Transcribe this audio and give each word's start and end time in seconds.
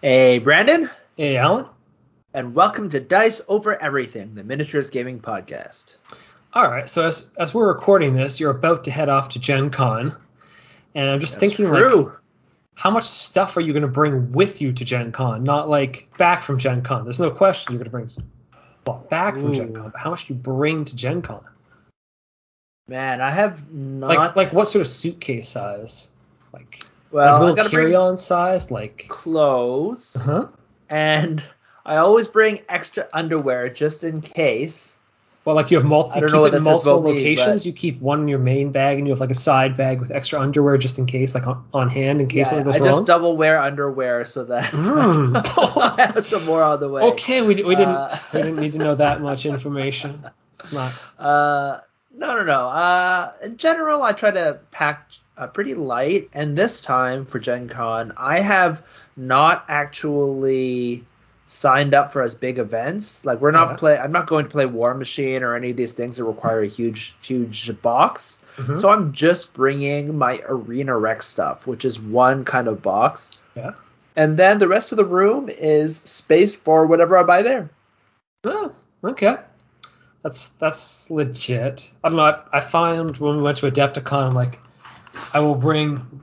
Hey, 0.00 0.38
Brandon, 0.38 0.88
Hey, 1.16 1.36
Alan. 1.36 1.66
and 2.32 2.54
welcome 2.54 2.88
to 2.90 3.00
Dice 3.00 3.40
Over 3.48 3.80
Everything, 3.82 4.34
the 4.34 4.44
miniatures 4.44 4.90
gaming 4.90 5.20
podcast. 5.20 5.96
All 6.52 6.70
right, 6.70 6.88
so 6.88 7.06
as 7.06 7.32
as 7.38 7.52
we're 7.52 7.68
recording 7.68 8.14
this, 8.14 8.40
you're 8.40 8.50
about 8.50 8.84
to 8.84 8.90
head 8.90 9.08
off 9.08 9.30
to 9.30 9.38
Gen 9.38 9.70
Con, 9.70 10.16
and 10.94 11.10
I'm 11.10 11.20
just 11.20 11.40
That's 11.40 11.54
thinking 11.54 11.66
true. 11.66 12.04
like, 12.04 12.14
how 12.74 12.90
much 12.90 13.08
stuff 13.08 13.56
are 13.56 13.60
you 13.60 13.72
going 13.72 13.82
to 13.82 13.88
bring 13.88 14.32
with 14.32 14.62
you 14.62 14.72
to 14.72 14.84
Gen 14.84 15.12
Con? 15.12 15.42
Not 15.44 15.68
like 15.68 16.08
back 16.16 16.42
from 16.42 16.58
Gen 16.58 16.82
Con. 16.82 17.04
There's 17.04 17.20
no 17.20 17.30
question 17.30 17.72
you're 17.72 17.84
going 17.84 18.06
to 18.06 18.14
bring 18.14 18.28
well 18.86 19.04
back 19.10 19.34
from 19.34 19.52
Gen 19.52 19.74
Con, 19.74 19.90
but 19.90 20.00
how 20.00 20.10
much 20.10 20.26
do 20.26 20.34
you 20.34 20.38
bring 20.40 20.84
to 20.86 20.96
Gen 20.96 21.22
Con? 21.22 21.44
Man, 22.86 23.20
I 23.20 23.30
have 23.30 23.70
not. 23.72 24.08
Like 24.16 24.36
like 24.36 24.52
what 24.52 24.68
sort 24.68 24.80
of 24.86 24.90
suitcase 24.90 25.48
size? 25.48 26.12
Like, 26.52 26.82
well, 27.10 27.32
like 27.32 27.40
I 27.40 27.40
little 27.40 27.54
bring 27.56 27.68
carry-on 27.68 28.18
size? 28.18 28.70
Like, 28.70 29.06
clothes, 29.08 30.16
huh? 30.20 30.48
and 30.88 31.42
I 31.84 31.96
always 31.96 32.26
bring 32.28 32.60
extra 32.68 33.08
underwear 33.12 33.68
just 33.68 34.04
in 34.04 34.20
case. 34.20 34.96
Well, 35.44 35.56
like 35.56 35.70
you 35.70 35.78
have 35.78 35.86
multiple. 35.86 36.18
I 36.18 36.20
don't 36.20 36.32
know 36.32 36.42
what 36.42 36.62
multiple 36.62 37.00
locations. 37.00 37.64
You 37.64 37.72
keep 37.72 38.02
one 38.02 38.20
in 38.20 38.28
your 38.28 38.38
main 38.38 38.70
bag, 38.70 38.98
and 38.98 39.06
you 39.06 39.12
have 39.12 39.20
like 39.20 39.30
a 39.30 39.34
side 39.34 39.78
bag 39.78 39.98
with 39.98 40.10
extra 40.10 40.38
underwear 40.38 40.76
just 40.76 40.98
in 40.98 41.06
case, 41.06 41.34
like 41.34 41.46
on, 41.46 41.64
on 41.72 41.88
hand 41.88 42.20
in 42.20 42.26
case 42.28 42.36
Yeah, 42.36 42.44
something 42.44 42.64
goes 42.66 42.74
I 42.74 42.78
wrong. 42.80 42.88
just 42.88 43.06
double 43.06 43.34
wear 43.34 43.58
underwear 43.62 44.26
so 44.26 44.44
that 44.44 44.64
Mm. 44.72 45.34
I 45.98 46.12
have 46.12 46.24
some 46.24 46.44
more 46.44 46.62
on 46.62 46.80
the 46.80 46.88
way. 46.90 47.02
Okay, 47.02 47.40
we, 47.40 47.54
we 47.62 47.76
didn't 47.76 47.94
Uh, 47.94 48.18
we 48.34 48.42
didn't 48.42 48.56
need 48.60 48.74
to 48.74 48.78
know 48.78 48.94
that 48.96 49.22
much 49.22 49.46
information. 49.46 50.22
It's 50.52 50.70
not. 50.70 50.92
Uh, 51.18 51.80
no, 52.14 52.36
no, 52.36 52.44
no. 52.44 52.68
Uh, 52.68 53.32
in 53.42 53.56
general, 53.56 54.02
I 54.02 54.12
try 54.12 54.30
to 54.32 54.58
pack 54.70 55.08
uh, 55.38 55.46
pretty 55.46 55.74
light, 55.74 56.28
and 56.34 56.56
this 56.58 56.80
time 56.80 57.24
for 57.24 57.38
Gen 57.38 57.68
Con, 57.68 58.12
I 58.16 58.40
have 58.40 58.82
not 59.16 59.64
actually 59.68 61.04
signed 61.46 61.94
up 61.94 62.12
for 62.12 62.20
as 62.22 62.34
big 62.34 62.58
events. 62.58 63.24
Like 63.24 63.40
we're 63.40 63.52
not 63.52 63.70
Yeah. 63.70 63.76
play. 63.76 63.98
I'm 63.98 64.12
not 64.12 64.26
going 64.26 64.44
to 64.44 64.50
play 64.50 64.66
War 64.66 64.92
Machine 64.94 65.42
or 65.42 65.54
any 65.54 65.70
of 65.70 65.76
these 65.78 65.92
things 65.92 66.18
that 66.18 66.24
require 66.24 66.60
a 66.60 66.66
huge, 66.66 67.16
huge 67.22 67.80
box. 67.80 68.42
Mhm. 68.58 68.76
So 68.78 68.90
I'm 68.90 69.12
just 69.12 69.54
bringing 69.54 70.18
my 70.18 70.42
Arena 70.46 70.98
Rex 70.98 71.26
stuff, 71.26 71.66
which 71.66 71.86
is 71.86 71.98
one 71.98 72.44
kind 72.44 72.68
of 72.68 72.82
box, 72.82 73.38
Yeah. 73.54 73.70
and 74.16 74.36
then 74.36 74.58
the 74.58 74.68
rest 74.68 74.92
of 74.92 74.96
the 74.96 75.06
room 75.06 75.48
is 75.48 75.96
space 75.98 76.54
for 76.54 76.84
whatever 76.86 77.16
I 77.16 77.22
buy 77.22 77.40
there. 77.42 77.70
Oh, 78.44 78.72
okay. 79.04 79.36
That's 80.22 80.48
that's 80.48 81.10
legit. 81.10 81.90
I 82.04 82.08
don't 82.10 82.16
know. 82.18 82.24
I, 82.24 82.40
I 82.52 82.60
find 82.60 83.16
when 83.16 83.36
we 83.36 83.42
went 83.42 83.58
to 83.58 83.70
Adepticon, 83.70 84.34
like 84.34 84.58
I 85.34 85.40
will 85.40 85.54
bring 85.54 86.22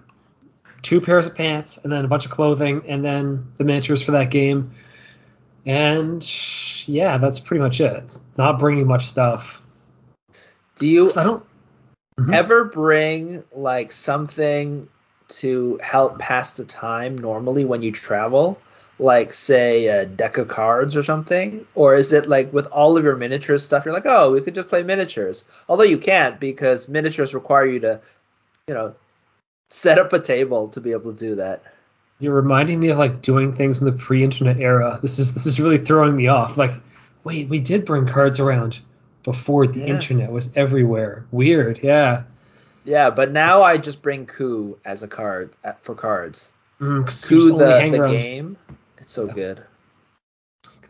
two 0.81 1.01
pairs 1.01 1.27
of 1.27 1.35
pants 1.35 1.83
and 1.83 1.91
then 1.91 2.05
a 2.05 2.07
bunch 2.07 2.25
of 2.25 2.31
clothing 2.31 2.83
and 2.87 3.03
then 3.03 3.51
the 3.57 3.63
miniatures 3.63 4.01
for 4.01 4.11
that 4.11 4.29
game. 4.31 4.71
And 5.65 6.23
yeah, 6.87 7.17
that's 7.17 7.39
pretty 7.39 7.61
much 7.61 7.81
it. 7.81 7.93
It's 7.97 8.23
not 8.37 8.59
bringing 8.59 8.85
much 8.87 9.05
stuff. 9.07 9.61
Do 10.75 10.85
you 10.85 11.09
I 11.15 11.23
don't. 11.23 11.43
Mhm. 12.19 12.33
ever 12.33 12.65
bring 12.65 13.43
like 13.51 13.91
something 13.91 14.87
to 15.27 15.79
help 15.83 16.17
pass 16.19 16.55
the 16.55 16.63
time 16.63 17.17
normally 17.17 17.65
when 17.65 17.81
you 17.81 17.91
travel 17.91 18.57
like 18.99 19.33
say 19.33 19.87
a 19.87 20.05
deck 20.05 20.37
of 20.37 20.47
cards 20.47 20.95
or 20.95 21.03
something 21.03 21.65
or 21.75 21.95
is 21.95 22.13
it 22.13 22.27
like 22.27 22.53
with 22.53 22.67
all 22.67 22.95
of 22.95 23.03
your 23.03 23.17
miniatures 23.17 23.65
stuff 23.65 23.83
you're 23.83 23.93
like 23.93 24.05
oh 24.05 24.31
we 24.31 24.39
could 24.39 24.55
just 24.55 24.69
play 24.69 24.83
miniatures 24.83 25.43
although 25.67 25.83
you 25.83 25.97
can't 25.97 26.39
because 26.39 26.87
miniatures 26.87 27.33
require 27.33 27.65
you 27.65 27.79
to 27.81 27.99
you 28.67 28.73
know 28.73 28.93
set 29.69 29.97
up 29.99 30.13
a 30.13 30.19
table 30.19 30.67
to 30.69 30.81
be 30.81 30.91
able 30.91 31.13
to 31.13 31.19
do 31.19 31.35
that 31.35 31.63
You're 32.19 32.33
reminding 32.33 32.79
me 32.79 32.89
of 32.89 32.97
like 32.97 33.21
doing 33.21 33.53
things 33.53 33.81
in 33.81 33.85
the 33.85 33.91
pre-internet 34.03 34.57
era. 34.57 34.99
This 35.01 35.19
is 35.19 35.33
this 35.33 35.45
is 35.45 35.59
really 35.59 35.77
throwing 35.79 36.15
me 36.15 36.27
off. 36.27 36.55
Like, 36.57 36.71
wait, 37.23 37.49
we 37.49 37.59
did 37.59 37.83
bring 37.85 38.07
cards 38.07 38.39
around 38.39 38.79
before 39.23 39.67
the 39.67 39.81
Yeah. 39.81 39.87
internet 39.87 40.31
was 40.31 40.55
everywhere. 40.55 41.25
Weird, 41.31 41.79
yeah. 41.83 42.23
yeah 42.85 43.09
but 43.09 43.31
now 43.31 43.55
It's- 43.57 43.69
i 43.73 43.77
just 43.77 44.01
bring 44.01 44.25
coup 44.27 44.77
as 44.85 45.01
a 45.03 45.07
card 45.07 45.49
uh, 45.63 45.73
for 45.81 45.95
cards 45.95 46.51
Mm, 46.79 47.05
'cause 47.05 47.29
you 47.31 47.37
coup 47.37 47.57
the, 47.57 47.65
the 47.65 48.01
around- 48.01 48.11
game 48.11 48.57
it's 48.99 49.11
so 49.13 49.25
Yeah. 49.27 49.33
good 49.33 49.63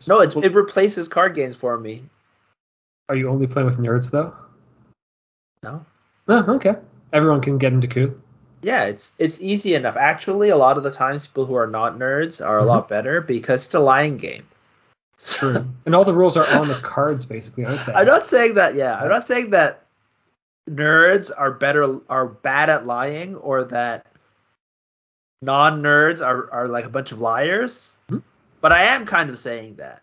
no 0.08 0.20
it, 0.20 0.34
well, 0.34 0.44
it 0.44 0.52
replaces 0.54 1.08
card 1.08 1.34
games 1.34 1.56
for 1.56 1.78
me 1.78 2.04
are 3.08 3.16
you 3.16 3.28
only 3.30 3.46
playing 3.46 3.66
with 3.66 3.78
nerds 3.78 4.10
though? 4.10 4.34
no 5.62 5.84
Oh, 6.28 6.54
okay. 6.56 6.74
Everyone 7.12 7.40
can 7.40 7.58
get 7.58 7.72
into 7.72 7.86
coup. 7.88 8.20
Yeah, 8.62 8.84
it's 8.84 9.12
it's 9.18 9.40
easy 9.40 9.74
enough. 9.74 9.96
Actually, 9.96 10.48
a 10.48 10.56
lot 10.56 10.76
of 10.76 10.82
the 10.82 10.90
times 10.90 11.26
people 11.26 11.46
who 11.46 11.54
are 11.54 11.66
not 11.66 11.98
nerds 11.98 12.44
are 12.44 12.58
a 12.58 12.64
lot 12.64 12.88
better 12.88 13.20
because 13.20 13.64
it's 13.66 13.74
a 13.74 13.80
lying 13.80 14.16
game. 14.16 14.42
True. 15.18 15.66
and 15.86 15.94
all 15.94 16.04
the 16.04 16.12
rules 16.12 16.36
are 16.36 16.46
on 16.58 16.68
the 16.68 16.74
cards, 16.74 17.24
basically, 17.24 17.64
aren't 17.64 17.84
they? 17.86 17.92
I'm 17.94 18.06
not 18.06 18.26
saying 18.26 18.54
that. 18.54 18.74
Yeah, 18.74 18.98
I'm 18.98 19.08
not 19.08 19.26
saying 19.26 19.50
that 19.50 19.84
nerds 20.68 21.30
are 21.36 21.52
better 21.52 22.00
are 22.10 22.26
bad 22.26 22.70
at 22.70 22.86
lying 22.86 23.36
or 23.36 23.64
that 23.64 24.04
non-nerds 25.42 26.20
are 26.20 26.50
are 26.50 26.68
like 26.68 26.84
a 26.84 26.90
bunch 26.90 27.12
of 27.12 27.20
liars. 27.20 27.94
Mhm. 28.10 28.22
But 28.60 28.72
I 28.72 28.84
am 28.84 29.06
kind 29.06 29.30
of 29.30 29.38
saying 29.38 29.76
that 29.76 30.02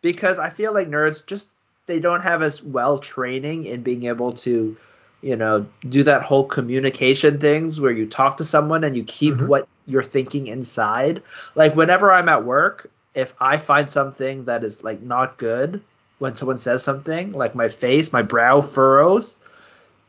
because 0.00 0.38
I 0.38 0.50
feel 0.50 0.72
like 0.72 0.88
nerds 0.88 1.26
just 1.26 1.48
they 1.86 2.00
don't 2.00 2.22
have 2.22 2.42
as 2.42 2.62
well 2.62 2.98
training 2.98 3.64
in 3.66 3.82
being 3.82 4.04
able 4.06 4.32
to 4.32 4.76
you 5.22 5.36
know 5.36 5.66
do 5.88 6.02
that 6.04 6.22
whole 6.22 6.44
communication 6.44 7.38
things 7.38 7.80
where 7.80 7.90
you 7.90 8.06
talk 8.06 8.36
to 8.38 8.44
someone 8.44 8.84
and 8.84 8.96
you 8.96 9.04
keep 9.04 9.34
Mhm. 9.34 9.46
what 9.48 9.68
you're 9.86 10.02
thinking 10.02 10.46
inside. 10.46 11.22
Like 11.54 11.74
whenever 11.74 12.12
i'm 12.12 12.28
at 12.28 12.44
work 12.44 12.90
if 13.14 13.34
i 13.40 13.56
find 13.56 13.88
something 13.90 14.44
that 14.44 14.62
is 14.64 14.84
like 14.84 15.02
not 15.02 15.36
good 15.38 15.80
when 16.18 16.36
someone 16.36 16.58
says 16.58 16.82
something 16.82 17.32
like 17.32 17.54
my 17.54 17.68
face 17.68 18.12
my 18.12 18.22
brow 18.22 18.60
furrows 18.60 19.36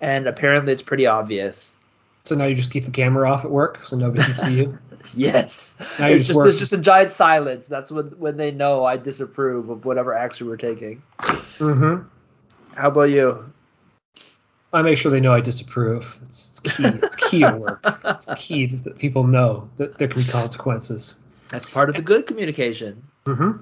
and 0.01 0.27
apparently 0.27 0.73
it's 0.73 0.81
pretty 0.81 1.07
obvious. 1.07 1.75
So 2.23 2.35
now 2.35 2.45
you 2.45 2.55
just 2.55 2.71
keep 2.71 2.85
the 2.85 2.91
camera 2.91 3.31
off 3.31 3.43
at 3.45 3.49
work, 3.51 3.85
so 3.85 3.97
nobody 3.97 4.23
can 4.23 4.33
see 4.35 4.57
you. 4.57 4.77
yes. 5.15 5.75
Now 5.97 6.07
it's 6.07 6.25
just 6.25 6.27
just 6.27 6.43
there's 6.43 6.59
just 6.59 6.73
a 6.73 6.77
giant 6.77 7.11
silence. 7.11 7.65
That's 7.67 7.91
when 7.91 8.07
when 8.19 8.37
they 8.37 8.51
know 8.51 8.85
i 8.85 8.97
disapprove 8.97 9.69
of 9.69 9.85
whatever 9.85 10.13
action 10.13 10.47
we're 10.47 10.57
taking. 10.57 11.01
Mm-hmm. 11.19 12.03
how 12.75 12.87
about 12.89 13.09
you 13.09 13.51
I 14.71 14.81
make 14.81 14.97
sure 14.97 15.11
they 15.11 15.19
know 15.19 15.33
I 15.33 15.41
disapprove. 15.41 16.19
It's, 16.27 16.49
it's 16.49 16.59
key. 16.59 16.83
It's 16.85 17.15
key 17.15 17.43
at 17.43 17.59
work. 17.59 17.81
It's 18.05 18.27
key 18.35 18.67
to, 18.67 18.75
that 18.77 18.99
people 18.99 19.25
know 19.25 19.69
that 19.77 19.97
there 19.97 20.07
can 20.07 20.21
be 20.21 20.27
consequences. 20.27 21.21
that's 21.49 21.69
part 21.71 21.89
of 21.89 21.95
the 21.95 22.01
good 22.01 22.27
communication 22.27 23.03
Mm-hmm. 23.29 23.61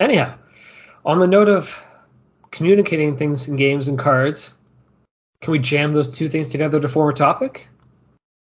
Anyhow, 0.00 0.34
on 1.04 1.18
the 1.18 1.26
note 1.26 1.48
of 1.48 1.82
communicating 2.50 3.16
things 3.16 3.48
in 3.48 3.56
games 3.56 3.88
and 3.88 3.98
cards, 3.98 4.54
can 5.40 5.52
we 5.52 5.58
jam 5.58 5.94
those 5.94 6.14
two 6.14 6.28
things 6.28 6.48
together 6.48 6.80
to 6.80 6.88
form 6.88 7.10
a 7.10 7.14
topic? 7.14 7.68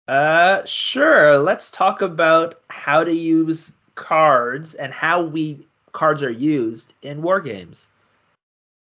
Uh, 0.08 0.64
sure. 0.64 1.38
Let's 1.38 1.70
talk 1.70 2.02
about 2.02 2.60
how 2.68 3.04
to 3.04 3.14
use 3.14 3.72
cards 3.94 4.74
and 4.74 4.92
how 4.92 5.22
we 5.22 5.66
cards 5.92 6.22
are 6.22 6.30
used 6.30 6.94
in 7.02 7.22
war 7.22 7.40
games, 7.40 7.86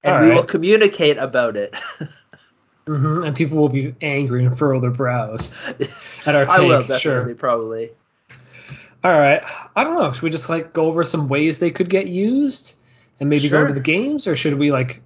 and 0.05 0.15
All 0.15 0.23
we 0.23 0.31
will 0.31 0.45
communicate 0.45 1.19
about 1.19 1.57
it. 1.57 1.75
Mm-hmm. 2.87 3.25
And 3.25 3.37
people 3.37 3.59
will 3.59 3.69
be 3.69 3.95
angry 4.03 4.45
and 4.45 4.57
furrow 4.59 4.81
their 4.81 4.91
brows 4.91 5.55
at 6.27 6.35
our 6.35 6.51
I 6.51 6.61
will 6.61 6.79
take. 6.81 6.89
definitely, 6.89 6.99
Sure. 6.99 7.35
probably. 7.37 7.91
All 9.05 9.13
right. 9.13 9.43
I 9.77 9.85
don't 9.85 9.97
know. 9.97 10.13
Should 10.13 10.23
we 10.23 10.31
just 10.31 10.49
like 10.49 10.73
go 10.73 10.87
over 10.87 11.05
some 11.05 11.29
ways 11.29 11.59
they 11.59 11.71
could 11.71 11.89
get 11.89 12.07
used 12.07 12.75
and 13.21 13.29
maybe 13.29 13.49
go 13.49 13.61
into 13.63 13.75
the 13.75 13.81
games, 13.81 14.27
or 14.27 14.35
should 14.37 14.55
we 14.55 14.73
like 14.73 15.01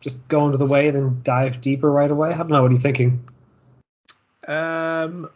just 0.00 0.26
go 0.28 0.46
into 0.46 0.58
the 0.58 0.66
way 0.66 0.88
and 0.88 0.98
then 0.98 1.20
dive 1.22 1.60
deeper 1.60 1.90
right 1.90 2.10
away? 2.10 2.32
I 2.32 2.38
don't 2.38 2.48
know. 2.48 2.62
What 2.62 2.70
are 2.70 2.74
you 2.74 2.80
thinking? 2.80 3.24
Um, 4.46 5.28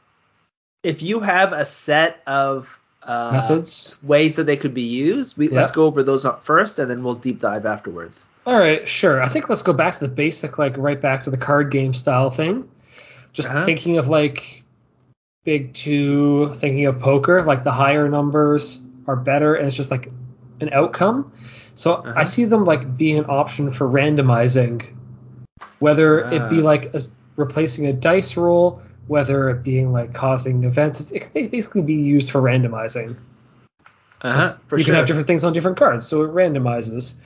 if 0.82 1.02
you 1.02 1.20
have 1.20 1.52
a 1.52 1.64
set 1.64 2.20
of 2.26 2.78
uh, 3.02 3.30
Methods. 3.32 3.98
ways 4.02 4.36
that 4.36 4.44
they 4.44 4.56
could 4.56 4.74
be 4.74 4.82
used, 4.82 5.36
we 5.36 5.48
let's 5.48 5.72
go 5.72 5.84
over 5.84 6.02
those 6.02 6.26
first, 6.40 6.78
and 6.78 6.90
then 6.90 7.04
we'll 7.04 7.14
deep 7.14 7.38
dive 7.40 7.64
afterwards. 7.66 8.26
All 8.46 8.56
right, 8.56 8.88
sure. 8.88 9.20
I 9.20 9.26
think 9.28 9.48
let's 9.48 9.62
go 9.62 9.72
back 9.72 9.94
to 9.94 10.00
the 10.00 10.08
basic, 10.08 10.56
like 10.56 10.76
right 10.76 11.00
back 11.00 11.24
to 11.24 11.30
the 11.30 11.36
card 11.36 11.72
game 11.72 11.92
style 11.92 12.30
thing. 12.30 12.68
Just 13.32 13.50
Uh-huh. 13.50 13.64
thinking 13.64 13.98
of 13.98 14.08
like 14.08 14.62
big 15.44 15.74
two, 15.74 16.46
thinking 16.54 16.86
of 16.86 17.00
poker, 17.00 17.42
like 17.42 17.64
the 17.64 17.72
higher 17.72 18.08
numbers 18.08 18.82
are 19.08 19.16
better, 19.16 19.54
and 19.56 19.66
it's 19.66 19.76
just 19.76 19.90
like 19.90 20.10
an 20.60 20.70
outcome. 20.72 21.32
So 21.74 21.94
Uh-huh. 21.94 22.12
I 22.16 22.24
see 22.24 22.44
them 22.44 22.64
like 22.64 22.96
being 22.96 23.18
an 23.18 23.26
option 23.28 23.72
for 23.72 23.88
randomizing, 23.88 24.82
whether 25.80 26.20
it 26.20 26.48
be 26.48 26.60
Ah. 26.60 26.64
like 26.64 26.94
as 26.94 27.14
replacing 27.34 27.86
a 27.86 27.92
dice 27.92 28.36
roll, 28.36 28.80
whether 29.08 29.50
it 29.50 29.64
being 29.64 29.92
like 29.92 30.14
causing 30.14 30.62
events. 30.64 31.10
It 31.10 31.32
can 31.32 31.48
basically 31.48 31.82
be 31.82 31.94
used 31.94 32.30
for 32.30 32.40
randomizing. 32.40 33.16
Uh-huh, 34.22 34.52
you 34.72 34.78
sure. 34.78 34.84
can 34.84 34.94
have 34.94 35.06
different 35.06 35.26
things 35.26 35.44
on 35.44 35.52
different 35.52 35.76
cards, 35.76 36.06
so 36.06 36.22
it 36.22 36.30
randomizes. 36.30 37.20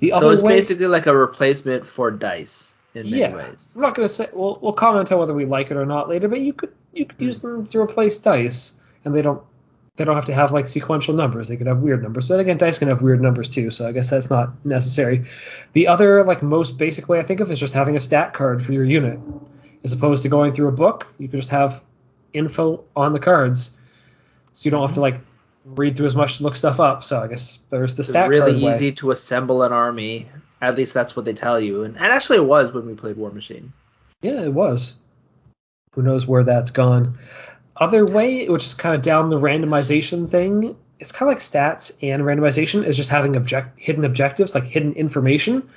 The 0.00 0.10
so 0.10 0.16
other 0.16 0.32
it's 0.32 0.42
way, 0.42 0.56
basically 0.56 0.86
like 0.86 1.06
a 1.06 1.16
replacement 1.16 1.86
for 1.86 2.10
dice 2.10 2.76
in 2.94 3.10
many 3.10 3.22
yeah, 3.22 3.34
ways. 3.34 3.72
I'm 3.74 3.82
not 3.82 3.94
gonna 3.94 4.08
say 4.08 4.28
we'll 4.32 4.58
we'll 4.60 4.72
comment 4.72 5.10
on 5.10 5.18
whether 5.18 5.34
we 5.34 5.44
like 5.44 5.70
it 5.70 5.76
or 5.76 5.86
not 5.86 6.08
later, 6.08 6.28
but 6.28 6.40
you 6.40 6.52
could 6.52 6.72
you 6.92 7.06
could 7.06 7.20
use 7.20 7.40
hmm. 7.40 7.48
them 7.48 7.66
to 7.68 7.80
replace 7.80 8.18
dice, 8.18 8.80
and 9.04 9.14
they 9.14 9.22
don't 9.22 9.42
they 9.96 10.04
don't 10.04 10.14
have 10.14 10.26
to 10.26 10.34
have 10.34 10.52
like 10.52 10.68
sequential 10.68 11.14
numbers. 11.14 11.48
They 11.48 11.56
could 11.56 11.66
have 11.66 11.80
weird 11.80 12.02
numbers, 12.02 12.28
but 12.28 12.38
again, 12.38 12.56
dice 12.56 12.78
can 12.78 12.88
have 12.88 13.02
weird 13.02 13.20
numbers 13.20 13.48
too. 13.48 13.70
So 13.70 13.88
I 13.88 13.92
guess 13.92 14.10
that's 14.10 14.30
not 14.30 14.64
necessary. 14.64 15.26
The 15.72 15.88
other 15.88 16.24
like 16.24 16.42
most 16.42 16.78
basic 16.78 17.08
way 17.08 17.18
I 17.18 17.24
think 17.24 17.40
of 17.40 17.50
is 17.50 17.58
just 17.58 17.74
having 17.74 17.96
a 17.96 18.00
stat 18.00 18.32
card 18.32 18.62
for 18.62 18.72
your 18.72 18.84
unit, 18.84 19.18
as 19.82 19.92
opposed 19.92 20.22
to 20.22 20.28
going 20.28 20.54
through 20.54 20.68
a 20.68 20.72
book. 20.72 21.12
You 21.18 21.28
could 21.28 21.40
just 21.40 21.50
have 21.50 21.82
info 22.32 22.84
on 22.94 23.12
the 23.12 23.18
cards, 23.18 23.76
so 24.52 24.66
you 24.66 24.70
don't 24.70 24.82
have 24.82 24.94
to 24.94 25.00
like 25.00 25.18
read 25.76 25.96
through 25.96 26.06
as 26.06 26.16
much, 26.16 26.40
look 26.40 26.54
stuff 26.56 26.80
up. 26.80 27.04
So 27.04 27.20
I 27.22 27.26
guess 27.28 27.58
there's 27.70 27.94
the 27.94 28.00
It's 28.00 28.08
stat 28.10 28.28
really 28.28 28.52
card 28.52 28.62
way. 28.62 28.70
easy 28.70 28.92
to 28.92 29.10
assemble 29.10 29.62
an 29.62 29.72
army. 29.72 30.28
At 30.60 30.76
least 30.76 30.94
that's 30.94 31.14
what 31.14 31.24
they 31.24 31.34
tell 31.34 31.60
you. 31.60 31.84
And, 31.84 31.96
and 31.96 32.06
actually, 32.06 32.38
it 32.38 32.44
was 32.46 32.72
when 32.72 32.86
we 32.86 32.94
played 32.94 33.16
War 33.16 33.30
Machine. 33.30 33.72
Yeah, 34.22 34.42
it 34.42 34.52
was. 34.52 34.96
Who 35.92 36.02
knows 36.02 36.26
where 36.26 36.44
that's 36.44 36.70
gone? 36.72 37.18
Other 37.76 38.04
way, 38.04 38.48
which 38.48 38.64
is 38.64 38.74
kind 38.74 38.94
of 38.96 39.02
down 39.02 39.30
the 39.30 39.38
randomization 39.38 40.28
thing, 40.28 40.76
it's 40.98 41.12
kind 41.12 41.30
of 41.30 41.36
like 41.36 41.42
stats 41.42 41.96
and 42.02 42.22
randomization 42.22 42.84
is 42.84 42.96
just 42.96 43.08
having 43.08 43.36
object 43.36 43.78
hidden 43.78 44.04
objectives, 44.04 44.54
like 44.54 44.64
hidden 44.64 44.94
information. 44.94 45.68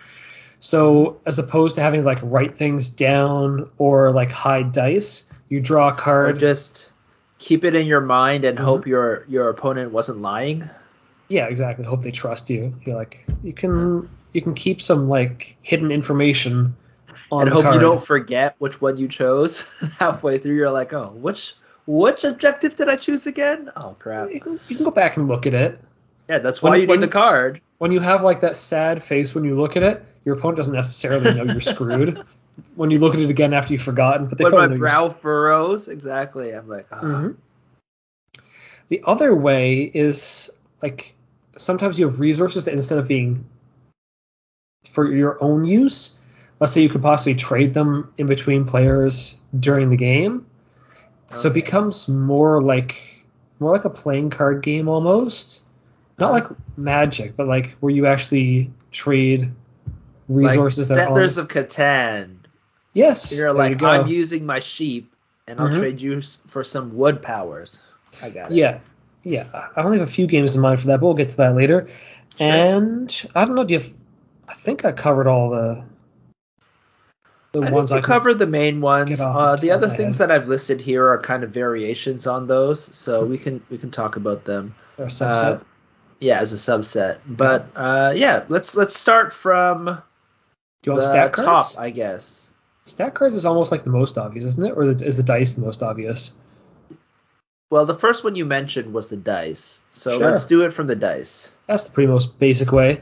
So 0.60 1.20
as 1.28 1.38
opposed 1.38 1.76
to 1.76 1.82
having 1.82 2.04
like 2.04 2.18
write 2.24 2.58
things 2.58 2.90
down 2.90 3.70
or 3.78 4.12
like 4.12 4.32
hide 4.32 4.72
dice, 4.72 5.32
you 5.48 5.60
draw 5.62 5.90
a 5.90 5.92
Or 5.92 5.96
card. 5.96 6.40
just 6.40 6.92
keep 7.42 7.64
it 7.64 7.74
in 7.76 7.88
your 7.88 8.02
mind 8.02 8.46
and 8.46 8.58
Mhm. 8.58 8.62
hope 8.64 8.86
your 8.88 9.26
your 9.28 9.50
opponent 9.50 9.92
wasn't 9.92 10.22
lying. 10.22 10.70
yeah, 11.28 11.48
exactly. 11.48 11.86
Hope 11.86 12.04
they 12.04 12.12
trust 12.12 12.50
you. 12.50 12.74
You're 12.86 12.96
like 12.96 13.26
you 13.44 13.54
can 13.54 14.08
you 14.34 14.42
can 14.42 14.54
keep 14.54 14.80
some 14.82 15.10
like 15.10 15.58
hidden 15.62 15.92
information 15.92 16.76
on 17.32 17.42
and 17.44 17.50
hope 17.52 17.64
card. 17.64 17.76
you 17.76 17.80
don't 17.82 18.04
forget 18.04 18.56
which 18.60 18.80
one 18.82 18.98
you 18.98 19.08
chose. 19.08 19.64
Halfway 20.00 20.38
through, 20.38 20.56
you're 20.56 20.72
like, 20.72 20.94
oh, 20.94 21.12
which 21.16 21.56
which 21.88 22.24
objective 22.24 22.76
did 22.76 22.88
I 22.90 22.96
choose 22.96 23.26
again? 23.28 23.72
Oh 23.76 23.96
crap! 24.00 24.30
You 24.32 24.40
can, 24.40 24.60
you 24.68 24.76
can 24.76 24.86
go 24.86 24.92
back 24.92 25.18
and 25.18 25.28
look 25.28 25.46
at 25.48 25.54
it. 25.54 25.80
Yeah, 26.30 26.40
that's 26.40 26.62
why 26.62 26.72
When- 26.72 26.82
you 26.82 26.88
when- 26.88 27.00
need 27.00 27.06
the 27.10 27.12
card. 27.12 27.60
when 27.80 27.92
you 27.92 28.00
have 28.00 28.24
like 28.24 28.42
that 28.42 28.56
sad 28.56 29.02
face 29.04 29.34
when 29.34 29.44
you 29.44 29.56
look 29.60 29.76
at 29.76 29.84
it, 29.84 30.04
your 30.26 30.36
opponent 30.38 30.58
doesn't 30.58 30.76
necessarily 30.76 31.34
know 31.34 31.44
you're 31.44 31.60
screwed. 31.76 32.22
When 32.76 32.92
you 32.92 33.00
look 33.00 33.14
at 33.14 33.20
it 33.20 33.30
again 33.30 33.54
after 33.54 33.74
you've 33.74 33.82
forgotten, 33.82 34.28
but 34.28 34.38
they 34.38 34.44
When 34.44 34.54
my 34.54 34.68
know 34.68 34.78
brow 34.78 35.10
furrows, 35.10 35.88
exactly. 35.88 36.52
I'm 36.52 36.68
like, 36.68 36.88
oh, 36.92 36.98
Mhm. 37.02 37.36
The 38.90 39.02
other 39.06 39.34
way 39.34 39.90
is 39.94 40.52
like 40.82 41.16
sometimes 41.56 41.98
you 42.00 42.10
have 42.10 42.20
resources 42.20 42.66
that 42.66 42.74
instead 42.74 42.98
of 42.98 43.08
being 43.08 43.46
for 44.90 45.10
your 45.10 45.42
own 45.42 45.64
use, 45.64 46.20
let's 46.60 46.74
say 46.74 46.82
you 46.82 46.90
could 46.90 47.02
possibly 47.02 47.36
trade 47.36 47.74
them 47.74 48.12
in 48.18 48.28
between 48.28 48.66
players 48.66 49.38
during 49.58 49.90
the 49.90 49.98
game. 49.98 50.46
So 51.34 51.48
it 51.48 51.54
becomes 51.54 52.10
more 52.10 52.62
like 52.62 53.02
more 53.60 53.72
like 53.72 53.86
a 53.86 53.90
playing 53.90 54.32
card 54.32 54.62
game 54.62 54.90
almost. 54.90 55.64
Not 56.20 56.32
Uh-huh. 56.34 56.50
like 56.50 56.58
magic, 56.78 57.38
but 57.38 57.48
like 57.48 57.78
where 57.80 57.92
you 57.92 58.06
actually 58.08 58.72
trade 58.92 59.52
resources 60.28 60.90
like 60.90 60.98
that 60.98 61.08
are 61.08 61.12
on- 61.12 61.16
Settlers 61.16 61.38
of 61.38 61.48
Catan. 61.48 62.36
Yes. 62.94 63.38
You're 63.38 63.54
like, 63.54 63.80
you. 63.82 63.88
I'm 63.88 64.08
using 64.08 64.46
my 64.46 64.60
sheep, 64.60 65.14
and 65.48 65.60
I'll 65.60 65.70
Mhm. 65.70 65.78
trade 65.78 66.02
you 66.02 66.22
for 66.48 66.64
some 66.64 66.96
wood 66.96 67.22
powers. 67.22 67.82
I 68.22 68.30
got 68.30 68.52
it. 68.52 68.56
Yeah. 68.58 68.80
Yeah. 69.24 69.46
I 69.76 69.82
only 69.82 70.00
have 70.00 70.08
a 70.08 70.12
few 70.12 70.28
games 70.28 70.56
in 70.56 70.62
mind 70.62 70.80
for 70.80 70.88
that, 70.88 71.00
but 71.00 71.06
we'll 71.06 71.16
get 71.16 71.30
to 71.30 71.38
that 71.38 71.56
later. 71.56 71.88
Sure. 72.38 72.52
And 72.52 73.30
I 73.36 73.46
don't 73.46 73.56
know, 73.56 73.64
do 73.64 73.74
you 73.74 73.80
have 73.80 73.94
I 74.48 74.54
think 74.54 74.84
I 74.84 74.92
covered 74.92 75.28
all 75.28 75.50
the 75.50 75.84
the 77.54 77.62
I 77.62 77.72
ones 77.72 77.90
think 77.90 78.04
I 78.04 78.08
covered 78.08 78.36
the 78.40 78.48
main 78.48 78.82
ones. 78.82 79.20
Uh, 79.22 79.56
the 79.56 79.62
the 79.62 79.72
other 79.72 79.88
things 79.88 80.18
head. 80.18 80.30
that 80.30 80.36
I've 80.36 80.48
listed 80.48 80.82
here 80.82 81.08
are 81.08 81.20
kind 81.20 81.44
of 81.44 81.52
variations 81.52 82.28
on 82.28 82.48
those, 82.48 82.94
so 82.96 83.26
we 83.26 83.38
can 83.38 83.62
we 83.70 83.78
can 83.78 83.92
talk 83.92 84.16
about 84.18 84.44
them. 84.46 84.76
or 84.98 85.06
subset. 85.06 85.60
Uh, 85.60 85.60
yeah, 86.20 86.40
as 86.40 86.54
a 86.54 86.58
subset. 86.58 87.18
But 87.26 87.68
uh, 87.76 88.14
yeah, 88.16 88.44
let's 88.50 88.76
let's 88.76 88.96
start 88.96 89.34
from 89.34 89.86
do 89.86 89.92
you 90.86 90.92
want 90.94 91.02
the 91.02 91.08
stat 91.08 91.36
top, 91.36 91.46
cards? 91.46 91.76
I 91.78 91.90
guess. 91.90 92.51
Stat 92.86 93.14
cards 93.14 93.36
is 93.36 93.46
almost 93.46 93.72
like 93.72 93.84
the 93.84 93.90
most 93.90 94.18
obvious, 94.18 94.46
isn't 94.46 94.66
it? 94.66 94.72
Or 94.72 94.84
is 94.84 95.18
the 95.18 95.24
dice 95.24 95.54
the 95.54 95.62
most 95.62 95.84
obvious? 95.84 96.36
Well, 97.70 97.86
the 97.86 97.96
first 97.98 98.24
one 98.24 98.36
you 98.36 98.46
mentioned 98.46 98.94
was 98.94 99.08
the 99.10 99.18
dice, 99.18 99.82
so 99.92 100.18
Sure. 100.18 100.28
let's 100.28 100.46
do 100.46 100.64
it 100.64 100.74
from 100.74 100.88
the 100.88 100.96
dice. 100.96 101.50
That's 101.68 101.86
the 101.86 101.94
pretty 101.94 102.08
most 102.12 102.38
basic 102.38 102.72
way. 102.72 103.00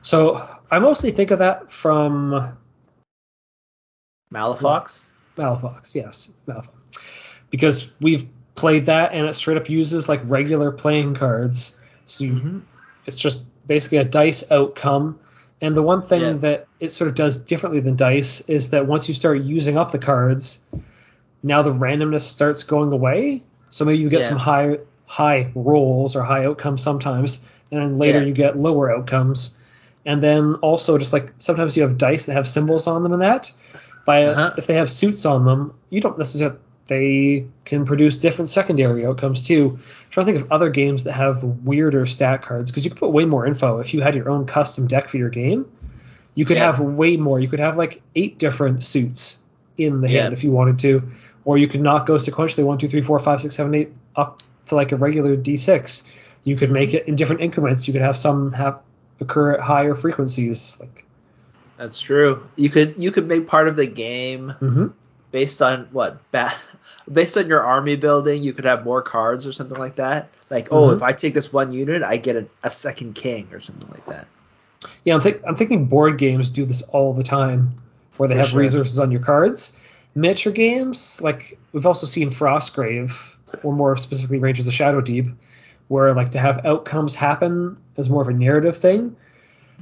So 0.00 0.48
I 0.70 0.78
mostly 0.78 1.10
think 1.10 1.32
of 1.32 1.40
that 1.40 1.70
from 1.70 2.56
Malifaux. 4.32 5.04
Malifaux, 5.36 5.94
yes, 5.94 6.32
Malifaux, 6.46 6.70
because 7.50 7.90
we've 8.00 8.26
played 8.54 8.86
that 8.86 9.12
and 9.12 9.26
it 9.26 9.34
straight 9.34 9.58
up 9.58 9.68
uses 9.68 10.08
like 10.08 10.22
regular 10.24 10.72
playing 10.72 11.14
cards. 11.14 11.78
So 12.06 12.24
you, 12.24 12.32
Mhm. 12.32 12.60
it's 13.04 13.16
just 13.16 13.44
basically 13.66 13.98
a 13.98 14.04
dice 14.04 14.50
outcome. 14.50 15.18
And 15.60 15.76
the 15.76 15.82
one 15.82 16.02
thing 16.02 16.20
Yeah. 16.20 16.32
that 16.34 16.66
it 16.80 16.90
sort 16.90 17.08
of 17.08 17.14
does 17.14 17.38
differently 17.38 17.80
than 17.80 17.96
dice 17.96 18.42
is 18.48 18.70
that 18.70 18.86
once 18.86 19.08
you 19.08 19.14
start 19.14 19.40
using 19.40 19.78
up 19.78 19.90
the 19.90 19.98
cards, 19.98 20.62
now 21.42 21.62
the 21.62 21.72
randomness 21.72 22.22
starts 22.22 22.64
going 22.64 22.92
away. 22.92 23.42
So 23.70 23.84
maybe 23.84 23.98
you 23.98 24.08
get 24.10 24.20
Yeah. 24.20 24.28
some 24.28 24.38
high 24.38 24.78
high 25.08 25.52
rolls 25.54 26.16
or 26.16 26.22
high 26.24 26.44
outcomes 26.46 26.82
sometimes, 26.82 27.44
and 27.70 27.80
then 27.80 27.98
later 27.98 28.18
Yeah. 28.18 28.24
you 28.26 28.32
get 28.34 28.58
lower 28.58 28.92
outcomes. 28.94 29.56
And 30.04 30.22
then 30.22 30.54
also 30.62 30.98
just 30.98 31.12
like 31.12 31.32
sometimes 31.38 31.76
you 31.76 31.84
have 31.84 31.96
dice 31.96 32.26
that 32.26 32.32
have 32.34 32.48
symbols 32.48 32.86
on 32.86 33.02
them 33.02 33.12
and 33.12 33.22
that. 33.22 33.52
By 34.04 34.24
Uh-huh. 34.24 34.54
if 34.56 34.66
they 34.66 34.74
have 34.74 34.90
suits 34.90 35.24
on 35.24 35.44
them, 35.44 35.72
you 35.90 36.00
don't 36.00 36.18
necessarily 36.18 36.56
they 36.86 37.46
can 37.64 37.84
produce 37.84 38.16
different 38.18 38.48
secondary 38.48 39.04
outcomes 39.04 39.46
too. 39.46 39.70
I'm 39.74 40.10
trying 40.10 40.26
to 40.26 40.32
think 40.32 40.44
of 40.44 40.52
other 40.52 40.70
games 40.70 41.04
that 41.04 41.12
have 41.12 41.42
weirder 41.42 42.06
stat 42.06 42.42
cards 42.42 42.70
because 42.70 42.84
you 42.84 42.90
could 42.90 43.00
put 43.00 43.10
way 43.10 43.24
more 43.24 43.46
info 43.46 43.80
if 43.80 43.92
you 43.92 44.00
had 44.02 44.14
your 44.14 44.28
own 44.30 44.46
custom 44.46 44.86
deck 44.86 45.08
for 45.08 45.16
your 45.16 45.30
game. 45.30 45.66
You 46.34 46.44
could 46.44 46.58
Yeah. 46.58 46.66
have 46.66 46.80
way 46.80 47.16
more. 47.16 47.40
You 47.40 47.48
could 47.48 47.60
have 47.60 47.76
like 47.76 48.02
eight 48.14 48.38
different 48.38 48.84
suits 48.84 49.42
in 49.76 50.00
the 50.00 50.08
Yeah. 50.08 50.22
hand 50.22 50.32
if 50.34 50.44
you 50.44 50.52
wanted 50.52 50.78
to, 50.80 51.02
or 51.44 51.58
you 51.58 51.66
could 51.66 51.80
not 51.80 52.06
go 52.06 52.14
sequentially 52.14 52.64
one, 52.64 52.78
two, 52.78 52.88
three, 52.88 53.02
four, 53.02 53.18
five, 53.18 53.40
six, 53.40 53.56
seven, 53.56 53.74
eight 53.74 53.92
up 54.14 54.42
to 54.66 54.74
like 54.74 54.92
a 54.92 54.96
regular 54.96 55.36
D6. 55.36 56.08
You 56.44 56.56
could 56.56 56.70
make 56.70 56.94
it 56.94 57.08
in 57.08 57.16
different 57.16 57.40
increments. 57.42 57.88
You 57.88 57.92
could 57.92 58.02
have 58.02 58.16
some 58.16 58.52
have 58.52 58.78
occur 59.20 59.54
at 59.54 59.60
higher 59.60 59.94
frequencies. 59.94 60.76
Like, 60.80 61.04
That's 61.78 62.00
true. 62.00 62.46
You 62.54 62.68
could 62.70 62.94
you 62.96 63.10
could 63.10 63.26
make 63.26 63.46
part 63.48 63.66
of 63.68 63.76
the 63.76 63.86
game 63.86 64.54
mhm. 64.60 64.92
based 65.32 65.60
on 65.62 65.88
what 65.90 66.20
ba- 66.30 66.52
based 67.12 67.36
on 67.36 67.46
your 67.48 67.62
army 67.62 67.96
building. 67.96 68.42
You 68.42 68.52
could 68.52 68.64
have 68.64 68.84
more 68.84 69.02
cards 69.02 69.46
or 69.46 69.52
something 69.52 69.78
like 69.78 69.96
that. 69.96 70.28
Like, 70.50 70.68
oh, 70.72 70.90
Mhm. 70.90 70.96
if 70.96 71.02
I 71.02 71.12
take 71.12 71.34
this 71.34 71.52
one 71.52 71.72
unit, 71.72 72.02
I 72.02 72.16
get 72.16 72.36
a, 72.36 72.46
a 72.62 72.70
second 72.70 73.14
king 73.14 73.48
or 73.52 73.60
something 73.60 73.90
like 73.90 74.06
that. 74.06 74.26
Yeah, 75.04 75.14
I'm, 75.14 75.20
think, 75.20 75.40
I'm 75.46 75.54
thinking 75.54 75.86
board 75.86 76.18
games 76.18 76.50
do 76.50 76.64
this 76.64 76.82
all 76.82 77.12
the 77.12 77.22
time, 77.24 77.74
where 78.16 78.28
they 78.28 78.34
For 78.34 78.40
have 78.42 78.50
sure. 78.50 78.60
resources 78.60 78.98
on 78.98 79.10
your 79.10 79.20
cards. 79.20 79.78
Miniature 80.14 80.52
games, 80.52 81.20
like 81.22 81.58
we've 81.72 81.86
also 81.86 82.06
seen 82.06 82.30
Frostgrave, 82.30 83.36
or 83.62 83.72
more 83.74 83.96
specifically 83.96 84.38
Rangers 84.38 84.66
of 84.66 84.72
Shadow 84.74 85.00
Deep, 85.00 85.26
where 85.88 86.14
like 86.14 86.30
to 86.32 86.38
have 86.38 86.64
outcomes 86.64 87.14
happen 87.14 87.76
is 87.96 88.08
more 88.10 88.22
of 88.22 88.28
a 88.28 88.32
narrative 88.32 88.76
thing. 88.76 89.16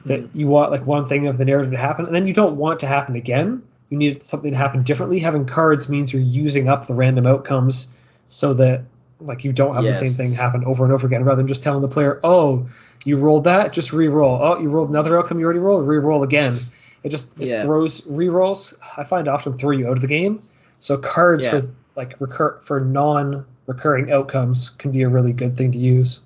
That 0.07 0.23
Mhm. 0.23 0.29
you 0.35 0.49
want 0.49 0.71
like 0.71 0.85
one 0.87 1.07
thing 1.07 1.29
of 1.29 1.39
the 1.39 1.45
narrative 1.45 1.71
to 1.73 1.79
happen, 1.79 2.07
and 2.07 2.15
then 2.15 2.27
you 2.27 2.35
don't 2.35 2.57
want 2.57 2.75
it 2.79 2.81
to 2.81 2.87
happen 2.87 3.15
again. 3.17 3.63
You 3.95 3.99
need 3.99 4.25
something 4.25 4.51
to 4.51 4.57
happen 4.57 4.83
differently. 4.83 5.21
Having 5.21 5.47
cards 5.47 5.89
means 5.89 6.13
you're 6.13 6.21
using 6.21 6.67
up 6.69 6.89
the 6.89 6.95
random 6.95 7.29
outcomes 7.29 7.95
so 8.29 8.53
that 8.55 8.83
like 9.21 9.45
you 9.45 9.53
don't 9.53 9.77
have 9.77 9.85
the 9.85 9.95
same 9.95 10.11
thing 10.11 10.33
happen 10.33 10.65
over 10.65 10.83
and 10.83 10.93
over 10.93 11.07
again, 11.07 11.23
rather 11.23 11.37
than 11.37 11.47
just 11.47 11.63
telling 11.63 11.81
the 11.81 11.87
player, 11.87 12.19
"Oh, 12.25 12.67
you 13.05 13.17
rolled 13.19 13.45
that, 13.45 13.73
just 13.73 13.93
re-roll. 13.93 14.41
Oh, 14.43 14.59
you 14.59 14.69
rolled 14.69 14.91
another 14.91 15.17
outcome 15.17 15.39
you 15.39 15.45
already 15.45 15.61
rolled, 15.61 15.87
re-roll 15.87 16.25
again." 16.25 16.59
It 17.05 17.11
just 17.11 17.39
it 17.39 17.47
Yeah. 17.47 17.63
throws 17.63 18.05
re-rolls. 18.09 18.77
I 18.97 19.05
find 19.05 19.29
often 19.29 19.57
throw 19.59 19.71
you 19.71 19.87
out 19.87 19.93
of 19.93 20.01
the 20.01 20.09
game. 20.09 20.41
So 20.81 20.99
cards 20.99 21.45
Yeah. 21.45 21.61
for 21.61 21.69
like 21.95 22.17
recur 22.19 22.59
for 22.63 22.81
non-recurring 22.81 24.11
outcomes 24.11 24.71
can 24.71 24.91
be 24.91 25.03
a 25.03 25.09
really 25.09 25.33
good 25.33 25.53
thing 25.53 25.71
to 25.71 25.79
use. 25.79 26.19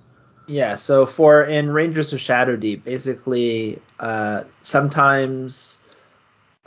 Yeah, 0.46 0.76
so 0.76 1.04
for 1.04 1.44
in 1.44 1.70
Rangers 1.70 2.14
of 2.14 2.20
Shadow 2.20 2.56
Deep, 2.56 2.82
basically, 2.82 3.78
uh, 4.00 4.44
sometimes, 4.62 5.80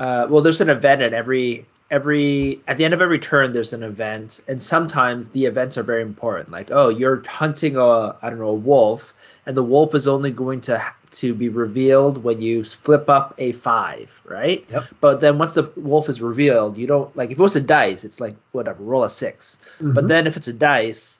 uh, 0.02 0.26
well, 0.30 0.42
there's 0.42 0.62
an 0.62 0.70
event 0.70 1.04
at 1.04 1.14
every 1.14 1.66
every 1.92 2.60
at 2.68 2.78
the 2.78 2.86
end 2.86 2.94
of 2.94 3.02
every 3.02 3.20
turn. 3.20 3.54
There's 3.54 3.72
an 3.74 3.84
event, 3.84 4.42
and 4.48 4.62
sometimes 4.62 5.30
the 5.30 5.46
events 5.46 5.78
are 5.78 5.84
very 5.84 6.02
important. 6.02 6.50
Like, 6.50 6.72
oh, 6.72 6.90
you're 6.90 7.22
hunting 7.28 7.76
a 7.78 8.16
I 8.22 8.30
don't 8.30 8.40
know 8.40 8.48
a 8.48 8.54
wolf, 8.54 9.14
and 9.46 9.56
the 9.56 9.64
wolf 9.64 9.94
is 9.94 10.08
only 10.08 10.32
going 10.32 10.62
to 10.62 10.84
to 11.12 11.36
be 11.36 11.50
revealed 11.50 12.24
when 12.24 12.42
you 12.42 12.64
flip 12.64 13.10
up 13.10 13.36
a 13.38 13.52
five, 13.52 14.20
right? 14.26 14.66
Yep. 14.72 14.84
But 15.02 15.22
then 15.22 15.38
once 15.38 15.52
the 15.52 15.70
wolf 15.76 16.10
is 16.10 16.20
revealed, 16.22 16.78
you 16.80 16.88
don't 16.88 17.16
like 17.16 17.30
if 17.30 17.38
it 17.38 17.44
was 17.44 17.56
a 17.56 17.62
dice, 17.62 18.04
it's 18.04 18.20
like 18.20 18.36
whatever, 18.54 18.82
roll 18.82 19.04
a 19.04 19.10
6 19.10 19.60
But 19.80 20.06
Mhm. 20.06 20.08
then 20.08 20.26
if 20.28 20.36
it's 20.38 20.48
a 20.48 20.54
dice, 20.54 21.18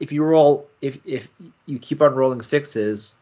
if 0.00 0.10
you 0.12 0.22
roll 0.24 0.66
if 0.80 0.98
if 1.04 1.28
you 1.66 1.78
keep 1.78 2.00
on 2.00 2.14
rolling 2.14 2.40
sixes, 2.40 3.14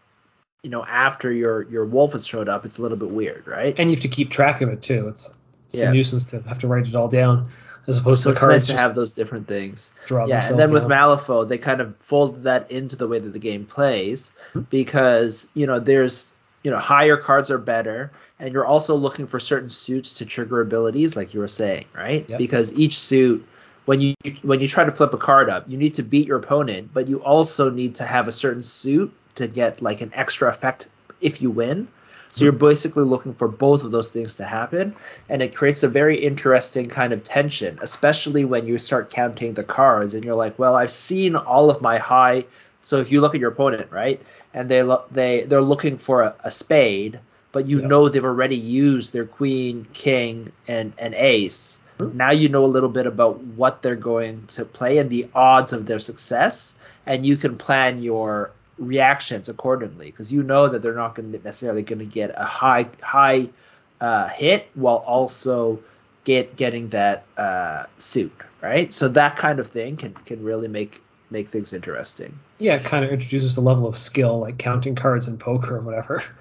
you 0.65 0.71
know, 0.71 0.85
after 0.87 1.31
your 1.31 1.63
your 1.71 1.85
wolf 1.85 2.13
has 2.15 2.27
showed 2.27 2.49
up, 2.49 2.65
it's 2.67 2.79
a 2.79 2.83
little 2.83 2.97
bit 2.97 3.11
weird, 3.11 3.47
right? 3.47 3.75
and 3.79 3.91
you 3.91 3.97
have 3.97 4.03
to 4.03 4.09
keep 4.09 4.31
track 4.31 4.61
of 4.63 4.69
it 4.71 4.83
too. 4.83 5.07
It's, 5.09 5.37
it's 5.69 5.81
Yeah. 5.81 5.91
a 5.91 5.93
nuisance 5.93 6.25
to 6.31 6.41
have 6.43 6.59
to 6.61 6.67
write 6.69 6.89
it 6.89 6.95
all 6.97 7.09
down. 7.09 7.49
as 7.87 7.99
opposed 7.99 8.23
So 8.23 8.31
to 8.31 8.35
the 8.35 8.41
cards 8.41 8.69
nice 8.71 8.75
to 8.77 8.81
have 8.83 8.95
those 8.95 9.13
different 9.13 9.47
things. 9.47 9.93
Yeah, 10.11 10.43
and 10.49 10.59
then 10.59 10.73
with 10.73 10.89
down. 10.89 10.91
Malifaux, 11.19 11.47
they 11.47 11.59
kind 11.59 11.83
of 11.83 11.95
folded 11.99 12.45
that 12.45 12.71
into 12.71 12.97
the 12.97 13.07
way 13.07 13.19
that 13.19 13.33
the 13.35 13.39
game 13.39 13.67
plays 13.67 14.33
Hmm. 14.55 14.61
because 14.71 15.49
you 15.55 15.67
know 15.67 15.79
there's 15.79 16.33
you 16.63 16.71
know 16.71 16.79
higher 16.79 17.19
cards 17.19 17.51
are 17.51 17.59
better, 17.59 18.11
and 18.41 18.55
you're 18.55 18.65
also 18.65 18.95
looking 18.95 19.27
for 19.27 19.39
certain 19.39 19.69
suits 19.69 20.15
to 20.15 20.25
trigger 20.25 20.63
abilities, 20.63 21.15
like 21.15 21.35
you 21.35 21.41
were 21.41 21.49
saying, 21.49 21.85
right? 21.95 22.25
Yep. 22.27 22.39
Because 22.39 22.73
each 22.73 22.99
suit, 22.99 23.47
when 23.85 24.01
you 24.01 24.15
when 24.41 24.61
you 24.61 24.69
try 24.69 24.85
to 24.85 24.91
flip 24.91 25.13
a 25.13 25.19
card 25.19 25.51
up, 25.51 25.65
you 25.69 25.77
need 25.77 25.93
to 25.97 26.03
beat 26.03 26.27
your 26.27 26.39
opponent, 26.39 26.89
but 26.95 27.07
you 27.07 27.19
also 27.23 27.69
need 27.69 27.95
to 27.97 28.05
have 28.05 28.29
a 28.29 28.33
certain 28.33 28.63
suit 28.63 29.13
to 29.37 29.47
get 29.47 29.83
like 29.83 30.01
an 30.01 30.13
extra 30.15 30.49
effect 30.49 30.87
if 31.21 31.43
you 31.43 31.51
win. 31.51 31.89
So 32.29 32.43
you're 32.43 32.53
basically 32.53 33.05
looking 33.05 33.35
for 33.35 33.47
both 33.47 33.85
of 33.85 33.93
those 33.93 34.11
things 34.11 34.35
to 34.37 34.45
happen, 34.45 34.97
and 35.29 35.41
it 35.41 35.55
creates 35.55 35.85
a 35.85 35.89
very 35.89 36.17
interesting 36.17 36.87
kind 36.87 37.13
of 37.13 37.23
tension, 37.23 37.79
especially 37.81 38.45
when 38.45 38.67
you 38.67 38.77
start 38.79 39.11
counting 39.11 39.55
the 39.55 39.63
cards 39.63 40.15
and 40.15 40.25
you're 40.25 40.35
like, 40.35 40.59
well, 40.59 40.75
I've 40.75 40.91
seen 40.91 41.37
all 41.37 41.71
of 41.71 41.81
my 41.81 41.99
high. 41.99 42.45
So 42.83 42.99
if 42.99 43.13
you 43.13 43.21
look 43.21 43.37
at 43.37 43.41
your 43.41 43.53
opponent, 43.53 43.93
right, 43.93 44.21
and 44.53 44.69
they 44.69 44.83
lo- 44.83 45.05
they 45.13 45.45
they're 45.45 45.63
looking 45.63 45.97
for 45.97 46.23
a, 46.23 46.35
a 46.43 46.51
spade, 46.51 47.21
but 47.53 47.69
you 47.69 47.81
know 47.81 48.09
they've 48.09 48.25
already 48.25 48.57
used 48.57 49.13
their 49.13 49.27
queen, 49.27 49.87
king, 49.93 50.51
and 50.67 50.93
and 50.99 51.15
ace. 51.15 51.79
Mm-hmm. 51.99 52.17
Now 52.17 52.33
you 52.33 52.49
know 52.49 52.65
a 52.65 52.67
little 52.67 52.89
bit 52.89 53.07
about 53.07 53.39
what 53.41 53.81
they're 53.81 53.95
going 53.95 54.47
to 54.49 54.65
play 54.65 54.99
and 54.99 55.09
the 55.09 55.29
odds 55.37 55.73
of 55.73 55.87
their 55.87 56.01
success, 56.01 56.75
and 57.07 57.25
you 57.25 57.37
can 57.37 57.57
plan 57.57 58.03
your 58.03 58.51
reactions 58.79 59.49
accordingly 59.49 60.07
because 60.07 60.33
you 60.33 60.43
know 60.43 60.69
that 60.69 60.83
they're 60.83 60.95
not 60.95 61.15
going 61.15 61.33
to 61.33 61.43
necessarily 61.43 61.83
going 61.83 61.99
to 61.99 62.05
get 62.05 62.35
a 62.37 62.45
high 62.45 62.89
high 63.03 63.49
uh, 64.01 64.29
hit 64.29 64.69
while 64.75 64.97
also 64.97 65.81
get 66.25 66.57
getting 66.57 66.89
that 66.91 67.25
uh, 67.37 67.85
suit 67.99 68.33
right. 68.61 68.93
So 68.93 69.09
that 69.09 69.37
kind 69.37 69.59
of 69.59 69.69
thing 69.69 69.97
can 69.97 70.15
can 70.15 70.43
really 70.43 70.69
make 70.69 71.03
make 71.31 71.49
things 71.49 71.73
interesting. 71.73 72.39
yeah, 72.59 72.75
it 72.75 72.85
kind 72.85 73.05
of 73.05 73.11
introduces 73.11 73.57
a 73.57 73.61
level 73.61 73.87
of 73.87 73.97
skill 73.97 74.41
like 74.41 74.59
counting 74.59 74.95
cards 74.95 75.27
in 75.27 75.39
poker 75.39 75.77
or 75.77 75.81
whatever. 75.81 76.23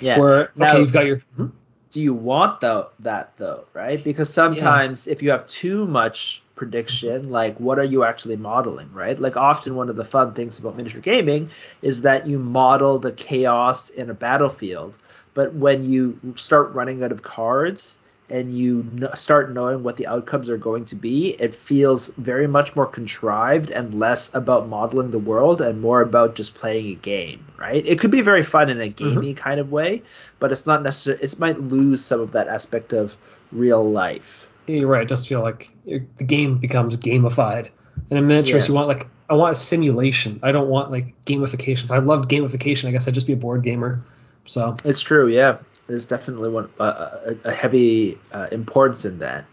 Yeah. 0.00 0.18
Where 0.18 0.50
Now- 0.56 0.70
okay, 0.70 0.80
you've 0.80 0.92
got 0.92 1.04
your 1.04 1.18
hmm? 1.36 1.48
do 1.92 2.00
you 2.00 2.14
want 2.14 2.60
though 2.60 2.88
that 3.00 3.36
though 3.36 3.64
right 3.74 4.02
because 4.02 4.32
sometimes 4.32 5.06
if 5.06 5.22
you 5.22 5.30
have 5.30 5.46
too 5.46 5.86
much 5.86 6.42
prediction 6.60 7.22
like 7.30 7.58
what 7.58 7.78
are 7.78 7.84
you 7.84 8.04
actually 8.04 8.36
modeling 8.36 8.92
right? 8.92 9.18
Like 9.18 9.34
often 9.34 9.76
one 9.76 9.88
of 9.88 9.96
the 9.96 10.04
fun 10.04 10.34
things 10.34 10.58
about 10.58 10.76
miniature 10.76 11.00
gaming 11.00 11.48
is 11.80 12.02
that 12.02 12.26
you 12.26 12.38
model 12.38 12.98
the 12.98 13.12
chaos 13.12 13.88
in 13.88 14.10
a 14.10 14.14
battlefield 14.14 14.98
but 15.32 15.54
when 15.54 15.90
you 15.90 16.20
start 16.36 16.74
running 16.74 17.02
out 17.02 17.12
of 17.12 17.22
cards 17.22 17.96
and 18.28 18.52
you 18.52 18.84
start 19.14 19.52
knowing 19.52 19.82
what 19.82 19.96
the 19.96 20.06
outcomes 20.06 20.50
are 20.50 20.58
going 20.58 20.84
to 20.84 20.96
be 20.96 21.30
it 21.46 21.54
feels 21.54 22.08
very 22.18 22.46
much 22.46 22.76
more 22.76 22.86
contrived 22.86 23.70
and 23.70 23.98
less 23.98 24.34
about 24.34 24.68
modeling 24.68 25.10
the 25.12 25.18
world 25.18 25.62
and 25.62 25.80
more 25.80 26.02
about 26.02 26.34
just 26.34 26.52
playing 26.52 26.88
a 26.88 26.94
game 26.96 27.42
right? 27.56 27.86
It 27.86 27.98
could 27.98 28.10
be 28.10 28.20
very 28.20 28.42
fun 28.42 28.68
in 28.68 28.82
a 28.82 28.90
mm-hmm. 28.90 29.14
gamey 29.14 29.32
kind 29.32 29.60
of 29.60 29.72
way 29.72 30.02
but 30.38 30.52
it's 30.52 30.66
not 30.66 30.82
necessarily 30.82 31.24
it 31.24 31.38
might 31.38 31.58
lose 31.58 32.04
some 32.04 32.20
of 32.20 32.32
that 32.32 32.48
aspect 32.48 32.92
of 32.92 33.16
real 33.50 33.82
life 33.90 34.49
You're 34.78 34.88
right. 34.88 35.02
It 35.02 35.08
does 35.08 35.26
feel 35.26 35.40
like 35.42 35.70
it- 35.86 36.16
the 36.18 36.24
game 36.24 36.58
becomes 36.58 36.96
gamified. 36.96 37.68
And 38.08 38.18
in 38.18 38.26
miniatures, 38.26 38.64
Yeah. 38.64 38.68
you 38.68 38.74
want 38.74 38.88
like 38.88 39.06
I 39.28 39.34
want 39.34 39.52
a 39.52 39.58
simulation. 39.60 40.40
I 40.42 40.50
don't 40.50 40.68
want 40.68 40.90
like 40.90 41.14
gamification. 41.24 41.84
If 41.84 41.90
I 41.92 41.98
loved 41.98 42.28
gamification, 42.28 42.88
I 42.88 42.90
guess 42.90 43.06
I'd 43.06 43.14
just 43.14 43.28
be 43.28 43.32
a 43.32 43.36
board 43.36 43.62
gamer. 43.62 44.02
So 44.44 44.74
It's 44.84 45.00
true, 45.00 45.28
yeah. 45.28 45.58
There's 45.86 46.06
definitely 46.06 46.48
one 46.50 46.68
uh, 46.80 47.10
a, 47.26 47.48
a 47.48 47.52
heavy 47.52 48.18
uh, 48.32 48.48
importance 48.50 49.04
in 49.04 49.18
that. 49.20 49.44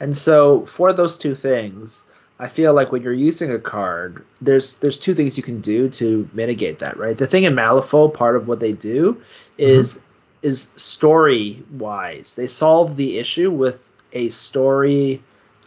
And 0.00 0.16
so 0.16 0.64
for 0.66 0.92
those 0.92 1.16
two 1.16 1.34
things, 1.34 2.02
I 2.38 2.48
feel 2.48 2.72
like 2.74 2.92
when 2.92 3.02
you're 3.02 3.12
using 3.12 3.50
a 3.50 3.58
card, 3.58 4.24
there's 4.40 4.76
there's 4.76 4.98
two 4.98 5.14
things 5.14 5.36
you 5.36 5.42
can 5.42 5.60
do 5.60 5.88
to 5.90 6.28
mitigate 6.32 6.78
that, 6.80 6.96
right? 6.98 7.16
The 7.16 7.26
thing 7.26 7.44
in 7.44 7.54
Malifaux, 7.54 8.12
part 8.12 8.36
of 8.36 8.46
what 8.48 8.60
they 8.60 8.72
do 8.72 9.20
is 9.58 10.00
is 10.42 10.68
story 10.76 11.62
wise. 11.72 12.34
They 12.34 12.46
solve 12.46 12.96
the 12.96 13.18
issue 13.18 13.50
with 13.50 13.90
a 14.12 14.28
story 14.28 15.22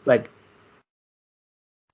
like 0.06 0.30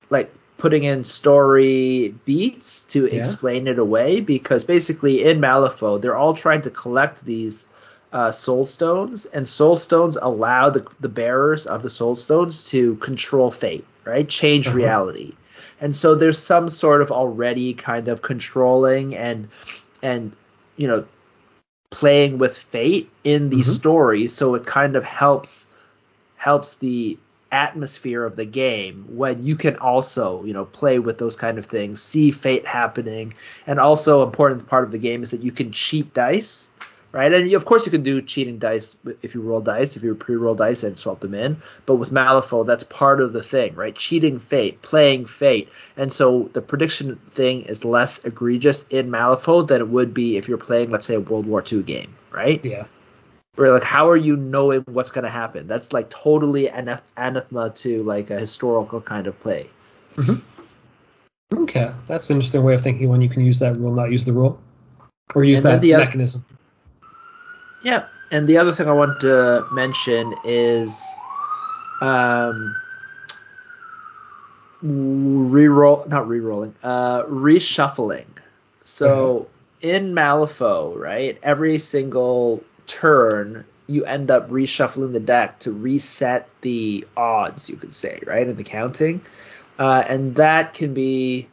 like 0.10 0.34
putting 0.58 0.84
in 0.84 1.04
story 1.04 2.14
beats 2.26 2.84
to 2.86 3.06
Yeah. 3.12 3.18
explain 3.18 3.68
it 3.68 3.80
away 3.80 4.22
because 4.22 4.64
basically 4.64 5.24
in 5.24 5.40
Malifaux 5.40 6.02
they're 6.02 6.16
all 6.16 6.34
trying 6.34 6.62
to 6.62 6.70
collect 6.70 7.26
these 7.26 7.68
uh, 8.14 8.32
soul 8.32 8.66
stones 8.66 9.26
and 9.26 9.48
soul 9.48 9.76
stones 9.76 10.18
allow 10.22 10.70
the, 10.70 10.86
the 11.02 11.10
bearers 11.10 11.66
of 11.66 11.84
the 11.84 11.90
soul 11.90 12.16
stones 12.16 12.64
to 12.70 12.96
control 12.98 13.52
fate 13.52 13.86
right 14.06 14.30
change 14.30 14.68
Uh-huh. 14.68 14.74
reality 14.74 15.34
and 15.82 15.96
so 15.96 16.16
there's 16.16 16.38
some 16.40 16.70
sort 16.70 17.02
of 17.02 17.12
already 17.12 17.74
kind 17.74 18.08
of 18.08 18.22
controlling 18.22 19.16
and 19.16 19.48
and 20.02 20.32
you 20.78 20.88
know 20.88 21.04
playing 21.92 22.38
with 22.38 22.58
fate 22.58 23.10
in 23.24 23.50
these 23.50 23.68
Mhm. 23.68 23.72
stories 23.72 24.34
so 24.34 24.56
it 24.56 24.66
kind 24.66 24.96
of 24.96 25.04
helps 25.04 25.68
helps 26.46 26.76
the 26.76 27.18
atmosphere 27.52 28.24
of 28.24 28.36
the 28.36 28.46
game 28.46 29.04
when 29.10 29.42
you 29.42 29.56
can 29.56 29.76
also 29.78 30.44
you 30.44 30.54
know 30.54 30.66
play 30.66 31.00
with 31.00 31.18
those 31.18 31.36
kind 31.36 31.58
of 31.58 31.66
things 31.66 32.00
see 32.00 32.30
fate 32.30 32.68
happening. 32.68 33.34
And 33.66 33.80
also 33.80 34.22
important 34.22 34.68
part 34.68 34.84
of 34.84 34.92
the 34.92 35.00
game 35.00 35.24
is 35.24 35.32
that 35.32 35.42
you 35.42 35.52
can 35.52 35.72
cheat 35.72 36.14
dice 36.14 36.70
right? 37.12 37.34
And 37.34 37.50
you, 37.50 37.56
of 37.58 37.66
course 37.66 37.86
you 37.88 37.92
can 37.92 38.04
do 38.04 38.22
cheating 38.22 38.60
dice 38.60 38.96
if 39.24 39.34
you 39.34 39.42
roll 39.42 39.62
dice 39.62 39.96
if 39.96 40.04
you 40.04 40.14
pre-roll 40.14 40.54
dice 40.54 40.84
and 40.84 41.00
swap 41.00 41.20
them 41.22 41.34
in. 41.34 41.58
But 41.88 41.96
with 41.96 42.12
malifaux 42.12 42.64
that's 42.64 42.84
part 42.84 43.22
of 43.22 43.34
the 43.34 43.42
thing 43.42 43.74
right? 43.74 43.96
Cheating 43.96 44.38
fate 44.38 44.84
playing 44.84 45.26
fate. 45.26 45.70
And 45.98 46.14
so 46.14 46.52
the 46.54 46.62
prediction 46.62 47.16
thing 47.32 47.64
is 47.64 47.84
less 47.84 48.24
egregious 48.24 48.86
in 48.92 49.10
malifaux 49.10 49.68
than 49.68 49.82
it 49.82 49.88
would 49.88 50.14
be 50.14 50.38
if 50.38 50.48
you're 50.48 50.60
playing 50.60 50.92
let's 50.92 51.08
say 51.08 51.16
a 51.16 51.20
world 51.20 51.48
war 51.48 51.64
ii 51.72 51.82
game 51.82 52.14
right? 52.32 52.64
Yeah, 52.64 52.86
where 53.56 53.72
like 53.74 53.84
how 53.84 54.10
are 54.10 54.18
you 54.18 54.36
knowing 54.36 54.84
what's 54.88 55.12
going 55.12 55.24
to 55.26 55.30
happen? 55.32 55.68
That's 55.68 55.94
like 55.94 56.10
totally 56.10 56.70
aneth- 56.70 57.04
anathema 57.18 57.70
to 57.72 58.04
like 58.04 58.30
a 58.30 58.40
historical 58.40 59.02
kind 59.02 59.28
of 59.28 59.40
play. 59.40 59.70
Okay, 61.54 61.92
that's 62.08 62.30
an 62.30 62.38
interesting 62.38 62.64
way 62.64 62.74
of 62.74 62.82
thinking 62.82 63.10
when 63.10 63.22
you 63.22 63.30
can 63.30 63.44
use 63.44 63.60
that 63.60 63.78
rule, 63.78 63.94
not 63.94 64.12
use 64.12 64.26
the 64.26 64.34
rule, 64.34 64.60
or 65.34 65.44
use 65.44 65.60
And 65.64 65.66
that 65.66 65.82
the 65.82 65.92
mechanism. 65.94 66.46
yeah 67.84 68.06
and 68.32 68.48
the 68.50 68.58
other 68.58 68.72
thing 68.72 68.88
i 68.88 68.92
want 68.92 69.20
to 69.22 69.64
mention 69.72 70.34
is 70.44 71.06
um 72.02 72.76
reroll 74.84 76.08
not 76.10 76.26
rerolling 76.26 76.74
uh 76.84 77.24
reshuffling. 77.24 78.26
So 78.84 79.48
in 79.82 80.14
malifaux 80.14 80.98
right 80.98 81.38
every 81.44 81.78
single 81.78 82.64
turn 82.88 83.66
you 83.88 84.04
end 84.06 84.32
up 84.32 84.50
reshuffling 84.50 85.14
the 85.14 85.20
deck 85.20 85.60
to 85.60 85.72
reset 85.72 86.50
the 86.62 87.06
odds 87.16 87.70
you 87.70 87.76
could 87.76 87.94
say 87.94 88.20
right 88.26 88.48
in 88.48 88.56
the 88.56 88.64
counting 88.64 89.22
uh, 89.78 90.04
and 90.08 90.36
that 90.36 90.74
can 90.74 90.94
be 90.94 91.48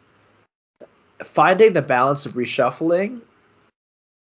finding 1.23 1.73
the 1.73 1.83
balance 1.83 2.27
of 2.27 2.33
reshuffling 2.33 3.21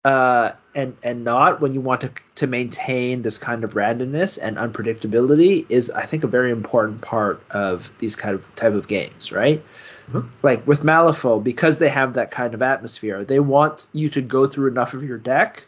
uh, 0.04 0.52
and 0.74 0.96
and 1.02 1.24
not 1.24 1.60
when 1.60 1.72
you 1.72 1.80
want 1.80 2.02
to 2.02 2.10
to 2.34 2.46
maintain 2.46 3.22
this 3.22 3.38
kind 3.38 3.64
of 3.64 3.72
randomness 3.72 4.38
and 4.40 4.56
unpredictability 4.56 5.64
is 5.70 5.90
I 5.90 6.04
think 6.04 6.24
a 6.24 6.26
very 6.26 6.50
important 6.50 7.00
part 7.00 7.42
of 7.50 7.90
these 7.98 8.14
kind 8.14 8.34
of 8.34 8.54
type 8.54 8.74
of 8.74 8.86
games, 8.86 9.32
right? 9.32 9.64
Mhm. 10.12 10.28
Like 10.42 10.66
with 10.66 10.82
Malifaux, 10.82 11.42
because 11.42 11.78
they 11.78 11.88
have 11.88 12.14
that 12.14 12.30
kind 12.30 12.52
of 12.52 12.60
atmosphere, 12.60 13.24
they 13.24 13.40
want 13.40 13.86
you 13.92 14.10
to 14.10 14.20
go 14.20 14.46
through 14.46 14.68
enough 14.68 14.92
of 14.92 15.02
your 15.02 15.16
deck 15.16 15.64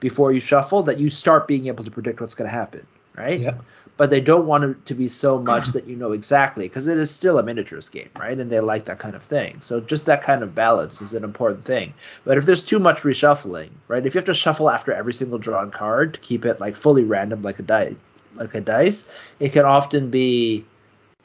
before 0.00 0.32
you 0.32 0.40
shuffle 0.40 0.82
that 0.84 0.98
you 0.98 1.10
start 1.10 1.48
being 1.48 1.66
able 1.66 1.84
to 1.84 1.90
predict 1.90 2.20
what's 2.20 2.34
going 2.34 2.48
to 2.48 2.54
happen, 2.54 2.86
right? 3.16 3.40
Yeah, 3.40 3.54
but 3.98 4.10
they 4.10 4.20
don't 4.20 4.46
want 4.46 4.64
it 4.64 4.86
to 4.86 4.94
be 4.94 5.08
so 5.08 5.38
much 5.42 5.68
that 5.68 5.86
you 5.86 5.96
know 5.96 6.12
exactly 6.12 6.66
because 6.66 6.86
it 6.86 6.96
is 6.96 7.10
still 7.10 7.38
a 7.38 7.42
miniatures 7.42 7.90
game 7.90 8.08
right? 8.18 8.38
And 8.38 8.50
they 8.50 8.60
like 8.60 8.86
that 8.86 8.98
kind 8.98 9.14
of 9.14 9.22
thing. 9.22 9.60
So 9.60 9.80
just 9.80 10.06
that 10.06 10.22
kind 10.22 10.42
of 10.42 10.54
balance 10.54 11.02
is 11.02 11.12
an 11.12 11.24
important 11.24 11.66
thing. 11.66 11.92
But 12.24 12.38
if 12.38 12.46
there's 12.46 12.64
too 12.64 12.78
much 12.78 13.00
reshuffling 13.00 13.68
right 13.88 14.06
if 14.06 14.14
you 14.14 14.18
have 14.18 14.26
to 14.26 14.34
shuffle 14.34 14.70
after 14.70 14.94
every 14.94 15.12
single 15.12 15.38
drawn 15.38 15.70
card 15.70 16.14
to 16.14 16.20
keep 16.20 16.46
it 16.46 16.60
like 16.60 16.76
fully 16.76 17.04
random 17.04 17.42
like 17.42 17.58
a 17.58 17.62
dice 17.62 17.96
like 18.36 18.54
a 18.54 18.60
dice 18.60 19.06
it 19.40 19.52
can 19.52 19.64
often 19.64 20.10
be 20.10 20.64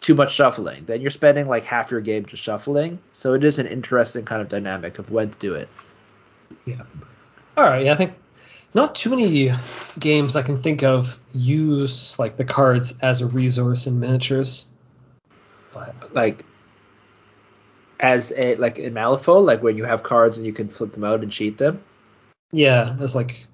too 0.01 0.15
much 0.15 0.33
shuffling. 0.35 0.83
Then 0.85 0.99
you're 0.99 1.11
spending 1.11 1.47
like 1.47 1.63
half 1.63 1.89
your 1.89 2.01
game 2.01 2.25
just 2.25 2.43
shuffling. 2.43 2.99
So 3.13 3.33
it 3.33 3.43
is 3.43 3.57
an 3.57 3.67
interesting 3.67 4.25
kind 4.25 4.41
of 4.41 4.49
dynamic 4.49 4.99
of 4.99 5.09
when 5.09 5.29
to 5.29 5.39
do 5.39 5.53
it. 5.55 5.69
Yeah. 6.65 6.81
All 7.55 7.63
right, 7.63 7.85
yeah, 7.85 7.93
I 7.93 7.95
think 7.95 8.13
not 8.73 8.95
too 8.95 9.11
many 9.11 9.51
games 9.99 10.35
I 10.35 10.41
can 10.41 10.57
think 10.57 10.83
of 10.83 11.19
use 11.33 12.17
like 12.19 12.37
the 12.37 12.45
cards 12.45 12.99
as 13.01 13.21
a 13.21 13.27
resource 13.27 13.87
in 13.87 13.99
miniatures. 13.99 14.69
But 15.73 16.13
like 16.13 16.45
as 17.99 18.33
a 18.35 18.55
like 18.55 18.79
in 18.79 18.93
Malifaux, 18.93 19.43
like 19.43 19.63
when 19.63 19.77
you 19.77 19.85
have 19.85 20.03
cards 20.03 20.37
and 20.37 20.45
you 20.45 20.53
can 20.53 20.69
flip 20.69 20.91
them 20.91 21.03
out 21.03 21.21
and 21.21 21.31
cheat 21.31 21.57
them. 21.57 21.83
yeah, 22.51 22.95
it's 22.99 23.15
like 23.15 23.47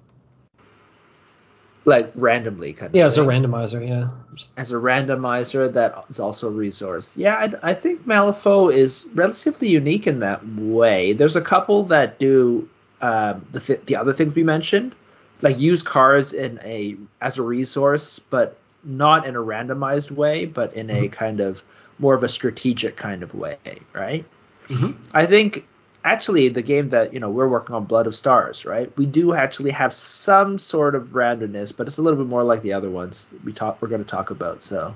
like 1.84 2.12
randomly 2.14 2.72
kind 2.72 2.90
of. 2.90 2.94
Yeah, 2.94 3.06
as 3.06 3.18
a 3.18 3.22
randomizer. 3.22 3.86
Yeah. 3.86 4.08
As 4.56 4.70
a 4.70 4.76
randomizer 4.76 5.72
that 5.72 6.04
is 6.08 6.20
also 6.20 6.48
a 6.48 6.50
resource. 6.50 7.16
Yeah, 7.16 7.36
I, 7.36 7.70
I 7.70 7.74
think 7.74 8.06
Malifaux 8.06 8.74
is 8.74 9.08
relatively 9.14 9.68
unique 9.68 10.06
in 10.06 10.20
that 10.20 10.46
way. 10.46 11.12
There's 11.12 11.36
a 11.36 11.40
couple 11.40 11.84
that 11.84 12.18
do 12.18 12.68
um, 13.00 13.46
the 13.52 13.60
th- 13.60 13.80
the 13.86 13.96
other 13.96 14.12
things 14.12 14.34
we 14.34 14.42
mentioned, 14.42 14.94
like 15.42 15.58
use 15.58 15.82
cards 15.82 16.32
in 16.32 16.60
a 16.62 16.96
as 17.20 17.38
a 17.38 17.42
resource, 17.42 18.18
but 18.30 18.56
not 18.84 19.26
in 19.26 19.36
a 19.36 19.40
randomized 19.40 20.10
way, 20.10 20.46
but 20.46 20.72
in 20.74 20.90
a 20.90 21.08
kind 21.08 21.40
of 21.40 21.62
more 21.98 22.14
of 22.14 22.22
a 22.22 22.28
strategic 22.28 22.96
kind 22.96 23.22
of 23.22 23.34
way, 23.34 23.58
right? 23.92 24.24
Mhm. 24.68 24.94
I 25.12 25.26
think 25.26 25.66
actually 26.04 26.48
the 26.48 26.62
game 26.62 26.90
that 26.90 27.12
you 27.12 27.20
know 27.20 27.28
we're 27.28 27.48
working 27.48 27.74
on 27.74 27.84
blood 27.84 28.06
of 28.06 28.14
stars 28.14 28.64
right 28.64 28.96
we 28.96 29.04
do 29.04 29.34
actually 29.34 29.70
have 29.70 29.92
some 29.92 30.56
sort 30.56 30.94
of 30.94 31.08
randomness 31.08 31.76
but 31.76 31.86
it's 31.86 31.98
a 31.98 32.02
little 32.02 32.18
bit 32.18 32.26
more 32.26 32.42
like 32.42 32.62
the 32.62 32.72
other 32.72 32.88
ones 32.88 33.30
we 33.44 33.52
talk 33.52 33.80
we're 33.82 33.88
going 33.88 34.02
to 34.02 34.08
talk 34.08 34.30
about 34.30 34.62
so 34.62 34.94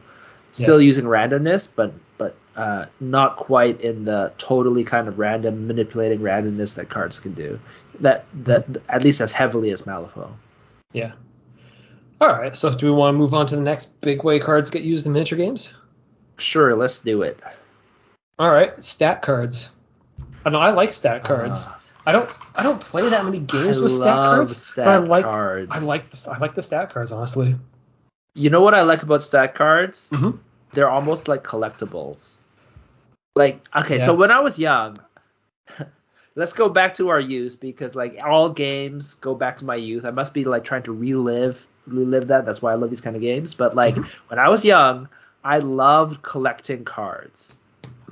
still 0.55 0.81
using 0.81 1.05
randomness 1.05 1.69
but 1.75 1.93
but 2.17 2.37
uh, 2.57 2.87
not 3.01 3.37
quite 3.37 3.81
in 3.81 4.05
the 4.05 4.33
totally 4.39 4.85
kind 4.85 5.09
of 5.09 5.19
random 5.19 5.67
manipulating 5.67 6.21
randomness 6.21 6.77
that 6.77 6.89
cards 6.89 7.19
can 7.19 7.33
do 7.35 7.59
that 8.01 8.25
that 8.45 8.65
at 8.89 9.03
least 9.03 9.21
as 9.21 9.33
heavily 9.33 9.71
as 9.71 9.83
malifaux 9.83 10.31
Yeah. 10.93 11.13
All 12.21 12.29
right. 12.29 12.57
So 12.57 12.73
do 12.73 12.87
we 12.87 12.93
want 12.93 13.15
to 13.15 13.19
move 13.19 13.35
on 13.35 13.47
to 13.49 13.57
the 13.57 13.63
next 13.63 14.01
big 14.01 14.23
way 14.23 14.39
cards 14.39 14.71
get 14.71 14.83
used 14.83 15.07
in 15.07 15.13
miniature 15.13 15.37
games? 15.37 15.75
sure 16.37 16.75
let's 16.75 17.01
do 17.01 17.23
it 17.23 17.39
All 18.39 18.51
right. 18.51 18.83
Stat 18.83 19.23
cards. 19.23 19.71
I 20.45 20.51
know 20.51 20.59
I 20.59 20.71
like 20.71 20.93
stat 20.93 21.25
cards. 21.25 21.67
Ah. 21.69 21.81
I 22.07 22.13
don't 22.13 22.31
I 22.55 22.63
don't 22.63 22.81
play 22.81 23.09
that 23.09 23.25
many 23.25 23.41
games 23.41 23.79
I 23.79 23.83
with 23.83 23.93
stat 23.93 24.17
cards, 24.17 24.57
stat 24.57 24.85
but 24.85 24.95
I 24.95 24.99
like 24.99 25.25
cards. 25.25 25.71
I 25.73 25.79
like 25.81 26.09
the, 26.11 26.31
I 26.31 26.39
like 26.39 26.55
the 26.55 26.63
stat 26.63 26.91
cards 26.91 27.13
honestly. 27.13 27.57
You 28.35 28.51
know 28.51 28.61
what 28.61 28.75
i 28.75 28.83
like 28.83 29.03
about 29.03 29.23
stat 29.23 29.55
cards 29.55 30.11
Mhm. 30.13 30.39
they're 30.73 30.91
almost 30.91 31.29
like 31.29 31.45
collectibles. 31.45 32.37
Like, 33.37 33.61
okay, 33.75 33.99
so 33.99 34.15
when 34.15 34.31
I 34.31 34.41
was 34.41 34.59
young, 34.59 34.97
let's 36.37 36.53
go 36.53 36.69
back 36.69 36.95
to 36.95 37.09
our 37.09 37.21
youth 37.21 37.59
because 37.61 37.97
like 37.97 38.19
all 38.25 38.49
games 38.51 39.15
go 39.15 39.35
back 39.35 39.57
to 39.59 39.65
my 39.65 39.75
youth. 39.77 40.05
I 40.05 40.11
must 40.11 40.35
be 40.35 40.45
like 40.45 40.65
trying 40.65 40.83
to 40.85 40.93
relive 40.93 41.67
relive 41.87 42.29
that. 42.29 42.45
That's 42.47 42.63
why 42.63 42.73
I 42.73 42.75
love 42.75 42.91
these 42.91 43.01
kind 43.01 43.17
of 43.17 43.23
games. 43.23 43.55
But 43.55 43.75
like 43.75 43.97
when 44.29 44.39
I 44.39 44.49
was 44.49 44.65
young, 44.65 45.09
I 45.45 45.59
loved 45.59 46.23
collecting 46.23 46.85
cards. 46.85 47.57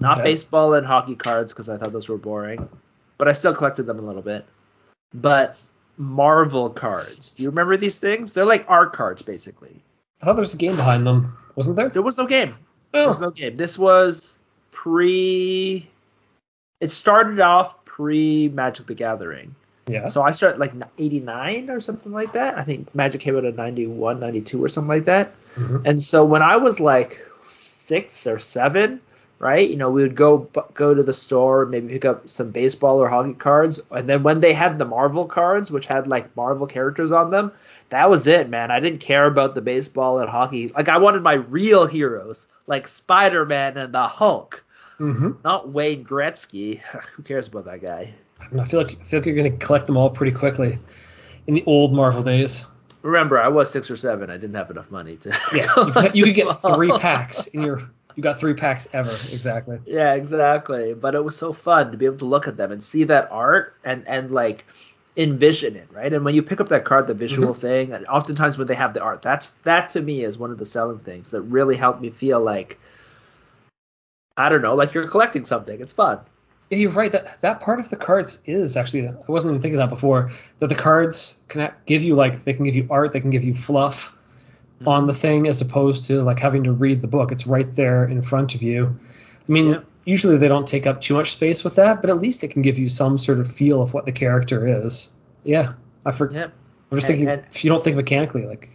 Not 0.00 0.19
Okay. 0.19 0.31
baseball 0.31 0.75
and 0.75 0.87
hockey 0.87 1.14
cards 1.14 1.52
because 1.52 1.69
I 1.69 1.76
thought 1.76 1.93
those 1.93 2.09
were 2.09 2.19
boring, 2.19 2.69
but 3.19 3.29
I 3.29 3.33
still 3.33 3.55
collected 3.55 3.85
them 3.85 3.99
a 3.99 4.02
little 4.02 4.23
bit. 4.23 4.45
But 5.14 5.61
Marvel 5.97 6.71
cards. 6.71 7.33
Do 7.33 7.45
you 7.45 7.50
remember 7.50 7.76
these 7.76 7.99
things? 7.99 8.33
They're 8.33 8.45
like 8.45 8.64
art 8.69 8.93
cards 8.93 9.23
basically. 9.23 9.83
I 10.23 10.26
thought 10.26 10.35
there 10.35 10.41
was 10.43 10.55
a 10.55 10.59
game 10.59 10.76
behind 10.76 11.05
them, 11.07 11.37
wasn't 11.57 11.76
there? 11.76 11.88
There 11.88 12.02
was 12.02 12.17
no 12.17 12.26
game. 12.26 12.55
There 12.93 13.02
Oh, 13.05 13.09
was 13.09 13.21
no 13.21 13.31
game. 13.31 13.57
This 13.57 13.76
was 13.79 14.38
pre. 14.71 15.88
It 16.81 16.91
started 16.91 17.41
off 17.41 17.85
pre 17.85 18.49
Magic 18.49 18.87
the 18.87 18.95
Gathering. 18.95 19.55
yeah. 19.88 20.09
So 20.09 20.23
I 20.23 20.31
started 20.31 20.59
like 20.61 20.73
89 20.99 21.71
or 21.71 21.81
something 21.81 22.12
like 22.12 22.33
that. 22.33 22.59
I 22.59 22.62
think 22.64 22.93
Magic 22.95 23.21
came 23.21 23.37
out 23.37 23.45
in 23.45 23.57
91, 23.57 24.21
92 24.21 24.62
or 24.64 24.69
something 24.69 24.88
like 24.88 25.05
that. 25.07 25.33
Mhm. 25.57 25.83
And 25.87 26.02
so 26.02 26.25
when 26.25 26.43
I 26.43 26.57
was 26.57 26.81
like 26.81 27.25
six 27.52 28.26
or 28.26 28.38
seven, 28.38 29.00
right, 29.38 29.69
you 29.69 29.76
know, 29.76 29.91
we 29.91 30.02
would 30.02 30.14
go 30.14 30.49
go 30.75 30.95
to 30.95 31.02
the 31.02 31.12
store, 31.12 31.67
maybe 31.67 31.88
pick 31.88 32.05
up 32.05 32.29
some 32.29 32.50
baseball 32.50 32.99
or 33.02 33.09
hockey 33.09 33.35
cards, 33.35 33.81
and 33.91 34.09
then 34.09 34.23
when 34.23 34.41
they 34.41 34.52
had 34.52 34.79
the 34.79 34.85
Marvel 34.85 35.25
cards, 35.26 35.71
which 35.73 35.87
had 35.87 36.07
like 36.07 36.35
Marvel 36.37 36.67
characters 36.67 37.11
on 37.12 37.31
them, 37.31 37.50
that 37.93 38.11
was 38.11 38.27
it, 38.27 38.49
man. 38.49 38.71
I 38.71 38.81
didn't 38.81 38.99
care 39.01 39.27
about 39.27 39.55
the 39.55 39.63
baseball 39.63 40.19
and 40.19 40.29
hockey. 40.29 40.69
Like 40.69 40.89
I 40.89 40.99
wanted 40.99 41.23
my 41.23 41.35
real 41.35 41.87
heroes, 41.87 42.49
like 42.67 42.87
Spider 42.89 43.47
Man 43.47 43.77
and 43.79 43.95
the 43.95 44.03
Hulk, 44.07 44.64
Mhm. 44.99 45.37
not 45.45 45.71
Wayne 45.71 46.05
Gretzky. 46.05 46.81
Who 47.16 47.23
cares 47.23 47.49
about 47.49 47.64
that 47.66 47.81
guy? 47.83 48.12
I 48.40 48.45
don't 48.45 48.55
know, 48.57 48.62
I 48.62 48.66
feel 48.66 48.81
like 48.83 48.99
I 49.01 49.05
feel 49.05 49.21
like 49.21 49.27
you're 49.27 49.37
gonna 49.37 49.57
collect 49.57 49.87
them 49.87 49.97
all 49.97 50.11
pretty 50.11 50.33
quickly 50.33 50.79
in 51.47 51.55
the 51.55 51.64
old 51.66 51.93
Marvel 51.95 52.23
days. 52.23 52.66
Remember, 53.03 53.40
I 53.40 53.49
was 53.49 53.71
six 53.71 53.90
or 53.90 53.97
seven. 53.97 54.31
I 54.31 54.35
didn't 54.37 54.55
have 54.55 54.71
enough 54.71 54.90
money 54.90 55.16
to. 55.16 55.37
Yeah, 55.55 56.11
you 56.14 56.25
could 56.25 56.35
get 56.35 56.47
three 56.75 56.93
packs 56.93 57.47
in 57.49 57.62
your. 57.62 57.81
You 58.14 58.23
got 58.23 58.38
three 58.38 58.53
packs 58.55 58.88
ever, 58.93 59.11
exactly. 59.33 59.81
Yeah, 59.87 60.12
exactly. 60.14 60.93
But 60.93 61.14
it 61.14 61.25
was 61.25 61.35
so 61.35 61.53
fun 61.55 61.93
to 61.93 61.97
be 61.97 62.05
able 62.05 62.19
to 62.19 62.27
look 62.27 62.47
at 62.47 62.57
them 62.59 62.71
and 62.71 62.83
see 62.83 63.05
that 63.05 63.29
art 63.31 63.75
and 63.85 64.07
and 64.07 64.31
like 64.31 64.66
envision 65.16 65.77
it, 65.77 65.88
right? 65.92 66.12
And 66.12 66.25
when 66.25 66.35
you 66.35 66.42
pick 66.42 66.61
up 66.61 66.68
that 66.70 66.85
card, 66.85 67.07
the 67.07 67.12
mm-hmm. 67.12 67.20
visual 67.20 67.55
thing, 67.55 67.92
and 67.92 68.07
oftentimes 68.07 68.59
when 68.59 68.66
they 68.66 68.75
have 68.75 68.94
the 68.94 69.03
art, 69.03 69.22
that's 69.22 69.51
that 69.62 69.90
to 69.90 70.01
me 70.01 70.25
is 70.25 70.38
one 70.38 70.51
of 70.51 70.59
the 70.59 70.66
selling 70.66 70.98
things 70.98 71.31
that 71.33 71.42
really 71.42 71.77
helped 71.77 72.01
me 72.01 72.11
feel 72.11 72.40
like 72.40 72.79
I 74.37 74.48
don't 74.48 74.62
know, 74.62 74.75
like 74.75 74.94
you're 74.94 75.09
collecting 75.09 75.44
something. 75.44 75.81
It's 75.81 75.92
fun. 75.92 76.20
Yeah, 76.70 76.79
you're 76.79 76.90
right. 76.90 77.12
That 77.12 77.40
that 77.42 77.61
part 77.61 77.81
of 77.81 77.90
the 77.90 77.96
cards 77.96 78.40
is 78.46 78.77
actually. 78.77 79.09
I 79.09 79.14
wasn't 79.27 79.53
even 79.53 79.61
thinking 79.61 79.79
that 79.79 79.90
before. 79.90 80.31
That 80.61 80.68
the 80.68 80.75
cards 80.75 81.42
can 81.48 81.70
give 81.85 82.03
you 82.03 82.14
like 82.14 82.44
they 82.44 82.55
can 82.55 82.64
give 82.64 82.75
you 82.75 82.87
art, 82.90 83.12
they 83.12 83.20
can 83.20 83.31
give 83.31 83.44
you 83.44 83.55
fluff 83.55 84.16
mm-hmm. 84.79 84.88
on 84.88 85.07
the 85.07 85.12
thing, 85.12 85.46
as 85.46 85.61
opposed 85.61 86.07
to 86.07 86.22
like 86.22 86.38
having 86.38 86.64
to 86.64 86.72
read 86.72 87.03
the 87.03 87.09
book. 87.09 87.31
It's 87.31 87.46
right 87.46 87.72
there 87.75 88.07
in 88.07 88.22
front 88.22 88.55
of 88.55 88.62
you. 88.62 88.98
I 89.46 89.53
mean, 89.53 89.70
Yeah. 89.72 89.81
Usually 90.05 90.37
they 90.37 90.49
don't 90.49 90.67
take 90.67 90.87
up 90.87 91.01
too 91.01 91.15
much 91.15 91.33
space 91.33 91.62
with 91.65 91.77
that, 91.77 92.01
but 92.01 92.11
at 92.11 92.21
least 92.21 92.43
it 92.45 92.49
can 92.49 92.62
give 92.62 92.79
you 92.79 92.88
some 92.88 93.19
sort 93.19 93.38
of 93.41 93.51
feel 93.51 93.83
of 93.83 93.95
what 93.95 94.05
the 94.05 94.12
character 94.12 94.67
is. 94.85 95.12
Yeah, 95.45 95.75
I 96.05 96.11
for, 96.12 96.31
Yeah. 96.33 96.45
I'm 96.91 96.99
just 96.99 97.09
And- 97.09 97.17
thinking 97.19 97.29
and- 97.29 97.43
if 97.51 97.65
you 97.65 97.71
don't 97.71 97.83
think 97.83 97.97
mechanically, 97.97 98.47
like 98.47 98.69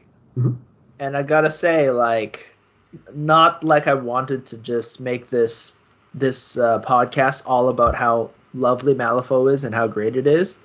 and 1.00 1.18
I 1.18 1.24
gotta 1.24 1.50
say, 1.50 1.90
like, 1.92 2.48
not 3.14 3.64
like 3.64 3.88
I 3.88 3.94
wanted 3.96 4.46
to 4.48 4.58
just 4.58 5.00
make 5.00 5.30
this 5.30 5.74
this 6.14 6.58
uh, 6.58 6.80
podcast 6.82 7.44
all 7.46 7.70
about 7.70 7.94
how 7.96 8.30
lovely 8.56 8.96
Malifaux 8.96 9.52
is 9.54 9.64
and 9.64 9.76
how 9.76 9.86
great 9.88 10.16
it 10.16 10.26
is, 10.26 10.58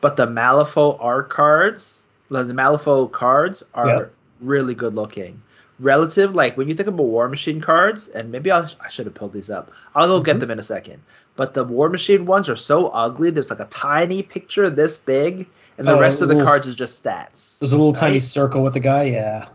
but 0.00 0.16
the 0.16 0.26
Malifaux 0.26 0.96
art 1.00 1.28
cards, 1.28 2.04
like 2.28 2.46
the 2.46 2.52
Malifaux 2.54 3.10
cards, 3.10 3.64
are 3.74 3.86
Yeah. 3.88 4.04
really 4.40 4.74
good 4.74 4.94
looking. 4.94 5.40
Relative, 5.80 6.34
like 6.36 6.56
when 6.56 6.68
you 6.68 6.74
think 6.74 6.88
about 6.88 7.02
War 7.04 7.28
Machine 7.28 7.60
cards, 7.60 8.08
and 8.08 8.30
maybe 8.30 8.50
I'll, 8.50 8.68
I 8.80 8.88
should 8.88 9.06
have 9.06 9.14
pulled 9.14 9.32
these 9.32 9.50
up. 9.50 9.72
I'll 9.94 10.06
go 10.06 10.20
get 10.20 10.36
Mhm. 10.36 10.40
them 10.40 10.50
in 10.52 10.60
a 10.60 10.62
second. 10.62 11.00
But 11.34 11.54
the 11.54 11.64
War 11.64 11.88
Machine 11.88 12.26
ones 12.26 12.48
are 12.48 12.56
so 12.56 12.88
ugly. 12.88 13.30
There's 13.30 13.50
like 13.50 13.58
a 13.60 13.64
tiny 13.64 14.22
picture 14.22 14.68
this 14.70 14.98
big, 14.98 15.48
and 15.78 15.88
the 15.88 15.94
Oh, 15.96 16.00
rest 16.00 16.20
of 16.22 16.28
the 16.28 16.34
little- 16.34 16.46
cards 16.48 16.66
is 16.66 16.76
just 16.76 17.02
stats. 17.02 17.58
there's 17.58 17.72
a 17.72 17.76
little 17.76 17.94
tiny 17.94 18.20
circle 18.20 18.62
with 18.62 18.74
the 18.74 18.80
guy. 18.80 19.04
Yeah. 19.04 19.46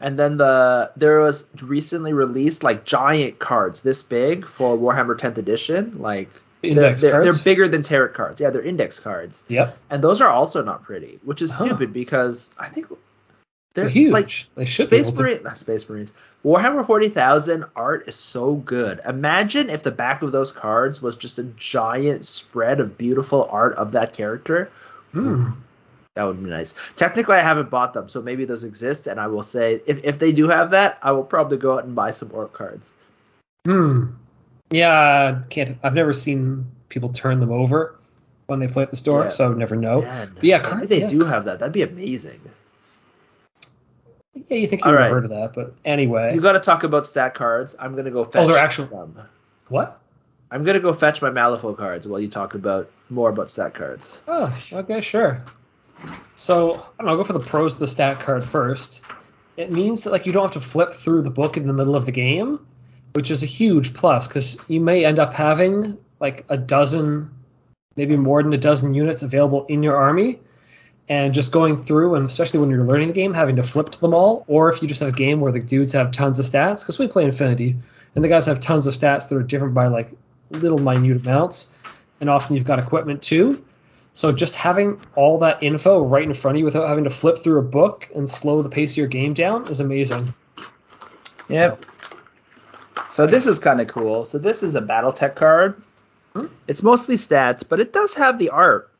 And 0.00 0.18
then 0.18 0.36
the 0.36 0.90
there 0.96 1.20
was 1.20 1.46
recently 1.62 2.12
released 2.12 2.62
like 2.62 2.84
giant 2.84 3.38
cards 3.38 3.82
this 3.82 4.02
big 4.02 4.44
for 4.46 4.76
Warhammer 4.76 5.18
10th 5.18 5.38
edition. 5.38 5.96
Like 5.98 6.30
they're, 6.62 6.70
Index 6.72 7.02
they're, 7.02 7.12
cards. 7.12 7.26
they're 7.36 7.44
bigger 7.44 7.66
than 7.68 7.82
tarot 7.82 8.08
cards. 8.10 8.40
Yeah, 8.40 8.50
they're 8.50 8.62
index 8.62 9.00
cards, 9.00 9.44
Yep. 9.48 9.76
and 9.90 10.02
those 10.04 10.20
are 10.20 10.28
also 10.28 10.62
not 10.62 10.82
pretty, 10.84 11.18
which 11.24 11.40
is 11.42 11.50
Huh. 11.50 11.66
stupid 11.66 11.92
because 11.92 12.50
I 12.58 12.68
think 12.68 12.86
they're, 13.76 13.88
huge. 13.88 14.12
Like 14.12 14.30
they 14.56 14.64
should 14.66 14.86
Space 14.86 15.10
be. 15.10 15.22
Marine, 15.22 15.42
not 15.44 15.56
Space 15.58 15.88
Marines. 15.88 16.12
Warhammer 16.44 16.84
40,000 16.84 17.64
art 17.76 18.08
is 18.08 18.16
so 18.16 18.56
good. 18.56 19.00
Imagine 19.06 19.70
if 19.70 19.82
the 19.84 19.90
back 19.92 20.22
of 20.22 20.32
those 20.32 20.50
cards 20.50 21.00
was 21.00 21.14
just 21.14 21.38
a 21.38 21.44
giant 21.44 22.24
spread 22.26 22.80
of 22.80 22.98
beautiful 22.98 23.46
art 23.50 23.74
of 23.76 23.92
that 23.92 24.12
character. 24.12 24.70
Hmm. 25.12 25.50
That 26.14 26.24
would 26.24 26.42
be 26.42 26.48
nice. 26.50 26.74
Technically, 26.96 27.36
I 27.36 27.42
haven't 27.42 27.68
bought 27.70 27.92
them, 27.92 28.08
so 28.08 28.22
maybe 28.22 28.44
those 28.46 28.64
exist, 28.64 29.06
and 29.06 29.20
I 29.20 29.26
will 29.26 29.42
say 29.42 29.82
if, 29.86 30.00
if 30.02 30.18
they 30.18 30.32
do 30.32 30.48
have 30.48 30.70
that, 30.70 30.98
I 31.02 31.12
will 31.12 31.24
probably 31.24 31.58
go 31.58 31.74
out 31.76 31.84
and 31.84 31.94
buy 31.94 32.10
some 32.10 32.30
orc 32.32 32.52
cards. 32.54 32.94
Hmm. 33.66 34.06
Yeah, 34.70 35.42
can't. 35.50 35.76
I've 35.82 35.94
never 35.94 36.12
seen 36.12 36.66
people 36.88 37.10
turn 37.10 37.38
them 37.40 37.52
over 37.52 37.94
when 38.46 38.60
they 38.60 38.68
play 38.68 38.84
at 38.84 38.90
the 38.90 38.96
store, 38.96 39.24
Yeah. 39.24 39.28
so 39.30 39.44
I 39.44 39.48
would 39.48 39.58
never 39.58 39.76
know. 39.76 40.02
Man, 40.02 40.32
But 40.34 40.44
yeah, 40.44 40.56
maybe 40.58 40.68
card- 40.68 40.88
they 40.88 41.00
yeah. 41.00 41.08
do 41.08 41.24
have 41.24 41.44
that. 41.44 41.58
That'd 41.58 41.72
be 41.72 41.82
amazing. 41.82 42.40
Yeah, 44.48 44.58
you 44.58 44.66
think 44.66 44.84
you 44.84 44.90
All 44.90 44.92
would 44.92 45.00
right. 45.00 45.10
heard 45.10 45.24
of 45.24 45.30
that, 45.30 45.54
but 45.54 45.72
anyway. 45.84 46.34
You 46.34 46.40
got 46.40 46.52
to 46.52 46.60
talk 46.60 46.84
about 46.84 47.06
stat 47.06 47.34
cards. 47.34 47.74
I'm 47.78 47.96
gonna 47.96 48.10
go 48.10 48.24
fetch 48.24 48.42
Oh, 48.42 48.46
they're 48.46 48.58
actual- 48.62 48.84
some. 48.84 49.16
what? 49.68 49.98
I'm 50.50 50.62
gonna 50.62 50.80
go 50.80 50.92
fetch 50.92 51.20
my 51.22 51.30
Malifaux 51.30 51.76
cards 51.76 52.06
while 52.06 52.20
you 52.20 52.28
talk 52.28 52.54
about 52.54 52.90
more 53.10 53.30
about 53.30 53.50
stat 53.50 53.74
cards. 53.74 54.20
Oh, 54.28 54.56
okay, 54.72 55.00
sure. 55.00 55.42
So 56.34 56.72
I 56.74 56.76
don't 56.98 57.06
know, 57.06 57.10
I'll 57.12 57.16
go 57.16 57.24
for 57.24 57.32
the 57.32 57.40
pros 57.40 57.74
of 57.74 57.80
the 57.80 57.88
stat 57.88 58.20
card 58.20 58.44
first. 58.44 59.04
It 59.56 59.72
means 59.72 60.04
that 60.04 60.10
like 60.10 60.26
you 60.26 60.32
don't 60.32 60.42
have 60.44 60.62
to 60.62 60.68
flip 60.68 60.92
through 60.92 61.22
the 61.22 61.30
book 61.30 61.56
in 61.56 61.66
the 61.66 61.72
middle 61.72 61.96
of 61.96 62.04
the 62.06 62.12
game, 62.12 62.64
which 63.14 63.30
is 63.30 63.42
a 63.42 63.46
huge 63.46 63.94
plus 63.94 64.28
because 64.28 64.58
you 64.68 64.80
may 64.80 65.04
end 65.04 65.18
up 65.18 65.32
having 65.34 65.96
like 66.20 66.44
a 66.48 66.56
dozen, 66.58 67.30
maybe 67.96 68.16
more 68.16 68.42
than 68.42 68.52
a 68.52 68.58
dozen 68.58 68.94
units 68.94 69.22
available 69.22 69.64
in 69.66 69.82
your 69.82 69.96
army, 69.96 70.38
and 71.08 71.32
just 71.34 71.52
going 71.52 71.76
through 71.76 72.16
and 72.16 72.28
especially 72.28 72.60
when 72.60 72.70
you're 72.70 72.84
learning 72.84 73.08
the 73.08 73.14
game, 73.14 73.32
having 73.32 73.56
to 73.56 73.62
flip 73.62 73.90
to 73.90 74.00
them 74.00 74.14
all, 74.14 74.44
or 74.48 74.68
if 74.68 74.82
you 74.82 74.88
just 74.88 75.00
have 75.00 75.10
a 75.10 75.16
game 75.16 75.40
where 75.40 75.52
the 75.52 75.60
dudes 75.60 75.92
have 75.92 76.10
tons 76.10 76.38
of 76.38 76.44
stats, 76.44 76.80
because 76.80 76.98
we 76.98 77.06
play 77.06 77.24
Infinity, 77.24 77.76
and 78.14 78.24
the 78.24 78.28
guys 78.28 78.46
have 78.46 78.60
tons 78.60 78.86
of 78.86 78.94
stats 78.94 79.28
that 79.28 79.36
are 79.36 79.42
different 79.42 79.74
by 79.74 79.86
like 79.86 80.10
little 80.50 80.78
minute 80.78 81.24
amounts, 81.24 81.74
and 82.20 82.30
often 82.30 82.56
you've 82.56 82.64
got 82.64 82.78
equipment 82.78 83.22
too. 83.22 83.64
So 84.14 84.32
just 84.32 84.54
having 84.54 84.98
all 85.14 85.40
that 85.40 85.62
info 85.62 86.02
right 86.02 86.24
in 86.24 86.32
front 86.32 86.56
of 86.56 86.60
you 86.60 86.64
without 86.64 86.88
having 86.88 87.04
to 87.04 87.10
flip 87.10 87.38
through 87.38 87.58
a 87.58 87.62
book 87.62 88.08
and 88.14 88.28
slow 88.28 88.62
the 88.62 88.70
pace 88.70 88.94
of 88.94 88.96
your 88.96 89.08
game 89.08 89.34
down 89.34 89.68
is 89.68 89.80
amazing. 89.80 90.32
Yep. 91.50 91.84
So 93.10 93.26
this 93.26 93.46
is 93.46 93.58
kind 93.58 93.80
of 93.80 93.88
cool. 93.88 94.24
So 94.24 94.38
this 94.38 94.62
is 94.62 94.74
a 94.74 94.80
BattleTech 94.80 95.34
card. 95.34 95.82
Hmm? 96.34 96.46
It's 96.66 96.82
mostly 96.82 97.16
stats, 97.16 97.62
but 97.68 97.78
it 97.78 97.92
does 97.92 98.14
have 98.14 98.38
the 98.38 98.48
art, 98.48 98.90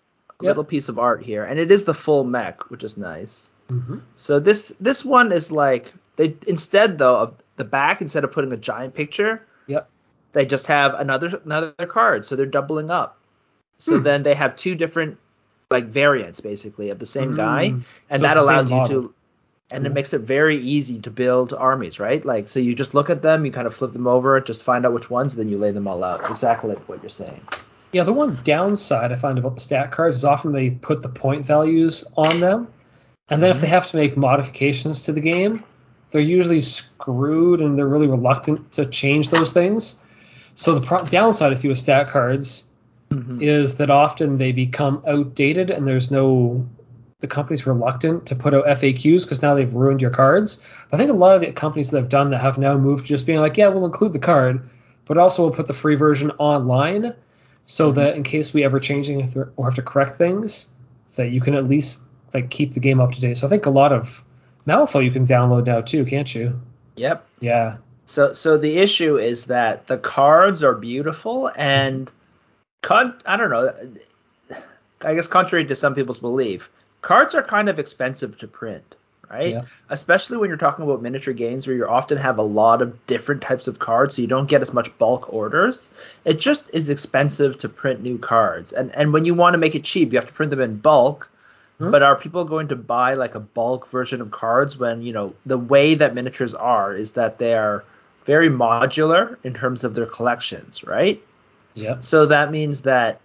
Yep. 0.40 0.50
little 0.50 0.64
piece 0.64 0.88
of 0.88 0.98
art 0.98 1.22
here, 1.22 1.44
and 1.44 1.58
it 1.58 1.70
is 1.70 1.84
the 1.84 1.94
full 1.94 2.24
mech, 2.24 2.70
which 2.70 2.84
is 2.84 2.96
nice. 2.96 3.48
Mm-hmm. 3.70 3.98
So 4.16 4.38
this 4.38 4.74
this 4.80 5.04
one 5.04 5.32
is 5.32 5.50
like 5.50 5.92
they 6.16 6.34
instead 6.46 6.98
though 6.98 7.16
of 7.18 7.34
the 7.56 7.64
back 7.64 8.00
instead 8.02 8.22
of 8.24 8.32
putting 8.32 8.52
a 8.52 8.56
giant 8.56 8.94
picture, 8.94 9.42
Yep. 9.66 9.88
they 10.32 10.44
just 10.46 10.66
have 10.66 10.94
another 10.94 11.40
another 11.44 11.72
card. 11.86 12.24
So 12.26 12.36
they're 12.36 12.46
doubling 12.46 12.90
up. 12.90 13.16
So 13.78 13.96
Hmm. 13.98 14.04
then 14.04 14.22
they 14.22 14.34
have 14.34 14.56
two 14.56 14.74
different 14.74 15.18
like 15.70 15.86
variants 15.86 16.40
basically 16.40 16.90
of 16.90 16.98
the 16.98 17.06
same 17.06 17.32
guy, 17.32 17.70
Mm. 17.70 17.82
and 18.10 18.20
So 18.20 18.26
that 18.26 18.36
it's 18.36 18.40
the 18.46 18.46
same 18.46 18.54
allows 18.54 18.70
you 18.70 18.76
model. 18.76 19.02
to 19.02 19.14
and 19.72 19.84
it 19.84 19.92
makes 19.92 20.12
it 20.14 20.20
very 20.20 20.58
easy 20.58 21.00
to 21.00 21.10
build 21.10 21.52
armies, 21.52 21.98
right? 21.98 22.24
Like 22.24 22.48
so 22.48 22.60
you 22.60 22.74
just 22.74 22.94
look 22.94 23.10
at 23.10 23.22
them, 23.22 23.44
you 23.44 23.50
kind 23.50 23.66
of 23.66 23.74
flip 23.74 23.92
them 23.94 24.06
over, 24.06 24.40
just 24.40 24.62
find 24.62 24.86
out 24.86 24.92
which 24.92 25.10
ones, 25.10 25.34
then 25.34 25.48
you 25.48 25.58
lay 25.58 25.72
them 25.72 25.88
all 25.88 26.04
out. 26.04 26.30
Exactly 26.30 26.70
like 26.70 26.88
what 26.88 27.02
you're 27.02 27.08
saying. 27.10 27.40
Yeah, 27.92 28.04
the 28.04 28.12
one 28.12 28.38
downside 28.44 29.12
I 29.12 29.16
find 29.16 29.38
about 29.38 29.54
the 29.54 29.60
stat 29.60 29.92
cards 29.92 30.16
is 30.16 30.24
often 30.24 30.52
they 30.52 30.70
put 30.70 31.02
the 31.02 31.08
point 31.08 31.46
values 31.46 32.04
on 32.16 32.40
them, 32.40 32.68
and 33.28 33.42
then 33.42 33.50
if 33.50 33.56
mm-hmm. 33.56 33.64
they 33.64 33.70
have 33.70 33.90
to 33.90 33.96
make 33.96 34.16
modifications 34.16 35.04
to 35.04 35.12
the 35.12 35.20
game, 35.20 35.64
they're 36.10 36.20
usually 36.20 36.60
screwed 36.60 37.60
and 37.60 37.76
they're 37.76 37.86
really 37.86 38.06
reluctant 38.06 38.72
to 38.72 38.86
change 38.86 39.30
those 39.30 39.52
things. 39.52 40.04
So 40.54 40.78
the 40.78 40.86
pro- 40.86 41.04
downside 41.04 41.52
I 41.52 41.54
see 41.54 41.68
with 41.68 41.78
stat 41.78 42.10
cards 42.10 42.70
mm-hmm. 43.10 43.42
is 43.42 43.76
that 43.78 43.90
often 43.90 44.38
they 44.38 44.52
become 44.52 45.02
outdated 45.06 45.70
and 45.70 45.86
there's 45.86 46.10
no 46.10 46.66
the 47.20 47.26
company's 47.26 47.66
reluctant 47.66 48.26
to 48.26 48.36
put 48.36 48.52
out 48.52 48.66
FAQs 48.66 49.22
because 49.22 49.40
now 49.40 49.54
they've 49.54 49.72
ruined 49.72 50.02
your 50.02 50.10
cards. 50.10 50.66
I 50.92 50.98
think 50.98 51.10
a 51.10 51.14
lot 51.14 51.34
of 51.34 51.40
the 51.40 51.50
companies 51.52 51.90
that 51.90 52.00
have 52.00 52.10
done 52.10 52.30
that 52.30 52.42
have 52.42 52.58
now 52.58 52.76
moved 52.76 53.04
to 53.04 53.08
just 53.08 53.24
being 53.24 53.38
like, 53.38 53.56
yeah, 53.56 53.68
we'll 53.68 53.86
include 53.86 54.12
the 54.12 54.18
card, 54.18 54.68
but 55.06 55.16
also 55.16 55.42
we'll 55.42 55.52
put 55.52 55.66
the 55.66 55.72
free 55.72 55.94
version 55.94 56.30
online 56.32 57.14
so 57.66 57.92
that 57.92 58.16
in 58.16 58.22
case 58.22 58.54
we 58.54 58.64
ever 58.64 58.80
change 58.80 59.10
anything 59.10 59.44
or 59.56 59.64
have 59.64 59.74
to 59.74 59.82
correct 59.82 60.12
things, 60.12 60.74
that 61.16 61.30
you 61.30 61.40
can 61.40 61.54
at 61.54 61.68
least 61.68 62.04
like 62.32 62.48
keep 62.48 62.72
the 62.72 62.80
game 62.80 63.00
up 63.00 63.12
to 63.12 63.20
date. 63.20 63.36
So 63.36 63.46
I 63.46 63.50
think 63.50 63.66
a 63.66 63.70
lot 63.70 63.92
of 63.92 64.24
Malifaux 64.66 65.04
you 65.04 65.10
can 65.10 65.26
download 65.26 65.66
now 65.66 65.80
too, 65.80 66.04
can't 66.04 66.32
you? 66.32 66.60
Yep. 66.96 67.26
Yeah. 67.40 67.76
So 68.06 68.32
so 68.32 68.56
the 68.56 68.78
issue 68.78 69.18
is 69.18 69.46
that 69.46 69.88
the 69.88 69.98
cards 69.98 70.62
are 70.62 70.74
beautiful 70.74 71.50
and 71.56 72.10
con- 72.82 73.18
I 73.26 73.36
don't 73.36 73.50
know. 73.50 73.72
I 75.00 75.14
guess 75.14 75.26
contrary 75.26 75.66
to 75.66 75.74
some 75.74 75.94
people's 75.94 76.18
belief, 76.18 76.70
cards 77.02 77.34
are 77.34 77.42
kind 77.42 77.68
of 77.68 77.78
expensive 77.78 78.38
to 78.38 78.48
print, 78.48 78.94
right? 79.30 79.52
Yeah. 79.52 79.62
Especially 79.88 80.36
when 80.36 80.48
you're 80.48 80.56
talking 80.56 80.84
about 80.84 81.02
miniature 81.02 81.34
games 81.34 81.66
where 81.66 81.76
you 81.76 81.86
often 81.86 82.18
have 82.18 82.38
a 82.38 82.42
lot 82.42 82.82
of 82.82 83.06
different 83.06 83.42
types 83.42 83.68
of 83.68 83.78
cards, 83.78 84.16
so 84.16 84.22
you 84.22 84.28
don't 84.28 84.48
get 84.48 84.62
as 84.62 84.72
much 84.72 84.96
bulk 84.98 85.32
orders. 85.32 85.90
It 86.24 86.38
just 86.38 86.70
is 86.72 86.90
expensive 86.90 87.58
to 87.58 87.68
print 87.68 88.02
new 88.02 88.18
cards, 88.18 88.72
and 88.72 88.94
and 88.94 89.12
when 89.12 89.24
you 89.24 89.34
want 89.34 89.54
to 89.54 89.58
make 89.58 89.74
it 89.74 89.84
cheap, 89.84 90.12
you 90.12 90.18
have 90.18 90.28
to 90.28 90.32
print 90.32 90.50
them 90.50 90.60
in 90.60 90.76
bulk. 90.78 91.30
Hmm. 91.78 91.90
But 91.90 92.02
are 92.02 92.16
people 92.16 92.44
going 92.44 92.68
to 92.68 92.76
buy 92.76 93.14
like 93.14 93.34
a 93.34 93.40
bulk 93.40 93.90
version 93.90 94.20
of 94.20 94.30
cards 94.30 94.78
when 94.78 95.02
you 95.02 95.12
know 95.12 95.34
the 95.44 95.58
way 95.58 95.94
that 95.94 96.14
miniatures 96.14 96.54
are 96.54 96.94
is 96.94 97.12
that 97.12 97.38
they 97.38 97.54
are 97.54 97.84
very 98.24 98.50
modular 98.50 99.36
in 99.44 99.54
terms 99.54 99.84
of 99.84 99.94
their 99.94 100.06
collections, 100.06 100.84
right? 100.84 101.22
Yep. 101.74 102.02
So 102.04 102.26
that 102.26 102.50
means 102.50 102.80
that 102.82 103.20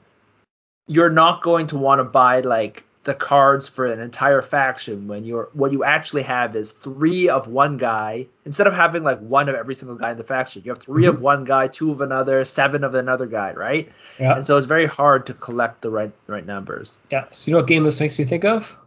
you're 0.88 1.10
not 1.10 1.42
going 1.42 1.68
to 1.68 1.78
want 1.78 2.00
to 2.00 2.04
buy 2.04 2.42
like 2.42 2.84
the 3.04 3.16
cards 3.16 3.68
for 3.68 3.88
an 3.88 4.00
entire 4.00 4.44
faction 4.44 5.08
when 5.08 5.24
you're 5.24 5.50
what 5.54 5.72
you 5.72 5.84
actually 5.84 6.22
have 6.22 6.56
is 6.56 6.72
three 6.72 7.30
of 7.30 7.48
one 7.48 7.78
guy 7.78 8.28
instead 8.46 8.68
of 8.68 8.74
having 8.74 9.04
like 9.04 9.20
one 9.20 9.50
of 9.50 9.56
every 9.56 9.74
single 9.74 9.96
guy 9.96 10.12
in 10.12 10.18
the 10.18 10.24
faction. 10.24 10.62
You 10.64 10.72
have 10.72 10.80
3 10.80 11.06
of 11.06 11.16
mhm. 11.16 11.22
one 11.22 11.44
guy, 11.44 11.68
two 11.68 11.92
of 11.92 12.02
another, 12.02 12.44
seven 12.44 12.84
of 12.84 12.94
another 12.94 13.26
guy, 13.26 13.54
right? 13.54 13.92
Yeah. 14.20 14.38
And 14.38 14.46
so 14.46 14.58
it's 14.58 14.68
very 14.68 14.86
hard 14.86 15.26
to 15.28 15.34
collect 15.34 15.82
the 15.82 15.90
right 15.90 16.12
right 16.28 16.46
numbers. 16.46 17.00
Yeah. 17.10 17.26
So 17.32 17.50
you 17.50 17.54
know 17.54 17.60
what 17.60 17.68
game 17.68 17.84
this 17.84 18.00
makes 18.00 18.20
me 18.20 18.26
think 18.26 18.46
of? 18.46 18.78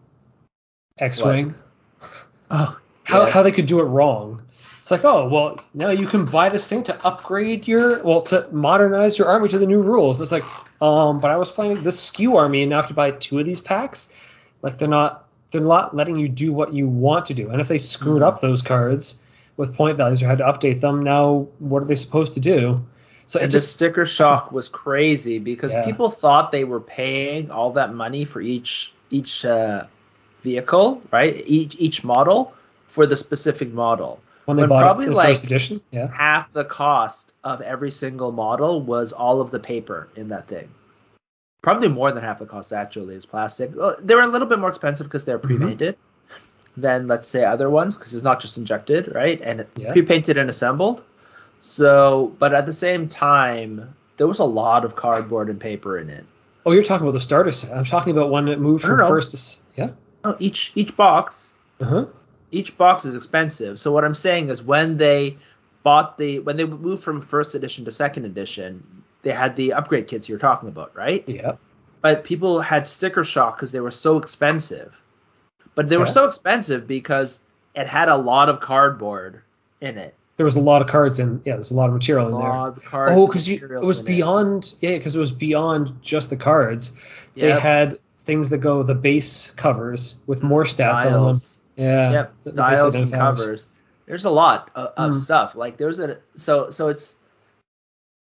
X-wing. 0.98 1.54
Oh, 2.50 2.78
How 3.04 3.22
yes. 3.22 3.32
how 3.32 3.42
they 3.42 3.50
could 3.50 3.66
do 3.66 3.80
it 3.80 3.84
wrong. 3.84 4.42
It's 4.84 4.90
like, 4.90 5.02
oh 5.06 5.26
well, 5.28 5.56
now 5.72 5.88
you 5.88 6.06
can 6.06 6.26
buy 6.26 6.50
this 6.50 6.66
thing 6.68 6.82
to 6.82 7.06
upgrade 7.06 7.66
your 7.66 8.04
well 8.04 8.20
to 8.20 8.46
modernize 8.52 9.16
your 9.16 9.28
army 9.28 9.48
to 9.48 9.58
the 9.58 9.64
new 9.64 9.80
rules. 9.80 10.20
It's 10.20 10.30
like, 10.30 10.44
um, 10.82 11.20
but 11.20 11.30
I 11.30 11.38
was 11.38 11.50
playing 11.50 11.82
this 11.82 11.98
skew 11.98 12.36
army 12.36 12.60
and 12.64 12.68
now 12.68 12.76
I 12.76 12.80
have 12.82 12.88
to 12.88 12.94
buy 12.94 13.12
two 13.12 13.38
of 13.38 13.46
these 13.46 13.62
packs. 13.62 14.14
Like 14.60 14.76
they're 14.76 14.86
not 14.86 15.24
they're 15.50 15.62
not 15.62 15.96
letting 15.96 16.16
you 16.16 16.28
do 16.28 16.52
what 16.52 16.74
you 16.74 16.86
want 16.86 17.24
to 17.24 17.34
do. 17.34 17.48
And 17.48 17.62
if 17.62 17.68
they 17.68 17.78
screwed 17.78 18.20
Mhm. 18.20 18.26
up 18.26 18.42
those 18.42 18.60
cards 18.60 19.22
with 19.56 19.74
point 19.74 19.96
values 19.96 20.22
or 20.22 20.26
had 20.28 20.36
to 20.36 20.44
update 20.44 20.82
them, 20.82 21.02
now 21.02 21.48
what 21.60 21.82
are 21.82 21.86
they 21.86 21.94
supposed 21.94 22.34
to 22.34 22.40
do? 22.40 22.76
So 23.24 23.38
it 23.38 23.44
and 23.44 23.52
the 23.52 23.56
just 23.56 23.72
sticker 23.72 24.04
shock 24.04 24.52
was 24.52 24.68
crazy 24.68 25.38
because 25.38 25.72
Yeah. 25.72 25.82
people 25.82 26.10
thought 26.10 26.52
they 26.52 26.64
were 26.64 26.80
paying 26.80 27.50
all 27.50 27.70
that 27.72 27.94
money 27.94 28.26
for 28.26 28.42
each 28.42 28.92
each 29.08 29.46
uh, 29.46 29.84
vehicle, 30.42 31.00
right? 31.10 31.42
Each 31.46 31.74
each 31.78 32.04
model 32.04 32.52
for 32.88 33.06
the 33.06 33.16
specific 33.16 33.72
model. 33.72 34.20
When 34.46 34.56
they 34.56 34.62
when 34.62 34.68
bought 34.70 34.82
probably 34.82 35.06
it 35.06 35.10
the 35.10 35.14
like- 35.16 35.28
first 35.28 35.44
edition. 35.44 35.80
Yeah. 35.90 36.08
Half 36.12 36.52
the 36.52 36.64
cost 36.64 37.32
of 37.44 37.60
every 37.60 37.90
single 37.90 38.32
model 38.32 38.80
was 38.80 39.12
all 39.12 39.40
of 39.40 39.50
the 39.50 39.58
paper 39.60 40.08
in 40.16 40.28
that 40.28 40.48
thing. 40.48 40.68
Probably 41.62 41.88
more 41.88 42.12
than 42.12 42.22
half 42.22 42.38
the 42.40 42.46
cost 42.46 42.72
actually 42.72 43.14
is 43.14 43.24
plastic. 43.24 43.72
They 44.00 44.14
were 44.14 44.20
a 44.22 44.26
little 44.28 44.46
bit 44.48 44.58
more 44.58 44.68
expensive 44.68 45.06
because 45.06 45.24
they're 45.24 45.38
Mhm. 45.38 45.42
pre-painted 45.42 45.96
than 46.76 47.06
let's 47.08 47.26
say 47.28 47.44
other 47.44 47.70
ones 47.70 47.96
because 47.96 48.12
it's 48.12 48.22
not 48.24 48.40
just 48.40 48.58
injected, 48.58 49.14
right? 49.14 49.40
And 49.42 49.64
Yeah. 49.76 49.92
pre-painted 49.92 50.36
and 50.36 50.50
assembled. 50.50 51.04
So, 51.60 52.32
but 52.38 52.52
at 52.52 52.66
the 52.66 52.72
same 52.72 53.08
time, 53.08 53.94
there 54.18 54.26
was 54.26 54.40
a 54.40 54.44
lot 54.44 54.84
of 54.84 54.94
cardboard 54.96 55.48
and 55.48 55.58
paper 55.58 55.98
in 55.98 56.10
it. 56.10 56.24
Oh, 56.66 56.72
you're 56.72 56.82
talking 56.82 57.06
about 57.06 57.14
the 57.14 57.20
starter 57.20 57.50
set. 57.50 57.74
I'm 57.76 57.84
talking 57.84 58.10
about 58.16 58.28
one 58.30 58.46
that 58.46 58.58
moved 58.60 58.84
from 58.84 58.98
first 58.98 59.30
to 59.76 59.80
yeah. 59.80 59.90
Oh, 60.24 60.36
each 60.38 60.72
each 60.74 60.96
box 60.96 61.54
Uh 61.80 61.84
huh. 61.84 62.04
Each 62.54 62.78
box 62.78 63.04
is 63.04 63.16
expensive. 63.16 63.80
So 63.80 63.92
what 63.92 64.04
I'm 64.04 64.14
saying 64.14 64.48
is 64.48 64.62
when 64.62 64.96
they 64.96 65.36
bought 65.82 66.16
the 66.16 66.38
when 66.38 66.56
they 66.56 66.64
moved 66.64 67.02
from 67.02 67.20
first 67.20 67.54
edition 67.54 67.84
to 67.84 67.90
second 67.90 68.24
edition, 68.24 69.02
they 69.22 69.32
had 69.32 69.56
the 69.56 69.72
upgrade 69.72 70.06
kits 70.06 70.28
you're 70.28 70.38
talking 70.38 70.68
about, 70.68 70.94
right? 70.94 71.24
Yeah. 71.26 71.56
But 72.00 72.24
people 72.24 72.60
had 72.60 72.86
sticker 72.86 73.24
shock 73.24 73.56
because 73.56 73.72
they 73.72 73.80
were 73.80 73.90
so 73.90 74.18
expensive. 74.18 74.96
But 75.74 75.88
they 75.88 75.96
were 75.96 76.06
so 76.06 76.26
expensive 76.26 76.86
because 76.86 77.40
it 77.74 77.88
had 77.88 78.08
a 78.08 78.16
lot 78.16 78.48
of 78.48 78.60
cardboard 78.60 79.42
in 79.80 79.98
it. 79.98 80.14
There 80.36 80.44
was 80.44 80.54
a 80.54 80.60
lot 80.60 80.82
of 80.82 80.88
cards 80.88 81.18
in. 81.18 81.40
Yeah, 81.44 81.54
there's 81.54 81.70
a 81.70 81.74
lot 81.74 81.86
of 81.86 81.94
material 81.94 82.26
A 82.26 82.32
in 82.32 82.38
there. 82.38 82.48
lot 82.48 82.84
cards. 82.84 83.12
Oh, 83.16 83.26
because 83.26 83.48
it 83.48 83.68
was 83.68 84.00
beyond. 84.00 84.74
Yeah, 84.80 84.96
because 84.96 85.16
it 85.16 85.18
was 85.18 85.32
beyond 85.32 86.00
just 86.02 86.30
the 86.30 86.36
cards. 86.36 86.98
They 87.34 87.50
had 87.50 87.98
things 88.24 88.50
that 88.50 88.58
go 88.58 88.82
the 88.82 88.94
base 88.94 89.50
covers 89.50 90.20
with 90.26 90.42
more 90.42 90.64
stats 90.64 91.04
on 91.06 91.32
them. 91.32 91.36
Yeah. 91.76 92.12
Yep, 92.12 92.34
the- 92.44 92.52
dials 92.52 92.94
and 92.94 93.12
covers. 93.12 93.68
There's 94.06 94.24
a 94.26 94.30
lot 94.30 94.70
of, 94.74 94.92
of 94.96 95.10
Hmm. 95.12 95.18
stuff. 95.18 95.54
Like 95.56 95.76
there's 95.76 95.98
a 95.98 96.18
so 96.36 96.70
so 96.70 96.88
it's 96.88 97.14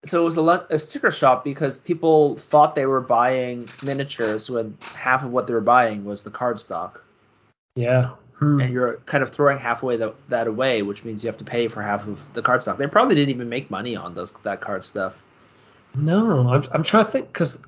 so 0.05 0.21
it 0.21 0.25
was 0.25 0.37
a 0.37 0.41
lot 0.41 0.67
a 0.71 0.79
sticker 0.79 1.11
shop 1.11 1.43
because 1.43 1.77
people 1.77 2.37
thought 2.37 2.75
they 2.75 2.85
were 2.85 3.01
buying 3.01 3.67
miniatures 3.83 4.49
when 4.49 4.77
half 4.95 5.23
of 5.23 5.31
what 5.31 5.47
they 5.47 5.53
were 5.53 5.61
buying 5.61 6.05
was 6.05 6.23
the 6.23 6.31
card 6.31 6.59
stock, 6.59 7.03
Yeah. 7.75 8.11
Hmm. 8.37 8.61
and 8.61 8.73
you're 8.73 8.95
kind 9.05 9.21
of 9.21 9.31
throwing 9.31 9.57
half 9.57 9.83
away 9.83 9.97
the, 9.97 10.13
that 10.29 10.47
away, 10.47 10.81
which 10.81 11.03
means 11.03 11.23
you 11.23 11.27
have 11.27 11.37
to 11.39 11.43
pay 11.43 11.67
for 11.67 11.81
half 11.81 12.07
of 12.07 12.21
the 12.33 12.41
card 12.41 12.61
stock. 12.61 12.77
They 12.77 12.87
probably 12.87 13.15
didn't 13.15 13.31
even 13.35 13.49
make 13.49 13.69
money 13.69 13.97
on 13.97 14.15
those 14.15 14.31
that 14.43 14.61
card 14.61 14.85
stuff. 14.85 15.21
No, 15.95 16.47
I'm, 16.49 16.63
I'm 16.71 16.83
trying 16.83 17.05
to 17.05 17.11
think 17.11 17.27
because 17.27 17.61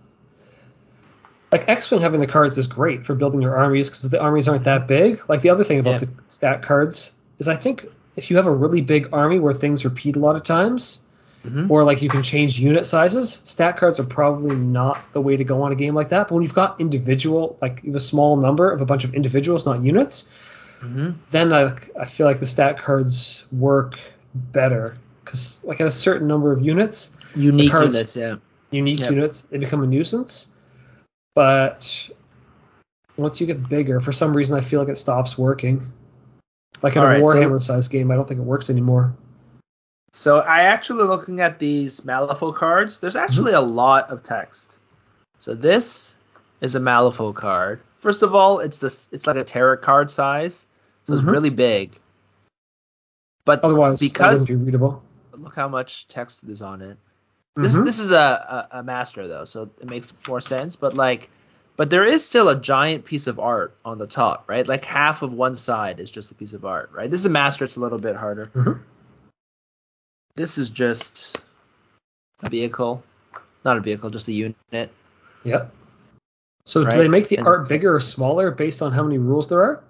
like 1.51 1.67
X-wing 1.67 2.01
having 2.01 2.19
the 2.19 2.27
cards 2.27 2.57
is 2.57 2.67
great 2.67 3.05
for 3.05 3.13
building 3.15 3.41
your 3.41 3.55
armies 3.57 3.89
because 3.89 4.09
the 4.09 4.21
armies 4.21 4.47
aren't 4.47 4.63
that 4.65 4.87
big. 4.87 5.21
Like 5.27 5.41
the 5.41 5.49
other 5.49 5.63
thing 5.63 5.79
about 5.79 5.93
Yeah. 6.01 6.07
the 6.07 6.09
stat 6.27 6.61
cards 6.63 7.19
is 7.39 7.47
I 7.47 7.55
think 7.55 7.87
if 8.15 8.29
you 8.29 8.37
have 8.37 8.47
a 8.47 8.51
really 8.53 8.81
big 8.81 9.09
army 9.11 9.39
where 9.39 9.53
things 9.53 9.83
repeat 9.85 10.15
a 10.15 10.19
lot 10.19 10.35
of 10.35 10.43
times, 10.43 11.05
Mhm. 11.45 11.69
or 11.71 11.83
like 11.83 12.01
you 12.03 12.09
can 12.09 12.21
change 12.23 12.59
unit 12.59 12.85
sizes, 12.85 13.41
stat 13.43 13.77
cards 13.77 13.99
are 13.99 14.03
probably 14.03 14.55
not 14.55 15.01
the 15.13 15.19
way 15.21 15.35
to 15.35 15.43
go 15.43 15.63
on 15.63 15.71
a 15.71 15.75
game 15.75 15.95
like 15.95 16.09
that. 16.09 16.27
But 16.27 16.35
when 16.35 16.43
you've 16.43 16.53
got 16.53 16.79
individual, 16.79 17.57
like 17.61 17.83
a 17.83 17.99
small 17.99 18.37
number 18.37 18.69
of 18.71 18.81
a 18.81 18.85
bunch 18.85 19.03
of 19.05 19.13
individuals, 19.15 19.65
not 19.65 19.81
units, 19.81 20.31
Mm-hmm. 20.83 21.11
then 21.31 21.53
I, 21.53 21.73
I 21.99 22.05
feel 22.05 22.25
like 22.27 22.39
the 22.39 22.45
stat 22.47 22.79
cards 22.81 23.45
work 23.51 23.99
better 24.33 24.95
because 25.23 25.61
like 25.63 25.79
at 25.81 25.85
a 25.87 25.91
certain 25.91 26.27
number 26.27 26.51
of 26.51 26.61
units, 26.65 27.15
Unique 27.35 27.71
cards- 27.71 27.93
units, 27.95 28.15
yeah. 28.15 28.35
unique 28.71 28.99
Yep. 28.99 29.11
units, 29.11 29.41
they 29.43 29.57
become 29.57 29.83
a 29.83 29.87
nuisance. 29.87 30.53
But 31.35 32.09
once 33.17 33.39
you 33.39 33.47
get 33.47 33.67
bigger, 33.69 33.99
for 33.99 34.11
some 34.11 34.35
reason, 34.35 34.57
I 34.57 34.61
feel 34.61 34.79
like 34.79 34.89
it 34.89 34.97
stops 34.97 35.37
working. 35.37 35.91
Like 36.81 36.95
in 36.95 36.99
All 37.01 37.05
a 37.05 37.09
right, 37.09 37.19
so- 37.25 37.35
Warhammer 37.35 37.61
size 37.61 37.87
game, 37.87 38.11
I 38.11 38.15
don't 38.15 38.27
think 38.27 38.39
it 38.39 38.43
works 38.43 38.69
anymore. 38.69 39.13
So 40.13 40.39
I 40.39 40.63
actually 40.63 41.05
looking 41.05 41.39
at 41.39 41.57
these 41.59 42.01
Malifaux 42.01 42.53
cards, 42.53 42.99
there's 42.99 43.15
actually 43.15 43.53
a 43.53 43.61
lot 43.61 44.09
of 44.09 44.23
text. 44.23 44.77
So 45.39 45.55
this 45.55 46.15
is 46.59 46.75
a 46.75 46.79
Malifaux 46.79 47.33
card. 47.33 47.79
First 47.99 48.21
of 48.21 48.35
all, 48.35 48.59
it's 48.59 48.77
this 48.79 49.07
it's 49.13 49.25
like 49.25 49.37
a 49.37 49.43
tarot 49.43 49.77
card 49.77 50.11
size, 50.11 50.65
so 51.05 51.13
it's 51.13 51.21
Mhm. 51.21 51.31
really 51.31 51.49
big. 51.49 51.97
But 53.45 53.63
Otherwise, 53.63 53.99
because 54.01 54.45
be 54.45 54.55
readable. 54.55 55.01
look 55.33 55.55
how 55.55 55.69
much 55.69 56.07
text 56.09 56.43
is 56.43 56.61
on 56.61 56.81
it. 56.81 56.97
This 57.55 57.75
Mhm. 57.75 57.85
this 57.85 57.99
is 57.99 58.11
a, 58.11 58.67
a 58.71 58.79
a 58.79 58.83
master 58.83 59.27
though, 59.27 59.45
so 59.45 59.63
it 59.79 59.89
makes 59.89 60.13
more 60.27 60.39
sense. 60.39 60.75
But 60.77 60.93
like, 60.93 61.29
but 61.75 61.89
there 61.89 62.05
is 62.05 62.23
still 62.25 62.47
a 62.49 62.55
giant 62.59 63.03
piece 63.03 63.27
of 63.27 63.39
art 63.39 63.75
on 63.83 63.97
the 63.97 64.07
top, 64.07 64.45
right? 64.47 64.65
Like 64.65 64.85
half 64.85 65.21
of 65.21 65.33
one 65.33 65.55
side 65.55 65.99
is 65.99 66.09
just 66.11 66.31
a 66.31 66.35
piece 66.35 66.53
of 66.53 66.63
art, 66.65 66.91
right? 66.93 67.09
This 67.11 67.19
is 67.19 67.25
a 67.25 67.29
master; 67.29 67.65
it's 67.65 67.75
a 67.75 67.81
little 67.81 67.99
bit 67.99 68.15
harder. 68.15 68.45
Mhm. 68.55 68.79
This 70.35 70.57
is 70.57 70.69
just 70.69 71.41
a 72.41 72.49
vehicle, 72.49 73.03
not 73.65 73.75
a 73.75 73.81
vehicle, 73.81 74.09
just 74.09 74.29
a 74.29 74.31
unit. 74.33 74.89
Yep. 75.43 75.73
So 76.65 76.83
Right, 76.83 76.91
do 76.91 76.97
they 76.99 77.07
make 77.09 77.27
the 77.27 77.37
and 77.37 77.47
art 77.47 77.67
bigger 77.67 77.93
or 77.95 77.99
smaller 77.99 78.49
based 78.51 78.81
on 78.81 78.93
how 78.93 79.03
many 79.03 79.17
rules 79.17 79.49
there 79.49 79.61
are? 79.61 79.83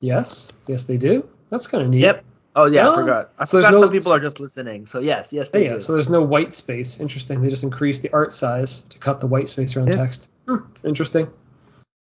Yes. 0.00 0.52
Yes, 0.66 0.84
they 0.84 0.96
do. 0.98 1.28
That's 1.50 1.66
kind 1.68 1.84
of 1.84 1.90
neat. 1.90 2.00
Yep. 2.00 2.24
Oh 2.58 2.64
yeah, 2.64 2.88
Oh, 2.88 2.92
I 2.92 2.94
forgot. 2.94 3.32
I 3.38 3.44
so 3.44 3.58
there's 3.58 3.66
forgot 3.66 3.76
no- 3.76 3.80
some 3.82 3.92
people 3.92 4.12
are 4.12 4.18
just 4.20 4.40
listening. 4.40 4.86
So 4.86 4.98
yes, 5.00 5.30
yes 5.32 5.50
they 5.50 5.64
yeah, 5.64 5.74
do. 5.74 5.80
so 5.80 5.92
there's 5.92 6.08
no 6.08 6.22
white 6.22 6.52
space. 6.54 6.98
Interesting. 7.00 7.42
They 7.42 7.50
just 7.50 7.62
increase 7.62 7.98
the 8.00 8.10
art 8.12 8.32
size 8.32 8.80
to 8.80 8.98
cut 8.98 9.20
the 9.20 9.26
white 9.26 9.48
space 9.50 9.76
around 9.76 9.88
Yeah. 9.88 9.96
text. 9.96 10.30
Hmm, 10.48 10.56
interesting. 10.82 11.28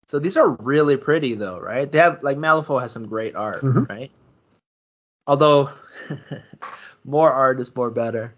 So 0.07 0.19
these 0.19 0.37
are 0.37 0.51
really 0.51 0.97
pretty 0.99 1.35
though, 1.35 1.59
right? 1.59 1.91
They 1.91 1.99
have 1.99 2.23
like 2.23 2.37
Malifaux 2.37 2.81
has 2.83 2.93
some 2.93 3.07
great 3.09 3.35
art, 3.35 3.63
Mhm. 3.63 3.89
right? 3.89 4.11
Although 5.27 5.71
more 7.05 7.33
art 7.33 7.59
is 7.61 7.75
more 7.75 7.91
better. 7.91 8.35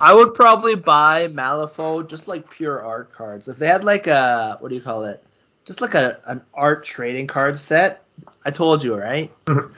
I 0.00 0.14
would 0.14 0.34
probably 0.34 0.74
buy 0.76 1.26
Malifaux 1.34 2.06
just 2.08 2.28
like 2.28 2.48
pure 2.50 2.80
art 2.80 3.10
cards. 3.10 3.48
If 3.48 3.56
they 3.56 3.66
had 3.66 3.82
like 3.82 4.06
a 4.06 4.56
what 4.60 4.68
do 4.68 4.74
you 4.76 4.80
call 4.80 5.04
it? 5.04 5.24
Just 5.64 5.80
like 5.80 5.94
a 5.94 6.18
an 6.26 6.42
art 6.54 6.84
trading 6.84 7.26
card 7.26 7.58
set. 7.58 8.04
I 8.44 8.50
told 8.52 8.84
you, 8.84 8.94
right? 8.94 9.32
Mhm. 9.46 9.72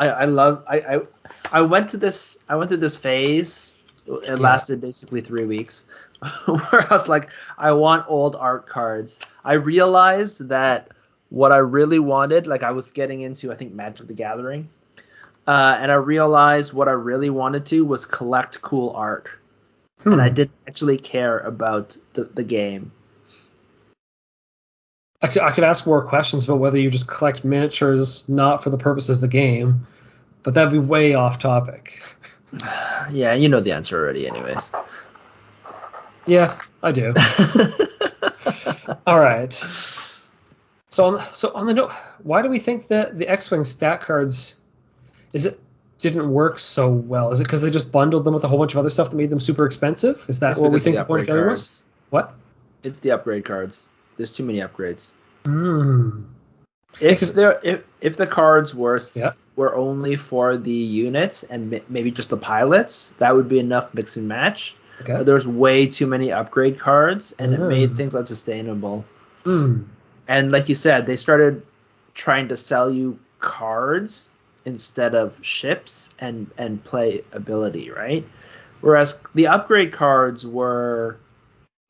I, 0.00 0.08
I 0.08 0.24
love 0.24 0.64
I, 0.66 0.80
I 0.80 1.00
I 1.52 1.60
went 1.62 1.90
to 1.90 1.96
this 1.98 2.38
I 2.48 2.56
went 2.56 2.70
to 2.70 2.76
this 2.76 2.96
phase. 2.96 3.76
It 4.06 4.24
Yeah. 4.26 4.34
lasted 4.38 4.80
basically 4.80 5.20
three 5.20 5.44
weeks, 5.44 5.86
where 6.46 6.82
I 6.82 6.88
was 6.90 7.08
like, 7.08 7.30
I 7.58 7.72
want 7.72 8.06
old 8.08 8.34
art 8.34 8.66
cards. 8.66 9.20
I 9.44 9.54
realized 9.54 10.48
that 10.48 10.88
what 11.28 11.52
I 11.52 11.58
really 11.58 12.00
wanted, 12.00 12.46
like 12.48 12.64
I 12.64 12.72
was 12.72 12.90
getting 12.92 13.20
into, 13.20 13.52
I 13.52 13.54
think 13.56 13.72
Magic 13.74 14.08
the 14.08 14.14
Gathering, 14.14 14.68
uh, 15.46 15.76
and 15.80 15.92
I 15.92 15.96
realized 15.96 16.72
what 16.72 16.88
I 16.88 16.92
really 16.92 17.30
wanted 17.30 17.66
to 17.66 17.84
was 17.84 18.04
collect 18.06 18.62
cool 18.62 18.90
art, 18.96 19.28
Hmm. 20.02 20.14
and 20.14 20.22
I 20.22 20.28
didn't 20.30 20.56
actually 20.66 20.98
care 20.98 21.38
about 21.40 21.96
the, 22.14 22.24
the 22.24 22.42
game. 22.42 22.90
I 25.22 25.28
could, 25.28 25.42
I 25.42 25.52
could 25.52 25.64
ask 25.64 25.86
more 25.86 26.02
questions 26.04 26.44
about 26.44 26.58
whether 26.60 26.78
you 26.78 26.90
just 26.90 27.06
collect 27.06 27.44
miniatures 27.44 28.28
not 28.28 28.62
for 28.62 28.70
the 28.70 28.78
purpose 28.78 29.08
of 29.10 29.20
the 29.20 29.28
game, 29.28 29.86
but 30.42 30.54
that'd 30.54 30.72
be 30.72 30.78
way 30.78 31.14
off 31.14 31.38
topic. 31.38 32.02
Yeah, 33.10 33.34
you 33.34 33.48
know 33.48 33.60
the 33.60 33.72
answer 33.72 33.98
already, 33.98 34.28
anyways. 34.28 34.70
Yeah, 36.26 36.56
I 36.82 36.92
do. 36.92 37.12
All 39.06 39.18
right. 39.18 39.52
So 40.90 41.06
on, 41.06 41.24
so 41.32 41.52
on 41.54 41.66
the 41.66 41.74
note, 41.74 41.92
why 42.22 42.42
do 42.42 42.48
we 42.48 42.58
think 42.60 42.88
that 42.88 43.18
the 43.18 43.26
X-wing 43.28 43.64
stat 43.64 44.02
cards 44.02 44.60
is 45.32 45.46
it 45.46 45.58
didn't 45.98 46.30
work 46.30 46.58
so 46.58 46.90
well? 46.90 47.32
Is 47.32 47.40
it 47.40 47.44
because 47.44 47.62
they 47.62 47.70
just 47.70 47.90
bundled 47.90 48.24
them 48.24 48.34
with 48.34 48.44
a 48.44 48.48
whole 48.48 48.58
bunch 48.58 48.72
of 48.72 48.78
other 48.78 48.90
stuff 48.90 49.10
that 49.10 49.16
made 49.16 49.30
them 49.30 49.40
super 49.40 49.66
expensive? 49.66 50.24
Is 50.28 50.40
that 50.40 50.50
It's 50.50 50.58
what 50.58 50.72
we 50.72 50.78
think 50.78 50.96
the 50.96 51.02
the 51.02 51.06
point 51.06 51.20
of 51.22 51.26
failure 51.26 51.48
was? 51.48 51.84
What? 52.10 52.34
It's 52.82 52.98
the 53.00 53.12
upgrade 53.12 53.44
cards. 53.44 53.88
There's 54.20 54.34
too 54.34 54.44
many 54.44 54.58
upgrades. 54.60 55.14
Hmm. 55.46 56.24
If 57.00 57.20
there, 57.32 57.58
if 57.62 57.82
if 58.02 58.16
the 58.18 58.26
cards 58.26 58.74
were 58.74 59.00
Yeah. 59.16 59.32
were 59.56 59.74
only 59.74 60.16
for 60.16 60.58
the 60.58 60.70
units 61.06 61.42
and 61.44 61.70
ma- 61.70 61.78
maybe 61.88 62.10
just 62.10 62.28
the 62.28 62.36
pilots, 62.36 63.14
that 63.18 63.34
would 63.34 63.48
be 63.48 63.58
enough 63.58 63.94
mix 63.94 64.16
and 64.18 64.28
match. 64.28 64.76
Okay. 65.00 65.14
But 65.16 65.24
there's 65.24 65.46
way 65.48 65.86
too 65.86 66.06
many 66.06 66.30
upgrade 66.30 66.78
cards, 66.78 67.34
and 67.38 67.54
it 67.54 67.60
made 67.60 67.90
Mm. 67.90 67.96
things 67.96 68.14
unsustainable. 68.14 69.06
Hmm. 69.44 69.84
And 70.28 70.52
like 70.52 70.68
you 70.68 70.74
said, 70.74 71.06
they 71.06 71.16
started 71.16 71.62
trying 72.12 72.48
to 72.48 72.56
sell 72.58 72.90
you 72.90 73.18
cards 73.38 74.28
instead 74.66 75.14
of 75.14 75.38
ships 75.40 76.10
and 76.18 76.46
and 76.58 76.84
play 76.84 77.24
ability, 77.32 77.90
right? 77.90 78.26
Whereas 78.82 79.18
the 79.34 79.46
upgrade 79.46 79.92
cards 79.92 80.44
were 80.46 81.16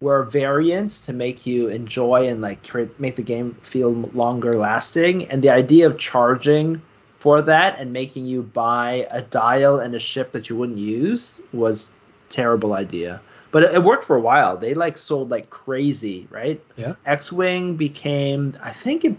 were 0.01 0.25
variants 0.25 1.01
to 1.03 1.13
make 1.13 1.47
you 1.47 1.69
enjoy 1.69 2.27
and 2.29 2.41
like 2.41 2.67
create, 2.67 2.99
make 2.99 3.17
the 3.17 3.23
game 3.23 3.55
feel 3.63 3.93
longer 4.15 4.55
lasting. 4.55 5.29
And 5.29 5.43
the 5.43 5.51
idea 5.51 5.87
of 5.87 5.99
charging 5.99 6.81
for 7.19 7.43
that 7.43 7.79
and 7.79 7.93
making 7.93 8.25
you 8.27 8.43
buy 8.43 9.07
a 9.11 9.21
dial 9.21 9.79
and 9.79 9.95
a 9.95 9.99
ship 9.99 10.33
that 10.33 10.49
you 10.49 10.57
wouldn't 10.57 10.79
use 10.79 11.41
was 11.53 11.91
terrible 12.31 12.73
idea. 12.73 13.21
But 13.51 13.65
it, 13.65 13.75
it 13.75 13.85
worked 13.85 14.05
for 14.05 14.17
a 14.17 14.21
while. 14.21 14.57
They 14.57 14.73
like 14.75 14.97
sold 14.97 15.31
like 15.31 15.51
crazy, 15.51 16.27
right? 16.31 16.63
Yeah. 16.77 16.95
X-wing 17.05 17.77
became, 17.77 18.55
I 18.63 18.73
think 18.73 19.05
it, 19.05 19.17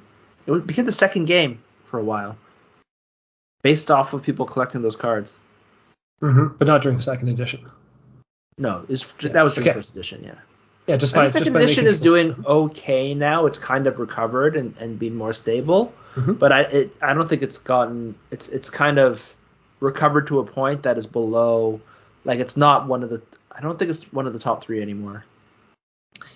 it 0.48 0.66
became 0.66 0.86
the 0.86 0.92
second 0.92 1.26
game 1.26 1.62
for 1.84 2.00
a 2.00 2.04
while, 2.04 2.38
based 3.62 3.92
off 3.92 4.14
of 4.14 4.24
people 4.24 4.46
collecting 4.46 4.82
those 4.82 4.96
cards. 4.96 5.40
hmm 6.22 6.48
But 6.58 6.68
not 6.68 6.82
during 6.82 6.98
second 6.98 7.28
edition. 7.28 7.70
No, 8.58 8.86
Yeah, 8.88 8.98
that 9.30 9.44
was 9.44 9.54
during 9.54 9.70
okay. 9.70 9.78
first 9.78 9.92
edition, 9.92 10.24
yeah. 10.24 10.36
Yeah, 10.88 10.98
just 10.98 11.16
I 11.16 11.18
by 11.18 11.24
think 11.24 11.32
just 11.34 11.46
second 11.46 11.54
by 11.54 11.66
making 11.66 11.86
is 11.86 12.02
doing 12.02 12.44
okay 12.46 13.14
now. 13.14 13.46
It's 13.46 13.60
kind 13.60 13.88
of 13.88 14.00
recovered 14.00 14.56
and, 14.56 14.76
and 14.80 14.98
been 14.98 15.16
more 15.16 15.34
stable, 15.34 15.94
Mhm. 16.16 16.40
but 16.40 16.52
I 16.52 16.62
it, 16.62 16.94
I 17.02 17.14
don't 17.14 17.30
think 17.30 17.44
it's 17.44 17.58
gotten 17.58 18.16
it's 18.32 18.50
it's 18.50 18.70
kind 18.70 18.98
of 18.98 19.34
recovered 19.80 20.28
to 20.28 20.40
a 20.40 20.44
point 20.44 20.84
that 20.84 20.98
is 20.98 21.06
below 21.08 21.80
like 22.26 22.40
it's 22.40 22.58
not 22.58 22.88
one 22.88 23.04
of 23.04 23.10
the 23.10 23.22
I 23.52 23.62
don't 23.62 23.78
think 23.78 23.92
it's 23.92 24.04
one 24.12 24.28
of 24.28 24.34
the 24.34 24.40
top 24.40 24.64
three 24.64 24.82
anymore. 24.82 25.24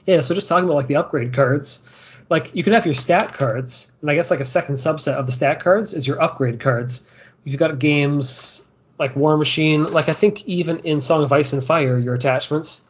Yeah, 0.05 0.21
so 0.21 0.35
just 0.35 0.47
talking 0.47 0.65
about 0.65 0.75
like 0.75 0.87
the 0.87 0.97
upgrade 0.97 1.33
cards, 1.33 1.87
like 2.29 2.53
you 2.55 2.63
can 2.63 2.73
have 2.73 2.85
your 2.85 2.93
stat 2.93 3.33
cards, 3.33 3.95
and 4.01 4.11
I 4.11 4.15
guess 4.15 4.29
like 4.29 4.39
a 4.39 4.45
second 4.45 4.75
subset 4.75 5.13
of 5.13 5.25
the 5.25 5.31
stat 5.31 5.59
cards 5.59 5.93
is 5.93 6.05
your 6.05 6.21
upgrade 6.21 6.59
cards. 6.59 7.09
You've 7.43 7.57
got 7.57 7.79
games 7.79 8.69
like 8.99 9.15
War 9.15 9.37
Machine, 9.37 9.85
like 9.85 10.07
I 10.07 10.13
think 10.13 10.45
even 10.45 10.79
in 10.79 11.01
Song 11.01 11.23
of 11.23 11.33
Ice 11.33 11.53
and 11.53 11.63
Fire, 11.63 11.97
your 11.97 12.13
attachments 12.13 12.87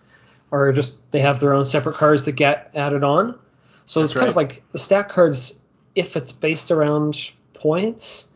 are 0.51 0.71
just 0.71 1.11
they 1.11 1.19
have 1.21 1.39
their 1.39 1.53
own 1.53 1.65
separate 1.65 1.95
cards 1.95 2.25
that 2.25 2.33
get 2.33 2.71
added 2.75 3.03
on. 3.03 3.37
So 3.85 3.99
That's 3.99 4.13
it's 4.13 4.19
kind 4.19 4.29
of 4.29 4.35
like 4.35 4.63
the 4.71 4.77
stat 4.77 5.09
cards, 5.09 5.61
if 5.95 6.15
it's 6.17 6.31
based 6.31 6.71
around 6.71 7.31
points, 7.53 8.29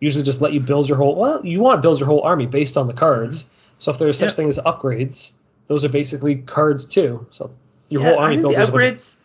usually 0.00 0.24
just 0.24 0.40
let 0.40 0.52
you 0.52 0.60
build 0.60 0.88
your 0.88 0.98
whole. 0.98 1.14
Well, 1.16 1.44
you 1.44 1.60
want 1.60 1.78
to 1.78 1.82
build 1.82 2.00
your 2.00 2.06
whole 2.06 2.22
army 2.22 2.46
based 2.46 2.76
on 2.76 2.86
the 2.86 2.92
cards. 2.92 3.50
So 3.78 3.90
if 3.90 3.98
there's 3.98 4.18
such 4.18 4.28
Yep. 4.30 4.36
thing 4.36 4.48
as 4.48 4.58
upgrades, 4.58 5.32
those 5.68 5.84
are 5.84 5.88
basically 5.88 6.36
cards 6.36 6.84
too. 6.84 7.26
So 7.30 7.50
your 7.88 8.02
Yeah, 8.02 8.10
whole 8.10 8.18
army 8.20 8.36
built 8.40 8.54
the 8.54 8.62
is 8.62 8.68
a 8.68 8.72
bunch 8.72 8.84
of- 8.84 8.94
upgrades. 8.94 9.16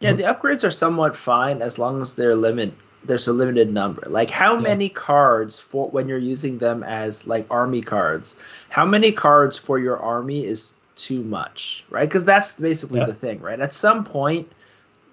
Yeah, 0.00 0.12
Mhm. 0.12 0.16
the 0.18 0.22
upgrades 0.24 0.64
are 0.64 0.70
somewhat 0.70 1.16
fine 1.16 1.62
as 1.62 1.78
long 1.78 2.02
as 2.02 2.14
they're 2.14 2.34
limit. 2.36 2.72
There's 3.04 3.28
a 3.28 3.32
limited 3.32 3.72
number. 3.72 4.02
Like 4.08 4.30
how 4.30 4.54
Yeah. 4.54 4.60
many 4.60 4.88
cards 4.88 5.58
for 5.58 5.88
when 5.90 6.08
you're 6.08 6.18
using 6.18 6.58
them 6.58 6.82
as 6.82 7.26
like 7.26 7.46
army 7.50 7.80
cards? 7.80 8.34
How 8.68 8.84
many 8.84 9.12
cards 9.12 9.56
for 9.56 9.78
your 9.78 9.96
army 9.98 10.44
is 10.44 10.74
too 10.96 11.22
much, 11.22 11.84
right? 11.90 12.08
Because 12.08 12.24
that's 12.24 12.54
basically 12.58 13.00
Yeah. 13.00 13.06
the 13.06 13.14
thing, 13.14 13.40
right? 13.40 13.60
At 13.60 13.72
some 13.72 14.02
point, 14.04 14.50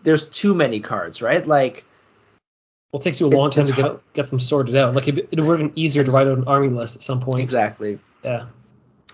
there's 0.03 0.27
too 0.27 0.53
many 0.55 0.79
cards, 0.79 1.21
right? 1.21 1.45
Like 1.45 1.85
Well, 2.91 2.99
it 2.99 3.03
takes 3.03 3.19
you 3.19 3.27
a 3.27 3.29
long 3.29 3.49
time 3.51 3.65
to 3.65 3.73
get 3.73 4.13
get 4.13 4.29
them 4.29 4.39
sorted 4.39 4.75
out. 4.75 4.95
Like 4.95 5.07
it, 5.07 5.27
it 5.31 5.39
would 5.41 5.59
have 5.59 5.69
been 5.69 5.77
easier 5.79 6.03
to 6.03 6.11
write 6.11 6.27
out 6.27 6.37
an 6.37 6.45
army 6.47 6.69
list 6.69 6.95
at 6.95 7.01
some 7.01 7.19
point. 7.19 7.41
exactly. 7.41 7.99
Yeah. 8.23 8.45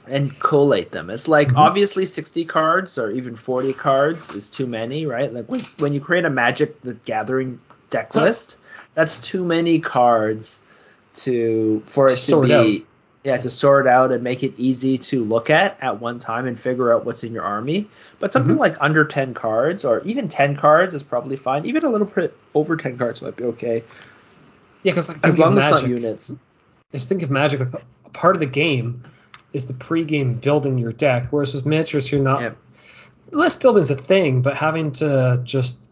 and 0.07 0.39
collate 0.39 0.91
them. 0.91 1.11
It's 1.11 1.27
like 1.27 1.49
Mhm. 1.49 1.57
obviously 1.57 2.03
60 2.05 2.43
cards 2.45 2.97
or 2.97 3.11
even 3.11 3.35
40 3.35 3.73
cards 3.73 4.33
is 4.33 4.49
too 4.49 4.65
many, 4.65 5.05
right? 5.05 5.31
Like 5.31 5.45
when, 5.51 5.59
when 5.77 5.93
you 5.93 6.01
create 6.01 6.25
a 6.25 6.31
Magic 6.31 6.81
the 6.81 6.95
Gathering 7.05 7.59
deck 7.91 8.15
list, 8.15 8.57
that's 8.95 9.19
too 9.19 9.43
many 9.45 9.79
cards 9.79 10.59
to 11.15 11.83
for 11.85 12.07
it 12.09 12.17
to 12.17 12.41
be 12.41 12.53
out. 12.53 12.81
Yeah 13.29 13.37
to 13.37 13.49
sort 13.49 13.87
out 13.87 14.11
and 14.11 14.23
make 14.23 14.43
it 14.43 14.53
easy 14.57 14.97
to 14.97 15.23
look 15.23 15.49
at 15.49 15.77
at 15.81 15.99
one 16.01 16.19
time 16.19 16.47
and 16.47 16.59
figure 16.59 16.93
out 16.93 17.05
what's 17.05 17.23
in 17.23 17.31
your 17.33 17.43
army. 17.43 17.87
But 18.19 18.33
something 18.33 18.55
Mhm. 18.55 18.59
like 18.59 18.75
under 18.81 19.05
10 19.05 19.33
cards 19.33 19.85
or 19.85 20.01
even 20.03 20.27
10 20.27 20.55
cards 20.55 20.93
is 20.95 21.03
probably 21.03 21.35
fine. 21.35 21.65
Even 21.65 21.85
a 21.85 21.89
little 21.89 22.07
bit 22.07 22.35
over 22.53 22.75
10 22.75 22.97
cards 22.97 23.21
might 23.21 23.35
be 23.35 23.43
okay 23.45 23.83
Yeah, 24.83 24.91
because 24.93 25.09
like 25.09 25.25
as 25.25 25.37
long 25.37 25.57
as 25.57 25.65
it's 25.67 25.81
not 25.81 25.89
units. 25.89 26.31
Just 26.91 27.09
think 27.09 27.21
of 27.21 27.29
Magic. 27.29 27.59
Like 27.59 27.83
a 28.05 28.09
part 28.09 28.35
of 28.35 28.39
the 28.39 28.45
game 28.47 29.03
is 29.53 29.67
the 29.67 29.73
pre-game 29.73 30.35
building 30.35 30.77
your 30.77 30.91
deck, 30.93 31.27
whereas 31.31 31.53
with 31.53 31.65
miniatures, 31.65 32.11
you're 32.11 32.21
not. 32.21 32.41
Yeah. 32.41 32.51
List 33.31 33.61
building's 33.61 33.89
a 33.91 33.95
thing, 33.95 34.41
but 34.41 34.55
having 34.55 34.91
to 34.93 35.39
just 35.43 35.83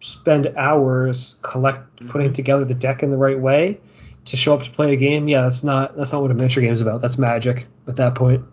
spend 0.00 0.52
hours 0.56 1.38
collect 1.42 2.06
putting 2.08 2.30
Mhm. 2.30 2.34
together 2.34 2.64
the 2.64 2.74
deck 2.74 3.02
in 3.02 3.10
the 3.10 3.16
right 3.16 3.38
way 3.38 3.78
to 4.26 4.36
show 4.36 4.54
up 4.54 4.62
to 4.62 4.70
play 4.70 4.92
a 4.92 4.96
game, 4.96 5.28
yeah, 5.28 5.42
that's 5.42 5.64
not 5.64 5.96
that's 5.96 6.12
not 6.12 6.22
what 6.22 6.30
a 6.30 6.34
miniature 6.34 6.62
game 6.62 6.72
is 6.72 6.80
about. 6.80 7.00
That's 7.02 7.18
Magic 7.18 7.66
at 7.86 7.96
that 7.96 8.14
point. 8.14 8.44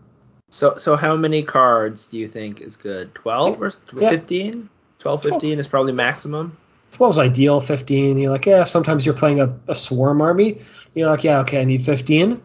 So 0.50 0.78
so 0.78 0.96
how 0.96 1.16
many 1.16 1.44
cards 1.44 2.08
do 2.10 2.18
you 2.18 2.28
think 2.28 2.62
is 2.62 2.76
good? 2.76 3.14
12 3.16 3.62
or 3.62 3.72
Yeah. 3.98 4.10
15? 4.10 4.70
12, 5.00 5.24
15 5.24 5.60
is 5.60 5.68
probably 5.68 5.94
maximum. 5.94 6.58
12 6.92 7.14
is 7.16 7.20
ideal. 7.20 7.62
15, 7.62 8.18
you're 8.18 8.32
like, 8.32 8.46
yeah. 8.46 8.66
Sometimes 8.66 9.06
you're 9.06 9.16
playing 9.16 9.40
a, 9.40 9.58
a 9.68 9.74
swarm 9.76 10.22
army. 10.22 10.62
You're 10.94 11.10
like, 11.10 11.24
yeah, 11.24 11.40
okay, 11.40 11.62
I 11.62 11.64
need 11.64 11.86
15. 11.86 12.42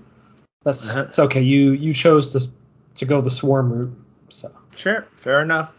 That's 0.63 0.97
Uh-huh. 0.97 1.07
it's 1.09 1.19
okay. 1.19 1.43
You 1.43 1.73
you 1.73 1.93
chose 1.93 2.33
to 2.33 2.49
to 2.97 3.05
go 3.05 3.21
the 3.21 3.31
swarm 3.31 3.73
route. 3.73 3.99
So 4.29 4.49
Sure, 4.77 5.07
fair 5.23 5.43
enough. 5.43 5.71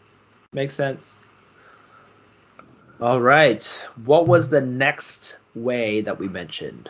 Makes 0.53 0.73
sense. 0.75 1.15
All 2.99 3.21
right. 3.21 3.87
What 4.05 4.27
was 4.27 4.49
the 4.49 4.61
next 4.61 5.37
way 5.53 6.01
that 6.01 6.19
we 6.19 6.27
mentioned? 6.27 6.89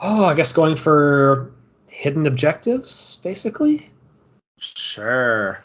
Oh, 0.00 0.24
I 0.24 0.34
guess 0.34 0.52
going 0.52 0.76
for 0.76 1.50
hidden 1.88 2.26
objectives, 2.26 3.16
basically. 3.22 3.90
Sure. 4.58 5.62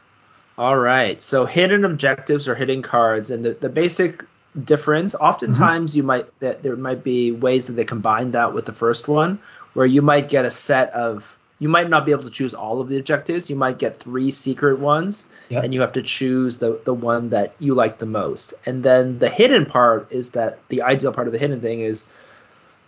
All 0.58 0.78
right. 0.78 1.22
So 1.22 1.46
hidden 1.46 1.86
objectives 1.86 2.48
or 2.48 2.56
hidden 2.56 2.82
cards, 2.82 3.32
and 3.32 3.43
the, 3.43 3.54
the 3.54 3.69
basic 3.69 4.26
difference. 4.62 5.15
Oftentimes, 5.15 5.91
mm-hmm. 5.91 5.98
you 5.98 6.04
might 6.04 6.39
that 6.39 6.63
there 6.63 6.76
might 6.76 7.04
be 7.04 7.32
ways 7.32 7.67
that 7.67 7.74
they 7.74 7.86
combine 7.86 8.32
that 8.32 8.54
with 8.54 8.65
the 8.65 8.74
first 8.74 9.08
one, 9.08 9.39
where 9.74 9.86
you 9.86 10.02
might 10.02 10.30
get 10.30 10.46
a 10.46 10.52
set 10.52 10.91
of. 10.91 11.38
You 11.60 11.69
might 11.69 11.89
not 11.89 12.06
be 12.06 12.12
able 12.12 12.24
to 12.24 12.30
choose 12.30 12.54
all 12.54 12.82
of 12.82 12.89
the 12.89 12.98
objectives. 12.98 13.50
You 13.50 13.56
might 13.56 13.80
get 13.80 13.98
three 13.98 14.32
secret 14.32 14.80
ones, 14.80 15.28
Yep. 15.48 15.63
and 15.63 15.74
you 15.74 15.80
have 15.82 15.93
to 15.93 16.02
choose 16.02 16.58
the 16.58 16.80
the 16.84 16.93
one 16.93 17.30
that 17.30 17.54
you 17.60 17.74
like 17.74 18.00
the 18.00 18.06
most. 18.06 18.54
And 18.65 18.84
then 18.84 19.19
the 19.19 19.30
hidden 19.30 19.65
part 19.65 20.12
is 20.12 20.32
that 20.32 20.60
the 20.67 20.82
ideal 20.82 21.13
part 21.13 21.28
of 21.28 21.34
the 21.34 21.39
hidden 21.39 21.62
thing 21.62 21.80
is, 21.80 22.06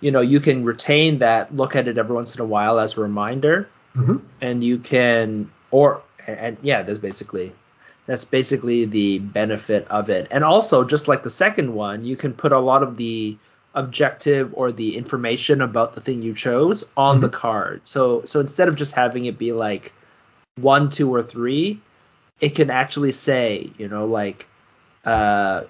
you 0.05 0.11
know, 0.11 0.21
you 0.21 0.39
can 0.39 0.63
retain 0.63 1.17
that, 1.17 1.55
look 1.55 1.75
at 1.75 1.87
it 1.87 1.97
every 1.97 2.13
once 2.13 2.35
in 2.35 2.41
a 2.41 2.45
while 2.45 2.77
as 2.77 2.95
a 2.95 3.01
reminder, 3.01 3.67
hmm 3.95 4.17
and 4.39 4.63
you 4.63 4.77
can 4.77 5.49
or 5.71 6.03
and 6.27 6.57
yeah 6.61 6.83
that's 6.83 6.99
basically 6.99 7.51
that's 8.05 8.23
basically 8.23 8.85
the 8.85 9.17
benefit 9.17 9.87
of 9.89 10.11
it. 10.11 10.27
And 10.29 10.43
also 10.43 10.83
just 10.83 11.07
like 11.07 11.23
the 11.23 11.31
second 11.31 11.73
one 11.73 12.05
you 12.05 12.15
can 12.15 12.33
put 12.33 12.51
a 12.51 12.59
lot 12.59 12.83
of 12.83 12.97
the 12.97 13.35
objective 13.73 14.53
or 14.53 14.71
the 14.71 14.95
information 14.95 15.61
about 15.61 15.95
the 15.95 16.01
thing 16.01 16.21
you 16.21 16.35
chose 16.35 16.83
on 16.95 17.19
the 17.19 17.29
card. 17.29 17.81
So 17.83 18.23
so 18.25 18.39
instead 18.39 18.67
of 18.67 18.75
just 18.75 18.93
having 18.93 19.25
it 19.25 19.39
be 19.39 19.53
like 19.53 19.91
one 20.57 20.91
two 20.91 21.11
or 21.11 21.23
three 21.23 21.81
it 22.41 22.53
can 22.53 22.69
actually 22.69 23.11
say 23.11 23.71
you 23.79 23.87
know 23.87 24.05
like 24.05 24.45
uh 25.03 25.63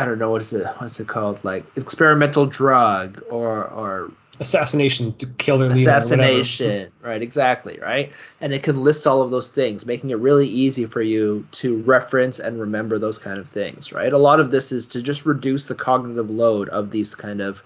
I 0.00 0.04
don't 0.06 0.18
know 0.18 0.30
what 0.30 0.40
is 0.40 0.52
it 0.52 0.66
what's 0.78 0.98
it 1.00 1.08
called 1.08 1.40
like 1.44 1.64
experimental 1.76 2.46
drug 2.46 3.22
or 3.30 3.64
or 3.64 4.10
Assassination 4.40 5.12
to 5.18 5.26
kill 5.26 5.58
their 5.58 5.68
leader. 5.68 5.80
assassination 5.90 6.90
right 7.02 7.20
exactly 7.20 7.78
right 7.82 8.10
and 8.40 8.54
it 8.54 8.62
can 8.62 8.80
list 8.80 9.06
all 9.06 9.20
of 9.20 9.30
those 9.30 9.50
things 9.50 9.84
making 9.84 10.08
it 10.10 10.18
really 10.18 10.48
easy 10.48 10.86
for 10.86 11.02
you 11.02 11.46
to 11.52 11.82
reference 11.82 12.38
and 12.38 12.58
remember 12.58 12.98
those 12.98 13.18
kind 13.18 13.38
of 13.38 13.50
things 13.50 13.92
right 13.92 14.12
a 14.14 14.16
lot 14.18 14.40
of 14.40 14.50
this 14.50 14.72
is 14.72 14.86
to 14.86 15.02
just 15.02 15.26
reduce 15.26 15.66
the 15.66 15.74
cognitive 15.74 16.30
load 16.30 16.70
of 16.70 16.90
these 16.90 17.14
kind 17.14 17.42
of 17.42 17.62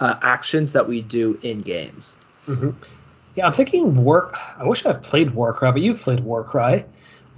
uh, 0.00 0.16
actions 0.20 0.74
that 0.74 0.86
we 0.86 1.00
do 1.00 1.38
in 1.42 1.56
games 1.58 2.18
hmm 2.44 2.70
Yeah, 3.34 3.46
I'm 3.46 3.52
thinking 3.54 3.94
War. 4.04 4.32
I 4.58 4.64
wish 4.66 4.84
I've 4.84 5.00
played 5.02 5.30
Warcry, 5.34 5.72
but 5.72 5.80
you've 5.80 6.00
played 6.00 6.20
Warcry. 6.20 6.84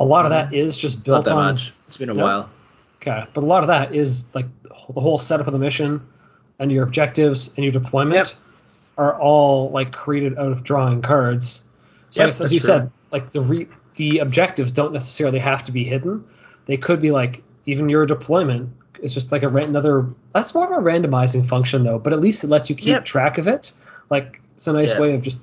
A 0.00 0.04
lot 0.04 0.24
of 0.24 0.30
that 0.30 0.52
is 0.52 0.76
just 0.76 0.98
not 0.98 1.04
built 1.04 1.24
that 1.26 1.34
on. 1.34 1.54
much 1.54 1.72
it's 1.86 1.96
been 1.98 2.10
a 2.10 2.14
No? 2.14 2.24
while 2.24 2.50
Okay, 3.00 3.24
but 3.32 3.42
a 3.42 3.46
lot 3.46 3.62
of 3.62 3.68
that 3.68 3.94
is 3.94 4.32
like 4.34 4.46
the 4.64 5.00
whole 5.00 5.18
setup 5.18 5.46
of 5.46 5.52
the 5.54 5.58
mission 5.58 6.06
and 6.58 6.70
your 6.70 6.84
objectives 6.84 7.48
and 7.56 7.64
your 7.64 7.72
deployment 7.72 8.14
Yep. 8.16 8.26
are 8.98 9.18
all 9.18 9.70
like 9.70 9.92
created 9.92 10.38
out 10.38 10.52
of 10.52 10.62
drawing 10.62 11.00
cards. 11.00 11.66
So 12.10 12.20
Yep, 12.20 12.24
I 12.24 12.28
guess, 12.28 12.40
as 12.42 12.52
you 12.52 12.60
true. 12.60 12.66
said, 12.66 12.90
like 13.10 13.32
the 13.32 13.40
re- 13.40 13.68
the 13.96 14.18
objectives 14.18 14.72
don't 14.72 14.92
necessarily 14.92 15.38
have 15.38 15.64
to 15.64 15.72
be 15.72 15.84
hidden. 15.84 16.24
They 16.66 16.76
could 16.76 17.00
be 17.00 17.10
like 17.10 17.42
even 17.66 17.88
your 17.88 18.04
deployment 18.04 18.70
is 19.00 19.14
just 19.14 19.32
like 19.32 19.42
a 19.42 19.48
ra- 19.48 19.64
another. 19.64 20.06
That's 20.34 20.54
more 20.54 20.66
of 20.70 20.72
a 20.78 20.86
randomizing 20.86 21.46
function 21.46 21.84
though, 21.84 21.98
but 21.98 22.12
at 22.12 22.20
least 22.20 22.44
it 22.44 22.48
lets 22.48 22.68
you 22.68 22.76
keep 22.76 22.88
Yep. 22.88 23.04
track 23.06 23.38
of 23.38 23.48
it. 23.48 23.72
Like 24.10 24.40
it's 24.56 24.66
a 24.66 24.72
nice 24.74 24.96
way 24.98 25.14
of 25.14 25.22
just 25.22 25.42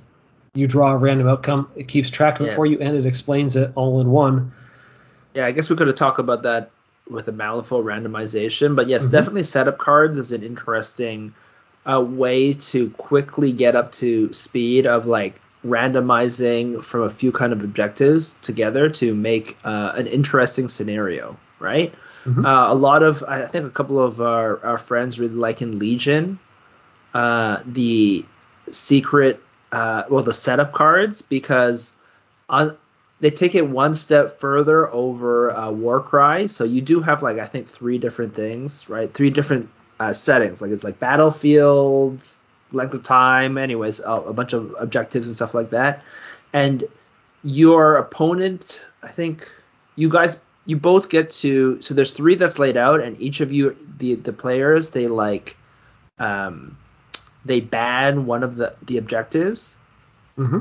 you 0.54 0.66
draw 0.68 0.92
a 0.92 0.96
random 0.96 1.28
outcome, 1.28 1.68
it 1.76 1.88
keeps 1.88 2.08
track 2.10 2.38
of 2.40 2.46
it 2.46 2.54
for 2.54 2.64
you, 2.66 2.78
and 2.80 2.96
it 2.96 3.04
explains 3.06 3.56
it 3.56 3.72
all 3.74 4.00
in 4.00 4.10
one. 4.10 4.52
yeah 5.34 5.44
i 5.46 5.50
guess 5.52 5.68
we 5.68 5.76
could 5.76 5.86
have 5.88 5.96
talked 5.96 6.18
about 6.18 6.42
that 6.44 6.70
with 7.10 7.26
the 7.26 7.32
malifaux 7.32 7.82
randomization 7.82 8.76
but 8.76 8.88
yes 8.88 9.06
Mhm. 9.06 9.12
definitely 9.12 9.42
setup 9.42 9.78
cards 9.78 10.18
is 10.18 10.32
an 10.32 10.42
interesting 10.42 11.34
uh, 11.90 12.00
way 12.00 12.52
to 12.52 12.90
quickly 12.90 13.52
get 13.52 13.74
up 13.74 13.92
to 13.92 14.32
speed 14.32 14.86
of 14.86 15.06
like 15.06 15.40
randomizing 15.64 16.82
from 16.84 17.02
a 17.02 17.10
few 17.10 17.32
kind 17.32 17.52
of 17.52 17.64
objectives 17.64 18.34
together 18.42 18.88
to 18.88 19.14
make 19.14 19.56
uh, 19.64 19.92
an 19.96 20.06
interesting 20.06 20.68
scenario 20.68 21.36
right 21.58 21.94
Mhm. 22.26 22.44
uh, 22.44 22.72
a 22.72 22.74
lot 22.74 23.02
of 23.02 23.24
i 23.26 23.42
think 23.42 23.64
a 23.66 23.70
couple 23.70 23.98
of 24.00 24.20
our, 24.20 24.64
our 24.64 24.78
friends 24.78 25.18
really 25.18 25.34
like 25.34 25.62
in 25.62 25.78
legion 25.78 26.38
uh, 27.14 27.58
the 27.64 28.24
secret 28.70 29.40
uh, 29.72 30.02
well 30.10 30.22
the 30.22 30.34
setup 30.34 30.72
cards 30.72 31.22
because 31.22 31.94
on 32.48 32.76
they 33.20 33.30
take 33.30 33.54
it 33.54 33.66
one 33.66 33.94
step 33.94 34.38
further 34.38 34.88
over 34.92 35.50
uh, 35.50 35.70
Warcry. 35.70 36.48
So 36.48 36.64
you 36.64 36.80
do 36.80 37.00
have 37.00 37.22
like 37.22 37.38
I 37.38 37.46
think 37.46 37.68
three 37.68 37.98
different 37.98 38.34
things, 38.34 38.88
right? 38.88 39.12
Three 39.12 39.30
different 39.30 39.70
uh, 39.98 40.12
settings. 40.12 40.62
Like 40.62 40.70
it's 40.70 40.84
like 40.84 40.98
battlefield, 41.00 42.24
length 42.72 42.94
of 42.94 43.02
time, 43.02 43.58
anyways, 43.58 44.00
a, 44.04 44.32
bunch 44.32 44.52
of 44.52 44.74
objectives 44.78 45.28
and 45.28 45.36
stuff 45.36 45.54
like 45.54 45.70
that. 45.70 46.02
And 46.52 46.84
your 47.42 47.96
opponent, 47.96 48.82
I 49.02 49.08
think 49.08 49.50
you 49.96 50.08
guys, 50.08 50.38
you 50.66 50.76
both 50.76 51.08
get 51.08 51.30
to. 51.30 51.82
So 51.82 51.94
there's 51.94 52.12
three 52.12 52.36
that's 52.36 52.58
laid 52.58 52.76
out, 52.76 53.00
and 53.00 53.20
each 53.20 53.40
of 53.40 53.52
you, 53.52 53.76
the 53.98 54.14
the 54.16 54.32
players, 54.32 54.90
they 54.90 55.08
like, 55.08 55.56
um, 56.18 56.76
they 57.44 57.60
ban 57.60 58.26
one 58.26 58.42
of 58.42 58.56
the 58.56 58.74
the 58.82 58.98
objectives 58.98 59.76
hmm 60.36 60.60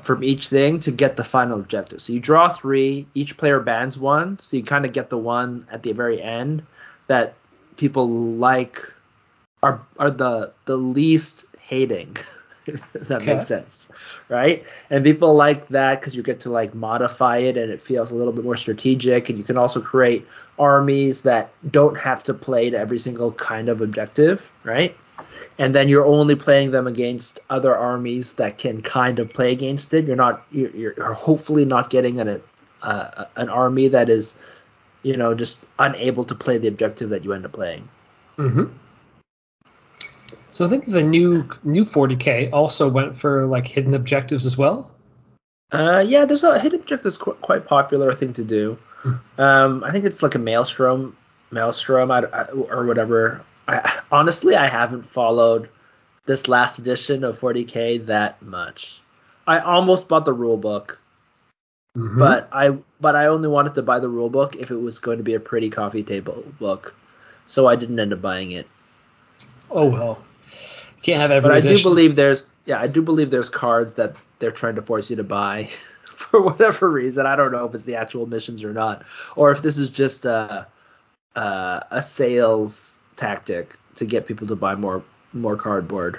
from 0.00 0.24
each 0.24 0.48
thing 0.48 0.80
to 0.80 0.90
get 0.90 1.16
the 1.16 1.24
final 1.24 1.60
objective. 1.60 2.00
So 2.00 2.12
you 2.12 2.20
draw 2.20 2.48
three, 2.48 3.06
each 3.14 3.36
player 3.36 3.60
bans 3.60 3.98
one, 3.98 4.38
so 4.40 4.56
you 4.56 4.62
kind 4.62 4.84
of 4.84 4.92
get 4.92 5.10
the 5.10 5.18
one 5.18 5.66
at 5.70 5.82
the 5.82 5.92
very 5.92 6.22
end 6.22 6.64
that 7.08 7.34
people 7.76 8.08
like 8.08 8.80
are 9.62 9.80
are 9.98 10.10
the 10.10 10.52
the 10.64 10.76
least 10.76 11.46
hating. 11.60 12.16
if 12.66 13.08
that 13.08 13.22
Okay. 13.22 13.34
makes 13.34 13.46
sense, 13.46 13.88
right? 14.28 14.64
And 14.88 15.04
people 15.04 15.34
like 15.34 15.68
that 15.68 16.00
because 16.00 16.14
you 16.14 16.22
get 16.22 16.40
to 16.40 16.50
like 16.50 16.74
modify 16.74 17.38
it 17.38 17.56
and 17.56 17.70
it 17.72 17.80
feels 17.80 18.10
a 18.10 18.14
little 18.14 18.32
bit 18.32 18.44
more 18.44 18.56
strategic, 18.56 19.28
and 19.28 19.38
you 19.38 19.44
can 19.44 19.58
also 19.58 19.80
create 19.80 20.26
armies 20.58 21.22
that 21.22 21.50
don't 21.70 21.96
have 21.96 22.22
to 22.24 22.34
play 22.34 22.70
to 22.70 22.78
every 22.78 22.98
single 22.98 23.32
kind 23.32 23.68
of 23.68 23.80
objective, 23.80 24.48
right? 24.64 24.96
And 25.58 25.74
then 25.74 25.88
you're 25.88 26.06
only 26.06 26.34
playing 26.34 26.70
them 26.70 26.86
against 26.86 27.40
other 27.50 27.76
armies 27.76 28.34
that 28.34 28.58
can 28.58 28.82
kind 28.82 29.18
of 29.18 29.30
play 29.30 29.52
against 29.52 29.92
it. 29.94 30.06
You're 30.06 30.16
not 30.16 30.44
you're, 30.50 30.70
you're 30.70 31.12
hopefully 31.12 31.64
not 31.64 31.90
getting 31.90 32.20
an 32.20 32.42
uh, 32.82 33.24
an 33.36 33.48
army 33.48 33.88
that 33.88 34.08
is 34.08 34.36
you 35.02 35.16
know 35.16 35.34
just 35.34 35.64
unable 35.78 36.24
to 36.24 36.34
play 36.34 36.58
the 36.58 36.68
objective 36.68 37.10
that 37.10 37.24
you 37.24 37.32
end 37.32 37.44
up 37.44 37.52
playing. 37.52 37.88
hmm 38.36 38.64
So 40.50 40.66
I 40.66 40.68
think 40.68 40.86
the 40.86 41.02
new 41.02 41.48
new 41.64 41.84
40k 41.84 42.52
also 42.52 42.88
went 42.88 43.16
for 43.16 43.46
like 43.46 43.66
hidden 43.66 43.94
objectives 43.94 44.46
as 44.46 44.56
well. 44.56 44.90
Uh, 45.72 46.04
yeah, 46.06 46.26
there's 46.26 46.44
a 46.44 46.58
hidden 46.58 46.80
objective 46.80 47.06
is 47.06 47.16
qu- 47.16 47.32
quite 47.40 47.66
popular 47.66 48.12
thing 48.12 48.32
to 48.34 48.44
do. 48.44 48.78
Um, 49.38 49.82
I 49.82 49.90
think 49.90 50.04
it's 50.04 50.22
like 50.22 50.34
a 50.34 50.38
maelstrom, 50.38 51.16
maelstrom, 51.50 52.10
I, 52.10 52.20
I, 52.20 52.44
or 52.44 52.84
whatever. 52.84 53.42
I, 53.72 54.00
honestly, 54.10 54.56
I 54.56 54.66
haven't 54.68 55.04
followed 55.06 55.68
this 56.26 56.48
last 56.48 56.78
edition 56.78 57.24
of 57.24 57.38
40k 57.40 58.06
that 58.06 58.40
much. 58.42 59.00
I 59.46 59.58
almost 59.58 60.08
bought 60.08 60.24
the 60.24 60.32
rule 60.32 60.56
book. 60.56 60.98
Mhm. 61.96 62.18
but 62.18 62.48
I 62.52 62.78
but 63.02 63.16
I 63.16 63.26
only 63.26 63.48
wanted 63.48 63.74
to 63.74 63.82
buy 63.82 63.98
the 63.98 64.08
rule 64.08 64.30
book 64.30 64.56
if 64.56 64.70
it 64.70 64.76
was 64.76 64.98
going 64.98 65.18
to 65.18 65.24
be 65.24 65.34
a 65.34 65.40
pretty 65.40 65.68
coffee 65.68 66.02
table 66.02 66.42
book, 66.58 66.94
so 67.44 67.66
I 67.68 67.76
didn't 67.76 68.00
end 68.00 68.14
up 68.14 68.22
buying 68.22 68.52
it. 68.52 68.66
oh 69.70 69.90
well, 69.90 70.24
can't 71.02 71.20
have 71.20 71.30
every. 71.30 71.50
But 71.50 71.56
I 71.58 71.60
do 71.60 71.82
believe 71.82 72.16
there's 72.16 72.56
yeah 72.64 72.80
I 72.80 72.86
do 72.86 73.02
believe 73.02 73.28
there's 73.28 73.50
cards 73.50 73.92
that 73.94 74.16
they're 74.38 74.50
trying 74.50 74.76
to 74.76 74.82
force 74.82 75.10
you 75.10 75.16
to 75.16 75.22
buy 75.22 75.64
for 76.06 76.40
whatever 76.40 76.90
reason. 76.90 77.26
I 77.26 77.36
don't 77.36 77.52
know 77.52 77.66
if 77.66 77.74
it's 77.74 77.84
the 77.84 77.96
actual 77.96 78.24
missions 78.24 78.64
or 78.64 78.72
not, 78.72 79.04
or 79.36 79.50
if 79.52 79.60
this 79.60 79.76
is 79.76 79.90
just 79.90 80.24
a 80.24 80.66
a, 81.36 81.84
a 81.90 82.00
sales 82.00 83.00
tactic 83.22 83.76
to 83.96 84.04
get 84.04 84.26
people 84.26 84.46
to 84.48 84.56
buy 84.56 84.74
more 84.74 85.02
more 85.32 85.56
cardboard. 85.56 86.18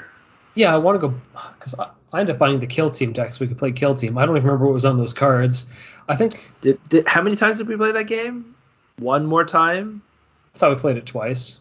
Yeah, 0.55 0.73
I 0.73 0.77
want 0.77 0.99
to 1.01 1.07
go 1.07 1.13
because 1.57 1.77
I, 1.79 1.89
I 2.13 2.19
ended 2.21 2.35
up 2.35 2.39
buying 2.39 2.59
the 2.59 2.67
kill 2.67 2.89
team 2.89 3.11
deck 3.11 3.33
so 3.33 3.39
we 3.41 3.47
could 3.47 3.57
play 3.57 3.71
kill 3.71 3.95
team. 3.95 4.17
I 4.17 4.25
don't 4.25 4.35
even 4.37 4.47
remember 4.47 4.65
what 4.67 4.73
was 4.73 4.85
on 4.85 4.97
those 4.97 5.13
cards. 5.13 5.71
I 6.07 6.15
think 6.15 6.51
Did, 6.61 6.79
did 6.89 7.07
how 7.07 7.21
many 7.21 7.35
times 7.35 7.57
did 7.57 7.67
we 7.67 7.75
play 7.75 7.91
that 7.91 8.07
game? 8.07 8.55
One 8.99 9.25
more 9.25 9.43
time. 9.45 10.01
I 10.53 10.57
thought 10.57 10.69
we 10.69 10.75
played 10.75 10.97
it 10.97 11.05
twice. 11.05 11.59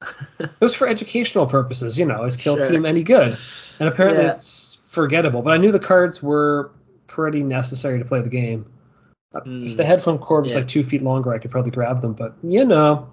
it 0.38 0.50
was 0.60 0.74
for 0.74 0.86
educational 0.86 1.46
purposes, 1.46 1.98
you 1.98 2.06
know. 2.06 2.22
Is 2.24 2.36
kill 2.36 2.56
Sure. 2.56 2.68
team 2.68 2.86
any 2.86 3.02
good? 3.02 3.36
And 3.80 3.88
apparently 3.88 4.24
Yeah. 4.24 4.32
it's 4.32 4.78
forgettable. 4.88 5.42
But 5.42 5.52
I 5.54 5.56
knew 5.56 5.72
the 5.72 5.78
cards 5.80 6.22
were 6.22 6.70
pretty 7.06 7.42
necessary 7.42 7.98
to 7.98 8.04
play 8.04 8.20
the 8.20 8.28
game. 8.30 8.66
Uh, 9.34 9.38
If 9.38 9.44
Hmm. 9.72 9.76
the 9.76 9.84
headphone 9.84 10.18
cord 10.18 10.44
was 10.44 10.52
Yeah. 10.52 10.60
like 10.60 10.68
two 10.68 10.84
feet 10.84 11.02
longer, 11.02 11.32
I 11.32 11.38
could 11.38 11.50
probably 11.50 11.72
grab 11.72 12.00
them. 12.00 12.12
But 12.12 12.34
you 12.44 12.64
know, 12.64 13.08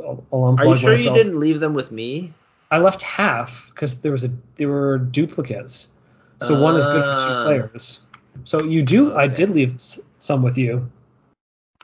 I'll, 0.00 0.24
I'll 0.32 0.44
I'll 0.44 0.56
unplug 0.56 0.58
Are 0.60 0.66
you 0.66 0.76
sure 0.76 0.90
myself. 0.92 1.16
you 1.16 1.22
didn't 1.22 1.38
leave 1.38 1.60
them 1.60 1.74
with 1.74 1.90
me? 1.92 2.32
I 2.70 2.78
left 2.78 3.02
half 3.02 3.70
because 3.74 4.00
there 4.00 4.12
was 4.12 4.24
a 4.24 4.30
there 4.56 4.68
were 4.68 4.98
duplicates. 4.98 5.92
So 6.40 6.60
one 6.60 6.76
is 6.76 6.84
good 6.84 7.02
for 7.02 7.24
two 7.24 7.32
Ah. 7.32 7.44
players. 7.44 8.00
So 8.44 8.64
you 8.64 8.82
do. 8.82 9.14
I 9.16 9.28
did 9.28 9.50
leave 9.50 9.76
some 10.18 10.42
with 10.42 10.58
you. 10.58 10.90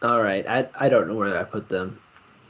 All 0.02 0.20
right, 0.22 0.46
I 0.46 0.68
I 0.78 0.88
don't 0.88 1.08
know 1.08 1.14
where 1.14 1.38
I 1.38 1.44
put 1.44 1.68
them. 1.68 1.98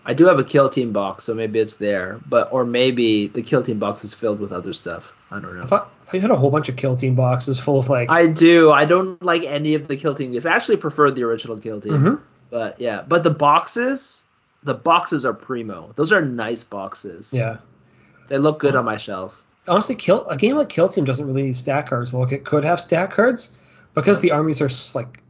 I 0.06 0.14
do 0.14 0.24
have 0.26 0.38
a 0.38 0.44
kill 0.44 0.68
team 0.70 0.92
box, 0.92 1.24
so 1.24 1.34
maybe 1.34 1.58
it's 1.58 1.74
there. 1.74 2.18
But 2.26 2.48
or 2.52 2.64
maybe 2.64 3.26
the 3.28 3.42
kill 3.42 3.62
team 3.62 3.78
box 3.78 4.02
is 4.04 4.14
filled 4.14 4.40
with 4.40 4.50
other 4.52 4.72
stuff. 4.72 5.12
I 5.30 5.38
don't 5.40 5.56
know. 5.56 5.62
I 5.62 5.66
thought, 5.66 5.92
I 6.00 6.04
thought 6.06 6.14
you 6.14 6.20
had 6.22 6.30
a 6.30 6.36
whole 6.36 6.50
bunch 6.50 6.68
of 6.70 6.76
kill 6.76 6.96
team 6.96 7.14
boxes 7.14 7.60
full 7.60 7.78
of 7.78 7.88
like. 7.88 8.08
I 8.08 8.26
do. 8.26 8.72
I 8.72 8.86
don't 8.86 9.22
like 9.22 9.42
any 9.42 9.74
of 9.74 9.88
the 9.88 9.96
kill 9.96 10.14
team 10.14 10.32
games. 10.32 10.46
I 10.46 10.54
actually 10.54 10.78
prefer 10.78 11.10
the 11.10 11.22
original 11.24 11.58
kill 11.58 11.80
team. 11.80 11.92
Mhm. 11.92 12.20
But 12.50 12.80
yeah, 12.80 13.02
but 13.06 13.22
the 13.22 13.30
boxes, 13.30 14.24
the 14.62 14.74
boxes 14.74 15.24
are 15.24 15.32
primo. 15.32 15.92
Those 15.96 16.12
are 16.12 16.22
nice 16.22 16.64
boxes. 16.64 17.32
Yeah. 17.32 17.58
They 18.28 18.38
look 18.38 18.58
good 18.60 18.76
on 18.76 18.84
my 18.84 18.96
shelf. 18.96 19.42
honestly, 19.68 19.94
kill 19.94 20.26
a 20.28 20.36
game 20.36 20.56
like 20.56 20.68
Kill 20.68 20.88
Team 20.88 21.04
doesn't 21.04 21.26
really 21.26 21.42
need 21.42 21.56
stat 21.56 21.88
cards. 21.88 22.12
Look, 22.14 22.32
it 22.32 22.44
could 22.44 22.64
have 22.64 22.80
stat 22.80 23.10
cards 23.12 23.56
because 23.94 24.20
the 24.20 24.32
armies 24.32 24.60
are 24.60 24.70
like 24.98 25.22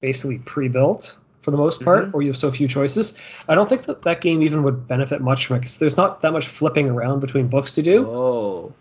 basically 0.00 0.38
pre-built 0.38 1.16
for 1.42 1.50
the 1.52 1.56
most 1.56 1.84
part, 1.84 2.06
Mhm. 2.06 2.14
or 2.14 2.22
you 2.22 2.28
have 2.30 2.36
so 2.36 2.50
few 2.50 2.66
choices. 2.66 3.16
I 3.48 3.54
don't 3.54 3.68
think 3.68 3.84
that 3.84 4.02
that 4.02 4.20
game 4.20 4.42
even 4.42 4.62
would 4.64 4.88
benefit 4.88 5.20
much 5.20 5.46
from 5.46 5.56
it 5.58 5.60
'cause 5.62 5.78
there's 5.78 5.96
not 5.96 6.22
that 6.22 6.32
much 6.32 6.48
flipping 6.48 6.88
around 6.88 7.20
between 7.20 7.46
books 7.48 7.74
to 7.76 7.82
do. 7.82 8.06
Oh, 8.08 8.72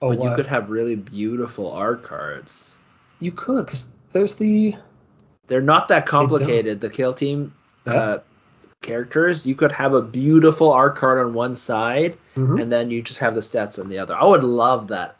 Oh, 0.00 0.14
but 0.14 0.22
you 0.22 0.34
could 0.34 0.46
have 0.46 0.70
really 0.70 0.96
beautiful 0.96 1.70
art 1.72 2.02
cards. 2.02 2.74
you 3.20 3.32
could 3.32 3.64
because 3.66 3.94
there's 4.12 4.34
the 4.36 4.74
They're 5.46 5.60
not 5.60 5.88
that 5.88 6.06
complicated. 6.06 6.80
The 6.80 6.88
kill 6.90 7.12
team 7.12 7.52
Yeah. 7.86 7.92
uh, 7.92 8.18
characters, 8.84 9.44
you 9.44 9.54
could 9.56 9.72
have 9.72 9.94
a 9.94 10.02
beautiful 10.02 10.70
art 10.72 10.94
card 10.94 11.18
on 11.18 11.34
one 11.34 11.56
side, 11.56 12.16
Mhm. 12.36 12.60
and 12.62 12.70
then 12.70 12.90
you 12.90 13.02
just 13.02 13.18
have 13.18 13.34
the 13.34 13.40
stats 13.40 13.80
on 13.82 13.88
the 13.88 13.98
other. 13.98 14.14
I 14.14 14.24
would 14.24 14.44
love 14.44 14.88
that, 14.88 15.16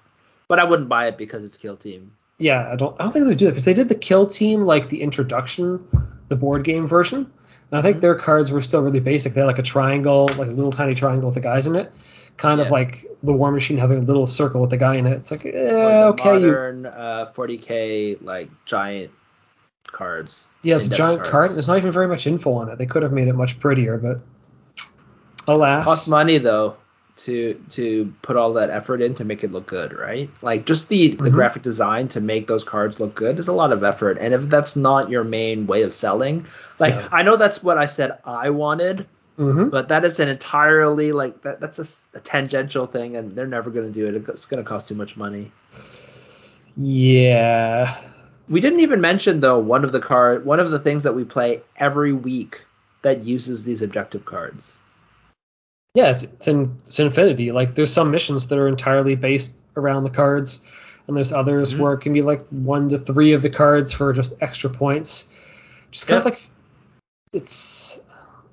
but 0.47 0.61
I 0.61 0.65
wouldn't 0.65 0.89
buy 0.89 1.07
it 1.09 1.19
because 1.19 1.43
it's 1.43 1.59
kill 1.59 1.77
team. 1.77 2.13
yeah. 2.39 2.69
I 2.73 2.77
don't 2.77 2.95
I 2.99 3.05
don't 3.05 3.13
think 3.13 3.25
they 3.25 3.29
would 3.31 3.39
do 3.39 3.47
it 3.47 3.51
because 3.51 3.65
they 3.65 3.75
did 3.75 3.89
the 3.89 3.95
Kill 3.95 4.27
Team 4.27 4.63
like 4.63 4.89
the 4.89 5.03
introduction, 5.03 5.87
the 6.29 6.35
board 6.37 6.65
game 6.65 6.87
version. 6.89 7.31
And 7.71 7.79
I 7.79 7.83
think 7.83 7.99
Mhm. 7.99 8.01
their 8.01 8.15
cards 8.17 8.51
were 8.51 8.61
still 8.61 8.83
really 8.83 8.99
basic. 9.01 9.35
They 9.35 9.41
had 9.41 9.47
like 9.47 9.61
a 9.61 9.63
triangle, 9.63 10.29
like 10.37 10.49
a 10.49 10.53
little 10.53 10.73
tiny 10.73 10.95
triangle 10.95 11.29
with 11.29 11.37
the 11.37 11.41
guys 11.41 11.67
in 11.69 11.77
it, 11.77 11.93
kind 12.37 12.61
of 12.61 12.71
like 12.71 13.07
the 13.23 13.33
Warmachine 13.33 13.79
having 13.79 13.99
a 13.99 14.03
little 14.03 14.27
circle 14.27 14.61
with 14.61 14.71
the 14.71 14.77
guy 14.77 14.97
in 14.97 15.07
it. 15.07 15.13
It's 15.13 15.31
like, 15.31 15.47
eh, 15.47 15.51
okay, 15.51 16.39
you, 16.41 16.47
modern 16.51 16.87
uh, 16.87 17.27
40k 17.35 18.19
like 18.21 18.51
giant 18.67 19.13
cards. 19.93 20.49
yeah, 20.63 20.77
it's 20.77 20.87
a 20.87 20.91
giant 20.91 21.19
cards. 21.21 21.31
card. 21.31 21.51
There's 21.53 21.69
not 21.69 21.79
even 21.79 21.93
very 21.93 22.09
much 22.09 22.27
info 22.27 22.55
on 22.55 22.69
it. 22.69 22.79
They 22.79 22.87
could 22.87 23.03
have 23.03 23.13
made 23.13 23.29
it 23.29 23.35
much 23.35 23.59
prettier, 23.61 23.97
but 23.99 24.21
alas, 25.47 25.85
costs 25.85 26.09
money 26.09 26.39
though 26.39 26.77
to 27.17 27.55
to 27.71 28.13
put 28.23 28.37
all 28.37 28.55
that 28.55 28.71
effort 28.71 29.01
in 29.01 29.15
to 29.15 29.25
make 29.25 29.45
it 29.45 29.53
look 29.53 29.67
good, 29.67 29.93
right? 29.97 30.29
Like 30.43 30.67
just 30.67 30.89
the 30.89 31.09
the 31.11 31.31
Mhm. 31.31 31.33
graphic 31.33 31.63
design 31.63 32.09
to 32.09 32.21
make 32.21 32.47
those 32.49 32.65
cards 32.65 32.99
look 32.99 33.15
good 33.15 33.39
is 33.39 33.47
a 33.49 33.53
lot 33.53 33.73
of 33.73 33.85
effort. 33.85 34.19
And 34.21 34.35
if 34.35 34.43
that's 34.49 34.75
not 34.75 35.11
your 35.11 35.23
main 35.23 35.67
way 35.69 35.83
of 35.83 35.93
selling, 35.93 36.47
like 36.81 36.95
Yeah. 36.95 37.09
I 37.13 37.23
know 37.23 37.37
that's 37.37 37.63
what 37.63 37.79
I 37.79 37.87
said 37.87 38.19
I 38.25 38.51
wanted, 38.51 39.07
hmm 39.37 39.69
but 39.69 39.89
that 39.89 40.05
is 40.05 40.19
an 40.19 40.29
entirely 40.29 41.13
like 41.13 41.43
that 41.43 41.61
that's 41.61 42.09
a 42.15 42.21
tangential 42.21 42.87
thing, 42.87 43.17
and 43.17 43.37
they're 43.37 43.47
never 43.47 43.71
going 43.71 43.87
to 43.87 43.93
do 43.93 44.09
it. 44.09 44.29
It's 44.29 44.47
going 44.47 44.63
to 44.63 44.69
cost 44.69 44.89
too 44.89 44.97
much 44.97 45.17
money. 45.17 45.53
yeah, 46.77 47.97
We 48.49 48.61
didn't 48.61 48.81
even 48.81 49.01
mention 49.01 49.41
though 49.41 49.59
one 49.59 49.85
of 49.85 49.93
the 49.93 50.01
card 50.01 50.45
one 50.45 50.61
of 50.61 50.71
the 50.71 50.79
things 50.79 51.05
that 51.05 51.15
we 51.15 51.25
play 51.25 51.63
every 51.77 52.13
week 52.13 52.65
that 53.03 53.25
uses 53.25 53.65
these 53.65 53.83
objective 53.83 54.25
cards. 54.25 54.79
yeah, 55.95 56.11
it's, 56.11 56.25
it's 56.25 56.49
in 56.49 56.79
it's 56.85 56.99
infinity. 56.99 57.53
Like 57.53 57.75
there's 57.75 57.93
some 57.93 58.11
missions 58.11 58.49
that 58.49 58.59
are 58.59 58.69
entirely 58.69 59.15
based 59.15 59.65
around 59.77 60.05
the 60.05 60.11
cards, 60.11 60.63
and 61.07 61.17
there's 61.17 61.33
others 61.33 61.73
Mhm. 61.75 61.79
where 61.79 61.93
it 61.95 62.01
can 62.01 62.13
be 62.13 62.23
like 62.23 62.47
one 62.49 62.89
to 62.91 62.99
three 62.99 63.33
of 63.35 63.43
the 63.43 63.51
cards 63.51 63.93
for 63.93 64.13
just 64.13 64.35
extra 64.41 64.71
points. 64.71 65.31
Just 65.91 66.09
kind 66.09 66.19
of 66.19 66.25
like 66.25 66.41
it's 67.33 68.05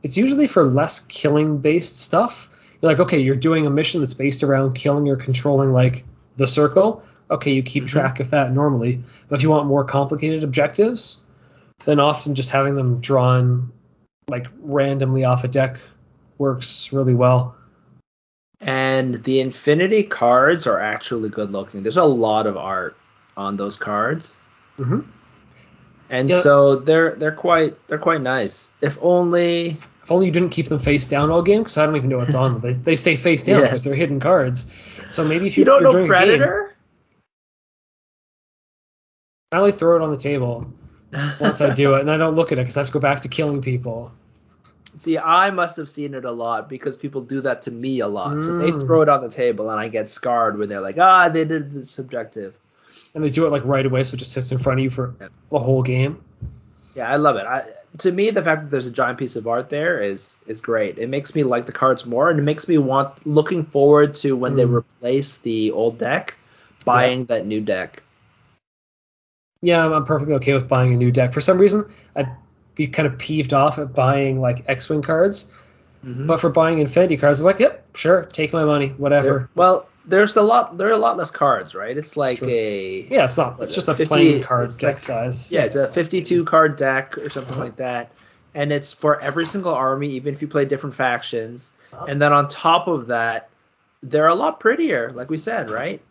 it's 0.04 0.18
usually 0.18 0.48
for 0.48 0.64
less 0.64 1.00
killing 1.00 1.58
based 1.60 2.00
stuff. 2.00 2.50
You're 2.82 2.92
like, 2.92 3.00
okay, 3.02 3.20
you're 3.20 3.36
doing 3.36 3.66
a 3.68 3.70
mission 3.70 4.02
that's 4.02 4.14
based 4.16 4.44
around 4.44 4.74
killing 4.74 5.08
or 5.10 5.16
controlling 5.16 5.72
like 5.72 6.04
the 6.38 6.48
circle. 6.48 7.04
Okay, 7.32 7.54
you 7.54 7.64
keep 7.64 7.86
Mhm. 7.86 7.90
track 7.90 8.20
of 8.20 8.30
that 8.32 8.52
normally. 8.54 9.02
But 9.30 9.38
if 9.38 9.44
you 9.44 9.50
want 9.50 9.66
more 9.68 9.84
complicated 9.86 10.44
objectives, 10.44 11.24
then 11.86 12.00
often 12.00 12.36
just 12.36 12.50
having 12.52 12.76
them 12.76 13.00
drawn 13.00 13.72
like 14.30 14.48
randomly 14.62 15.24
off 15.26 15.44
a 15.44 15.48
deck 15.48 15.78
works 16.38 16.92
really 16.94 17.14
well. 17.14 17.56
And 18.60 19.16
the 19.24 19.42
Infinity 19.42 20.04
cards 20.04 20.68
are 20.68 20.80
actually 20.80 21.30
good 21.30 21.52
looking. 21.52 21.82
There's 21.82 21.98
a 21.98 22.04
lot 22.04 22.46
of 22.46 22.58
art 22.58 22.96
on 23.36 23.56
those 23.58 23.78
cards. 23.78 24.38
Mm-hmm. 24.80 25.00
And 26.10 26.30
Yeah. 26.30 26.40
so 26.40 26.76
they're 26.76 27.16
they're 27.16 27.32
quite 27.32 27.76
they're 27.88 27.98
quite 27.98 28.22
nice. 28.22 28.70
If 28.82 28.98
only 29.02 29.78
If 30.04 30.12
only 30.12 30.26
you 30.28 30.32
didn't 30.32 30.50
keep 30.50 30.68
them 30.68 30.80
face 30.80 31.08
down 31.08 31.32
all 31.32 31.42
game, 31.42 31.62
because 31.62 31.78
I 31.78 31.86
don't 31.86 31.96
even 31.96 32.10
know 32.10 32.18
what's 32.18 32.36
on 32.36 32.54
them. 32.54 32.62
They, 32.62 32.74
they 32.74 32.96
stay 32.96 33.16
face 33.16 33.44
down 33.44 33.62
because 33.62 33.72
Yes. 33.72 33.84
they're 33.86 33.96
hidden 33.96 34.20
cards. 34.20 34.72
So 35.10 35.24
maybe 35.24 35.48
if 35.48 35.58
you, 35.58 35.62
you 35.62 35.66
don't 35.66 35.84
know 35.84 35.92
a 35.92 35.94
game, 36.02 36.08
Predator? 36.08 36.71
I 39.54 39.58
only 39.58 39.74
throw 39.74 39.98
it 39.98 40.02
on 40.02 40.12
the 40.12 40.18
table 40.18 40.66
once 41.40 41.60
I 41.60 41.74
do 41.74 41.96
it, 41.96 42.02
and 42.02 42.10
I 42.10 42.16
don't 42.16 42.36
look 42.36 42.54
at 42.54 42.58
it 42.58 42.62
because 42.62 42.78
I 42.78 42.82
have 42.82 42.88
to 42.88 42.94
go 42.94 43.00
back 43.00 43.22
to 43.22 43.28
killing 43.28 43.62
people. 43.62 44.10
See, 44.96 45.18
I 45.18 45.50
must 45.52 45.76
have 45.76 45.90
seen 45.90 46.14
it 46.14 46.24
a 46.24 46.32
lot 46.32 46.70
because 46.70 46.96
people 46.96 47.22
do 47.22 47.42
that 47.42 47.62
to 47.64 47.72
me 47.72 48.00
a 48.00 48.08
lot. 48.08 48.44
So 48.44 48.54
they 48.54 48.72
Mm. 48.72 48.86
throw 48.86 49.02
it 49.02 49.10
on 49.10 49.22
the 49.22 49.30
table 49.30 49.70
and 49.70 49.80
I 49.80 49.90
get 49.90 50.08
scarred 50.08 50.58
when 50.58 50.70
they're 50.70 50.82
like, 50.82 50.98
ah, 50.98 51.28
they 51.28 51.44
did 51.44 51.72
the 51.72 51.86
subjective. 51.86 52.54
And 53.14 53.24
they 53.24 53.30
do 53.30 53.46
it 53.46 53.52
like 53.52 53.66
right 53.66 53.86
away, 53.86 54.04
so 54.04 54.16
it 54.16 54.18
just 54.18 54.32
sits 54.32 54.52
in 54.54 54.58
front 54.58 54.80
of 54.80 54.84
you 54.86 54.90
for 54.90 55.14
Yep. 55.20 55.32
the 55.52 55.60
whole 55.60 55.84
game. 55.84 56.22
Yeah, 56.96 57.10
I 57.12 57.18
love 57.18 57.36
it. 57.36 57.46
I, 57.46 57.66
to 58.00 58.12
me, 58.12 58.30
the 58.32 58.44
fact 58.44 58.64
that 58.64 58.72
there's 58.72 58.86
a 58.86 58.92
giant 58.92 59.18
piece 59.18 59.36
of 59.36 59.48
art 59.48 59.70
there 59.70 60.02
is 60.02 60.38
is 60.48 60.62
great. 60.62 60.98
It 60.98 61.10
makes 61.10 61.36
me 61.36 61.44
like 61.44 61.66
the 61.66 61.72
cards 61.74 62.06
more, 62.06 62.30
and 62.30 62.40
it 62.40 62.44
makes 62.44 62.70
me 62.70 62.78
want 62.78 63.26
looking 63.28 63.66
forward 63.66 64.16
to 64.16 64.36
when 64.38 64.56
they 64.56 64.64
Mm. 64.64 64.76
replace 64.78 65.40
the 65.40 65.72
old 65.72 65.98
deck, 65.98 66.38
buying 66.86 67.26
that 67.26 67.46
new 67.46 67.60
deck. 67.62 68.02
Yeah, 69.62 69.86
I'm, 69.86 69.94
I'm 69.94 70.06
perfectly 70.06 70.34
okay 70.36 70.54
with 70.54 70.68
buying 70.68 70.94
a 70.94 70.98
new 70.98 71.12
deck. 71.12 71.34
For 71.34 71.42
some 71.42 71.58
reason, 71.58 71.86
I'd 72.16 72.30
be 72.76 72.88
kind 72.88 73.08
of 73.08 73.18
peeved 73.18 73.54
off 73.54 73.78
at 73.78 73.94
buying 73.94 74.42
like 74.42 74.66
X-wing 74.68 75.02
cards, 75.02 75.54
Mhm. 76.06 76.26
but 76.26 76.40
for 76.42 76.50
buying 76.50 76.80
Infinity 76.80 77.18
cards, 77.18 77.40
I'm 77.42 77.46
like, 77.46 77.60
yep, 77.60 77.86
sure, 77.96 78.24
take 78.24 78.54
my 78.54 78.64
money, 78.64 78.90
whatever. 78.98 79.28
There- 79.28 79.50
well, 79.56 79.88
there's 80.04 80.36
a 80.36 80.42
lot. 80.42 80.80
There 80.80 80.88
are 80.88 80.92
a 80.94 80.98
lot 80.98 81.16
less 81.18 81.30
cards, 81.30 81.76
right? 81.76 81.96
It's 81.96 82.18
like 82.18 82.42
a 82.42 83.02
Yeah, 83.08 83.26
it's 83.26 83.38
not. 83.38 83.58
It's 83.62 83.76
just 83.76 83.88
a 83.88 83.94
50 83.94 84.08
playing 84.08 84.44
card 84.44 84.72
deck 84.80 84.96
like- 84.96 85.02
size. 85.02 85.52
yeah, 85.52 85.62
it's 85.66 85.76
a 85.76 85.82
not- 85.82 85.94
52 85.94 86.44
card 86.44 86.76
deck 86.76 87.18
or 87.20 87.30
something 87.30 87.60
like 87.60 87.76
that, 87.76 88.12
and 88.56 88.74
it's 88.74 88.92
for 88.92 89.22
every 89.22 89.46
single 89.46 89.74
army, 89.76 90.10
even 90.14 90.34
if 90.34 90.42
you 90.42 90.48
play 90.48 90.66
different 90.66 90.96
factions. 90.96 91.72
And 92.08 92.20
then 92.20 92.34
on 92.34 92.48
top 92.48 92.88
of 92.88 93.08
that, 93.08 93.50
they're 94.02 94.28
a 94.28 94.34
lot 94.34 94.60
prettier, 94.60 95.12
like 95.14 95.30
we 95.30 95.38
said, 95.38 95.70
right? 95.70 96.02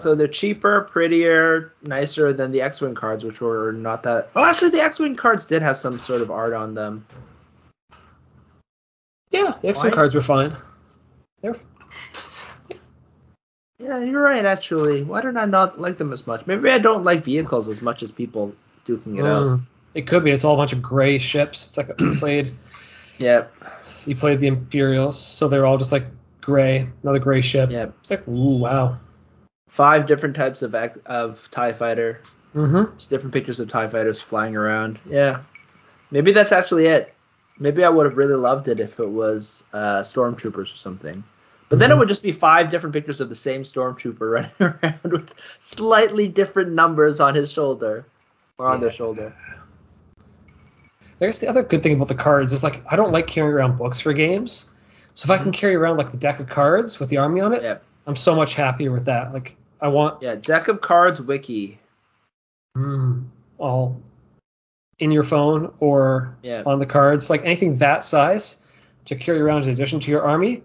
So 0.00 0.14
they're 0.14 0.28
cheaper, 0.28 0.82
prettier, 0.82 1.72
nicer 1.82 2.32
than 2.32 2.52
the 2.52 2.62
X-wing 2.62 2.94
cards, 2.94 3.24
which 3.24 3.40
were 3.40 3.72
not 3.72 4.02
that. 4.04 4.30
Oh, 4.36 4.44
actually, 4.44 4.70
the 4.70 4.82
X-wing 4.82 5.16
cards 5.16 5.46
did 5.46 5.62
have 5.62 5.76
some 5.78 5.98
sort 5.98 6.20
of 6.22 6.30
art 6.30 6.52
on 6.52 6.74
them. 6.74 7.06
Yeah, 9.30 9.54
the 9.60 9.68
X-wing 9.68 9.90
Why? 9.90 9.94
cards 9.94 10.14
were 10.14 10.20
fine. 10.20 10.54
They're 11.42 11.54
Yeah, 13.78 14.02
you're 14.02 14.22
right. 14.22 14.44
Actually, 14.44 15.02
why 15.02 15.20
did 15.20 15.36
I 15.36 15.44
not 15.44 15.80
like 15.80 15.98
them 15.98 16.12
as 16.12 16.26
much? 16.26 16.46
Maybe 16.46 16.70
I 16.70 16.78
don't 16.78 17.04
like 17.04 17.24
vehicles 17.24 17.68
as 17.68 17.82
much 17.82 18.02
as 18.02 18.10
people 18.10 18.54
duking 18.86 19.18
it 19.18 19.24
out. 19.26 19.42
Mm. 19.42 19.62
It 19.94 20.06
could 20.06 20.24
be. 20.24 20.30
It's 20.30 20.44
all 20.44 20.54
a 20.54 20.56
bunch 20.56 20.72
of 20.72 20.80
gray 20.80 21.18
ships. 21.18 21.66
It's 21.66 21.76
like 21.76 21.90
you 22.00 22.14
played 22.14 22.52
Yep. 23.18 23.52
you 24.06 24.14
played 24.16 24.40
the 24.40 24.46
Imperials, 24.46 25.20
so 25.20 25.48
they're 25.48 25.66
all 25.66 25.76
just 25.78 25.92
like 25.92 26.04
gray, 26.40 26.88
another 27.02 27.18
gray 27.18 27.40
ship. 27.42 27.70
yeah. 27.70 27.88
It's 28.00 28.10
like 28.10 28.26
ooh 28.28 28.56
wow. 28.58 28.98
Five 29.76 30.06
different 30.06 30.34
types 30.34 30.62
of 30.62 30.74
of 30.74 31.50
Tie 31.50 31.74
Fighter. 31.74 32.22
Mm-hmm. 32.54 32.96
Just 32.96 33.10
different 33.10 33.34
pictures 33.34 33.60
of 33.60 33.68
TIE 33.68 33.88
fighters 33.88 34.22
flying 34.22 34.56
around. 34.56 34.98
Yeah. 35.04 35.40
Maybe 36.10 36.32
that's 36.32 36.50
actually 36.50 36.86
it. 36.86 37.12
Maybe 37.58 37.84
I 37.84 37.90
would 37.90 38.06
have 38.06 38.16
really 38.16 38.36
loved 38.36 38.68
it 38.68 38.80
if 38.80 38.98
it 38.98 39.08
was 39.10 39.64
uh, 39.74 40.00
stormtroopers 40.00 40.72
or 40.72 40.76
something. 40.78 41.22
But 41.68 41.78
then 41.78 41.90
it 41.90 41.94
Mhm. 41.94 41.98
would 41.98 42.08
just 42.08 42.22
be 42.22 42.32
five 42.32 42.70
different 42.70 42.94
pictures 42.94 43.20
of 43.20 43.28
the 43.28 43.34
same 43.34 43.64
stormtrooper 43.64 44.20
running 44.60 44.78
around 44.82 45.12
with 45.12 45.34
slightly 45.58 46.26
different 46.28 46.72
numbers 46.72 47.20
on 47.20 47.34
his 47.34 47.52
shoulder 47.52 48.06
or 48.56 48.66
on 48.68 48.80
their 48.80 48.90
shoulder. 48.90 49.34
I 51.20 51.26
guess 51.26 51.38
the 51.40 51.48
other 51.48 51.62
good 51.62 51.82
thing 51.82 51.92
about 51.92 52.08
the 52.08 52.14
cards 52.14 52.54
is 52.54 52.62
like 52.62 52.82
I 52.90 52.96
don't 52.96 53.12
like 53.12 53.26
carrying 53.26 53.52
around 53.52 53.76
books 53.76 54.00
for 54.00 54.14
games. 54.14 54.70
So 55.12 55.26
if 55.26 55.30
I 55.30 55.42
can 55.42 55.52
Mhm. 55.52 55.56
carry 55.56 55.74
around 55.74 55.98
like 55.98 56.10
the 56.12 56.16
deck 56.18 56.40
of 56.40 56.48
cards 56.48 56.98
with 56.98 57.10
the 57.10 57.18
army 57.18 57.42
on 57.42 57.52
it, 57.52 57.62
Yeah. 57.62 57.76
I'm 58.06 58.16
so 58.16 58.34
much 58.34 58.54
happier 58.54 58.92
with 58.92 59.04
that. 59.06 59.34
Like 59.34 59.56
I 59.80 59.88
want 59.88 60.22
Yeah, 60.22 60.36
deck 60.36 60.68
of 60.68 60.80
cards 60.80 61.20
wiki. 61.20 61.78
mm, 62.76 63.24
all 63.58 64.00
in 64.98 65.10
your 65.10 65.22
phone 65.22 65.72
or 65.80 66.36
Yeah. 66.42 66.62
on 66.64 66.78
the 66.78 66.86
cards, 66.86 67.28
like 67.30 67.44
anything 67.44 67.78
that 67.78 68.04
size 68.04 68.62
to 69.06 69.16
carry 69.16 69.40
around 69.40 69.64
in 69.64 69.70
addition 69.70 70.00
to 70.00 70.10
your 70.10 70.22
army. 70.22 70.62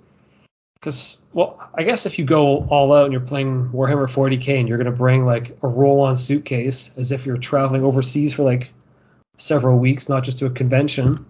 Because, 0.76 1.26
well, 1.34 1.60
I 1.76 1.84
guess 1.84 2.06
if 2.06 2.18
you 2.18 2.26
go 2.26 2.66
all 2.70 2.92
out 2.94 3.04
and 3.04 3.12
you're 3.14 3.22
playing 3.22 3.70
Warhammer 3.70 4.10
40k 4.10 4.60
and 4.60 4.68
you're 4.68 4.78
going 4.78 4.92
to 4.92 4.98
bring 4.98 5.26
like 5.26 5.58
a 5.62 5.68
roll 5.68 6.02
on 6.02 6.18
suitcase 6.18 6.98
as 6.98 7.12
if 7.12 7.26
you're 7.26 7.38
traveling 7.38 7.84
overseas 7.84 8.34
for 8.34 8.44
like 8.44 8.74
several 9.38 9.78
weeks, 9.78 10.10
not 10.10 10.24
just 10.24 10.40
to 10.40 10.48
a 10.48 10.50
convention, 10.50 11.26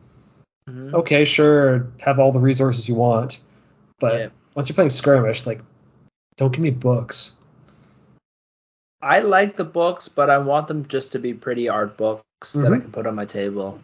Mhm. 0.69 0.93
okay, 0.93 1.25
sure, 1.25 1.87
have 1.99 2.19
all 2.19 2.31
the 2.31 2.39
resources 2.39 2.87
you 2.87 2.95
want. 2.95 3.39
But 3.99 4.19
Yeah. 4.19 4.27
once 4.55 4.69
you're 4.69 4.75
playing 4.75 4.89
skirmish, 4.89 5.45
like, 5.45 5.61
don't 6.37 6.51
give 6.53 6.61
me 6.61 6.69
books. 6.71 7.35
I 9.01 9.19
like 9.21 9.55
the 9.55 9.63
books, 9.65 10.07
but 10.07 10.29
I 10.29 10.37
want 10.37 10.67
them 10.67 10.87
just 10.87 11.11
to 11.13 11.19
be 11.19 11.33
pretty 11.33 11.69
art 11.69 11.97
books 11.97 12.53
that 12.53 12.71
I 12.71 12.77
Mhm. 12.77 12.81
can 12.81 12.91
put 12.91 13.07
on 13.07 13.15
my 13.15 13.25
table 13.25 13.79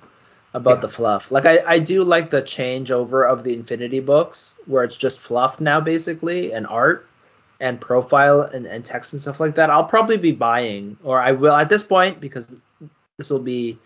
about 0.53 0.77
Yeah. 0.77 0.81
the 0.81 0.89
fluff. 0.89 1.31
Like 1.31 1.45
I, 1.45 1.59
I 1.65 1.79
do 1.79 2.03
like 2.03 2.29
the 2.29 2.41
changeover 2.41 3.29
of 3.29 3.43
the 3.43 3.53
Infinity 3.53 3.99
books 3.99 4.57
where 4.65 4.83
it's 4.83 4.95
just 4.95 5.19
fluff 5.19 5.59
now 5.59 5.79
basically 5.81 6.53
and 6.53 6.65
art 6.67 7.05
and 7.59 7.81
profile 7.81 8.41
and, 8.41 8.65
and 8.65 8.85
text 8.85 9.13
and 9.13 9.19
stuff 9.21 9.39
like 9.39 9.55
that. 9.55 9.69
I'll 9.69 9.83
probably 9.83 10.17
be 10.17 10.31
buying 10.31 10.97
or 11.03 11.19
I 11.19 11.31
will 11.31 11.53
at 11.55 11.69
this 11.69 11.83
point 11.83 12.19
because 12.19 12.53
this 13.17 13.29
will 13.29 13.39
be 13.39 13.79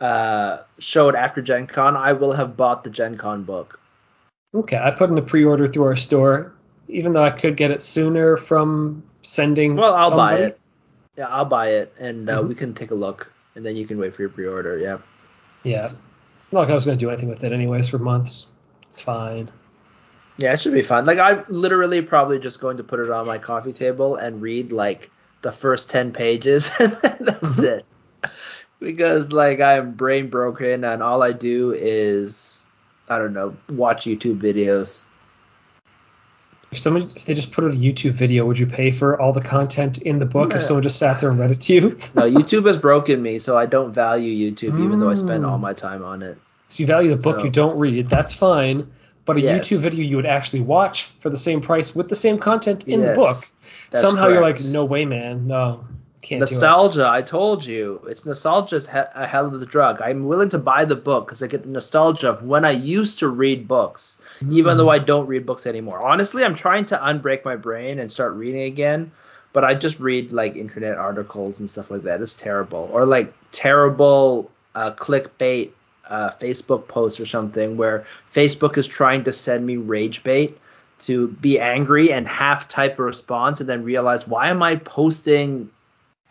uh 0.00 0.58
showed 0.78 1.14
after 1.14 1.40
Gen 1.42 1.66
Con, 1.68 1.96
I 1.96 2.12
will 2.12 2.32
have 2.32 2.56
bought 2.56 2.82
the 2.82 2.90
Gen 2.90 3.16
Con 3.16 3.44
book. 3.44 3.78
Okay, 4.54 4.76
I 4.76 4.90
put 4.90 5.10
in 5.10 5.16
a 5.16 5.22
pre-order 5.22 5.66
through 5.68 5.84
our 5.84 5.96
store, 5.96 6.52
even 6.88 7.12
though 7.14 7.22
I 7.24 7.30
could 7.30 7.56
get 7.56 7.70
it 7.70 7.80
sooner 7.80 8.36
from 8.36 9.04
sending. 9.22 9.76
Well, 9.76 9.94
I'll 9.94 10.16
buy 10.16 10.34
it. 10.38 10.58
Yeah, 11.16 11.28
I'll 11.28 11.44
buy 11.44 11.68
it 11.72 11.94
and 11.98 12.28
uh, 12.28 12.40
Mhm. 12.42 12.48
we 12.48 12.54
can 12.54 12.74
take 12.74 12.90
a 12.90 12.94
look 12.94 13.32
and 13.54 13.64
then 13.64 13.76
you 13.76 13.86
can 13.86 13.98
wait 13.98 14.14
for 14.16 14.22
your 14.22 14.30
pre-order. 14.30 14.78
Yeah. 14.78 14.98
Yeah, 15.62 15.90
not 16.50 16.60
like 16.62 16.70
I 16.70 16.74
was 16.74 16.84
gonna 16.86 16.96
do 16.96 17.10
anything 17.10 17.28
with 17.28 17.44
it 17.44 17.52
anyways 17.52 17.88
for 17.88 17.98
months. 17.98 18.46
It's 18.90 19.00
fine. 19.00 19.50
Yeah, 20.38 20.54
it 20.54 20.60
should 20.60 20.72
be 20.72 20.82
fun. 20.82 21.04
Like 21.04 21.18
I'm 21.18 21.44
literally 21.48 22.00
probably 22.02 22.38
just 22.38 22.60
going 22.60 22.78
to 22.78 22.84
put 22.84 23.00
it 23.00 23.10
on 23.10 23.26
my 23.26 23.38
coffee 23.38 23.72
table 23.74 24.16
and 24.16 24.40
read 24.40 24.72
like 24.72 25.10
the 25.42 25.52
first 25.52 25.90
ten 25.90 26.12
pages 26.12 26.70
and 26.80 26.92
then 26.92 27.16
that's 27.20 27.60
Mhm. 27.60 27.64
it. 27.64 27.86
Because 28.80 29.32
like 29.32 29.60
I'm 29.60 29.92
brain 29.92 30.30
broken 30.30 30.82
and 30.84 31.02
all 31.02 31.22
I 31.22 31.32
do 31.32 31.72
is 31.72 32.64
I 33.08 33.18
don't 33.18 33.34
know, 33.34 33.54
watch 33.68 34.04
YouTube 34.06 34.40
videos. 34.40 35.04
If 36.72 36.78
someone, 36.78 37.02
if 37.14 37.26
they 37.26 37.34
just 37.34 37.52
put 37.52 37.64
out 37.64 37.72
a 37.72 37.76
YouTube 37.76 38.12
video, 38.12 38.46
would 38.46 38.58
you 38.58 38.66
pay 38.66 38.90
for 38.90 39.20
all 39.20 39.34
the 39.34 39.42
content 39.42 39.98
in 40.02 40.18
the 40.18 40.24
book 40.26 40.50
Yeah. 40.50 40.56
if 40.56 40.62
someone 40.64 40.82
just 40.82 40.98
sat 40.98 41.20
there 41.20 41.28
and 41.30 41.38
read 41.38 41.50
it 41.50 41.60
to 41.60 41.74
you? 41.74 41.80
No, 42.14 42.22
YouTube 42.22 42.66
has 42.66 42.78
broken 42.78 43.22
me, 43.22 43.38
so 43.38 43.58
I 43.58 43.66
don't 43.66 43.92
value 43.92 44.50
YouTube 44.50 44.82
even 44.82 44.98
though 44.98 45.10
I 45.10 45.14
spend 45.14 45.44
Mm. 45.44 45.50
all 45.50 45.58
my 45.58 45.74
time 45.74 46.02
on 46.02 46.22
it. 46.22 46.38
so 46.68 46.80
you 46.82 46.86
value 46.86 47.10
the 47.10 47.16
book 47.16 47.36
So- 47.40 47.44
you 47.44 47.50
don't 47.50 47.78
read, 47.78 48.08
that's 48.08 48.32
fine. 48.32 48.86
But 49.26 49.36
a 49.36 49.40
Yes. 49.42 49.68
YouTube 49.68 49.80
video 49.80 50.02
you 50.04 50.16
would 50.16 50.26
actually 50.26 50.62
watch 50.62 51.10
for 51.20 51.28
the 51.30 51.36
same 51.36 51.60
price 51.60 51.94
with 51.94 52.08
the 52.08 52.16
same 52.16 52.38
content 52.38 52.88
in 52.88 53.02
the 53.02 53.12
book. 53.12 53.36
that's 53.90 54.02
Somehow 54.08 54.28
you're 54.28 54.40
like, 54.42 54.64
no 54.64 54.84
way, 54.86 55.04
man, 55.04 55.46
no, 55.46 55.84
can't 56.22 56.40
nostalgia 56.40 57.06
i 57.08 57.20
told 57.20 57.64
you 57.64 58.00
it's 58.08 58.24
nostalgia's 58.24 58.88
he- 58.88 58.98
a 59.14 59.26
hell 59.26 59.46
of 59.46 59.58
the 59.60 59.66
drug. 59.66 60.00
I'm 60.00 60.26
willing 60.26 60.48
to 60.50 60.58
buy 60.58 60.84
the 60.84 60.96
book 60.96 61.26
because 61.26 61.42
i 61.42 61.46
get 61.48 61.62
the 61.64 61.68
nostalgia 61.68 62.30
of 62.30 62.42
when 62.42 62.64
i 62.64 62.70
used 62.70 63.18
to 63.18 63.28
read 63.28 63.66
books 63.68 64.16
even 64.50 64.74
Mm. 64.74 64.78
though 64.78 64.88
i 64.88 64.98
don't 64.98 65.26
read 65.26 65.44
books 65.46 65.66
anymore. 65.66 66.00
Honestly 66.02 66.44
i'm 66.44 66.54
trying 66.54 66.86
to 66.86 66.96
unbreak 66.96 67.44
my 67.44 67.56
brain 67.56 67.98
and 67.98 68.10
start 68.10 68.34
reading 68.34 68.62
again 68.62 69.10
but 69.52 69.64
i 69.64 69.74
just 69.74 70.00
read 70.00 70.32
like 70.32 70.56
internet 70.56 70.96
articles 70.96 71.60
and 71.60 71.68
stuff 71.68 71.90
like 71.90 72.04
that. 72.04 72.22
It's 72.22 72.34
terrible. 72.34 72.88
Or 72.92 73.04
like 73.04 73.34
terrible 73.50 74.50
uh, 74.74 74.92
clickbait 74.92 75.70
uh, 76.08 76.30
facebook 76.40 76.88
posts 76.88 77.20
or 77.20 77.26
something 77.26 77.76
where 77.76 78.04
facebook 78.32 78.76
is 78.78 78.86
trying 78.86 79.24
to 79.24 79.32
send 79.32 79.64
me 79.66 79.76
rage 79.76 80.22
bait 80.22 80.58
to 81.00 81.28
be 81.28 81.58
angry 81.60 82.12
and 82.12 82.26
half 82.28 82.68
type 82.68 82.98
a 82.98 83.02
response 83.02 83.60
and 83.60 83.68
then 83.68 83.82
realize 83.84 84.26
why 84.26 84.48
am 84.48 84.62
i 84.62 84.76
posting 84.76 85.68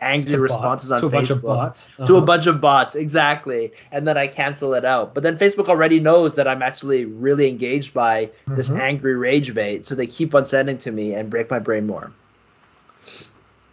angry 0.02 0.32
To 0.32 0.38
bot- 0.38 0.41
responses 0.41 0.91
on 0.91 0.99
to 1.02 1.06
a 1.08 1.10
Facebook 1.10 1.14
bunch 1.14 1.30
of 1.30 1.41
bots. 1.43 1.89
to 1.97 2.02
a 2.02 2.06
Uh-huh. 2.18 2.22
bunch 2.26 2.47
of 2.47 2.60
bots 2.60 2.95
exactly 2.95 3.72
and 3.91 4.08
then 4.08 4.18
i 4.18 4.26
cancel 4.28 4.74
it 4.74 4.84
out 4.84 5.14
but 5.14 5.22
then 5.24 5.38
facebook 5.38 5.68
already 5.70 5.99
knows 5.99 6.36
that 6.36 6.47
i'm 6.47 6.62
actually 6.64 7.06
really 7.06 7.47
engaged 7.49 7.93
by 7.93 8.30
this 8.47 8.70
Mhm. 8.70 8.80
angry 8.80 9.16
rage 9.16 9.54
bait 9.54 9.86
so 9.86 9.93
they 9.95 10.08
keep 10.08 10.34
on 10.34 10.43
sending 10.45 10.78
to 10.80 10.91
me 10.91 11.14
and 11.14 11.30
break 11.30 11.49
my 11.52 11.60
brain 11.60 11.86
more 11.86 12.12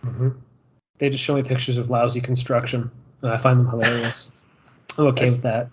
hmm 0.04 0.28
They 0.98 1.10
just 1.10 1.22
show 1.24 1.34
me 1.36 1.42
pictures 1.42 1.78
of 1.78 1.90
lousy 1.90 2.20
construction, 2.20 2.90
and 3.22 3.30
I 3.32 3.36
find 3.36 3.60
them 3.60 3.68
hilarious. 3.68 4.32
I'm 4.98 5.06
okay 5.06 5.30
with 5.30 5.42
that. 5.42 5.68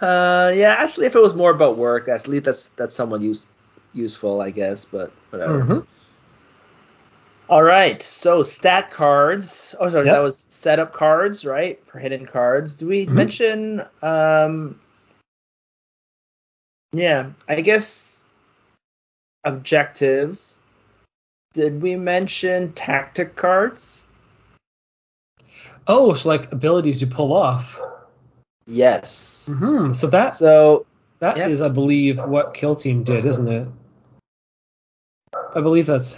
uh 0.00 0.50
yeah 0.54 0.74
actually 0.78 1.06
if 1.06 1.14
it 1.14 1.20
was 1.22 1.34
more 1.34 1.50
about 1.50 1.76
work 1.76 2.08
at 2.08 2.26
least 2.28 2.44
that's 2.44 2.68
that's 2.70 2.94
somewhat 2.94 3.20
use, 3.20 3.46
useful 3.92 4.40
i 4.40 4.50
guess 4.50 4.84
but 4.84 5.10
whatever 5.30 5.62
Mhm. 5.62 5.86
All 7.48 7.62
right 7.62 8.02
so 8.02 8.42
stat 8.42 8.90
cards 8.90 9.74
oh 9.80 9.88
sorry 9.90 10.06
Yep. 10.06 10.14
that 10.14 10.20
was 10.22 10.46
setup 10.48 10.92
cards 10.92 11.44
right 11.44 11.82
for 11.86 11.98
hidden 11.98 12.26
cards 12.26 12.74
do 12.74 12.86
we 12.86 13.06
Mhm. 13.06 13.12
mention 13.12 13.84
um 14.02 14.78
yeah 16.92 17.30
i 17.48 17.60
guess 17.60 18.24
objectives 19.44 20.58
did 21.54 21.80
we 21.80 21.96
mention 21.96 22.72
tactic 22.72 23.34
cards 23.36 24.04
Oh, 25.90 26.12
so 26.12 26.28
like 26.28 26.52
abilities 26.52 27.00
you 27.00 27.06
pull 27.06 27.32
off. 27.32 27.80
yes 28.66 29.48
hmm 29.50 29.94
So 29.94 30.08
that 30.08 30.34
so 30.34 30.84
that 31.20 31.38
is, 31.38 31.60
yep. 31.60 31.70
I 31.70 31.72
believe, 31.72 32.20
what 32.22 32.52
Kill 32.52 32.76
Team 32.76 33.04
did, 33.04 33.24
isn't 33.24 33.48
it? 33.48 33.68
I 35.56 35.60
believe 35.62 35.86
that's. 35.86 36.14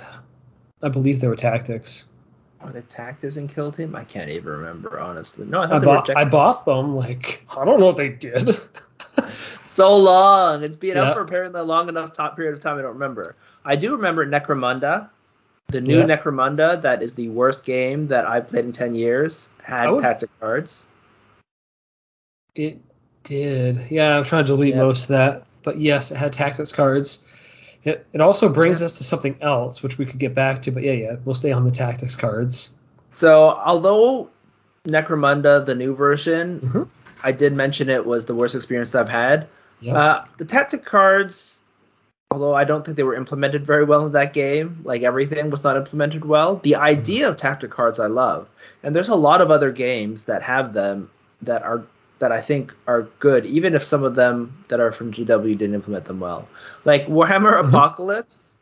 I 0.83 0.89
believe 0.89 1.21
they 1.21 1.29
were 1.29 1.37
tactics. 1.37 2.05
are 2.61 2.71
they 2.73 2.83
tactics 2.83 3.37
and 3.37 3.53
Kill 3.53 3.71
Team? 3.73 3.95
i 3.97 4.05
can't 4.05 4.31
even 4.31 4.53
remember 4.53 4.99
honestly 5.01 5.47
no 5.47 5.61
i 5.63 5.67
thought 5.67 5.77
I 5.77 5.79
they 5.79 5.87
bought. 5.87 6.09
were 6.09 6.19
I 6.19 6.25
bought 6.25 6.65
them. 6.65 6.93
Like 6.93 7.45
I 7.57 7.65
don't 7.65 7.81
know 7.81 7.87
what 7.87 7.97
they 7.97 8.09
did. 8.11 8.59
so 9.69 9.97
long. 9.97 10.63
It's 10.63 10.77
been 10.77 10.97
Yeah. 10.97 11.05
out 11.05 11.15
for 11.15 11.23
apparently 11.23 11.61
a 11.61 11.65
long 11.65 11.89
enough 11.89 12.13
top 12.13 12.37
period 12.37 12.55
of 12.55 12.61
time. 12.61 12.79
I 12.79 12.83
don't 12.83 12.93
remember. 12.95 13.37
I 13.65 13.77
do 13.77 13.95
remember 13.97 14.27
Necromunda, 14.27 15.09
the 15.69 15.81
new 15.81 15.99
Yeah. 16.01 16.07
Necromunda. 16.07 16.81
That 16.83 17.03
is 17.03 17.15
the 17.15 17.29
worst 17.29 17.65
game 17.65 18.09
that 18.09 18.27
I've 18.27 18.49
played 18.49 18.65
in 18.65 18.73
ten 18.73 18.95
years. 18.95 19.49
Had 19.63 19.91
would- 19.91 20.03
tactic 20.03 20.31
cards. 20.41 20.87
it 22.55 22.79
did. 23.25 23.91
Yeah, 23.91 24.17
I'm 24.19 24.25
trying 24.25 24.45
to 24.45 24.49
delete 24.49 24.75
Yeah. 24.75 24.83
most 24.83 25.05
of 25.05 25.09
that, 25.11 25.45
but 25.63 25.79
yes, 25.79 26.11
it 26.11 26.17
had 26.17 26.33
tactics 26.33 26.73
cards. 26.73 27.25
It, 27.85 28.07
it 28.13 28.21
also 28.21 28.49
brings 28.49 28.81
Yeah. 28.81 28.87
us 28.87 28.99
to 28.99 29.05
something 29.05 29.37
else, 29.41 29.83
which 29.83 29.97
we 29.99 30.05
could 30.07 30.19
get 30.19 30.35
back 30.35 30.63
to, 30.63 30.71
but 30.71 30.83
yeah, 30.83 30.93
yeah, 30.93 31.17
we'll 31.25 31.35
stay 31.35 31.53
on 31.53 31.65
the 31.65 31.71
tactics 31.71 32.17
cards. 32.17 32.75
So 33.11 33.51
although 33.51 34.29
Necromunda, 34.87 35.65
the 35.65 35.75
new 35.75 35.95
version, 35.95 36.61
Mhm. 36.61 36.89
I 37.25 37.33
did 37.33 37.55
mention 37.55 37.89
it 37.91 38.07
was 38.07 38.25
the 38.25 38.35
worst 38.35 38.55
experience 38.55 38.95
I've 38.95 39.09
had. 39.09 39.47
Yep. 39.81 39.97
Uh, 39.97 40.21
the 40.39 40.45
tactic 40.45 40.85
cards, 40.85 41.61
although 42.31 42.55
I 42.55 42.65
don't 42.65 42.85
think 42.85 42.97
they 42.97 43.03
were 43.03 43.15
implemented 43.15 43.67
very 43.67 43.85
well 43.85 44.07
in 44.07 44.13
that 44.13 44.33
game, 44.33 44.81
like 44.85 45.03
everything 45.03 45.51
was 45.51 45.65
not 45.65 45.77
implemented 45.77 46.25
well. 46.25 46.57
The 46.57 46.77
idea 46.77 47.29
of 47.29 47.37
tactic 47.37 47.71
cards 47.71 47.99
I 47.99 48.07
love, 48.07 48.47
and 48.83 48.95
there's 48.95 49.09
a 49.09 49.17
lot 49.17 49.41
of 49.41 49.51
other 49.51 49.71
games 49.71 50.25
that 50.25 50.43
have 50.43 50.73
them 50.73 51.11
that 51.43 51.63
are 51.63 51.83
that 52.21 52.31
I 52.33 52.41
think 52.41 52.75
are 52.87 53.03
good, 53.19 53.45
even 53.47 53.75
if 53.75 53.83
some 53.83 54.05
of 54.05 54.15
them 54.15 54.65
that 54.69 54.79
are 54.79 54.93
from 54.93 55.13
GW 55.13 55.59
didn't 55.59 55.75
implement 55.75 56.05
them 56.05 56.21
well. 56.21 56.47
Like 56.85 57.07
Warhammer 57.09 57.61
Mhm. 57.61 57.69
Apocalypse, 57.69 58.55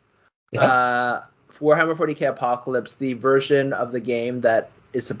yeah. 0.51 0.63
uh, 0.63 1.21
Warhammer 1.59 1.95
40k 1.95 2.25
Apocalypse, 2.27 2.95
the 2.95 3.13
version 3.13 3.73
of 3.73 3.91
the 3.91 3.99
game 3.99 4.41
that 4.41 4.71
is 4.93 5.13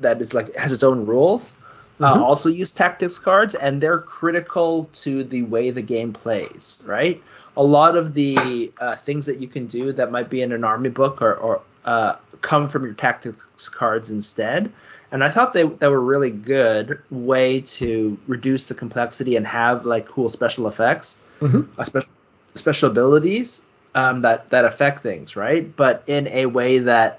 that 0.00 0.20
is 0.20 0.32
like 0.34 0.54
has 0.56 0.72
its 0.72 0.82
own 0.82 1.04
rules, 1.06 1.56
Mhm. 2.00 2.06
uh, 2.06 2.24
also 2.24 2.48
use 2.48 2.72
tactics 2.72 3.18
cards, 3.18 3.54
and 3.54 3.80
they're 3.82 3.98
critical 3.98 4.88
to 4.94 5.22
the 5.22 5.42
way 5.42 5.70
the 5.70 5.82
game 5.82 6.12
plays. 6.14 6.76
Right, 6.86 7.22
a 7.58 7.62
lot 7.62 7.94
of 7.94 8.14
the 8.14 8.72
uh, 8.80 8.96
things 8.96 9.26
that 9.26 9.38
you 9.38 9.48
can 9.48 9.66
do 9.66 9.92
that 9.92 10.10
might 10.10 10.30
be 10.30 10.40
in 10.40 10.52
an 10.52 10.64
army 10.64 10.88
book 10.88 11.20
or, 11.20 11.34
or 11.34 11.60
uh, 11.84 12.14
come 12.40 12.68
from 12.68 12.84
your 12.84 12.94
tactics 12.94 13.68
cards 13.68 14.08
instead. 14.08 14.72
And 15.12 15.24
I 15.24 15.30
thought 15.30 15.52
they 15.52 15.64
that 15.64 15.90
were 15.90 16.00
really 16.00 16.30
good 16.30 17.00
way 17.10 17.62
to 17.62 18.18
reduce 18.26 18.68
the 18.68 18.74
complexity 18.74 19.36
and 19.36 19.46
have 19.46 19.84
like 19.84 20.06
cool 20.06 20.28
special 20.30 20.68
effects 20.68 21.18
Mhm. 21.40 21.66
uh, 21.78 21.84
special 21.84 22.10
special 22.54 22.90
abilities 22.90 23.62
um, 23.94 24.20
that 24.20 24.50
that 24.50 24.64
affect 24.64 25.02
things, 25.02 25.36
right? 25.36 25.74
But 25.74 26.04
in 26.06 26.28
a 26.28 26.46
way 26.46 26.78
that 26.78 27.18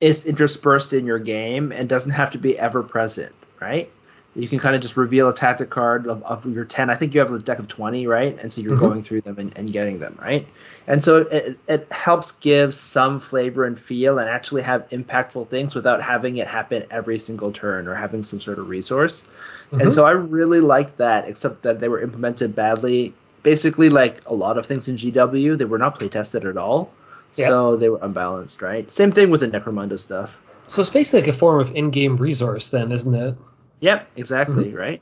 is 0.00 0.26
interspersed 0.26 0.92
in 0.92 1.06
your 1.06 1.18
game 1.18 1.72
and 1.72 1.88
doesn't 1.88 2.12
have 2.12 2.30
to 2.30 2.38
be 2.38 2.58
ever 2.58 2.82
present, 2.82 3.32
right? 3.60 3.90
You 4.36 4.46
can 4.46 4.60
kind 4.60 4.76
of 4.76 4.80
just 4.80 4.96
reveal 4.96 5.28
a 5.28 5.34
tactic 5.34 5.70
card 5.70 6.06
of, 6.06 6.22
of 6.22 6.46
your 6.46 6.64
10. 6.64 6.88
I 6.88 6.94
think 6.94 7.14
you 7.14 7.20
have 7.20 7.32
a 7.32 7.38
deck 7.40 7.58
of 7.58 7.66
20, 7.66 8.06
right? 8.06 8.38
And 8.40 8.52
so 8.52 8.60
you're 8.60 8.76
Mhm. 8.76 8.80
going 8.80 9.02
through 9.02 9.22
them 9.22 9.38
and, 9.38 9.52
and 9.56 9.72
getting 9.72 9.98
them, 9.98 10.16
right? 10.22 10.46
And 10.86 11.02
so 11.02 11.18
it, 11.18 11.58
it 11.66 11.88
helps 11.90 12.32
give 12.32 12.72
some 12.74 13.18
flavor 13.18 13.64
and 13.64 13.78
feel 13.78 14.18
and 14.20 14.30
actually 14.30 14.62
have 14.62 14.88
impactful 14.90 15.48
things 15.48 15.74
without 15.74 16.00
having 16.00 16.36
it 16.36 16.46
happen 16.46 16.84
every 16.92 17.18
single 17.18 17.50
turn 17.50 17.88
or 17.88 17.94
having 17.94 18.22
some 18.22 18.38
sort 18.40 18.60
of 18.60 18.68
resource. 18.68 19.24
Mhm. 19.72 19.82
And 19.82 19.94
so 19.94 20.06
I 20.06 20.12
really 20.12 20.60
liked 20.60 20.98
that, 20.98 21.26
except 21.28 21.62
that 21.64 21.80
they 21.80 21.88
were 21.88 22.00
implemented 22.00 22.54
badly. 22.54 23.14
Basically, 23.42 23.90
like 23.90 24.20
a 24.26 24.34
lot 24.34 24.58
of 24.58 24.66
things 24.66 24.88
in 24.88 24.96
GW, 24.96 25.56
they 25.58 25.64
were 25.64 25.78
not 25.78 25.98
play 25.98 26.08
tested 26.08 26.44
at 26.44 26.56
all. 26.56 26.92
Yeah. 27.34 27.46
So 27.48 27.76
they 27.76 27.88
were 27.88 27.98
unbalanced, 28.02 28.62
right? 28.62 28.88
Same 28.90 29.10
thing 29.12 29.30
with 29.30 29.40
the 29.40 29.48
Necromunda 29.48 29.98
stuff. 29.98 30.38
So 30.66 30.82
it's 30.82 30.90
basically 30.90 31.22
like 31.22 31.30
a 31.30 31.38
form 31.38 31.58
of 31.60 31.74
in-game 31.74 32.16
resource, 32.16 32.68
then, 32.68 32.92
isn't 32.92 33.14
it? 33.14 33.34
Yep, 33.80 34.08
exactly, 34.16 34.72
right? 34.74 35.00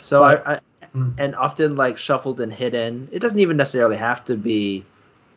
So 0.00 0.20
But- 0.20 0.46
I, 0.46 0.52
I 0.54 0.60
Mm. 0.96 1.12
and 1.18 1.34
often 1.36 1.76
like 1.76 1.98
shuffled 1.98 2.40
and 2.40 2.50
hidden. 2.50 3.08
It 3.12 3.18
doesn't 3.18 3.38
even 3.40 3.58
necessarily 3.58 3.96
have 3.96 4.24
to 4.24 4.36
be 4.36 4.86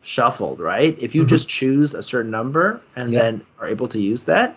shuffled, 0.01 0.61
right? 0.61 0.95
If 0.97 1.13
you 1.13 1.23
Mhm. 1.23 1.27
just 1.27 1.49
choose 1.49 1.93
a 1.93 2.01
certain 2.01 2.31
number 2.31 2.79
and 2.95 3.11
Yeah. 3.11 3.21
then 3.23 3.41
are 3.59 3.67
able 3.67 3.89
to 3.89 3.99
use 3.99 4.23
that, 4.25 4.55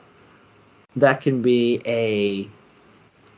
that 0.96 1.20
can 1.20 1.42
be 1.42 1.82
a 1.84 2.48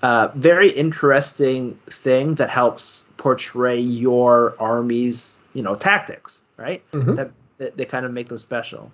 uh, 0.02 0.28
very 0.34 0.68
interesting 0.68 1.78
thing 1.88 2.34
that 2.34 2.50
helps 2.50 3.04
portray 3.16 3.80
your 3.80 4.54
army's, 4.60 5.38
you 5.54 5.62
know, 5.62 5.74
tactics, 5.74 6.42
right? 6.58 6.82
Mhm. 6.92 7.16
That, 7.16 7.30
that 7.56 7.76
they 7.78 7.86
kind 7.86 8.04
of 8.04 8.12
make 8.12 8.28
them 8.28 8.36
special. 8.36 8.92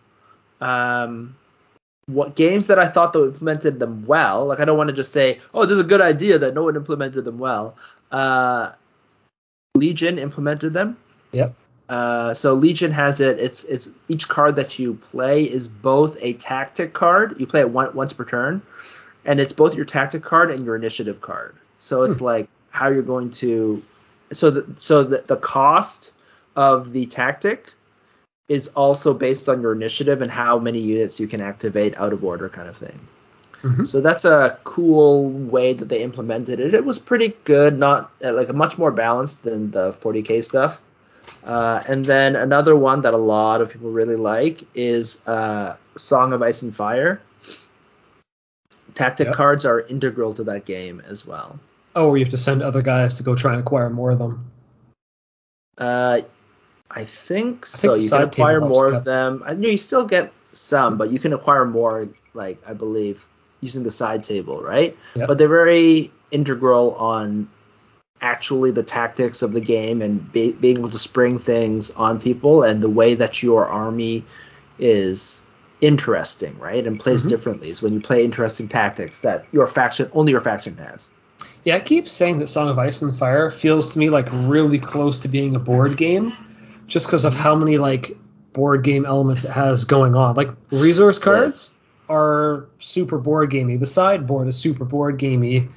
Um, 0.60 1.34
what 2.06 2.34
games 2.34 2.66
that 2.66 2.78
I 2.78 2.88
thought 2.88 3.12
that 3.12 3.24
implemented 3.24 3.78
them 3.78 4.04
well, 4.06 4.46
like 4.46 4.60
I 4.60 4.64
don't 4.64 4.76
want 4.76 4.88
to 4.88 4.96
just 4.96 5.12
say, 5.12 5.40
oh, 5.54 5.64
there's 5.66 5.78
a 5.78 5.84
good 5.84 6.00
idea 6.00 6.38
that 6.38 6.54
no 6.54 6.64
one 6.64 6.76
implemented 6.76 7.24
them 7.24 7.38
well. 7.38 7.76
Uh, 8.10 8.72
Legion 9.76 10.18
implemented 10.18 10.72
them. 10.72 10.96
Yep. 11.32 11.54
Uh, 11.88 12.34
so 12.34 12.54
Legion 12.54 12.90
has 12.90 13.20
it. 13.20 13.38
It's 13.38 13.64
it's 13.64 13.90
each 14.08 14.28
card 14.28 14.56
that 14.56 14.78
you 14.78 14.94
play 14.94 15.44
is 15.44 15.68
both 15.68 16.16
a 16.20 16.34
tactic 16.34 16.92
card. 16.92 17.38
You 17.38 17.46
play 17.46 17.60
it 17.60 17.70
one, 17.70 17.94
once 17.94 18.12
per 18.12 18.24
turn, 18.24 18.62
and 19.24 19.40
it's 19.40 19.52
both 19.52 19.74
your 19.74 19.84
tactic 19.84 20.22
card 20.22 20.50
and 20.50 20.64
your 20.64 20.76
initiative 20.76 21.20
card. 21.20 21.56
So 21.78 22.02
it's 22.02 22.20
like 22.20 22.48
how 22.70 22.88
you're 22.88 23.02
going 23.02 23.30
to. 23.32 23.82
So 24.32 24.50
the 24.50 24.80
so 24.80 25.04
the, 25.04 25.22
the 25.26 25.36
cost 25.36 26.12
of 26.56 26.92
the 26.92 27.06
tactic 27.06 27.72
is 28.48 28.68
also 28.68 29.14
based 29.14 29.48
on 29.48 29.62
your 29.62 29.72
initiative 29.72 30.22
and 30.22 30.30
how 30.30 30.58
many 30.58 30.78
units 30.78 31.20
you 31.20 31.26
can 31.26 31.40
activate 31.40 31.96
out 31.96 32.12
of 32.12 32.24
order, 32.24 32.48
kind 32.48 32.68
of 32.68 32.76
thing. 32.76 32.98
Mhm. 33.62 33.86
So 33.86 34.00
that's 34.00 34.24
a 34.24 34.58
cool 34.64 35.30
way 35.30 35.72
that 35.72 35.88
they 35.88 36.02
implemented 36.02 36.58
it. 36.58 36.74
It 36.74 36.84
was 36.84 36.98
pretty 36.98 37.34
good, 37.44 37.78
not 37.78 38.10
uh, 38.24 38.32
like 38.32 38.52
much 38.52 38.76
more 38.76 38.90
balanced 38.90 39.44
than 39.44 39.70
the 39.70 39.92
40k 39.92 40.42
stuff. 40.42 40.80
Uh, 41.44 41.80
and 41.88 42.04
then 42.04 42.34
another 42.36 42.74
one 42.74 43.02
that 43.02 43.14
a 43.14 43.18
lot 43.18 43.60
of 43.60 43.70
people 43.70 43.90
really 43.90 44.16
like 44.16 44.62
is 44.74 45.24
uh, 45.26 45.76
Song 45.96 46.32
of 46.32 46.42
Ice 46.42 46.62
and 46.62 46.74
Fire. 46.74 47.20
Tactic 48.94 49.26
Yep. 49.28 49.36
cards 49.36 49.64
are 49.64 49.80
integral 49.80 50.34
to 50.34 50.44
that 50.44 50.64
game 50.64 51.00
as 51.06 51.26
well. 51.26 51.58
Oh, 51.94 52.08
where 52.08 52.16
you 52.16 52.24
have 52.24 52.30
to 52.32 52.38
send 52.38 52.62
other 52.62 52.82
guys 52.82 53.14
to 53.14 53.22
go 53.22 53.34
try 53.34 53.52
and 53.52 53.60
acquire 53.60 53.90
more 53.90 54.10
of 54.10 54.18
them. 54.18 54.44
Uh, 55.78 56.22
I 56.94 57.04
think 57.04 57.64
I 57.64 57.68
so. 57.68 57.92
think 57.94 58.04
you 58.04 58.10
can 58.10 58.22
acquire 58.22 58.60
more 58.60 58.92
of 58.92 59.04
them. 59.04 59.42
I 59.46 59.54
know 59.54 59.68
you 59.68 59.78
still 59.78 60.04
get 60.04 60.32
some, 60.52 60.98
but 60.98 61.10
you 61.10 61.18
can 61.18 61.32
acquire 61.32 61.64
more, 61.64 62.08
like 62.34 62.58
I 62.66 62.74
believe, 62.74 63.24
using 63.60 63.82
the 63.82 63.90
side 63.90 64.24
table, 64.24 64.62
right? 64.62 64.96
Yep. 65.14 65.26
But 65.26 65.38
they're 65.38 65.48
very 65.48 66.12
integral 66.30 66.94
on 66.96 67.48
actually 68.20 68.70
the 68.70 68.82
tactics 68.82 69.42
of 69.42 69.52
the 69.52 69.60
game 69.60 70.00
and 70.02 70.30
be, 70.32 70.52
being 70.52 70.78
able 70.78 70.88
to 70.90 70.98
spring 70.98 71.38
things 71.38 71.90
on 71.90 72.20
people 72.20 72.62
and 72.62 72.82
the 72.82 72.88
way 72.88 73.14
that 73.14 73.42
your 73.42 73.66
army 73.66 74.24
is 74.78 75.42
interesting, 75.80 76.56
right? 76.58 76.86
And 76.86 77.00
plays 77.00 77.24
Mhm. 77.24 77.30
differently 77.30 77.70
is 77.70 77.82
when 77.82 77.92
you 77.92 78.00
play 78.00 78.24
interesting 78.24 78.68
tactics 78.68 79.20
that 79.20 79.44
your 79.50 79.66
faction 79.66 80.08
only 80.14 80.30
your 80.32 80.40
faction 80.40 80.76
has. 80.76 81.10
Yeah, 81.64 81.76
I 81.76 81.80
keep 81.80 82.08
saying 82.08 82.38
that 82.38 82.48
Song 82.48 82.68
of 82.68 82.78
Ice 82.78 83.02
and 83.02 83.14
Fire 83.16 83.50
feels 83.50 83.92
to 83.92 83.98
me 83.98 84.08
like 84.08 84.28
really 84.30 84.78
close 84.78 85.20
to 85.20 85.28
being 85.28 85.56
a 85.56 85.58
board 85.58 85.96
game, 85.96 86.32
just 86.86 87.06
because 87.06 87.24
of 87.24 87.34
how 87.34 87.54
many 87.54 87.78
like 87.78 88.16
board 88.52 88.84
game 88.84 89.06
elements 89.06 89.44
it 89.44 89.50
has 89.50 89.84
going 89.84 90.14
on. 90.14 90.34
Like 90.34 90.50
resource 90.70 91.18
cards 91.18 91.74
are 92.08 92.66
super 92.78 93.18
board 93.18 93.50
gamey. 93.50 93.76
The 93.76 93.86
sideboard 93.86 94.48
is 94.48 94.56
super 94.56 94.84
board 94.84 95.18
gamey. 95.18 95.68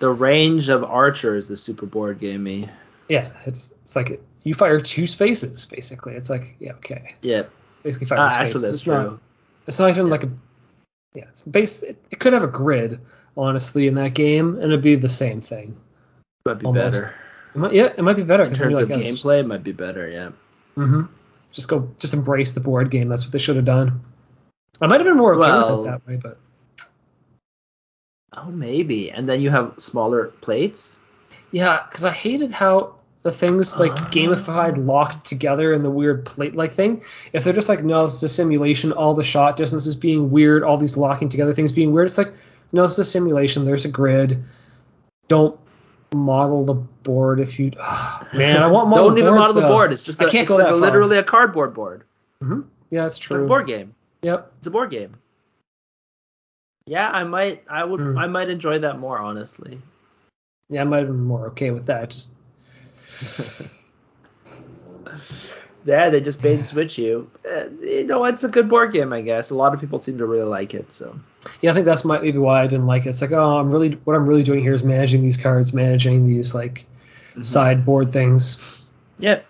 The 0.00 0.08
range 0.10 0.68
of 0.68 0.82
archers 0.84 1.50
is 1.50 1.62
super 1.62 1.86
board 1.86 2.18
gamey. 2.18 2.68
Yeah, 3.08 3.30
it's, 3.46 3.72
it's 3.82 3.94
like 3.94 4.20
you 4.42 4.54
fire 4.54 4.80
two 4.80 5.06
spaces 5.06 5.64
basically. 5.66 6.14
It's 6.14 6.30
like 6.30 6.56
yeah, 6.58 6.72
okay, 6.72 7.14
Yeah, 7.22 7.44
it's 7.68 7.80
basically 7.80 8.08
fire 8.08 8.18
uh, 8.18 8.30
spaces. 8.30 8.46
actually 8.46 8.60
that's 8.62 8.74
it's 8.74 8.82
true. 8.82 8.94
not. 8.94 9.20
It's 9.66 9.78
not 9.78 9.90
even 9.90 10.08
like 10.08 10.24
a. 10.24 10.30
Yeah, 11.14 11.24
it's 11.28 11.42
base. 11.42 11.82
It, 11.82 12.04
it 12.10 12.18
could 12.18 12.32
have 12.32 12.42
a 12.42 12.48
grid 12.48 13.00
honestly 13.36 13.86
in 13.86 13.94
that 13.94 14.14
game, 14.14 14.56
and 14.56 14.64
it'd 14.64 14.82
be 14.82 14.96
the 14.96 15.08
same 15.08 15.40
thing. 15.40 15.76
Might 16.44 16.58
be 16.58 16.66
Almost. 16.66 16.92
better. 16.92 17.14
It 17.54 17.58
might, 17.58 17.72
yeah, 17.72 17.92
it 17.96 18.02
might 18.02 18.16
be 18.16 18.22
better 18.22 18.44
In 18.44 18.54
terms 18.54 18.78
of 18.78 18.90
like, 18.90 18.98
gameplay, 19.00 19.40
it 19.44 19.46
might 19.46 19.62
be 19.62 19.72
better, 19.72 20.08
yeah. 20.08 20.30
Hmm 20.74 21.02
Just 21.52 21.68
go, 21.68 21.88
just 21.98 22.14
embrace 22.14 22.52
the 22.52 22.60
board 22.60 22.90
game. 22.90 23.08
That's 23.08 23.24
what 23.24 23.32
they 23.32 23.38
should 23.38 23.56
have 23.56 23.64
done. 23.64 24.00
I 24.80 24.86
might 24.88 25.00
have 25.00 25.06
been 25.06 25.16
more 25.16 25.34
okay 25.34 25.48
Well- 25.48 25.78
with 25.78 25.86
it 25.86 25.90
that 25.90 26.06
way, 26.06 26.16
but 26.22 26.38
Oh, 28.36 28.50
maybe. 28.50 29.10
And 29.12 29.28
then 29.28 29.40
you 29.40 29.50
have 29.50 29.74
smaller 29.78 30.26
plates. 30.40 30.98
yeah, 31.52 31.80
because 31.88 32.04
I 32.04 32.10
hated 32.10 32.50
how 32.50 32.94
the 33.22 33.30
things 33.30 33.78
like 33.78 33.92
Ah. 33.92 34.08
gamified 34.10 34.84
locked 34.84 35.24
together 35.26 35.72
in 35.72 35.82
the 35.84 35.90
weird 35.90 36.26
plate-like 36.26 36.72
thing. 36.74 37.02
If 37.32 37.44
they're 37.44 37.52
just 37.54 37.68
like, 37.68 37.82
no, 37.84 38.04
it's 38.04 38.22
a 38.22 38.28
simulation, 38.28 38.90
all 38.92 39.14
the 39.14 39.22
shot 39.22 39.56
distances 39.56 39.94
being 39.96 40.30
weird, 40.30 40.62
all 40.64 40.76
these 40.76 40.96
locking 40.96 41.28
together 41.28 41.54
things 41.54 41.70
being 41.72 41.92
weird. 41.92 42.06
It's 42.06 42.18
like, 42.18 42.32
no, 42.72 42.84
it's 42.84 42.98
a 42.98 43.04
simulation. 43.04 43.64
There's 43.64 43.84
a 43.84 43.88
grid. 43.90 44.42
Don't 45.28 45.58
model 46.14 46.64
the 46.64 46.74
board 46.74 47.40
if 47.40 47.58
you. 47.58 47.70
man, 48.34 48.62
I 48.62 48.66
want 48.66 48.88
model 48.88 49.08
Don't 49.08 49.18
even 49.18 49.34
model 49.34 49.54
the 49.54 49.62
board. 49.62 49.92
It's 49.92 50.02
just 50.02 50.20
I 50.20 50.26
a, 50.26 50.30
can't 50.30 50.42
it's 50.44 50.50
go 50.50 50.56
like 50.56 50.66
that 50.66 50.74
a, 50.74 50.76
literally 50.76 51.18
a 51.18 51.22
cardboard 51.22 51.74
board. 51.74 52.04
Mhm. 52.42 52.64
Yeah, 52.90 53.02
that's 53.02 53.16
It's 53.16 53.24
true. 53.24 53.44
a 53.44 53.48
board 53.48 53.66
game. 53.66 53.94
Yep. 54.22 54.52
It's 54.58 54.66
a 54.66 54.70
board 54.70 54.90
game. 54.90 55.16
Yeah, 56.86 57.10
I 57.10 57.24
might 57.24 57.64
I 57.68 57.84
would 57.84 58.00
Hmm. 58.00 58.18
I 58.18 58.26
might 58.26 58.50
enjoy 58.50 58.78
that 58.80 58.98
more 58.98 59.18
honestly. 59.18 59.80
Yeah, 60.68 60.82
I 60.82 60.84
might 60.84 60.98
have 60.98 61.08
been 61.08 61.24
more 61.24 61.46
okay 61.48 61.70
with 61.70 61.86
that. 61.86 62.10
Just 62.10 62.32
Yeah, 65.86 66.08
they 66.10 66.20
just 66.20 66.40
bait 66.40 66.54
and 66.54 66.64
switch 66.66 66.96
you. 66.96 67.30
Uh, 67.46 67.64
you 67.82 68.04
know, 68.04 68.24
it's 68.24 68.42
a 68.42 68.48
good 68.48 68.68
board 68.70 68.92
game, 68.92 69.12
I 69.12 69.20
guess. 69.20 69.50
A 69.50 69.54
lot 69.54 69.74
of 69.74 69.80
people 69.80 69.98
seem 69.98 70.16
to 70.18 70.26
really 70.26 70.48
like 70.48 70.72
it. 70.72 70.92
So 70.92 71.18
Yeah, 71.60 71.72
I 71.72 71.74
think 71.74 71.84
that's 71.84 72.04
my, 72.06 72.18
maybe 72.20 72.38
why 72.38 72.62
I 72.62 72.66
didn't 72.66 72.86
like 72.86 73.04
it. 73.06 73.10
It's 73.10 73.20
like, 73.20 73.32
oh, 73.32 73.58
I'm 73.58 73.70
really 73.70 73.90
what 74.04 74.16
I'm 74.16 74.26
really 74.26 74.42
doing 74.44 74.60
here 74.60 74.72
is 74.72 74.82
managing 74.82 75.22
these 75.22 75.36
cards, 75.36 75.72
managing 75.74 76.26
these 76.26 76.54
like 76.54 76.86
Mm-hmm. 77.32 77.42
sideboard 77.42 78.12
things. 78.12 78.86
yeah. 79.18 79.40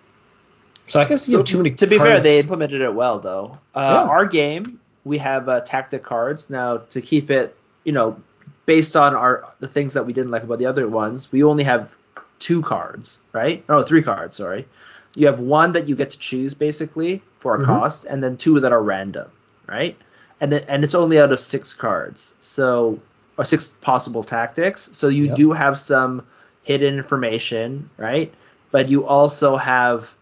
So 0.89 1.01
I 1.01 1.05
guess 1.05 1.29
you 1.29 1.33
So 1.33 1.39
have 1.39 1.47
too 1.47 1.59
many. 1.59 1.73
to 1.73 1.87
be 1.87 1.99
fair, 1.99 2.19
they 2.21 2.39
implemented 2.39 2.81
it 2.81 2.95
well 2.95 3.19
though. 3.21 3.59
Uh, 3.75 3.81
Yeah. 3.81 4.11
Our 4.11 4.25
game, 4.27 4.81
we 5.05 5.19
have 5.19 5.49
uh, 5.51 5.61
tactic 5.61 6.03
cards 6.03 6.49
now 6.49 6.79
to 6.79 7.03
keep 7.03 7.31
it, 7.31 7.55
you 7.85 7.93
know, 7.93 8.17
based 8.65 8.97
on 8.97 9.15
our 9.15 9.45
the 9.61 9.69
things 9.69 9.93
that 9.95 10.07
we 10.07 10.15
didn't 10.15 10.31
like 10.31 10.43
about 10.45 10.59
the 10.59 10.65
other 10.67 10.89
ones. 10.89 11.31
We 11.31 11.43
only 11.45 11.65
have 11.65 11.95
two 12.39 12.63
cards, 12.63 13.19
right? 13.35 13.63
No, 13.69 13.83
three 13.83 14.03
cards. 14.03 14.37
Sorry. 14.37 14.67
You 15.15 15.27
have 15.27 15.39
one 15.39 15.73
that 15.73 15.89
you 15.89 15.95
get 15.95 16.11
to 16.11 16.19
choose 16.19 16.55
basically 16.55 17.23
for 17.39 17.55
a 17.55 17.59
Mhm. 17.59 17.67
cost, 17.67 18.05
and 18.05 18.23
then 18.23 18.37
two 18.37 18.61
that 18.61 18.73
are 18.73 18.83
random, 18.83 19.29
right? 19.69 19.97
And 20.41 20.53
it, 20.53 20.65
and 20.69 20.83
it's 20.85 20.95
only 20.95 21.21
out 21.21 21.33
of 21.33 21.41
six 21.41 21.73
cards, 21.73 22.35
so 22.41 22.99
or 23.37 23.45
six 23.45 23.73
possible 23.81 24.23
tactics. 24.23 24.91
So 24.93 25.09
you 25.09 25.27
Yep. 25.27 25.37
do 25.37 25.53
have 25.53 25.79
some 25.79 26.23
hidden 26.63 26.95
information, 26.97 27.91
right? 27.97 28.33
But 28.71 28.89
you 28.89 29.07
also 29.07 29.57
have 29.57 30.13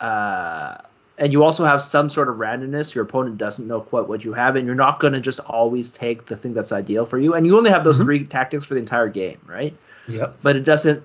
uh, 0.00 0.78
and 1.18 1.32
you 1.32 1.44
also 1.44 1.64
have 1.64 1.80
some 1.80 2.08
sort 2.08 2.28
of 2.28 2.36
randomness. 2.36 2.94
Your 2.94 3.04
opponent 3.04 3.38
doesn't 3.38 3.68
know 3.68 3.80
quite 3.80 4.08
what 4.08 4.24
you 4.24 4.32
have, 4.32 4.56
and 4.56 4.66
you're 4.66 4.74
not 4.74 4.98
going 4.98 5.12
to 5.12 5.20
just 5.20 5.38
always 5.40 5.90
take 5.90 6.26
the 6.26 6.36
thing 6.36 6.54
that's 6.54 6.72
ideal 6.72 7.06
for 7.06 7.18
you. 7.18 7.34
And 7.34 7.46
you 7.46 7.56
only 7.56 7.70
have 7.70 7.84
those 7.84 8.00
Mhm. 8.00 8.04
three 8.04 8.24
tactics 8.24 8.64
for 8.64 8.74
the 8.74 8.80
entire 8.80 9.08
game, 9.08 9.38
right? 9.46 9.76
Yep. 10.08 10.38
But 10.42 10.56
it 10.56 10.64
doesn't. 10.64 11.02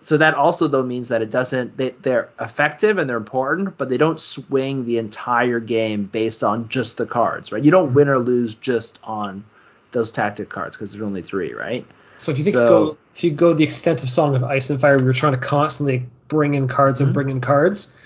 So 0.00 0.16
that 0.18 0.34
also 0.34 0.68
though 0.68 0.82
means 0.82 1.08
that 1.08 1.22
it 1.22 1.30
doesn't. 1.30 1.76
They, 1.76 1.90
they're 1.90 2.28
effective 2.40 2.98
and 2.98 3.08
they're 3.08 3.16
important, 3.16 3.78
but 3.78 3.88
they 3.88 3.96
don't 3.96 4.20
swing 4.20 4.84
the 4.84 4.98
entire 4.98 5.60
game 5.60 6.04
based 6.04 6.44
on 6.44 6.68
just 6.68 6.96
the 6.98 7.06
cards, 7.06 7.52
right? 7.52 7.62
You 7.64 7.70
don't 7.70 7.94
win 7.94 8.08
or 8.08 8.18
lose 8.18 8.54
just 8.54 8.98
on 9.02 9.44
those 9.92 10.10
tactic 10.10 10.48
cards 10.50 10.76
because 10.76 10.92
there's 10.92 11.02
only 11.02 11.22
three, 11.22 11.54
right? 11.54 11.86
So 12.18 12.32
if 12.32 12.38
you 12.38 12.44
think 12.44 12.54
So- 12.54 12.62
you 12.64 12.68
go 12.68 12.96
if 13.14 13.24
you 13.24 13.30
go 13.30 13.54
the 13.54 13.64
extent 13.64 14.02
of 14.02 14.10
Song 14.10 14.36
of 14.36 14.44
Ice 14.44 14.70
and 14.70 14.80
Fire, 14.80 14.98
we 14.98 15.04
were 15.04 15.12
trying 15.12 15.32
to 15.32 15.38
constantly 15.38 16.06
bring 16.28 16.54
in 16.54 16.68
cards 16.68 17.00
and 17.00 17.10
Mhm. 17.10 17.14
bring 17.14 17.30
in 17.30 17.40
cards. 17.40 17.96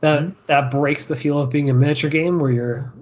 That 0.00 0.22
Mhm. 0.22 0.32
that 0.46 0.70
breaks 0.70 1.06
the 1.06 1.16
feel 1.16 1.38
of 1.40 1.50
being 1.50 1.68
a 1.70 1.74
miniature 1.74 2.10
game 2.10 2.38
where 2.38 2.50
you're 2.52 2.92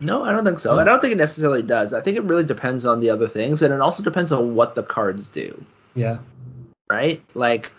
No, 0.00 0.24
I 0.24 0.32
don't 0.32 0.44
think 0.44 0.58
so. 0.58 0.72
Hmm. 0.72 0.80
I 0.80 0.84
don't 0.84 1.00
think 1.00 1.12
it 1.12 1.16
necessarily 1.18 1.62
does. 1.62 1.94
I 1.94 2.00
think 2.00 2.16
it 2.16 2.24
really 2.24 2.42
depends 2.44 2.86
on 2.86 2.98
the 3.00 3.10
other 3.10 3.28
things, 3.28 3.62
and 3.62 3.72
it 3.72 3.80
also 3.80 4.02
depends 4.02 4.32
on 4.32 4.56
what 4.56 4.74
the 4.74 4.82
cards 4.82 5.28
do. 5.28 5.62
Yeah. 5.94 6.18
Right? 6.92 7.22
Like 7.34 7.72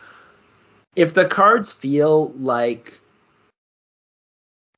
if 0.95 1.13
the 1.13 1.25
cards 1.25 1.71
feel 1.71 2.31
like 2.31 2.99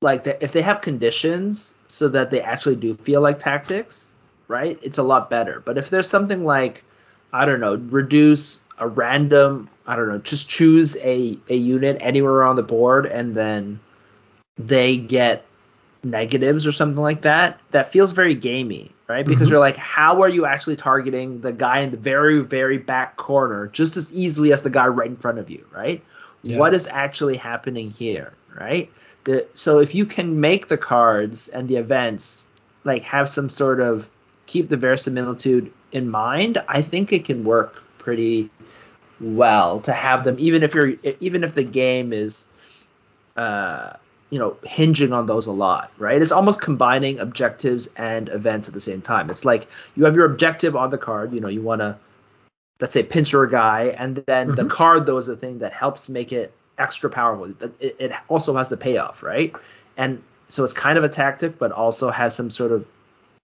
like 0.02 0.26
the, 0.26 0.44
if 0.44 0.52
they 0.52 0.62
have 0.62 0.82
conditions 0.82 1.74
so 1.88 2.10
that 2.10 2.30
they 2.30 2.42
actually 2.42 2.76
do 2.76 2.94
feel 2.96 3.22
like 3.22 3.40
tactics, 3.40 4.14
right? 4.48 4.78
It's 4.84 4.98
a 4.98 5.04
lot 5.04 5.30
better. 5.30 5.62
But 5.66 5.78
if 5.78 5.90
there's 5.90 6.10
something 6.10 6.44
like 6.44 6.84
I 7.32 7.46
don't 7.46 7.60
know, 7.60 7.76
reduce 7.76 8.62
a 8.78 8.88
random, 8.88 9.70
I 9.88 9.96
don't 9.96 10.10
know, 10.10 10.18
just 10.20 10.50
choose 10.50 10.98
a 10.98 11.40
a 11.50 11.56
unit 11.56 11.98
anywhere 12.02 12.44
on 12.44 12.58
the 12.58 12.64
board 12.64 13.06
and 13.06 13.34
then 13.36 13.80
they 14.58 14.98
get 14.98 15.46
negatives 16.04 16.68
or 16.68 16.72
something 16.72 17.02
like 17.02 17.22
that, 17.22 17.60
that 17.72 17.92
feels 17.92 18.12
very 18.12 18.36
gamey, 18.36 18.92
right? 19.08 19.26
Because 19.26 19.48
Mhm. 19.48 19.52
you're 19.52 19.60
like, 19.60 19.78
how 19.78 20.22
are 20.22 20.30
you 20.30 20.46
actually 20.46 20.76
targeting 20.76 21.42
the 21.42 21.52
guy 21.52 21.80
in 21.80 21.92
the 21.92 21.98
very, 21.98 22.42
very 22.42 22.78
back 22.78 23.18
corner 23.18 23.68
just 23.68 23.98
as 23.98 24.12
easily 24.14 24.52
as 24.52 24.64
the 24.64 24.70
guy 24.70 24.88
right 24.88 25.10
in 25.10 25.18
front 25.18 25.40
of 25.40 25.50
you, 25.50 25.66
right? 25.72 26.04
Yeah. 26.42 26.58
What 26.58 26.74
is 26.74 26.88
actually 26.88 27.38
happening 27.38 27.92
here, 27.92 28.34
right? 28.60 28.90
The, 29.26 29.46
so 29.54 29.80
if 29.80 29.96
you 29.96 30.06
can 30.06 30.40
make 30.40 30.68
the 30.68 30.78
cards 30.78 31.48
and 31.48 31.68
the 31.68 31.78
events 31.78 32.46
like 32.84 33.02
have 33.04 33.30
some 33.30 33.50
sort 33.50 33.80
of 33.80 34.10
keep 34.46 34.70
the 34.70 34.78
verisimilitude 34.78 35.72
in 35.92 36.10
mind, 36.10 36.60
I 36.68 36.82
think 36.82 37.12
it 37.12 37.26
can 37.26 37.44
work 37.44 37.84
pretty 37.98 38.50
well 39.22 39.80
to 39.80 39.94
have 39.94 40.26
them 40.26 40.36
even 40.40 40.62
if 40.62 40.76
you're 40.76 40.94
even 41.22 41.42
if 41.44 41.54
the 41.56 41.64
game 41.64 42.12
is 42.12 42.48
uh 43.38 43.94
you 44.30 44.40
know 44.40 44.58
hinging 44.64 45.14
on 45.14 45.26
those 45.26 45.46
a 45.46 45.52
lot 45.52 45.92
right 45.98 46.22
it's 46.22 46.32
almost 46.32 46.62
combining 46.62 47.20
objectives 47.20 47.88
and 47.96 48.30
events 48.30 48.68
at 48.68 48.74
the 48.74 48.80
same 48.80 49.02
time 49.02 49.30
it's 49.30 49.46
like 49.46 49.68
you 49.96 50.04
have 50.06 50.16
your 50.16 50.26
objective 50.26 50.76
on 50.76 50.90
the 50.90 50.98
card 50.98 51.34
you 51.34 51.40
know 51.40 51.48
you 51.48 51.62
want 51.62 51.80
to 51.80 51.96
let's 52.80 52.92
say 52.92 53.04
pincer 53.04 53.44
a 53.44 53.50
guy 53.50 53.96
and 53.98 54.18
then 54.28 54.56
the 54.56 54.64
Mhm. 54.64 54.70
card 54.70 55.06
though 55.06 55.18
is 55.18 55.28
the 55.28 55.36
thing 55.36 55.60
that 55.60 55.74
helps 55.74 56.10
make 56.10 56.32
it 56.34 56.54
extra 56.78 57.10
powerful 57.10 57.54
it, 57.80 57.96
it 58.00 58.14
also 58.28 58.56
has 58.56 58.68
the 58.70 58.78
payoff 58.78 59.24
right 59.24 59.54
and 59.98 60.22
so 60.50 60.64
it's 60.64 60.74
kind 60.74 60.98
of 60.98 61.04
a 61.04 61.10
tactic 61.10 61.58
but 61.58 61.72
also 61.72 62.10
has 62.10 62.36
some 62.36 62.50
sort 62.50 62.72
of 62.72 62.86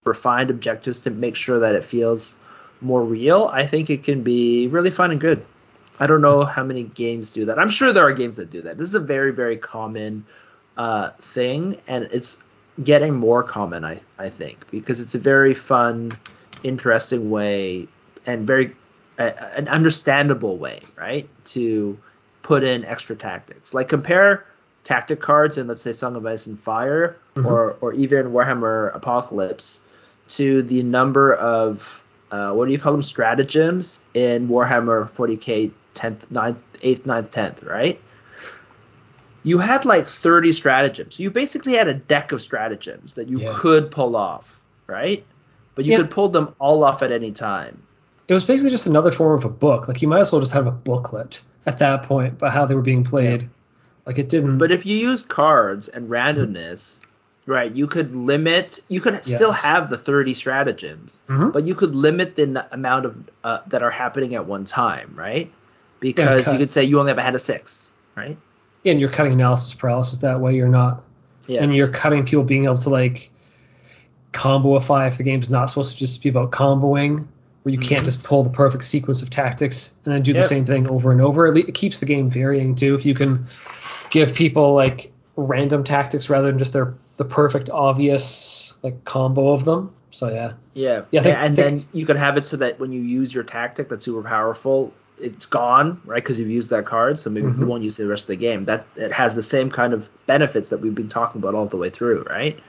refined 0.03 0.49
objectives 0.49 0.99
to 0.99 1.11
make 1.11 1.35
sure 1.35 1.59
that 1.59 1.75
it 1.75 1.83
feels 1.85 2.37
more 2.81 3.03
real 3.03 3.49
i 3.53 3.65
think 3.65 3.89
it 3.89 4.03
can 4.03 4.23
be 4.23 4.67
really 4.67 4.89
fun 4.89 5.11
and 5.11 5.21
good 5.21 5.45
I 5.99 6.07
don't 6.07 6.21
know 6.21 6.43
how 6.45 6.63
many 6.63 6.83
games 6.83 7.31
do 7.31 7.45
that. 7.45 7.59
I'm 7.59 7.69
sure 7.69 7.93
there 7.93 8.03
are 8.03 8.11
games 8.11 8.37
that 8.37 8.49
do 8.49 8.63
that. 8.63 8.75
This 8.79 8.87
is 8.87 8.95
a 8.95 8.99
very, 8.99 9.31
very 9.31 9.55
common 9.55 10.25
uh, 10.77 11.11
thing, 11.21 11.77
and 11.87 12.05
it's 12.11 12.37
getting 12.83 13.13
more 13.13 13.43
common, 13.43 13.83
I, 13.83 13.99
I 14.17 14.29
think, 14.29 14.69
because 14.71 14.99
it's 14.99 15.15
a 15.15 15.19
very 15.19 15.53
fun, 15.53 16.11
interesting 16.63 17.29
way 17.29 17.87
and 18.25 18.45
very 18.47 18.73
uh, 19.19 19.31
an 19.55 19.67
understandable 19.67 20.57
way, 20.57 20.79
right, 20.97 21.27
to 21.45 21.97
put 22.43 22.63
in 22.63 22.85
extra 22.85 23.15
tactics. 23.15 23.73
Like 23.73 23.89
compare 23.89 24.45
tactic 24.83 25.19
cards 25.19 25.57
in, 25.57 25.67
let's 25.67 25.81
say, 25.81 25.91
Song 25.93 26.15
of 26.15 26.25
Ice 26.25 26.47
and 26.47 26.59
Fire, 26.59 27.17
Mhm. 27.35 27.45
or 27.45 27.77
or 27.81 27.93
even 27.93 28.27
Warhammer 28.31 28.93
Apocalypse, 28.95 29.81
to 30.29 30.63
the 30.63 30.81
number 30.83 31.33
of 31.35 32.03
uh, 32.31 32.53
what 32.53 32.65
do 32.65 32.71
you 32.71 32.79
call 32.79 32.93
them 32.93 33.03
stratagems 33.03 34.01
in 34.13 34.47
Warhammer 34.47 35.09
40k 35.09 35.71
10th 35.95 36.25
9th 36.31 36.55
8th 36.81 37.01
9th 37.01 37.29
10th 37.31 37.67
right 37.69 37.99
you 39.43 39.57
had 39.57 39.85
like 39.85 40.07
30 40.07 40.51
stratagems 40.51 41.19
you 41.19 41.29
basically 41.31 41.73
had 41.73 41.87
a 41.87 41.93
deck 41.93 42.31
of 42.31 42.41
stratagems 42.41 43.13
that 43.15 43.27
you 43.29 43.39
Yeah. 43.39 43.51
could 43.53 43.89
pull 43.91 44.15
off 44.15 44.59
right 44.87 45.23
but 45.75 45.85
you 45.85 45.91
Yeah. 45.91 45.97
could 45.99 46.09
pull 46.11 46.29
them 46.29 46.53
all 46.59 46.83
off 46.83 47.01
at 47.03 47.11
any 47.11 47.31
time 47.31 47.81
It 48.27 48.33
was 48.33 48.45
basically 48.45 48.69
just 48.71 48.85
another 48.87 49.11
form 49.11 49.37
of 49.37 49.43
a 49.43 49.49
book. 49.49 49.87
Like 49.89 50.01
you 50.01 50.07
might 50.07 50.19
as 50.21 50.31
well 50.31 50.39
just 50.39 50.53
have 50.53 50.65
a 50.67 50.71
booklet 50.71 51.41
at 51.65 51.79
that 51.79 52.03
point 52.03 52.33
about 52.33 52.53
how 52.53 52.65
they 52.65 52.75
were 52.75 52.81
being 52.81 53.03
played. 53.03 53.49
Like 54.05 54.17
it 54.19 54.29
didn't. 54.29 54.57
but 54.57 54.71
if 54.71 54.85
you 54.85 54.95
use 54.97 55.21
cards 55.21 55.89
and 55.89 56.09
randomness 56.09 56.99
right 57.47 57.75
you 57.75 57.87
could 57.87 58.15
limit 58.15 58.79
you 58.87 59.01
could 59.01 59.25
still 59.25 59.51
have 59.51 59.89
the 59.89 59.97
30 59.97 60.33
stratagems 60.33 61.23
Mhm. 61.27 61.51
but 61.51 61.63
you 61.65 61.73
could 61.75 61.95
limit 61.95 62.35
the 62.35 62.43
n- 62.43 62.63
amount 62.71 63.05
of 63.05 63.15
uh, 63.43 63.59
that 63.67 63.81
are 63.81 63.89
happening 63.89 64.35
at 64.35 64.45
one 64.45 64.63
time 64.63 65.11
right 65.15 65.51
because 65.99 66.45
cut. 66.45 66.53
you 66.53 66.59
could 66.59 66.69
say 66.69 66.83
you 66.83 66.99
only 66.99 67.09
have 67.09 67.17
a 67.17 67.23
head 67.23 67.35
of 67.35 67.41
six 67.41 67.89
right 68.15 68.37
and 68.85 68.99
you're 68.99 69.09
cutting 69.09 69.33
analysis 69.33 69.73
paralysis 69.73 70.19
that 70.19 70.39
way. 70.39 70.55
You're 70.55 70.67
not, 70.67 71.03
yeah 71.47 71.63
and 71.63 71.75
you're 71.75 71.87
cutting 71.89 72.25
people 72.25 72.43
being 72.43 72.65
able 72.65 72.77
to 72.77 72.89
like 72.89 73.29
comboify 74.33 75.07
if 75.07 75.17
the 75.17 75.23
game's 75.23 75.49
not 75.49 75.65
supposed 75.69 75.93
to 75.93 75.97
just 75.97 76.23
be 76.23 76.29
about 76.29 76.51
comboing, 76.51 77.27
where 77.63 77.73
you 77.73 77.79
can't 77.79 78.01
Mhm. 78.01 78.05
just 78.05 78.23
pull 78.23 78.43
the 78.43 78.49
perfect 78.49 78.83
sequence 78.85 79.21
of 79.21 79.29
tactics 79.29 79.95
and 80.05 80.13
then 80.13 80.21
do 80.21 80.33
the 80.33 80.41
same 80.43 80.65
thing 80.65 80.87
over 80.87 81.11
and 81.11 81.21
over. 81.21 81.53
It 81.55 81.73
keeps 81.73 81.99
the 81.99 82.05
game 82.05 82.29
varying 82.29 82.75
too. 82.75 82.95
If 82.95 83.05
you 83.05 83.13
can 83.13 83.45
give 84.09 84.33
people 84.33 84.73
like 84.73 85.11
random 85.35 85.83
tactics 85.83 86.29
rather 86.29 86.47
than 86.47 86.59
just 86.59 86.73
their 86.73 86.93
the 87.17 87.25
perfect 87.25 87.69
obvious 87.69 88.77
like 88.83 89.05
combo 89.05 89.49
of 89.51 89.63
them. 89.65 89.91
So 90.11 90.29
yeah, 90.29 90.53
Yeah, 90.73 91.01
Yeah, 91.11 91.21
think- 91.21 91.37
and, 91.37 91.45
and 91.47 91.55
think- 91.55 91.81
then 91.81 91.89
you 91.93 92.05
can 92.05 92.17
have 92.17 92.37
it 92.37 92.45
so 92.45 92.57
that 92.57 92.79
when 92.79 92.91
you 92.91 93.01
use 93.01 93.33
your 93.33 93.43
tactic 93.43 93.89
that's 93.89 94.05
super 94.05 94.23
powerful, 94.23 94.91
it's 95.17 95.45
gone, 95.45 96.01
right? 96.05 96.23
Because 96.23 96.39
you've 96.39 96.49
used 96.49 96.69
that 96.71 96.85
card, 96.85 97.19
so 97.19 97.29
maybe 97.29 97.47
Mhm. 97.47 97.59
you 97.59 97.65
won't 97.65 97.83
use 97.83 97.97
the 97.97 98.07
rest 98.07 98.23
of 98.23 98.27
the 98.27 98.35
game. 98.37 98.65
That 98.65 98.85
it 98.95 99.11
has 99.11 99.35
the 99.35 99.43
same 99.43 99.69
kind 99.69 99.93
of 99.93 100.09
benefits 100.25 100.69
that 100.69 100.79
we've 100.79 100.95
been 100.95 101.09
talking 101.09 101.41
about 101.41 101.53
all 101.55 101.65
the 101.65 101.77
way 101.77 101.89
through, 101.89 102.23
right? 102.29 102.59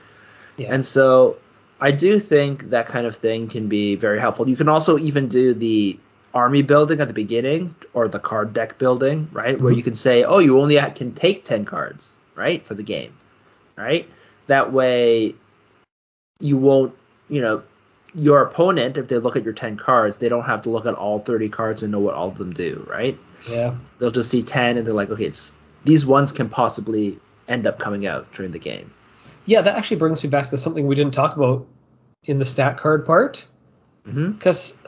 yeah, 0.57 0.73
And 0.73 0.85
so 0.85 1.37
I 1.81 1.91
do 1.91 2.19
think 2.19 2.69
that 2.69 2.87
kind 2.87 3.07
of 3.07 3.15
thing 3.15 3.47
can 3.47 3.67
be 3.67 3.95
very 3.95 4.19
helpful. 4.19 4.47
You 4.47 4.55
can 4.55 4.69
also 4.69 4.97
even 4.97 5.27
do 5.27 5.53
the 5.53 5.97
army 6.33 6.61
building 6.61 7.01
at 7.01 7.07
the 7.07 7.13
beginning 7.13 7.75
or 7.93 8.07
the 8.07 8.19
card 8.19 8.53
deck 8.53 8.77
building, 8.77 9.27
right? 9.31 9.59
Where 9.59 9.73
Mhm. 9.73 9.77
you 9.77 9.83
can 9.83 9.95
say, 9.95 10.23
oh, 10.23 10.39
you 10.39 10.59
only 10.59 10.77
can 10.95 11.13
take 11.13 11.43
10 11.43 11.65
cards, 11.65 12.17
right? 12.35 12.65
For 12.65 12.73
the 12.73 12.83
game, 12.83 13.13
right? 13.77 14.07
That 14.47 14.71
way 14.73 15.35
you 16.39 16.57
won't, 16.57 16.93
you 17.29 17.41
know, 17.41 17.63
your 18.15 18.41
opponent, 18.43 18.97
if 18.97 19.07
they 19.07 19.17
look 19.17 19.35
at 19.35 19.43
your 19.43 19.53
10 19.53 19.77
cards, 19.77 20.17
they 20.17 20.29
don't 20.29 20.43
have 20.43 20.61
to 20.63 20.69
look 20.69 20.85
at 20.85 20.93
all 20.93 21.19
30 21.19 21.49
cards 21.49 21.83
and 21.83 21.91
know 21.91 21.99
what 21.99 22.13
all 22.13 22.27
of 22.29 22.37
them 22.37 22.53
do, 22.53 22.85
right? 22.89 23.17
yeah. 23.49 23.75
They'll 23.99 24.11
just 24.11 24.29
see 24.29 24.43
10 24.43 24.77
and 24.77 24.85
they're 24.87 24.93
like, 24.93 25.09
okay, 25.09 25.25
it's, 25.25 25.53
these 25.83 26.05
ones 26.05 26.31
can 26.31 26.47
possibly 26.49 27.19
end 27.47 27.67
up 27.67 27.79
coming 27.79 28.05
out 28.05 28.31
during 28.33 28.51
the 28.51 28.59
game. 28.59 28.93
Yeah, 29.45 29.61
that 29.61 29.75
actually 29.75 29.97
brings 29.97 30.23
me 30.23 30.29
back 30.29 30.47
to 30.47 30.57
something 30.57 30.87
we 30.87 30.95
didn't 30.95 31.13
talk 31.13 31.35
about 31.35 31.65
in 32.23 32.37
the 32.39 32.45
stat 32.45 32.77
card 32.77 33.05
part. 33.05 33.45
Because 34.05 34.81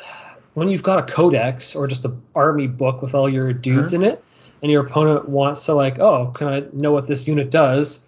when 0.54 0.70
you've 0.70 0.84
got 0.84 1.00
a 1.10 1.12
codex 1.14 1.76
or 1.76 1.88
just 1.88 2.06
an 2.06 2.22
army 2.34 2.68
book 2.68 3.02
with 3.02 3.16
all 3.16 3.28
your 3.30 3.52
dudes 3.54 3.94
Uh-huh. 3.94 4.04
in 4.06 4.12
it, 4.12 4.24
and 4.62 4.72
your 4.72 4.86
opponent 4.86 5.28
wants 5.28 5.66
to 5.66 5.74
like, 5.74 6.00
oh, 6.00 6.28
can 6.28 6.48
I 6.48 6.64
know 6.72 6.92
what 6.94 7.08
this 7.08 7.28
unit 7.28 7.52
does? 7.52 8.06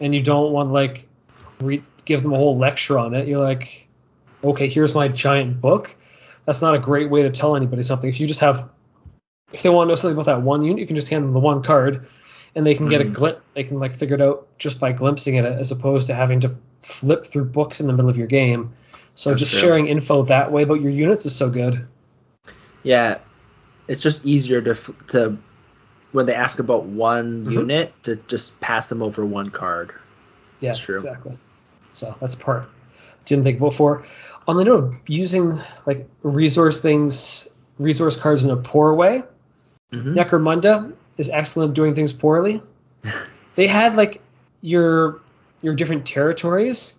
And 0.00 0.14
you 0.14 0.22
don't 0.22 0.52
want 0.52 0.68
to 0.70 0.72
like 0.72 1.06
re- 1.60 1.82
give 2.04 2.22
them 2.22 2.32
a 2.32 2.36
whole 2.36 2.56
lecture 2.56 2.98
on 2.98 3.14
it. 3.14 3.28
You're 3.28 3.42
like, 3.44 3.86
okay, 4.42 4.68
here's 4.68 4.94
my 4.94 5.08
giant 5.08 5.60
book. 5.60 5.94
That's 6.46 6.62
not 6.62 6.74
a 6.74 6.78
great 6.78 7.10
way 7.10 7.22
to 7.22 7.30
tell 7.30 7.56
anybody 7.56 7.82
something. 7.82 8.08
If 8.08 8.20
you 8.20 8.26
just 8.26 8.40
have, 8.40 8.68
if 9.52 9.62
they 9.62 9.68
want 9.68 9.88
to 9.88 9.92
know 9.92 9.94
something 9.94 10.16
about 10.16 10.26
that 10.26 10.42
one 10.42 10.64
unit, 10.64 10.80
you 10.80 10.86
can 10.86 10.96
just 10.96 11.08
hand 11.08 11.24
them 11.24 11.32
the 11.32 11.40
one 11.40 11.62
card, 11.62 12.06
and 12.54 12.66
they 12.66 12.74
can 12.74 12.88
get 12.88 13.00
a 13.00 13.04
Mhm. 13.04 13.12
glint. 13.12 13.38
They 13.54 13.64
can 13.64 13.78
like 13.78 13.94
figure 13.94 14.16
it 14.16 14.22
out 14.22 14.46
just 14.58 14.80
by 14.80 14.92
glimpsing 14.92 15.38
at 15.38 15.44
it, 15.44 15.58
as 15.58 15.70
opposed 15.70 16.06
to 16.08 16.14
having 16.14 16.40
to 16.40 16.54
flip 16.80 17.26
through 17.26 17.44
books 17.44 17.80
in 17.80 17.86
the 17.86 17.92
middle 17.92 18.08
of 18.10 18.16
your 18.16 18.26
game. 18.26 18.72
So 19.14 19.30
That's 19.30 19.40
just 19.40 19.52
true. 19.52 19.60
sharing 19.60 19.86
info 19.86 20.22
that 20.24 20.50
way 20.50 20.62
about 20.62 20.80
your 20.80 20.90
units 20.90 21.26
is 21.26 21.34
so 21.34 21.50
good. 21.50 21.86
Yeah, 22.82 23.18
it's 23.86 24.02
just 24.02 24.24
easier 24.24 24.60
to 24.62 24.74
to 25.08 25.36
when 26.12 26.26
they 26.26 26.34
ask 26.34 26.58
about 26.58 26.86
one 26.86 27.44
Mhm. 27.44 27.52
unit 27.52 27.92
to 28.04 28.16
just 28.26 28.58
pass 28.60 28.88
them 28.88 29.02
over 29.02 29.24
one 29.24 29.50
card. 29.50 29.92
Yeah, 30.60 30.70
That's 30.70 30.80
true. 30.80 30.96
exactly. 30.96 31.38
So 31.92 32.14
that's 32.20 32.34
part 32.34 32.66
didn't 33.24 33.44
think 33.44 33.58
before. 33.58 34.04
On 34.48 34.56
the 34.56 34.64
note 34.64 34.84
of 34.84 34.94
using 35.06 35.58
like 35.86 36.08
resource 36.22 36.80
things, 36.80 37.48
resource 37.78 38.16
cards 38.16 38.44
in 38.44 38.50
a 38.50 38.56
poor 38.56 38.94
way, 38.94 39.22
Mhm. 39.92 40.14
Necromunda 40.14 40.92
is 41.16 41.28
excellent 41.28 41.70
at 41.70 41.74
doing 41.74 41.94
things 41.94 42.12
poorly. 42.12 42.62
they 43.56 43.66
had 43.66 43.96
like 43.96 44.20
your 44.60 45.20
your 45.62 45.74
different 45.74 46.06
territories 46.06 46.98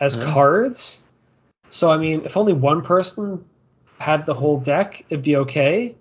as 0.00 0.16
Uh-huh. 0.16 0.32
cards. 0.32 1.04
So 1.70 1.90
I 1.90 1.96
mean, 1.98 2.22
if 2.24 2.36
only 2.36 2.52
one 2.52 2.82
person 2.82 3.44
had 3.98 4.26
the 4.26 4.34
whole 4.34 4.60
deck, 4.60 5.04
it'd 5.10 5.24
be 5.24 5.36
okay. 5.36 5.96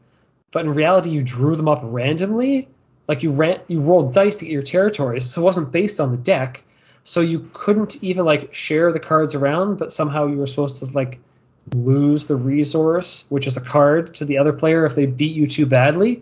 But 0.52 0.66
in 0.66 0.74
reality, 0.74 1.10
you 1.10 1.24
drew 1.24 1.56
them 1.56 1.68
up 1.68 1.82
randomly. 1.84 2.68
Like 3.08 3.24
you 3.24 3.32
ran, 3.32 3.60
you 3.68 3.80
rolled 3.82 4.14
dice 4.14 4.36
to 4.38 4.46
get 4.46 4.52
your 4.52 4.62
territories, 4.62 5.26
so 5.26 5.42
it 5.42 5.44
wasn't 5.46 5.72
based 5.72 6.00
on 6.00 6.12
the 6.12 6.18
deck. 6.18 6.64
So 7.08 7.22
you 7.22 7.50
couldn't 7.54 8.04
even 8.04 8.26
like 8.26 8.54
share 8.54 8.92
the 8.92 9.00
cards 9.00 9.34
around, 9.34 9.78
but 9.78 9.94
somehow 9.94 10.28
you 10.28 10.36
were 10.36 10.46
supposed 10.46 10.80
to 10.80 10.88
like 10.88 11.20
lose 11.74 12.26
the 12.26 12.36
resource, 12.36 13.26
which 13.30 13.48
is 13.48 13.56
a 13.56 13.62
card, 13.62 14.16
to 14.16 14.26
the 14.26 14.40
other 14.40 14.52
player 14.52 14.86
if 14.86 14.94
they 14.94 15.06
beat 15.06 15.34
you 15.34 15.48
too 15.48 15.66
badly. 15.66 16.22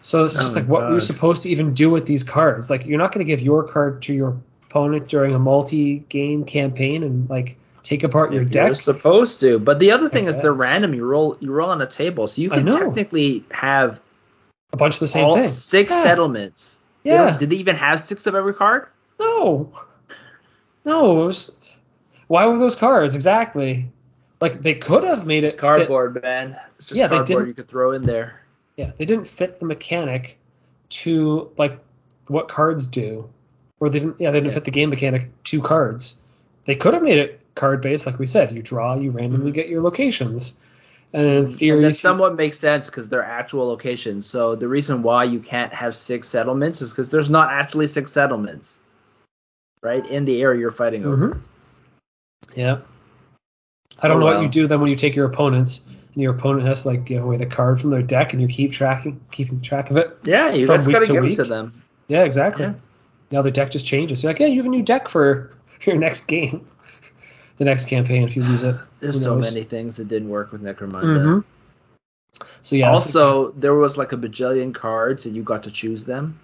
So 0.00 0.24
it's 0.24 0.34
just 0.34 0.54
Oh 0.54 0.60
like 0.60 0.68
what 0.68 0.82
were 0.82 0.88
you 0.90 0.94
God. 0.96 1.02
supposed 1.02 1.42
to 1.42 1.48
even 1.48 1.74
do 1.74 1.90
with 1.90 2.06
these 2.06 2.22
cards? 2.22 2.70
Like 2.70 2.86
you're 2.86 2.98
not 2.98 3.12
going 3.12 3.26
to 3.26 3.28
give 3.28 3.40
your 3.42 3.64
card 3.64 4.02
to 4.02 4.14
your 4.14 4.36
opponent 4.70 5.08
during 5.08 5.34
a 5.34 5.38
multi-game 5.40 6.44
campaign 6.44 7.02
and 7.02 7.28
like 7.28 7.58
take 7.82 8.04
apart 8.04 8.32
your 8.32 8.44
deck. 8.44 8.66
You're 8.66 8.74
supposed 8.76 9.40
to, 9.40 9.58
but 9.58 9.80
the 9.80 9.90
other 9.90 10.08
thing 10.08 10.26
is 10.26 10.36
they're 10.36 10.52
random. 10.52 10.94
You 10.94 11.04
roll 11.06 11.36
you 11.40 11.50
roll 11.50 11.70
on 11.70 11.82
a 11.82 11.86
table, 11.86 12.28
so 12.28 12.40
you 12.40 12.50
can 12.50 12.66
technically 12.66 13.42
have 13.50 14.00
A 14.72 14.76
bunch 14.76 14.94
of 14.94 15.00
the 15.00 15.08
same 15.08 15.24
all 15.24 15.34
thing. 15.34 15.48
six 15.48 15.90
Yeah. 15.90 16.02
settlements. 16.04 16.78
Yeah. 17.02 17.36
Did 17.36 17.50
they 17.50 17.56
even 17.56 17.74
have 17.74 17.98
six 17.98 18.28
of 18.28 18.36
every 18.36 18.54
card? 18.54 18.86
No. 19.18 19.72
No. 20.84 21.14
Was, 21.14 21.56
why 22.28 22.46
were 22.46 22.58
those 22.58 22.74
cards 22.74 23.14
exactly? 23.14 23.90
Like 24.40 24.60
they 24.62 24.74
could 24.74 25.04
have 25.04 25.26
made 25.26 25.44
It's 25.44 25.54
it 25.54 25.56
fit- 25.56 25.60
cardboard, 25.60 26.22
man. 26.22 26.58
It's 26.76 26.86
just 26.86 26.98
Yeah, 26.98 27.08
cardboard 27.08 27.46
you 27.48 27.54
could 27.54 27.68
throw 27.68 27.92
in 27.92 28.02
there. 28.02 28.40
Yeah, 28.76 28.90
they 28.98 29.04
didn't 29.04 29.28
fit 29.28 29.60
the 29.60 29.66
mechanic 29.66 30.38
to 30.90 31.50
like 31.56 31.78
what 32.26 32.48
cards 32.48 32.86
do, 32.86 33.28
or 33.80 33.88
they 33.88 34.00
didn't. 34.00 34.20
Yeah, 34.20 34.30
they 34.30 34.38
didn't 34.38 34.48
Yeah. 34.50 34.54
fit 34.54 34.64
the 34.64 34.70
game 34.70 34.90
mechanic 34.90 35.30
to 35.44 35.62
cards. 35.62 36.20
They 36.66 36.74
could 36.74 36.94
have 36.94 37.02
made 37.02 37.18
it 37.18 37.40
card 37.54 37.80
based, 37.80 38.06
like 38.06 38.18
we 38.18 38.26
said. 38.26 38.52
You 38.52 38.62
draw, 38.62 38.96
you 38.96 39.10
randomly 39.10 39.46
mm-hmm. 39.46 39.54
get 39.54 39.68
your 39.68 39.80
locations, 39.82 40.58
and 41.12 41.24
in 41.24 41.46
theory, 41.48 41.84
And 41.84 41.94
that 41.94 41.96
somewhat 41.98 42.36
makes 42.36 42.58
sense 42.58 42.86
because 42.86 43.08
they're 43.08 43.24
actual 43.24 43.68
locations. 43.68 44.26
So 44.26 44.56
the 44.56 44.66
reason 44.68 45.02
why 45.02 45.24
you 45.24 45.38
can't 45.38 45.72
have 45.72 45.94
six 45.94 46.26
settlements 46.28 46.82
is 46.82 46.90
because 46.90 47.10
there's 47.10 47.30
not 47.30 47.50
actually 47.52 47.86
six 47.86 48.10
settlements, 48.10 48.78
right, 49.84 50.04
in 50.06 50.24
the 50.24 50.40
area 50.42 50.60
you're 50.60 50.70
fighting 50.70 51.04
over. 51.04 51.28
Mhm. 51.28 51.40
Yeah. 52.56 52.78
I 54.00 54.08
don't 54.08 54.16
Oh, 54.16 54.20
know 54.20 54.26
what 54.26 54.42
you 54.42 54.48
do 54.48 54.66
then 54.66 54.80
when 54.80 54.90
you 54.90 54.96
take 54.96 55.14
your 55.14 55.26
opponents 55.26 55.86
and 55.86 56.22
your 56.22 56.34
opponent 56.34 56.66
has 56.66 56.82
to 56.82 56.88
like 56.88 57.04
give 57.04 57.22
away 57.22 57.36
the 57.36 57.46
card 57.46 57.80
from 57.80 57.90
their 57.90 58.02
deck 58.02 58.32
and 58.32 58.42
you 58.42 58.48
keep 58.48 58.72
tracking 58.72 59.20
keeping 59.30 59.60
track 59.60 59.90
of 59.90 59.96
it. 59.96 60.16
Yeah, 60.24 60.50
you 60.52 60.66
From 60.66 60.76
just 60.76 60.86
week 60.88 60.94
gotta 60.94 61.06
to 61.06 61.12
give 61.12 61.24
it 61.24 61.28
week? 61.28 61.36
to 61.36 61.44
them. 61.44 61.82
Yeah, 62.08 62.24
exactly. 62.24 62.64
Yeah. 62.66 62.74
Now 63.30 63.42
the 63.42 63.50
deck 63.50 63.70
just 63.70 63.86
changes. 63.86 64.22
You're 64.22 64.30
like, 64.32 64.40
yeah, 64.40 64.46
you 64.46 64.56
have 64.56 64.66
a 64.66 64.68
new 64.70 64.82
deck 64.82 65.08
for 65.08 65.50
your 65.86 65.96
next 65.96 66.26
game, 66.26 66.66
the 67.58 67.64
next 67.64 67.86
campaign 67.86 68.24
if 68.24 68.36
you 68.36 68.42
lose 68.42 68.64
it. 68.64 68.76
There's 69.00 69.22
so 69.22 69.36
many 69.36 69.62
things 69.62 69.96
that 69.96 70.08
didn't 70.08 70.28
work 70.28 70.50
with 70.52 70.62
Necromunda. 70.62 71.42
hmm 71.42 72.44
So 72.62 72.76
yeah. 72.76 72.90
also, 72.90 73.52
there 73.52 73.74
was 73.74 73.96
like 73.96 74.12
a 74.12 74.16
bajillion 74.16 74.74
cards 74.74 75.26
and 75.26 75.36
you 75.36 75.42
got 75.42 75.62
to 75.64 75.70
choose 75.70 76.04
them. 76.04 76.38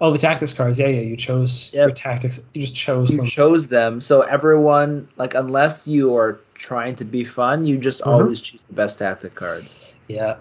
Oh, 0.00 0.12
the 0.12 0.18
tactics 0.18 0.52
cards. 0.52 0.78
Yeah, 0.78 0.88
yeah. 0.88 1.00
You 1.00 1.16
chose 1.16 1.70
Yep. 1.72 1.80
your 1.80 1.90
tactics. 1.92 2.44
You 2.52 2.60
just 2.60 2.74
chose 2.74 3.12
You 3.12 3.18
them. 3.18 3.26
chose 3.26 3.68
them, 3.68 4.00
so 4.00 4.20
everyone 4.22 5.08
like 5.16 5.34
unless 5.34 5.86
you 5.86 6.16
are 6.16 6.38
trying 6.54 6.96
to 6.96 7.04
be 7.04 7.24
fun, 7.24 7.64
you 7.66 7.78
just 7.78 8.00
Mhm. 8.02 8.06
always 8.06 8.40
choose 8.40 8.62
the 8.64 8.74
best 8.74 8.98
tactic 8.98 9.34
cards. 9.34 9.80
yeah. 10.08 10.36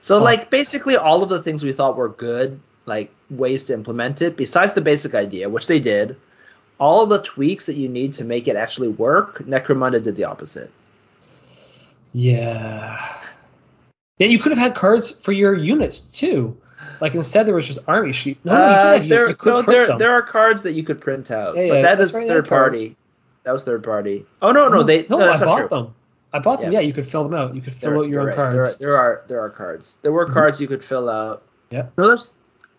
So 0.00 0.18
Oh. 0.18 0.22
like 0.22 0.50
basically 0.50 0.96
all 0.96 1.22
of 1.22 1.28
the 1.28 1.42
things 1.42 1.62
we 1.64 1.72
thought 1.72 1.96
were 1.96 2.08
good, 2.08 2.58
like 2.86 3.10
ways 3.30 3.66
to 3.66 3.74
implement 3.74 4.22
it, 4.22 4.36
besides 4.36 4.72
the 4.72 4.80
basic 4.80 5.14
idea, 5.14 5.48
which 5.48 5.66
they 5.66 5.80
did, 5.80 6.16
all 6.78 7.02
of 7.02 7.08
the 7.08 7.18
tweaks 7.22 7.66
that 7.66 7.76
you 7.76 7.88
need 7.88 8.12
to 8.14 8.24
make 8.24 8.48
it 8.48 8.56
actually 8.56 8.88
work, 8.88 9.38
Necromunda 9.46 10.02
did 10.02 10.16
the 10.16 10.24
opposite. 10.24 10.70
Yeah. 12.12 13.04
Yeah, 14.18 14.28
you 14.28 14.38
could 14.38 14.52
have 14.52 14.58
had 14.58 14.74
cards 14.74 15.10
for 15.10 15.32
your 15.32 15.54
units 15.54 16.00
too. 16.00 16.56
Like 17.00 17.14
instead 17.14 17.46
there 17.46 17.54
was 17.54 17.66
just 17.66 17.80
army 17.88 18.12
sheet. 18.12 18.38
No, 18.44 18.52
you 18.54 18.58
Uh, 18.58 18.92
did. 18.94 19.02
You, 19.04 19.08
there, 19.10 19.28
you 19.28 19.34
could 19.34 19.50
no, 19.50 19.62
there, 19.62 19.98
there 19.98 20.12
are 20.12 20.22
cards 20.22 20.62
that 20.62 20.72
you 20.72 20.82
could 20.82 21.00
print 21.00 21.30
out, 21.30 21.56
Yeah, 21.56 21.62
yeah, 21.62 21.68
but 21.82 21.96
that's 21.98 22.12
right, 22.14 22.20
they 22.26 22.26
had 22.28 22.34
third 22.44 22.48
cards. 22.48 22.78
party. 22.78 22.96
That 23.44 23.52
was 23.52 23.64
third 23.64 23.82
party. 23.84 24.26
Oh 24.42 24.52
no, 24.52 24.68
no, 24.68 24.82
they 24.82 25.06
no, 25.08 25.18
no, 25.18 25.30
I 25.30 25.38
bought 25.44 25.58
true. 25.58 25.68
them. 25.68 25.94
I 26.32 26.38
bought 26.40 26.60
them. 26.60 26.72
Yeah. 26.72 26.80
Yeah, 26.80 26.86
you 26.86 26.92
could 26.92 27.06
fill 27.06 27.22
them 27.24 27.34
out. 27.34 27.54
You 27.54 27.60
could 27.62 27.74
fill 27.74 27.92
There- 27.92 28.02
out 28.02 28.08
your 28.08 28.20
own 28.20 28.26
right. 28.26 28.36
There 28.36 28.44
are- 28.46 28.52
cards. 28.62 28.78
There 28.78 28.96
are, 28.96 29.22
there 29.28 29.40
are 29.40 29.50
cards. 29.50 29.98
There 30.02 30.12
were 30.12 30.26
Mhm. 30.26 30.32
cards 30.32 30.60
you 30.60 30.66
could 30.68 30.82
fill 30.84 31.08
out. 31.08 31.42
Yeah. 31.70 31.86
No, 31.96 32.08
there's 32.08 32.30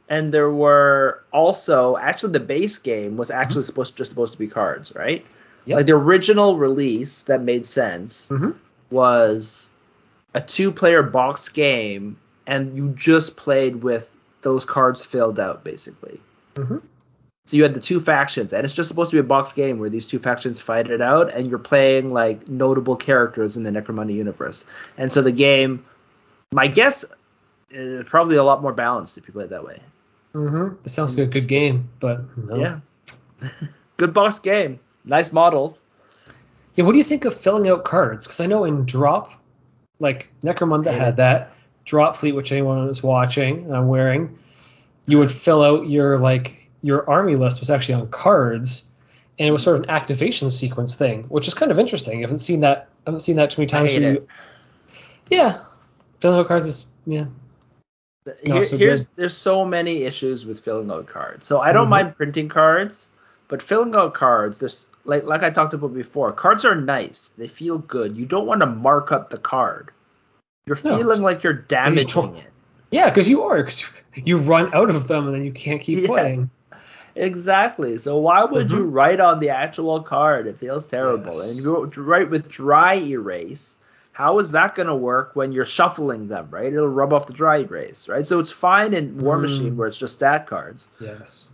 and 0.09 0.31
there 0.33 0.49
were 0.49 1.23
also 1.33 1.97
actually 1.97 2.31
the 2.33 2.39
base 2.39 2.77
game 2.77 3.17
was 3.17 3.29
actually 3.31 3.63
supposed 3.63 3.95
just 3.97 4.09
supposed 4.09 4.33
to 4.33 4.39
be 4.39 4.47
cards, 4.47 4.93
right? 4.95 5.25
Yep. 5.65 5.75
Like 5.77 5.85
the 5.85 5.93
original 5.93 6.57
release 6.57 7.23
that 7.23 7.41
made 7.41 7.65
sense 7.65 8.29
Mhm. 8.31 8.55
was 8.89 9.69
a 10.33 10.39
two-player 10.41 11.03
box 11.03 11.49
game, 11.49 12.17
and 12.47 12.75
you 12.75 12.89
just 12.89 13.35
played 13.37 13.83
with 13.83 14.09
those 14.41 14.65
cards 14.65 15.05
filled 15.05 15.39
out, 15.39 15.63
basically. 15.63 16.19
Mhm. 16.55 16.81
So 17.45 17.55
you 17.55 17.63
had 17.63 17.73
the 17.73 17.79
two 17.79 18.01
factions, 18.01 18.51
and 18.51 18.65
it's 18.65 18.73
just 18.73 18.89
supposed 18.89 19.11
to 19.11 19.15
be 19.15 19.19
a 19.19 19.23
box 19.23 19.53
game 19.53 19.79
where 19.79 19.89
these 19.89 20.05
two 20.05 20.19
factions 20.19 20.59
fight 20.59 20.89
it 20.89 21.01
out, 21.01 21.33
and 21.33 21.47
you're 21.49 21.59
playing 21.59 22.11
like 22.11 22.47
notable 22.49 22.95
characters 22.95 23.55
in 23.55 23.63
the 23.63 23.69
Necromunda 23.69 24.13
universe. 24.13 24.65
And 24.97 25.11
so 25.11 25.21
the 25.21 25.31
game, 25.31 25.85
my 26.51 26.67
guess, 26.67 27.05
is 27.69 28.03
probably 28.05 28.35
a 28.35 28.43
lot 28.43 28.61
more 28.61 28.73
balanced 28.73 29.17
if 29.17 29.27
you 29.27 29.33
play 29.33 29.45
it 29.45 29.49
that 29.51 29.63
way. 29.63 29.79
Mm-hmm. 30.33 30.75
This 30.83 30.93
sounds 30.93 31.17
like 31.17 31.27
a 31.29 31.31
good 31.31 31.47
game, 31.47 31.89
but 31.99 32.21
no. 32.37 32.55
Yeah. 32.57 32.79
Good 33.97 34.13
box 34.13 34.37
game. 34.39 34.79
Nice 35.05 35.31
models. 35.33 35.81
Yeah, 36.75 36.85
what 36.85 36.91
do 36.91 36.99
you 36.99 37.03
think 37.03 37.25
of 37.25 37.33
filling 37.33 37.67
out 37.67 37.83
cards? 37.85 38.27
Because 38.27 38.39
I 38.39 38.45
know 38.45 38.63
in 38.63 38.85
Drop, 38.85 39.31
like 39.99 40.29
Necromunda 40.41 40.91
had 40.91 41.13
it. 41.13 41.15
that. 41.17 41.53
Drop 41.87 42.15
Fleet, 42.17 42.33
which 42.33 42.51
anyone 42.51 42.87
is 42.89 43.01
watching 43.01 43.73
I'm 43.73 43.87
wearing, 43.87 44.37
you 45.07 45.17
would 45.17 45.31
fill 45.31 45.63
out 45.63 45.87
your 45.89 46.19
like 46.19 46.69
your 46.83 47.09
army 47.09 47.35
list 47.35 47.59
was 47.59 47.71
actually 47.71 47.95
on 47.95 48.09
cards, 48.09 48.87
and 49.39 49.47
it 49.47 49.51
was 49.51 49.63
sort 49.63 49.77
of 49.77 49.83
an 49.83 49.89
activation 49.89 50.51
sequence 50.51 50.95
thing, 50.95 51.23
which 51.29 51.47
is 51.47 51.53
kind 51.55 51.71
of 51.71 51.79
interesting. 51.79 52.19
I 52.19 52.21
haven't 52.21 52.39
seen 52.39 52.59
that. 52.59 52.89
I 53.05 53.09
haven't 53.11 53.21
seen 53.21 53.37
that 53.37 53.49
too 53.51 53.61
many 53.61 53.67
times. 53.67 53.93
you, 53.95 54.27
yeah, 55.29 55.61
filling 56.19 56.39
out 56.39 56.47
cards 56.47 56.65
is 56.67 56.87
yeah. 57.07 57.25
Here- 58.43 58.61
so 58.63 58.77
here's 58.77 59.05
good. 59.07 59.15
there's 59.15 59.37
so 59.37 59.63
many 59.63 60.03
issues 60.03 60.45
with 60.45 60.59
filling 60.59 60.91
out 60.91 61.07
cards. 61.07 61.47
So 61.47 61.61
I 61.61 61.71
don't 61.71 61.87
Mhm. 61.87 61.91
mind 61.91 62.17
printing 62.17 62.49
cards, 62.49 63.09
but 63.47 63.63
filling 63.63 63.95
out 63.95 64.13
cards, 64.13 64.59
there's 64.59 64.87
like 65.05 65.23
like 65.23 65.41
I 65.43 65.49
talked 65.49 65.73
about 65.73 65.93
before, 65.93 66.33
cards 66.33 66.65
are 66.65 66.75
nice. 66.75 67.29
They 67.37 67.47
feel 67.47 67.77
good. 67.77 68.17
You 68.17 68.25
don't 68.25 68.45
want 68.45 68.59
to 68.59 68.65
mark 68.65 69.13
up 69.13 69.29
the 69.29 69.37
card. 69.37 69.91
You're 70.67 70.77
No. 70.83 70.97
feeling 70.97 71.21
like 71.23 71.41
you're 71.43 71.53
damaging 71.53 72.07
don't- 72.21 72.35
it. 72.37 72.43
Yeah, 72.91 73.09
because 73.09 73.27
you 73.27 73.41
are. 73.43 73.63
Cause 73.63 73.89
you 74.15 74.37
run 74.37 74.69
out 74.73 74.89
of 74.89 75.07
them 75.07 75.25
and 75.27 75.35
then 75.35 75.43
you 75.43 75.51
can't 75.51 75.81
keep 75.81 75.99
Yes. 75.99 76.07
playing. 76.07 76.49
Exactly. 77.15 77.97
So 77.97 78.17
why 78.17 78.43
would 78.43 78.71
you 78.71 78.83
write 78.83 79.19
on 79.19 79.39
the 79.39 79.49
actual 79.49 80.01
card? 80.01 80.45
It 80.45 80.59
feels 80.59 80.85
terrible. 80.85 81.31
Mm-hmm. 81.31 81.39
Yes. 81.39 81.57
And 81.57 81.65
you 81.95 82.03
write 82.03 82.29
with 82.29 82.47
dry 82.47 82.95
erase. 82.95 83.75
How 84.11 84.39
is 84.39 84.51
that 84.51 84.75
going 84.75 84.87
to 84.87 84.95
work 84.95 85.31
when 85.35 85.51
you're 85.51 85.65
shuffling 85.65 86.27
them, 86.27 86.47
right? 86.49 86.71
It'll 86.73 86.87
rub 86.87 87.13
off 87.13 87.27
the 87.27 87.33
dry 87.33 87.57
erase, 87.59 88.07
right? 88.07 88.25
So 88.25 88.39
it's 88.39 88.51
fine 88.51 88.93
in 88.93 89.17
War 89.19 89.37
Mm. 89.37 89.41
Machine 89.41 89.77
where 89.77 89.87
it's 89.87 89.97
just 89.97 90.15
stat 90.15 90.47
cards. 90.47 90.89
Yes. 90.99 91.51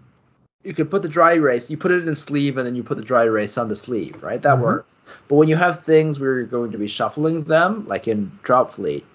You 0.63 0.73
could 0.73 0.89
put 0.89 1.01
the 1.01 1.09
dry 1.09 1.33
erase, 1.33 1.69
you 1.69 1.77
put 1.77 1.91
it 1.91 2.07
in 2.07 2.15
sleeve, 2.15 2.57
and 2.57 2.65
then 2.65 2.75
you 2.75 2.83
put 2.83 2.97
the 2.97 3.03
dry 3.03 3.23
erase 3.23 3.57
on 3.57 3.67
the 3.67 3.75
sleeve, 3.75 4.21
right? 4.23 4.41
That 4.41 4.57
Mhm. 4.57 4.61
works. 4.61 5.01
But 5.27 5.35
when 5.35 5.49
you 5.49 5.57
have 5.57 5.83
things 5.83 6.19
where 6.19 6.35
you're 6.35 6.45
going 6.45 6.71
to 6.71 6.77
be 6.77 6.87
shuffling 6.87 7.43
them, 7.43 7.85
like 7.87 8.07
in 8.07 8.31
Drop 8.43 8.71
Fleet, 8.71 9.05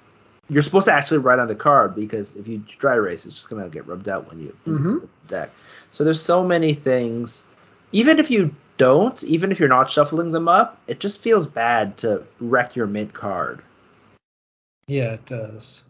you're 0.50 0.62
supposed 0.62 0.86
to 0.86 0.92
actually 0.92 1.18
write 1.18 1.38
on 1.38 1.48
the 1.48 1.54
card 1.54 1.94
because 1.94 2.36
if 2.36 2.46
you 2.48 2.62
dry 2.78 2.94
erase, 2.94 3.24
it's 3.26 3.34
just 3.34 3.48
going 3.50 3.62
to 3.62 3.68
get 3.70 3.86
rubbed 3.86 4.08
out 4.08 4.28
when 4.28 4.40
you, 4.40 4.54
when 4.64 4.76
you 4.76 4.82
Mhm. 4.82 5.00
put 5.00 5.10
the 5.22 5.34
deck. 5.34 5.50
So 5.92 6.04
there's 6.04 6.20
so 6.20 6.44
many 6.44 6.74
things. 6.74 7.44
Even 7.92 8.18
if 8.18 8.30
you 8.30 8.54
don't, 8.76 9.22
even 9.24 9.50
if 9.50 9.58
you're 9.58 9.68
not 9.68 9.90
shuffling 9.90 10.32
them 10.32 10.48
up, 10.48 10.78
it 10.86 11.00
just 11.00 11.20
feels 11.20 11.46
bad 11.46 11.96
to 11.98 12.22
wreck 12.40 12.76
your 12.76 12.86
mint 12.86 13.12
card. 13.14 13.62
Yeah, 14.86 15.14
it 15.14 15.26
does. 15.26 15.84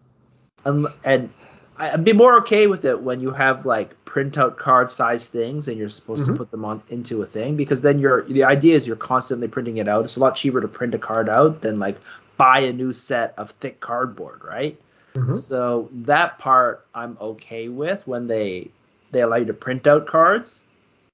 And, 0.65 0.87
and 1.05 1.31
I'd 1.79 2.05
be 2.05 2.13
more 2.13 2.37
okay 2.39 2.67
with 2.67 2.85
it 2.85 3.01
when 3.01 3.21
you 3.21 3.31
have 3.31 3.65
like 3.65 3.95
printout 4.05 4.57
card 4.57 4.91
size 4.91 5.27
things 5.29 5.69
and 5.69 5.79
you're 5.79 5.89
supposed 5.89 6.25
Mhm. 6.25 6.33
to 6.33 6.33
put 6.35 6.51
them 6.51 6.65
on 6.65 6.83
into 6.91 7.23
a 7.23 7.27
thing 7.27 7.57
because 7.57 7.83
then 7.83 7.99
you're 7.99 8.23
the 8.23 8.45
idea 8.45 8.75
is 8.75 8.87
you're 8.87 8.97
constantly 8.97 9.49
printing 9.49 9.77
it 9.77 9.87
out. 9.89 10.05
It's 10.05 10.17
a 10.17 10.21
lot 10.21 10.35
cheaper 10.37 10.61
to 10.61 10.69
print 10.69 10.95
a 10.95 10.99
card 10.99 11.29
out 11.29 11.61
than 11.63 11.79
like 11.79 11.97
buy 12.37 12.61
a 12.61 12.73
new 12.73 12.93
set 12.93 13.35
of 13.37 13.51
thick 13.53 13.81
cardboard, 13.81 14.41
right? 14.45 14.77
Mhm. 15.15 15.39
So 15.39 15.89
that 15.93 16.39
part 16.39 16.85
I'm 16.95 17.17
okay 17.21 17.69
with 17.69 18.07
when 18.07 18.27
they 18.27 18.69
they 19.13 19.21
allow 19.21 19.37
you 19.37 19.47
to 19.47 19.55
print 19.55 19.87
out 19.87 20.07
cards, 20.07 20.67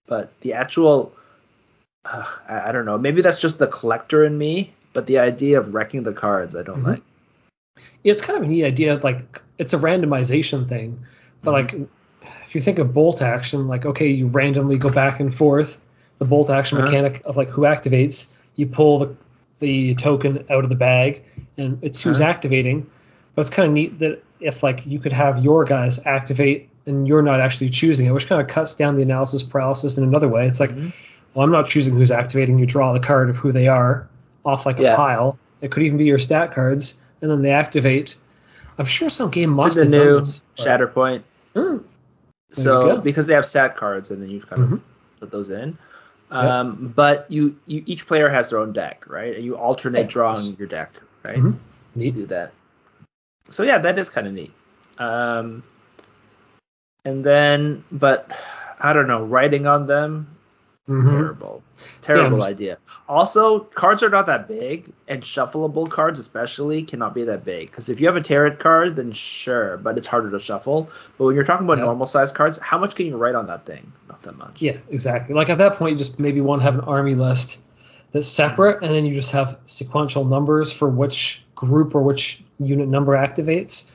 but 0.07 0.31
the 0.41 0.53
actual 0.55 1.13
uh, 2.07 2.25
I, 2.49 2.69
I 2.69 2.73
don't 2.73 2.85
know. 2.85 2.99
Maybe 2.99 3.23
that's 3.23 3.41
just 3.41 3.59
the 3.59 3.67
collector 3.69 4.25
in 4.25 4.37
me, 4.37 4.73
but 4.93 5.07
the 5.07 5.19
idea 5.19 5.59
of 5.59 5.75
wrecking 5.75 6.03
the 6.03 6.13
cards 6.13 6.55
I 6.57 6.63
don't 6.63 6.83
Mhm. 6.83 6.87
like. 6.87 7.03
Yeah, 8.03 8.13
it's 8.13 8.23
kind 8.23 8.37
of 8.39 8.45
a 8.45 8.47
neat 8.47 8.65
idea. 8.65 8.97
Like 9.03 9.43
it's 9.59 9.73
a 9.73 9.79
randomization 9.79 10.69
thing, 10.69 11.05
but 11.43 11.53
Mm-hmm. 11.53 11.81
like 11.83 11.89
if 12.45 12.55
you 12.55 12.61
think 12.61 12.79
of 12.79 12.95
bolt 12.95 13.23
action, 13.23 13.67
like 13.69 13.85
okay, 13.87 14.09
you 14.09 14.29
randomly 14.29 14.79
go 14.79 14.91
back 14.91 15.21
and 15.21 15.35
forth. 15.35 15.81
The 16.19 16.25
bolt 16.25 16.49
action 16.51 16.79
Uh-huh. 16.79 16.87
mechanic 16.87 17.23
of 17.25 17.37
like 17.37 17.49
who 17.49 17.63
activates, 17.63 18.35
you 18.57 18.67
pull 18.67 18.99
the 19.01 19.17
the 19.61 19.95
token 19.95 20.45
out 20.51 20.63
of 20.65 20.69
the 20.69 20.77
bag, 20.77 21.25
and 21.57 21.79
it's 21.83 22.03
who's 22.03 22.21
Uh-huh. 22.21 22.31
activating. 22.31 22.87
But 23.35 23.43
it's 23.43 23.51
kind 23.51 23.67
of 23.69 23.73
neat 23.75 23.99
that 24.01 24.23
if 24.41 24.63
like 24.63 24.87
you 24.87 24.99
could 25.01 25.13
have 25.13 25.43
your 25.43 25.65
guys 25.65 26.05
activate 26.07 26.69
and 26.87 27.09
you're 27.09 27.23
not 27.23 27.41
actually 27.41 27.71
choosing 27.71 28.07
it, 28.07 28.11
which 28.13 28.29
kind 28.29 28.41
of 28.41 28.47
cuts 28.47 28.75
down 28.75 28.97
the 28.97 29.03
analysis 29.03 29.43
paralysis 29.43 29.97
in 29.97 30.05
another 30.05 30.29
way. 30.29 30.47
It's 30.47 30.61
like, 30.61 30.71
Mhm. 30.71 30.93
well, 31.33 31.45
I'm 31.45 31.51
not 31.51 31.67
choosing 31.67 31.95
who's 31.97 32.11
activating. 32.11 32.59
You 32.59 32.67
draw 32.67 32.93
the 32.93 33.01
card 33.01 33.31
of 33.31 33.39
who 33.39 33.51
they 33.53 33.67
are 33.69 34.07
off 34.45 34.67
like 34.67 34.79
a 34.79 34.83
pile. 34.97 35.39
It 35.63 35.71
could 35.71 35.83
even 35.83 35.97
be 35.99 36.05
your 36.05 36.19
stat 36.19 36.53
cards, 36.55 37.03
and 37.25 37.33
then 37.33 37.41
they 37.41 37.53
activate. 37.53 38.17
I'm 38.79 38.85
sure 38.85 39.09
some 39.09 39.31
game 39.31 39.49
must 39.51 39.69
It's 39.69 39.77
have 39.77 39.91
the 39.91 39.97
done 39.97 40.07
new 40.07 40.19
this. 40.19 40.45
Shatterpoint. 40.59 41.23
Mm. 41.55 41.83
So 42.53 43.01
because 43.01 43.27
they 43.27 43.33
have 43.33 43.47
stat 43.47 43.77
cards 43.77 44.11
and 44.11 44.23
then 44.23 44.29
you 44.29 44.43
kind 44.43 44.63
Mhm. 44.63 44.73
of 44.75 44.81
put 45.21 45.31
those 45.31 45.49
in. 45.49 45.79
Um, 46.31 46.93
But 46.95 47.25
you, 47.31 47.57
you 47.65 47.83
each 47.87 48.07
player 48.07 48.29
has 48.29 48.51
their 48.51 48.59
own 48.59 48.73
deck, 48.73 49.05
right? 49.09 49.35
And 49.37 49.45
you 49.45 49.57
alternate 49.57 50.09
drawing 50.09 50.55
your 50.59 50.69
deck, 50.69 50.93
right? 51.25 51.43
Mhm. 51.43 51.57
You 51.97 52.11
do 52.11 52.27
that. 52.27 52.53
So 53.51 53.63
yeah, 53.63 53.79
that 53.79 53.99
is 53.99 54.11
kind 54.11 54.27
of 54.27 54.35
neat. 54.35 54.53
Um, 54.99 55.63
and 57.07 57.25
then, 57.25 57.85
but 57.91 58.31
I 58.81 58.93
don't 58.93 59.07
know, 59.07 59.25
writing 59.25 59.67
on 59.67 59.87
them, 59.87 60.27
Mhm. 60.89 61.11
terrible, 61.11 61.63
terrible 62.03 62.39
just- 62.39 62.49
idea. 62.49 62.79
Also, 63.09 63.61
cards 63.61 64.03
are 64.03 64.09
not 64.09 64.27
that 64.27 64.49
big, 64.49 64.91
and 65.09 65.23
shuffleable 65.23 65.89
cards 65.91 66.19
especially 66.19 66.83
cannot 66.83 67.15
be 67.15 67.25
that 67.25 67.45
big. 67.45 67.71
Because 67.71 67.89
if 67.89 68.01
you 68.01 68.07
have 68.07 68.17
a 68.17 68.23
tarot 68.23 68.57
card, 68.57 68.97
then 68.97 69.13
sure, 69.13 69.77
but 69.77 69.99
it's 69.99 70.07
harder 70.07 70.31
to 70.31 70.39
shuffle. 70.39 70.89
But 71.19 71.25
when 71.25 71.35
you're 71.35 71.45
talking 71.45 71.67
about 71.67 71.79
Yeah. 71.79 71.85
normal 71.85 72.07
size 72.07 72.33
cards, 72.33 72.59
how 72.63 72.79
much 72.79 72.95
can 72.95 73.07
you 73.07 73.17
write 73.17 73.35
on 73.35 73.47
that 73.49 73.67
thing? 73.67 73.93
Not 74.09 74.23
that 74.23 74.39
much. 74.39 74.63
Yeah, 74.63 74.77
exactly. 74.89 75.35
Like 75.35 75.51
at 75.51 75.59
that 75.59 75.75
point, 75.75 75.93
you 75.93 75.99
just 75.99 76.19
maybe 76.19 76.41
want 76.41 76.61
to 76.61 76.65
have 76.65 76.75
an 76.75 76.81
army 76.83 77.15
list 77.15 77.61
that's 78.13 78.29
separate, 78.29 78.83
and 78.83 78.95
then 78.95 79.05
you 79.05 79.13
just 79.15 79.33
have 79.33 79.59
sequential 79.65 80.25
numbers 80.25 80.73
for 80.73 80.89
which 80.89 81.43
group 81.55 81.95
or 81.95 82.03
which 82.03 82.43
unit 82.59 82.89
number 82.89 83.13
activates. 83.13 83.91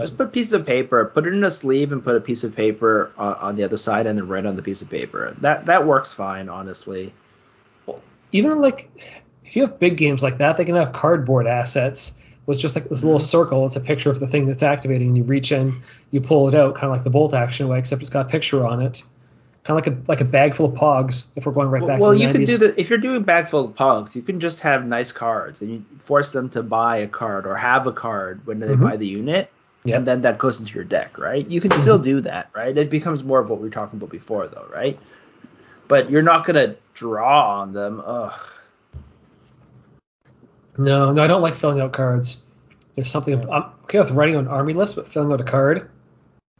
Just 0.00 0.16
put 0.16 0.26
a 0.28 0.30
piece 0.30 0.52
of 0.52 0.66
paper, 0.66 1.04
put 1.06 1.26
it 1.26 1.32
in 1.32 1.44
a 1.44 1.50
sleeve, 1.50 1.92
and 1.92 2.02
put 2.02 2.16
a 2.16 2.20
piece 2.20 2.44
of 2.44 2.54
paper 2.56 3.12
on, 3.16 3.34
on 3.34 3.56
the 3.56 3.64
other 3.64 3.76
side, 3.76 4.06
and 4.06 4.18
then 4.18 4.28
write 4.28 4.46
on 4.46 4.56
the 4.56 4.62
piece 4.62 4.82
of 4.82 4.90
paper. 4.90 5.34
That 5.40 5.66
that 5.66 5.86
works 5.86 6.12
fine, 6.12 6.48
honestly. 6.48 7.12
Even 8.32 8.60
like 8.60 8.90
if 9.44 9.56
you 9.56 9.62
have 9.66 9.78
big 9.78 9.96
games 9.96 10.22
like 10.22 10.38
that, 10.38 10.56
they 10.56 10.64
can 10.64 10.76
have 10.76 10.92
cardboard 10.92 11.46
assets 11.46 12.20
with 12.46 12.58
just 12.58 12.74
like 12.74 12.88
this 12.88 13.02
little 13.04 13.18
circle. 13.18 13.66
It's 13.66 13.76
a 13.76 13.80
picture 13.80 14.10
of 14.10 14.20
the 14.20 14.26
thing 14.26 14.46
that's 14.46 14.62
activating, 14.62 15.08
and 15.08 15.16
you 15.16 15.24
reach 15.24 15.52
in, 15.52 15.72
you 16.10 16.20
pull 16.20 16.48
it 16.48 16.54
out, 16.54 16.74
kind 16.74 16.90
of 16.90 16.96
like 16.96 17.04
the 17.04 17.10
bolt 17.10 17.34
action 17.34 17.68
way, 17.68 17.78
except 17.78 18.00
it's 18.00 18.10
got 18.10 18.26
a 18.26 18.28
picture 18.28 18.64
on 18.66 18.80
it, 18.82 19.02
kind 19.64 19.78
of 19.78 19.86
like 19.86 19.98
a 19.98 20.10
like 20.10 20.20
a 20.20 20.24
bag 20.24 20.54
full 20.54 20.66
of 20.66 20.74
pogs. 20.74 21.28
If 21.34 21.46
we're 21.46 21.52
going 21.52 21.68
right 21.68 21.84
back 21.86 22.00
well, 22.00 22.12
to 22.12 22.18
the 22.18 22.22
you 22.24 22.28
90s. 22.28 22.32
could 22.32 22.46
do 22.46 22.58
that 22.58 22.78
if 22.78 22.90
you're 22.90 22.98
doing 22.98 23.22
bag 23.22 23.48
full 23.48 23.64
of 23.64 23.74
pogs, 23.74 24.14
you 24.14 24.22
can 24.22 24.38
just 24.38 24.60
have 24.60 24.86
nice 24.86 25.10
cards, 25.12 25.60
and 25.60 25.70
you 25.70 25.84
force 26.04 26.30
them 26.30 26.48
to 26.50 26.62
buy 26.62 26.98
a 26.98 27.08
card 27.08 27.46
or 27.46 27.56
have 27.56 27.86
a 27.88 27.92
card 27.92 28.46
when 28.46 28.60
they 28.60 28.68
Mhm. 28.68 28.80
buy 28.80 28.96
the 28.96 29.06
unit, 29.06 29.50
Yep. 29.84 29.96
and 29.96 30.06
then 30.06 30.20
that 30.22 30.36
goes 30.36 30.60
into 30.60 30.74
your 30.74 30.84
deck, 30.84 31.16
right? 31.16 31.46
You 31.48 31.60
can 31.60 31.70
still 31.70 31.96
mm-hmm. 31.96 32.04
do 32.04 32.20
that, 32.22 32.50
right? 32.54 32.76
It 32.76 32.90
becomes 32.90 33.24
more 33.24 33.40
of 33.40 33.48
what 33.48 33.60
we 33.60 33.64
were 33.64 33.72
talking 33.72 33.98
about 33.98 34.10
before, 34.10 34.46
though, 34.46 34.68
right? 34.70 34.98
But 35.88 36.10
you're 36.10 36.22
not 36.22 36.44
gonna 36.44 36.76
draw 36.92 37.60
on 37.60 37.72
them. 37.72 38.02
Ugh. 38.04 38.40
No, 40.76 41.12
no, 41.12 41.22
I 41.22 41.26
don't 41.26 41.42
like 41.42 41.54
filling 41.54 41.80
out 41.80 41.92
cards. 41.92 42.42
There's 42.94 43.10
something 43.10 43.50
I'm 43.50 43.64
okay 43.84 43.98
with 43.98 44.10
writing 44.10 44.36
on 44.36 44.46
an 44.46 44.50
army 44.50 44.74
list, 44.74 44.96
but 44.96 45.08
filling 45.08 45.32
out 45.32 45.40
a 45.40 45.44
card, 45.44 45.90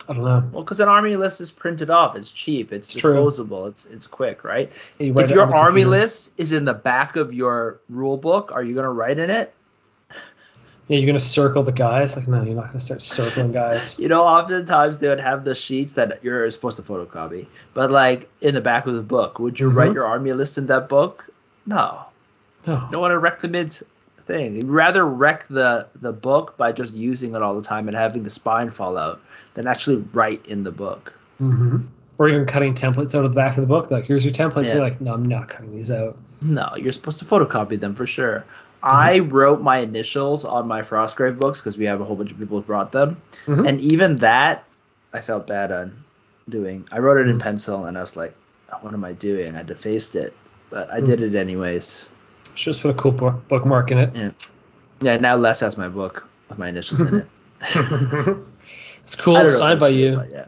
I 0.08 0.14
don't 0.14 0.24
know. 0.24 0.48
Well, 0.52 0.62
because 0.62 0.80
an 0.80 0.88
army 0.88 1.16
list 1.16 1.40
is 1.40 1.50
printed 1.50 1.90
off, 1.90 2.16
it's 2.16 2.32
cheap, 2.32 2.72
it's 2.72 2.92
It's 2.94 3.00
true. 3.00 3.12
disposable, 3.12 3.66
it's 3.66 3.84
it's 3.84 4.06
quick, 4.06 4.44
right? 4.44 4.72
You 4.98 5.16
if 5.18 5.30
your 5.30 5.44
army 5.44 5.82
computer. 5.82 5.90
list 5.90 6.32
is 6.36 6.52
in 6.52 6.64
the 6.64 6.74
back 6.74 7.16
of 7.16 7.34
your 7.34 7.80
rule 7.88 8.16
book, 8.16 8.50
are 8.52 8.62
you 8.62 8.74
gonna 8.74 8.90
write 8.90 9.18
in 9.18 9.30
it? 9.30 9.54
Yeah, 10.90 10.98
you're 10.98 11.06
gonna 11.06 11.20
circle 11.20 11.62
the 11.62 11.70
guys. 11.72 12.16
Like, 12.16 12.26
no, 12.26 12.42
you're 12.42 12.54
not 12.56 12.66
gonna 12.66 12.80
start 12.80 13.00
circling 13.00 13.52
guys. 13.52 13.98
You 14.02 14.08
know, 14.08 14.24
oftentimes 14.24 14.98
they 14.98 15.08
would 15.08 15.20
have 15.20 15.44
the 15.44 15.54
sheets 15.54 15.92
that 15.94 16.24
you're 16.24 16.50
supposed 16.50 16.76
to 16.78 16.82
photocopy, 16.82 17.46
but 17.74 17.90
like 17.92 18.28
in 18.40 18.54
the 18.54 18.60
back 18.60 18.86
of 18.86 18.94
the 18.94 19.02
book, 19.02 19.38
would 19.38 19.58
you 19.60 19.70
Mhm. 19.70 19.74
write 19.76 19.92
your 19.92 20.04
army 20.04 20.32
list 20.32 20.58
in 20.58 20.66
that 20.66 20.88
book? 20.88 21.26
No, 21.64 22.00
No. 22.66 22.88
no 22.92 22.98
one 23.00 23.10
to 23.12 23.18
wreck 23.18 23.40
the 23.40 23.48
mid 23.48 23.78
thing. 24.26 24.56
You'd 24.56 24.66
rather 24.68 25.06
wreck 25.06 25.46
the 25.48 25.86
the 26.00 26.12
book 26.12 26.56
by 26.56 26.72
just 26.72 26.92
using 26.94 27.34
it 27.36 27.42
all 27.42 27.54
the 27.54 27.62
time 27.62 27.86
and 27.88 27.96
having 27.96 28.24
the 28.24 28.30
spine 28.30 28.70
fall 28.70 28.96
out 28.98 29.20
than 29.54 29.66
actually 29.68 30.04
write 30.12 30.44
in 30.46 30.64
the 30.64 30.72
book. 30.72 31.14
hmm 31.38 31.78
Or 32.18 32.28
even 32.28 32.44
cutting 32.46 32.74
templates 32.74 33.14
out 33.14 33.24
of 33.24 33.30
the 33.30 33.36
back 33.36 33.56
of 33.56 33.62
the 33.62 33.66
book. 33.66 33.90
Like, 33.90 34.04
here's 34.04 34.24
your 34.26 34.34
templates. 34.34 34.66
Yeah. 34.66 34.74
You're 34.74 34.82
like, 34.82 35.00
no, 35.00 35.12
I'm 35.14 35.24
not 35.24 35.48
cutting 35.48 35.74
these 35.74 35.90
out. 35.90 36.16
No, 36.42 36.72
you're 36.76 36.92
supposed 36.92 37.18
to 37.20 37.24
photocopy 37.24 37.78
them 37.80 37.94
for 37.94 38.06
sure. 38.06 38.44
I 38.82 39.18
wrote 39.20 39.60
my 39.60 39.78
initials 39.78 40.44
on 40.44 40.66
my 40.66 40.82
Frostgrave 40.82 41.38
books 41.38 41.60
because 41.60 41.76
we 41.78 41.84
have 41.84 42.00
a 42.00 42.04
whole 42.04 42.16
bunch 42.16 42.30
of 42.32 42.38
people 42.38 42.58
who 42.58 42.64
brought 42.64 42.92
them, 42.92 43.20
Mhm. 43.46 43.68
and 43.68 43.80
even 43.80 44.16
that 44.16 44.64
I 45.12 45.20
felt 45.20 45.46
bad 45.46 45.70
on 45.72 45.92
doing. 46.48 46.86
I 46.92 46.98
wrote 46.98 47.18
it 47.18 47.28
in 47.28 47.36
Mhm. 47.36 47.42
pencil, 47.42 47.84
and 47.86 47.96
I 47.98 48.00
was 48.00 48.16
like, 48.16 48.34
"Oh, 48.72 48.78
"What 48.80 48.94
am 48.94 49.04
I 49.04 49.12
doing?" 49.12 49.56
I 49.56 49.62
defaced 49.62 50.16
it, 50.16 50.32
but 50.70 50.90
I 50.90 51.00
did 51.00 51.20
it 51.22 51.34
anyways. 51.34 52.08
Just 52.54 52.82
put 52.82 52.90
a 52.90 52.94
cool 52.94 53.12
book, 53.12 53.46
bookmark 53.48 53.90
in 53.90 53.98
it. 53.98 54.10
Yeah, 54.14 54.30
yeah. 55.00 55.16
Now 55.16 55.36
Les 55.36 55.60
has 55.60 55.76
my 55.76 55.88
book 55.88 56.26
with 56.48 56.58
my 56.58 56.68
initials 56.68 57.00
in 57.02 57.14
it. 57.18 57.26
it's 59.02 59.16
cool. 59.16 59.36
It's 59.36 59.58
signed 59.58 59.80
by 59.80 59.88
you. 59.88 60.22
Yeah, 60.32 60.46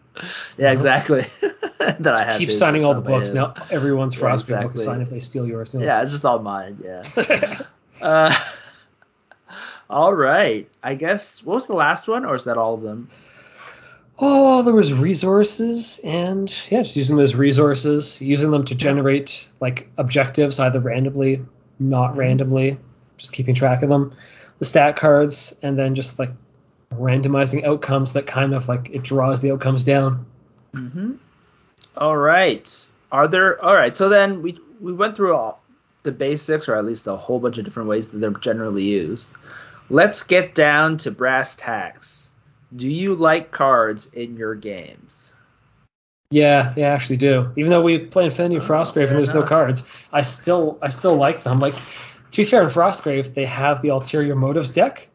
yeah, 0.59 0.72
exactly. 0.72 1.26
that 1.78 2.07
I 2.14 2.24
have. 2.24 2.39
Keep 2.39 2.51
signing 2.53 2.85
all 2.85 2.95
the 2.95 3.01
books. 3.01 3.33
Now 3.35 3.55
everyone's 3.70 4.14
Yeah, 4.16 4.22
Frostgrave 4.22 4.62
book 4.62 4.74
is 4.76 4.85
signed 4.85 5.03
if 5.03 5.11
they 5.11 5.20
steal 5.20 5.47
yours. 5.47 5.74
No. 5.74 5.85
Yeah, 5.85 6.01
it's 6.03 6.11
just 6.12 6.24
all 6.24 6.39
mine. 6.39 6.78
Yeah. 6.83 7.03
Uh, 8.03 8.35
all 9.91 10.13
right. 10.13 10.69
I 10.83 10.95
guess 10.95 11.43
what 11.43 11.55
was 11.55 11.67
the 11.67 11.75
last 11.75 12.09
one, 12.09 12.25
or 12.25 12.35
is 12.35 12.45
that 12.45 12.59
all 12.59 12.75
of 12.75 12.83
them? 12.83 13.09
Oh, 14.19 14.63
there 14.63 14.75
was 14.75 14.93
resources 14.93 15.99
and 16.05 16.49
yeah, 16.71 16.83
just 16.83 16.97
using 16.97 17.17
those 17.17 17.35
resources, 17.35 18.21
using 18.21 18.51
them 18.51 18.65
to 18.67 18.75
generate 18.75 19.49
like 19.59 19.89
objectives 19.97 20.61
either 20.61 20.79
randomly, 20.79 21.45
not 21.79 22.17
randomly, 22.17 22.79
just 23.17 23.33
keeping 23.33 23.55
track 23.55 23.83
of 23.83 23.89
them. 23.89 24.15
The 24.59 24.65
stat 24.65 24.97
cards 24.97 25.59
and 25.63 25.79
then 25.79 25.95
just 25.95 26.19
like 26.19 26.31
randomizing 26.95 27.65
outcomes 27.65 28.13
that 28.13 28.27
kind 28.27 28.55
of 28.55 28.69
like 28.69 28.91
it 28.93 29.03
draws 29.03 29.43
the 29.43 29.53
outcomes 29.53 29.85
down. 29.85 30.27
Mm-hmm. 30.75 31.15
All 31.97 32.17
right. 32.17 32.91
Are 33.11 33.29
there? 33.29 33.63
All 33.65 33.75
right. 33.75 33.97
So 33.97 34.09
then 34.09 34.43
we 34.43 34.59
we 34.81 34.93
went 34.93 35.17
through 35.17 35.35
all 35.35 35.62
the 36.03 36.13
basics, 36.13 36.69
or 36.69 36.77
at 36.77 36.85
least 36.85 37.07
a 37.07 37.17
whole 37.17 37.39
bunch 37.39 37.59
of 37.59 37.65
different 37.65 37.89
ways 37.89 38.09
that 38.09 38.19
they're 38.19 38.31
generally 38.31 38.85
used. 38.85 39.33
Let's 39.91 40.23
get 40.23 40.55
down 40.55 40.97
to 40.99 41.11
brass 41.11 41.55
tacks. 41.55 42.31
Do 42.75 42.89
you 42.91 43.15
like 43.15 43.51
cards 43.51 44.07
in 44.07 44.37
your 44.37 44.55
games? 44.55 45.35
Yeah, 46.31 46.73
yeah, 46.77 46.89
I 46.89 46.91
actually 46.95 47.19
do. 47.19 47.51
Even 47.57 47.71
though 47.71 47.83
we 47.83 47.99
play 47.99 48.25
Infinity 48.25 48.57
Oh, 48.57 48.61
Frostgrave 48.67 49.09
and 49.09 49.19
there's 49.19 49.35
no 49.35 49.43
cards, 49.43 49.87
I 50.13 50.23
still 50.23 50.79
I 50.81 50.89
still 50.89 51.17
like 51.17 51.43
them. 51.43 51.59
Like 51.59 51.75
to 51.75 52.37
be 52.37 52.45
fair, 52.47 52.63
in 52.63 52.69
Frostgrave 52.71 53.35
they 53.35 53.45
have 53.45 53.83
the 53.83 53.91
ulterior 53.91 54.35
motives 54.35 54.71
deck, 54.71 55.09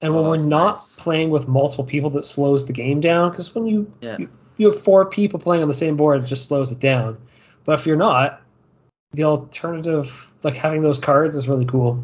and 0.00 0.14
when 0.14 0.24
Oh, 0.24 0.30
we're 0.30 0.46
not 0.46 0.76
nice. 0.76 0.96
playing 0.96 1.28
with 1.28 1.46
multiple 1.48 1.84
people, 1.84 2.08
that 2.10 2.24
slows 2.24 2.66
the 2.66 2.72
game 2.72 3.00
down. 3.02 3.30
Because 3.30 3.54
when 3.54 3.66
you, 3.66 3.90
Yeah. 4.00 4.16
you 4.18 4.28
you 4.56 4.66
have 4.72 4.80
four 4.80 5.04
people 5.04 5.38
playing 5.38 5.62
on 5.62 5.68
the 5.68 5.74
same 5.74 5.96
board, 5.96 6.22
it 6.24 6.26
just 6.26 6.46
slows 6.48 6.72
it 6.72 6.80
down. 6.80 7.18
But 7.64 7.78
if 7.78 7.86
you're 7.86 7.96
not, 7.96 8.40
the 9.12 9.24
alternative, 9.24 10.30
like 10.42 10.54
having 10.54 10.82
those 10.82 10.98
cards, 10.98 11.34
is 11.36 11.48
really 11.48 11.64
cool. 11.64 12.02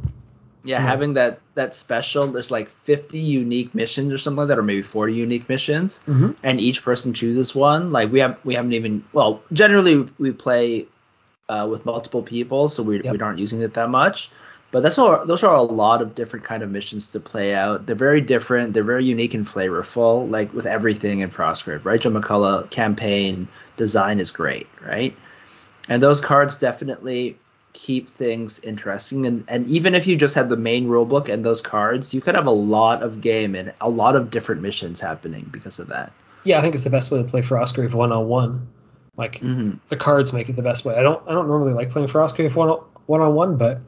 Yeah, 0.65 0.79
Yeah. 0.79 0.81
having 0.81 1.15
that 1.15 1.41
that 1.55 1.75
special. 1.75 2.27
There's 2.27 2.51
like 2.51 2.69
50 2.85 3.19
unique 3.19 3.75
missions 3.75 4.13
or 4.13 4.19
something 4.19 4.39
like 4.39 4.49
that, 4.49 4.59
or 4.59 4.63
maybe 4.63 4.83
40 4.83 5.13
unique 5.15 5.49
missions. 5.49 6.01
Mm-hmm. 6.09 6.31
and 6.43 6.61
each 6.61 6.83
person 6.83 7.13
chooses 7.13 7.55
one. 7.55 7.93
Like 7.93 8.11
we 8.11 8.21
have 8.21 8.39
we 8.45 8.55
haven't 8.55 8.73
even 8.73 9.05
well 9.13 9.43
generally 9.53 10.07
we 10.19 10.33
play 10.33 10.87
uh, 11.51 11.67
with 11.71 11.85
multiple 11.85 12.23
people, 12.23 12.69
so 12.69 12.83
we, 12.83 13.03
Yep. 13.03 13.13
we 13.13 13.21
aren't 13.21 13.39
using 13.39 13.61
it 13.63 13.75
that 13.75 13.91
much. 13.91 14.31
But 14.71 14.83
that's 14.83 14.99
all. 14.99 15.25
Those 15.25 15.45
are 15.45 15.55
a 15.55 15.63
lot 15.63 16.03
of 16.03 16.17
different 16.17 16.45
kind 16.45 16.63
of 16.65 16.71
missions 16.71 17.09
to 17.13 17.21
play 17.21 17.55
out. 17.55 17.87
They're 17.87 17.95
very 17.95 18.21
different. 18.23 18.73
They're 18.73 18.83
very 18.83 19.05
unique 19.05 19.35
and 19.35 19.47
flavorful. 19.47 20.29
Like 20.29 20.53
with 20.55 20.67
everything 20.67 21.21
in 21.21 21.31
Frostgrave, 21.31 21.85
right? 21.85 22.01
Joe 22.01 22.11
McCullough 22.11 22.71
campaign 22.71 23.47
design 23.77 24.19
is 24.19 24.31
great, 24.33 24.67
right? 24.85 25.15
And 25.89 26.03
those 26.03 26.21
cards 26.21 26.57
definitely 26.59 27.37
keep 27.73 28.09
things 28.09 28.61
interesting. 28.61 29.27
And 29.27 29.45
and 29.49 29.67
even 29.67 29.95
if 29.95 30.07
you 30.07 30.17
just 30.17 30.35
had 30.35 30.49
the 30.49 30.57
main 30.57 30.87
rulebook 30.87 31.29
and 31.29 31.45
those 31.45 31.61
cards, 31.61 32.15
you 32.15 32.21
could 32.21 32.35
have 32.35 32.47
a 32.47 32.51
lot 32.53 33.03
of 33.03 33.21
game 33.21 33.55
and 33.55 33.73
a 33.81 33.89
lot 33.89 34.17
of 34.17 34.31
different 34.31 34.63
missions 34.63 35.01
happening 35.01 35.49
because 35.51 35.79
of 35.79 35.89
that. 35.89 36.13
Yeah, 36.45 36.59
I 36.59 36.63
think 36.63 36.75
it's 36.75 36.85
the 36.85 36.91
best 36.91 37.11
way 37.11 37.19
to 37.19 37.25
play 37.25 37.43
for 37.43 37.57
Frostgrave 37.59 37.95
one 37.95 38.13
on 38.13 38.29
one. 38.29 38.67
Like 39.17 39.41
Mm-hmm. 39.41 39.77
the 39.89 39.97
cards 39.97 40.33
make 40.33 40.49
it 40.49 40.57
the 40.57 40.63
best 40.63 40.85
way. 40.85 40.95
I 40.97 41.03
don't 41.03 41.23
I 41.29 41.33
don't 41.33 41.49
normally 41.49 41.73
like 41.73 41.91
playing 41.91 42.09
Frostgrave 42.09 42.55
one 42.55 42.69
one 43.07 43.21
on 43.21 43.35
one, 43.35 43.57
but 43.57 43.81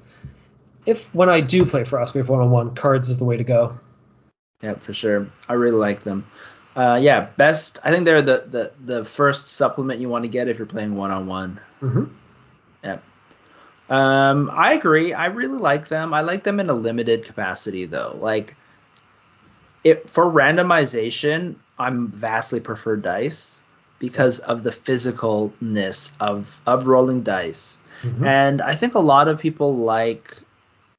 if 0.84 1.12
when 1.14 1.28
I 1.28 1.40
do 1.40 1.64
play 1.64 1.84
for 1.84 1.98
Frostgrave 1.98 2.28
one 2.28 2.40
on 2.40 2.50
one, 2.50 2.74
cards 2.74 3.08
is 3.08 3.18
the 3.18 3.24
way 3.24 3.36
to 3.36 3.44
go. 3.44 3.78
Yeah, 4.62 4.74
for 4.74 4.92
sure. 4.92 5.28
I 5.48 5.54
really 5.54 5.76
like 5.76 6.00
them. 6.00 6.26
Uh, 6.76 6.98
yeah, 7.00 7.28
best. 7.38 7.78
I 7.82 7.90
think 7.90 8.04
they're 8.04 8.20
the, 8.20 8.44
the 8.50 8.72
the 8.84 9.04
first 9.04 9.48
supplement 9.48 9.98
you 9.98 10.10
want 10.10 10.24
to 10.24 10.28
get 10.28 10.46
if 10.46 10.58
you're 10.58 10.66
playing 10.66 10.94
one 10.94 11.10
on 11.10 11.26
one. 11.26 11.58
Mm-hmm. 11.80 12.04
Yeah. 12.84 12.98
Um, 13.88 14.50
I 14.52 14.74
agree. 14.74 15.14
I 15.14 15.26
really 15.26 15.58
like 15.58 15.88
them. 15.88 16.12
I 16.12 16.20
like 16.20 16.42
them 16.42 16.60
in 16.60 16.68
a 16.68 16.74
limited 16.74 17.24
capacity 17.24 17.86
though. 17.86 18.18
Like, 18.20 18.56
it 19.84 20.10
for 20.10 20.24
randomization, 20.26 21.54
I'm 21.78 22.08
vastly 22.08 22.60
prefer 22.60 22.96
dice 22.96 23.62
because 23.98 24.40
of 24.40 24.62
the 24.62 24.70
physicalness 24.70 26.12
of 26.20 26.60
of 26.66 26.88
rolling 26.88 27.22
dice. 27.22 27.78
Mhm. 28.02 28.26
And 28.26 28.60
I 28.60 28.74
think 28.74 28.94
a 28.94 28.98
lot 29.00 29.28
of 29.28 29.38
people 29.38 29.74
like 29.74 30.36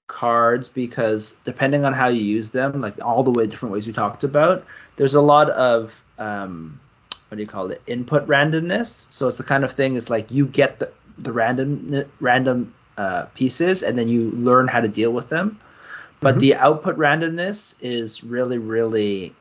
cards 0.08 0.68
because 0.70 1.36
depending 1.44 1.86
on 1.86 1.94
how 1.94 2.08
you 2.08 2.22
use 2.24 2.50
them, 2.52 2.82
like 2.82 3.04
all 3.04 3.24
the 3.24 3.32
way 3.32 3.46
different 3.46 3.74
ways 3.74 3.88
we 3.88 3.94
talked 3.94 4.24
about, 4.24 4.66
there's 4.96 5.16
a 5.16 5.22
lot 5.22 5.50
of 5.52 6.04
um, 6.18 6.80
what 7.30 7.36
do 7.38 7.42
you 7.42 7.48
call 7.48 7.72
it? 7.72 7.82
Input 7.88 8.28
randomness. 8.28 9.08
So 9.12 9.28
it's 9.28 9.38
the 9.38 9.44
kind 9.44 9.64
of 9.64 9.72
thing. 9.72 9.96
It's 9.98 10.10
like 10.10 10.32
you 10.32 10.46
get 10.48 10.80
the 10.80 10.92
the 11.18 11.32
random 11.32 12.06
random 12.20 12.74
uh, 12.98 13.26
pieces, 13.36 13.84
and 13.84 13.98
then 13.98 14.08
you 14.08 14.32
learn 14.32 14.68
how 14.68 14.82
to 14.82 14.88
deal 14.88 15.12
with 15.12 15.30
them. 15.30 15.60
But 16.20 16.36
Mhm. 16.36 16.40
the 16.40 16.56
output 16.56 16.98
randomness 16.98 17.76
is 17.82 18.24
really 18.24 18.58
really 18.58 19.34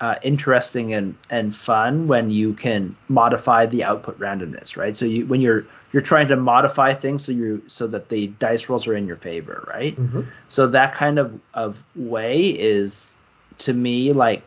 uh, 0.00 0.16
interesting 0.22 0.92
and 0.94 1.14
and 1.30 1.54
fun 1.54 2.08
when 2.08 2.30
you 2.30 2.52
can 2.52 2.96
modify 3.08 3.66
the 3.66 3.84
output 3.84 4.18
randomness, 4.18 4.76
right? 4.76 4.96
So 4.96 5.06
you 5.06 5.26
when 5.26 5.40
you're 5.40 5.64
you're 5.92 6.02
trying 6.02 6.28
to 6.28 6.36
modify 6.36 6.94
things 6.94 7.24
so 7.24 7.32
you 7.32 7.62
so 7.68 7.86
that 7.86 8.08
the 8.08 8.26
dice 8.26 8.68
rolls 8.68 8.86
are 8.88 8.96
in 8.96 9.06
your 9.06 9.16
favor, 9.16 9.64
right? 9.72 9.94
hmm 9.94 10.22
So 10.48 10.66
that 10.68 10.94
kind 10.94 11.18
of 11.18 11.40
of 11.54 11.82
way 11.94 12.48
is 12.48 13.16
to 13.58 13.72
me 13.72 14.12
like 14.12 14.42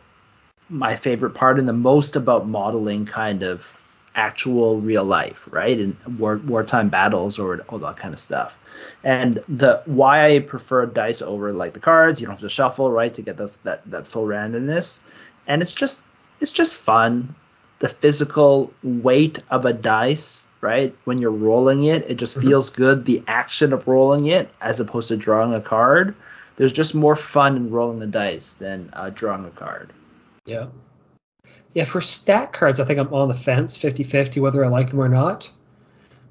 my 0.68 0.96
favorite 0.96 1.30
part 1.30 1.58
and 1.58 1.68
the 1.68 1.72
most 1.72 2.16
about 2.16 2.46
modeling 2.46 3.06
kind 3.06 3.42
of 3.42 3.66
actual 4.14 4.80
real 4.80 5.04
life, 5.04 5.48
right? 5.50 5.78
And 5.78 5.96
war 6.18 6.38
wartime 6.44 6.88
battles 6.88 7.38
or 7.38 7.60
all 7.68 7.78
that 7.78 7.96
kind 7.96 8.12
of 8.12 8.20
stuff. 8.20 8.58
And 9.02 9.42
the 9.48 9.82
why 9.86 10.34
I 10.34 10.38
prefer 10.40 10.86
dice 10.86 11.22
over 11.22 11.52
like 11.52 11.72
the 11.72 11.80
cards, 11.80 12.20
you 12.20 12.26
don't 12.26 12.34
have 12.34 12.40
to 12.40 12.48
shuffle, 12.48 12.90
right, 12.90 13.12
to 13.14 13.22
get 13.22 13.36
those 13.36 13.56
that 13.58 13.82
that 13.90 14.06
full 14.06 14.26
randomness. 14.26 15.00
And 15.48 15.62
it's 15.62 15.74
just 15.74 16.02
it's 16.40 16.52
just 16.52 16.76
fun. 16.76 17.34
The 17.80 17.88
physical 17.88 18.72
weight 18.82 19.38
of 19.50 19.64
a 19.64 19.72
dice, 19.72 20.46
right? 20.60 20.94
When 21.04 21.18
you're 21.18 21.30
rolling 21.30 21.84
it, 21.84 22.04
it 22.08 22.14
just 22.16 22.36
Mhm. 22.36 22.42
feels 22.42 22.70
good. 22.70 23.04
The 23.04 23.22
action 23.26 23.72
of 23.72 23.86
rolling 23.88 24.26
it, 24.26 24.48
as 24.60 24.80
opposed 24.80 25.08
to 25.08 25.16
drawing 25.16 25.54
a 25.54 25.60
card, 25.60 26.14
there's 26.56 26.72
just 26.72 26.94
more 26.94 27.14
fun 27.16 27.56
in 27.56 27.70
rolling 27.70 28.00
the 28.00 28.06
dice 28.06 28.54
than 28.54 28.90
uh, 28.92 29.10
drawing 29.14 29.44
a 29.46 29.50
card. 29.50 29.92
Yeah. 30.44 30.66
Yeah, 31.72 31.84
for 31.84 32.00
stat 32.00 32.52
cards, 32.52 32.80
I 32.80 32.84
think 32.84 32.98
I'm 32.98 33.12
on 33.14 33.28
the 33.28 33.34
fence 33.34 33.76
50 33.76 34.02
50 34.02 34.40
whether 34.40 34.64
I 34.64 34.68
like 34.68 34.90
them 34.90 35.00
or 35.00 35.08
not. 35.08 35.50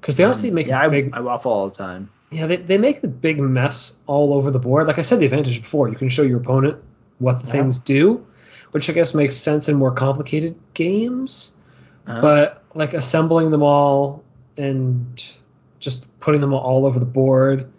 Because 0.00 0.16
they 0.16 0.24
honestly 0.24 0.50
make 0.50 0.66
yeah, 0.66 0.82
a 0.82 0.84
I, 0.84 0.88
big. 0.88 1.10
I 1.14 1.20
waffle 1.20 1.50
all 1.52 1.68
the 1.68 1.74
time. 1.74 2.10
Yeah, 2.30 2.46
they, 2.46 2.56
they 2.56 2.76
make 2.78 3.00
the 3.00 3.08
big 3.08 3.38
mess 3.40 3.98
all 4.06 4.34
over 4.34 4.50
the 4.50 4.58
board. 4.58 4.86
Like 4.86 4.98
I 4.98 5.02
said, 5.02 5.18
the 5.18 5.24
advantage 5.24 5.62
before, 5.62 5.88
you 5.88 5.94
can 5.96 6.10
show 6.10 6.22
your 6.22 6.38
opponent 6.38 6.76
what 7.18 7.40
the 7.40 7.46
Yeah. 7.46 7.52
things 7.52 7.78
do, 7.78 8.26
which 8.72 8.88
I 8.90 8.92
guess 8.92 9.14
makes 9.14 9.36
sense 9.36 9.68
in 9.68 9.76
more 9.76 9.92
complicated 9.92 10.56
games. 10.74 11.56
Uh-huh. 12.06 12.20
But 12.20 12.64
like 12.74 12.94
assembling 12.94 13.50
them 13.50 13.62
all 13.62 14.24
and 14.56 15.24
just 15.78 16.08
putting 16.20 16.40
them 16.40 16.52
all 16.54 16.86
over 16.86 16.98
the 16.98 17.06
board, 17.06 17.70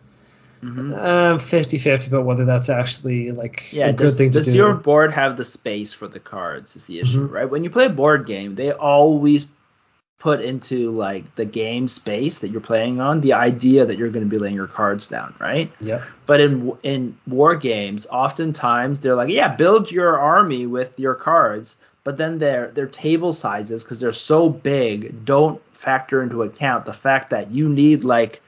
Mhm. 0.63 0.97
um, 0.97 1.39
50-50 1.39 2.07
about 2.07 2.25
whether 2.25 2.43
that's 2.45 2.69
actually 2.69 3.31
like 3.31 3.71
Yeah, 3.71 3.87
a 3.87 3.93
good 3.93 4.03
does, 4.05 4.15
thing 4.15 4.31
to 4.31 4.39
do. 4.39 4.45
does 4.45 4.55
your 4.55 4.73
board 4.73 5.13
have 5.13 5.37
the 5.37 5.45
space 5.45 5.93
for 5.93 6.07
the 6.07 6.19
cards? 6.19 6.75
Is 6.75 6.85
the 6.85 6.99
issue, 6.99 7.27
Mhm. 7.27 7.31
right? 7.31 7.49
When 7.49 7.63
you 7.63 7.69
play 7.69 7.85
a 7.85 7.89
board 7.89 8.25
game, 8.25 8.55
they 8.55 8.71
always 8.71 9.47
put 10.19 10.41
into 10.41 10.91
like 10.91 11.33
the 11.35 11.45
game 11.45 11.87
space 11.87 12.39
that 12.39 12.49
you're 12.49 12.59
playing 12.61 12.99
on 12.99 13.21
the 13.21 13.33
idea 13.33 13.85
that 13.85 13.97
you're 13.97 14.09
going 14.09 14.25
to 14.25 14.29
be 14.29 14.37
laying 14.37 14.55
your 14.55 14.67
cards 14.67 15.07
down, 15.07 15.33
right? 15.39 15.71
yeah 15.79 16.03
But 16.25 16.41
in 16.41 16.73
in 16.83 17.17
war 17.25 17.55
games, 17.55 18.05
oftentimes 18.11 18.99
they're 19.01 19.15
like, 19.15 19.29
yeah, 19.29 19.55
build 19.55 19.91
your 19.91 20.17
army 20.19 20.65
with 20.67 20.97
your 20.99 21.15
cards, 21.15 21.77
but 22.03 22.17
then 22.17 22.37
their 22.39 22.67
their 22.71 22.87
table 22.87 23.33
sizes 23.33 23.83
because 23.83 23.99
they're 23.99 24.13
so 24.13 24.49
big 24.49 25.25
don't 25.25 25.61
factor 25.73 26.21
into 26.21 26.43
account 26.43 26.83
the 26.85 26.93
fact 26.93 27.29
that 27.29 27.51
you 27.51 27.69
need 27.69 28.03
like, 28.03 28.41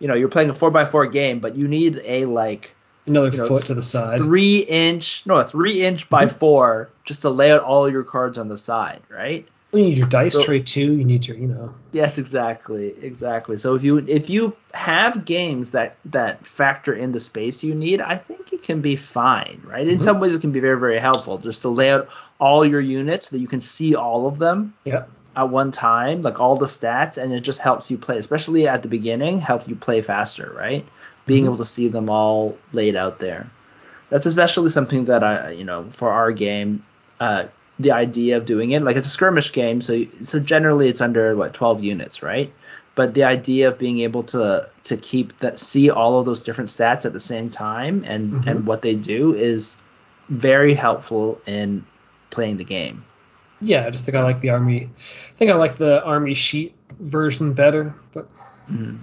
you 0.00 0.08
know, 0.08 0.14
you're 0.14 0.28
playing 0.28 0.50
a 0.50 0.54
four 0.54 0.70
by 0.72 0.84
four 0.84 1.06
game, 1.06 1.38
but 1.38 1.54
you 1.56 1.68
need 1.68 2.00
a 2.04 2.24
like 2.24 2.74
Another 3.06 3.30
you 3.30 3.38
know, 3.38 3.46
foot 3.48 3.64
to 3.64 3.74
the 3.74 3.82
side. 3.82 4.18
three 4.18 4.58
inch 4.58 5.22
no 5.26 5.36
a 5.36 5.44
three 5.44 5.82
inch 5.84 6.08
by 6.10 6.26
Mhm. 6.26 6.32
four 6.32 6.88
just 7.04 7.22
to 7.22 7.30
lay 7.30 7.52
out 7.52 7.62
all 7.62 7.88
your 7.88 8.02
cards 8.04 8.38
on 8.38 8.48
the 8.48 8.56
side, 8.56 9.00
right? 9.08 9.46
You 9.72 9.80
need 9.84 9.96
your 9.98 10.08
dice 10.08 10.34
So- 10.34 10.42
tray 10.44 10.60
too. 10.60 10.92
You 10.92 11.04
need 11.04 11.26
your, 11.26 11.36
you 11.36 11.46
know. 11.46 11.72
Yes, 11.92 12.18
exactly, 12.18 12.94
exactly. 13.00 13.56
So 13.56 13.74
if 13.74 13.82
you 13.82 14.04
if 14.06 14.28
you 14.28 14.54
have 14.74 15.24
games 15.24 15.70
that 15.70 15.96
that 16.06 16.46
factor 16.46 16.92
in 16.92 17.12
the 17.12 17.20
space 17.20 17.64
you 17.64 17.74
need, 17.74 18.00
I 18.02 18.16
think 18.16 18.52
it 18.52 18.62
can 18.62 18.82
be 18.82 18.96
fine, 18.96 19.62
right? 19.64 19.88
In 19.88 19.98
Mhm. 19.98 20.02
some 20.02 20.20
ways, 20.20 20.34
it 20.34 20.42
can 20.42 20.52
be 20.52 20.60
very 20.60 20.78
very 20.78 20.98
helpful 20.98 21.38
just 21.38 21.62
to 21.62 21.70
lay 21.70 21.90
out 21.90 22.08
all 22.38 22.64
your 22.66 22.80
units 22.80 23.30
so 23.30 23.36
that 23.36 23.40
you 23.40 23.48
can 23.48 23.60
see 23.60 23.94
all 23.94 24.26
of 24.26 24.38
them 24.38 24.74
Yeah. 24.84 25.04
at 25.36 25.48
one 25.48 25.70
time, 25.70 26.20
like 26.20 26.38
all 26.38 26.56
the 26.56 26.66
stats, 26.66 27.16
and 27.16 27.32
it 27.32 27.40
just 27.40 27.60
helps 27.60 27.90
you 27.90 27.96
play, 27.96 28.18
especially 28.18 28.68
at 28.68 28.82
the 28.82 28.88
beginning, 28.88 29.40
help 29.40 29.66
you 29.66 29.74
play 29.74 30.02
faster, 30.02 30.52
right? 30.54 30.84
Being 31.24 31.44
Mhm. 31.44 31.48
able 31.48 31.56
to 31.56 31.64
see 31.64 31.88
them 31.88 32.10
all 32.10 32.58
laid 32.74 32.94
out 32.94 33.20
there. 33.20 33.46
That's 34.10 34.26
especially 34.26 34.68
something 34.68 35.06
that 35.06 35.24
I, 35.24 35.52
you 35.52 35.64
know, 35.64 35.86
for 35.90 36.10
our 36.10 36.30
game, 36.32 36.82
uh, 37.20 37.44
the 37.78 37.90
idea 37.92 38.36
of 38.36 38.46
doing 38.46 38.70
it, 38.72 38.82
like 38.82 38.96
it's 38.96 39.08
a 39.08 39.10
skirmish 39.10 39.52
game, 39.52 39.80
so 39.80 40.04
so 40.20 40.38
generally 40.38 40.88
it's 40.88 41.00
under 41.00 41.34
what 41.36 41.54
12 41.54 41.82
units, 41.82 42.22
right? 42.22 42.52
But 42.94 43.14
the 43.14 43.24
idea 43.24 43.68
of 43.68 43.78
being 43.78 44.00
able 44.00 44.22
to 44.24 44.68
to 44.84 44.96
keep 44.96 45.38
that 45.38 45.58
see 45.58 45.90
all 45.90 46.18
of 46.20 46.26
those 46.26 46.42
different 46.44 46.70
stats 46.70 47.06
at 47.06 47.12
the 47.12 47.20
same 47.20 47.48
time 47.50 48.04
and 48.06 48.32
Mhm. 48.32 48.46
and 48.46 48.66
what 48.66 48.82
they 48.82 48.94
do 48.94 49.34
is 49.34 49.78
very 50.28 50.74
helpful 50.74 51.40
in 51.46 51.84
playing 52.30 52.58
the 52.58 52.64
game. 52.64 53.04
Yeah, 53.60 53.86
I 53.86 53.90
just 53.90 54.04
think 54.04 54.16
I 54.16 54.22
like 54.22 54.40
the 54.40 54.50
army. 54.50 54.90
I 54.98 55.36
think 55.36 55.50
I 55.50 55.54
like 55.54 55.76
the 55.76 56.02
army 56.04 56.34
sheet 56.34 56.74
version 57.00 57.52
better. 57.54 57.94
But 58.12 58.28
Mhm. 58.70 58.98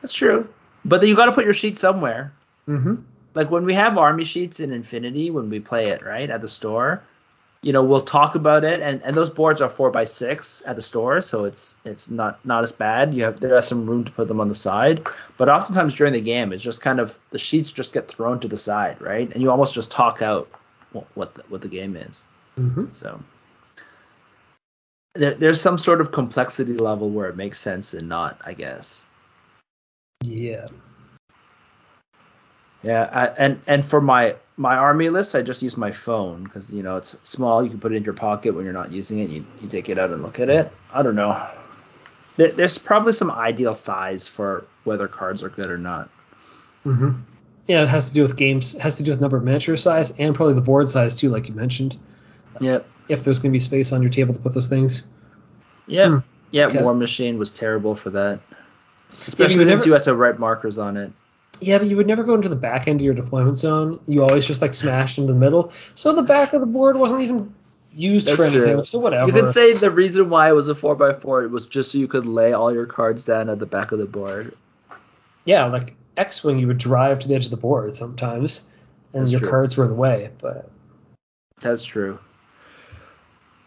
That's 0.00 0.12
true. 0.14 0.48
But 0.84 1.00
then 1.00 1.08
you 1.10 1.16
got 1.16 1.26
to 1.26 1.32
put 1.32 1.44
your 1.44 1.54
sheet 1.54 1.78
somewhere. 1.78 2.32
hmm 2.66 2.94
Like 3.34 3.50
when 3.50 3.64
we 3.64 3.72
have 3.74 3.96
army 3.98 4.24
sheets 4.24 4.60
in 4.60 4.72
Infinity, 4.72 5.30
when 5.30 5.48
we 5.50 5.58
play 5.60 5.86
it 5.88 6.04
right 6.04 6.28
at 6.28 6.40
the 6.40 6.48
store, 6.48 7.02
you 7.62 7.72
know, 7.72 7.84
we'll 7.84 8.00
talk 8.00 8.34
about 8.34 8.64
it, 8.64 8.80
and, 8.80 9.00
and 9.02 9.16
those 9.16 9.30
boards 9.30 9.60
are 9.60 9.68
four 9.68 9.90
by 9.92 10.04
six 10.04 10.62
at 10.66 10.74
the 10.74 10.82
store, 10.82 11.20
so 11.20 11.44
it's 11.44 11.76
it's 11.84 12.10
not 12.10 12.44
not 12.44 12.64
as 12.64 12.72
bad. 12.72 13.14
You 13.14 13.22
have 13.24 13.38
there 13.38 13.56
is 13.56 13.66
some 13.66 13.86
room 13.86 14.04
to 14.04 14.12
put 14.12 14.26
them 14.26 14.40
on 14.40 14.48
the 14.48 14.54
side, 14.54 15.06
but 15.36 15.48
oftentimes 15.48 15.94
during 15.94 16.12
the 16.12 16.20
game, 16.20 16.52
it's 16.52 16.62
just 16.62 16.80
kind 16.80 16.98
of 16.98 17.16
the 17.30 17.38
sheets 17.38 17.70
just 17.70 17.92
get 17.92 18.08
thrown 18.08 18.40
to 18.40 18.48
the 18.48 18.56
side, 18.56 19.00
right? 19.00 19.32
And 19.32 19.40
you 19.40 19.50
almost 19.50 19.74
just 19.74 19.92
talk 19.92 20.22
out 20.22 20.48
what 20.92 21.06
what 21.14 21.34
the, 21.36 21.42
what 21.48 21.60
the 21.60 21.68
game 21.68 21.96
is. 21.96 22.24
hmm 22.56 22.86
So 22.90 23.22
there, 25.14 25.34
there's 25.34 25.60
some 25.60 25.78
sort 25.78 26.00
of 26.00 26.10
complexity 26.10 26.74
level 26.74 27.10
where 27.10 27.28
it 27.28 27.36
makes 27.36 27.60
sense 27.60 27.94
and 27.94 28.08
not, 28.08 28.40
I 28.44 28.54
guess. 28.54 29.06
Yeah. 30.22 30.66
Yeah, 32.82 33.08
I, 33.12 33.26
and 33.26 33.60
and 33.66 33.86
for 33.86 34.00
my 34.00 34.34
my 34.56 34.76
army 34.76 35.08
list, 35.08 35.34
I 35.34 35.42
just 35.42 35.62
use 35.62 35.76
my 35.76 35.92
phone 35.92 36.44
because 36.44 36.72
you 36.72 36.82
know 36.82 36.96
it's 36.96 37.16
small. 37.22 37.62
You 37.62 37.70
can 37.70 37.78
put 37.80 37.92
it 37.92 37.96
in 37.96 38.04
your 38.04 38.14
pocket 38.14 38.54
when 38.54 38.64
you're 38.64 38.74
not 38.74 38.90
using 38.92 39.20
it. 39.20 39.30
You 39.30 39.44
you 39.60 39.68
take 39.68 39.88
it 39.88 39.98
out 39.98 40.10
and 40.10 40.22
look 40.22 40.40
at 40.40 40.48
it. 40.50 40.70
I 40.92 41.02
don't 41.02 41.14
know. 41.14 41.40
There, 42.36 42.50
there's 42.50 42.78
probably 42.78 43.12
some 43.12 43.30
ideal 43.30 43.74
size 43.74 44.26
for 44.26 44.64
whether 44.84 45.06
cards 45.06 45.42
are 45.42 45.48
good 45.50 45.66
or 45.66 45.78
not. 45.78 46.08
hmm 46.82 47.10
Yeah, 47.68 47.82
it 47.82 47.88
has 47.88 48.08
to 48.08 48.14
do 48.14 48.22
with 48.22 48.36
games. 48.36 48.74
It 48.74 48.80
has 48.80 48.96
to 48.96 49.02
do 49.02 49.10
with 49.12 49.20
number 49.20 49.36
of 49.36 49.44
miniature 49.44 49.76
size 49.76 50.18
and 50.18 50.34
probably 50.34 50.54
the 50.54 50.60
board 50.62 50.90
size 50.90 51.14
too, 51.14 51.28
like 51.28 51.48
you 51.48 51.54
mentioned. 51.54 51.96
Yep. 52.60 52.86
If 53.08 53.22
there's 53.24 53.38
going 53.38 53.50
to 53.50 53.56
be 53.56 53.60
space 53.60 53.92
on 53.92 54.00
your 54.02 54.10
table 54.10 54.32
to 54.34 54.40
put 54.40 54.54
those 54.54 54.66
things. 54.68 55.08
Yep. 55.86 56.08
Hmm. 56.10 56.18
Yeah. 56.50 56.66
Okay. 56.66 56.82
War 56.82 56.94
Machine 56.94 57.38
was 57.38 57.52
terrible 57.52 57.94
for 57.94 58.10
that, 58.10 58.40
especially 59.10 59.54
you 59.54 59.58
since 59.60 59.68
never- 59.68 59.84
you 59.86 59.92
had 59.92 60.02
to 60.04 60.14
write 60.14 60.38
markers 60.38 60.78
on 60.78 60.96
it. 60.96 61.12
Yeah, 61.60 61.78
but 61.78 61.86
you 61.86 61.96
would 61.96 62.06
never 62.08 62.24
go 62.24 62.34
into 62.34 62.48
the 62.48 62.56
back 62.56 62.88
end 62.88 63.00
of 63.00 63.04
your 63.04 63.14
deployment 63.14 63.58
zone. 63.58 64.00
You 64.06 64.22
always 64.24 64.46
just 64.46 64.60
like 64.62 64.74
smashed 64.74 65.18
into 65.18 65.32
the 65.32 65.38
middle. 65.38 65.72
So 65.94 66.12
the 66.14 66.22
back 66.22 66.52
of 66.54 66.60
the 66.60 66.66
board 66.66 66.96
wasn't 66.96 67.22
even 67.22 67.54
used 67.94 68.26
That's 68.26 68.38
for 68.38 68.46
anything. 68.46 68.74
true. 68.76 68.84
So 68.84 68.98
whatever. 68.98 69.26
You 69.26 69.32
could 69.32 69.48
say 69.48 69.72
the 69.74 69.90
reason 69.90 70.28
why 70.30 70.48
it 70.48 70.52
was 70.52 70.66
a 70.68 70.74
four 70.74 70.96
by 70.96 71.12
four 71.12 71.46
was 71.48 71.66
just 71.66 71.92
so 71.92 71.98
you 71.98 72.08
could 72.08 72.26
lay 72.26 72.52
all 72.52 72.72
your 72.72 72.86
cards 72.86 73.24
down 73.24 73.48
at 73.48 73.58
the 73.58 73.66
back 73.66 73.92
of 73.92 73.98
the 73.98 74.06
board. 74.06 74.54
yeah, 75.44 75.66
like 75.66 75.94
X-wing, 76.16 76.58
you 76.58 76.66
would 76.66 76.78
drive 76.78 77.20
to 77.20 77.28
the 77.28 77.34
edge 77.34 77.44
of 77.44 77.50
the 77.50 77.56
board 77.56 77.94
sometimes, 77.94 78.68
and 79.12 79.22
That's 79.22 79.32
your 79.32 79.40
true. 79.40 79.50
cards 79.50 79.76
were 79.76 79.84
in 79.84 79.90
the 79.90 79.96
way. 79.96 80.30
But 80.40 80.68
That's 81.60 81.84
true. 81.84 82.18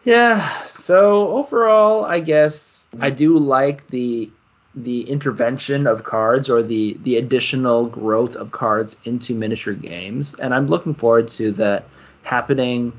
Yeah, 0.04 0.62
so 0.64 1.28
overall, 1.28 2.04
I 2.04 2.20
guess 2.20 2.86
I 3.00 3.10
do 3.10 3.38
like 3.38 3.88
the 3.88 4.30
the 4.76 5.08
intervention 5.08 5.86
of 5.86 6.04
cards 6.04 6.50
or 6.50 6.62
the 6.62 6.96
the 7.02 7.16
additional 7.16 7.86
growth 7.86 8.36
of 8.36 8.52
cards 8.52 8.98
into 9.04 9.34
miniature 9.34 9.74
games, 9.74 10.34
and 10.34 10.54
I'm 10.54 10.66
looking 10.66 10.94
forward 10.94 11.28
to 11.30 11.52
that 11.52 11.84
happening 12.22 12.92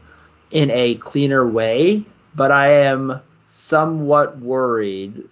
in 0.52 0.72
a 0.72 0.96
cleaner 0.96 1.46
way. 1.48 2.04
But 2.36 2.52
I 2.52 2.70
am 2.86 3.22
somewhat 3.48 4.40
worried 4.40 5.24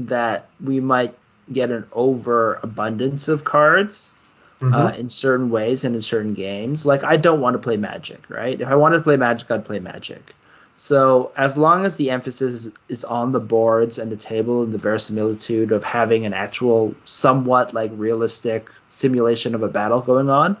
that 0.00 0.48
we 0.64 0.80
might 0.80 1.16
get 1.52 1.70
an 1.70 1.84
overabundance 1.92 3.28
of 3.28 3.44
cards 3.44 4.14
Mhm. 4.60 4.74
uh, 4.74 4.94
in 4.96 5.08
certain 5.08 5.50
ways 5.50 5.84
and 5.84 5.94
in 5.96 6.02
certain 6.02 6.34
games. 6.34 6.86
Like 6.86 7.04
I 7.04 7.16
don't 7.16 7.40
want 7.40 7.54
to 7.54 7.58
play 7.58 7.76
Magic, 7.76 8.20
right? 8.28 8.60
If 8.60 8.68
I 8.68 8.74
wanted 8.76 8.98
to 8.98 9.02
play 9.02 9.16
Magic, 9.16 9.50
I'd 9.50 9.64
play 9.64 9.80
Magic. 9.80 10.34
So 10.82 11.30
as 11.36 11.56
long 11.56 11.86
as 11.86 11.94
the 11.94 12.10
emphasis 12.10 12.68
is, 12.88 13.04
on 13.04 13.30
the 13.30 13.38
boards 13.38 13.98
and 14.00 14.10
the 14.10 14.16
table 14.16 14.64
and 14.64 14.74
the 14.74 14.78
verisimilitude 14.78 15.70
of 15.70 15.84
having 15.84 16.26
an 16.26 16.34
actual, 16.34 16.92
somewhat 17.04 17.72
like 17.72 17.92
realistic 17.94 18.68
simulation 18.88 19.54
of 19.54 19.62
a 19.62 19.68
battle 19.68 20.00
going 20.00 20.28
on, 20.28 20.56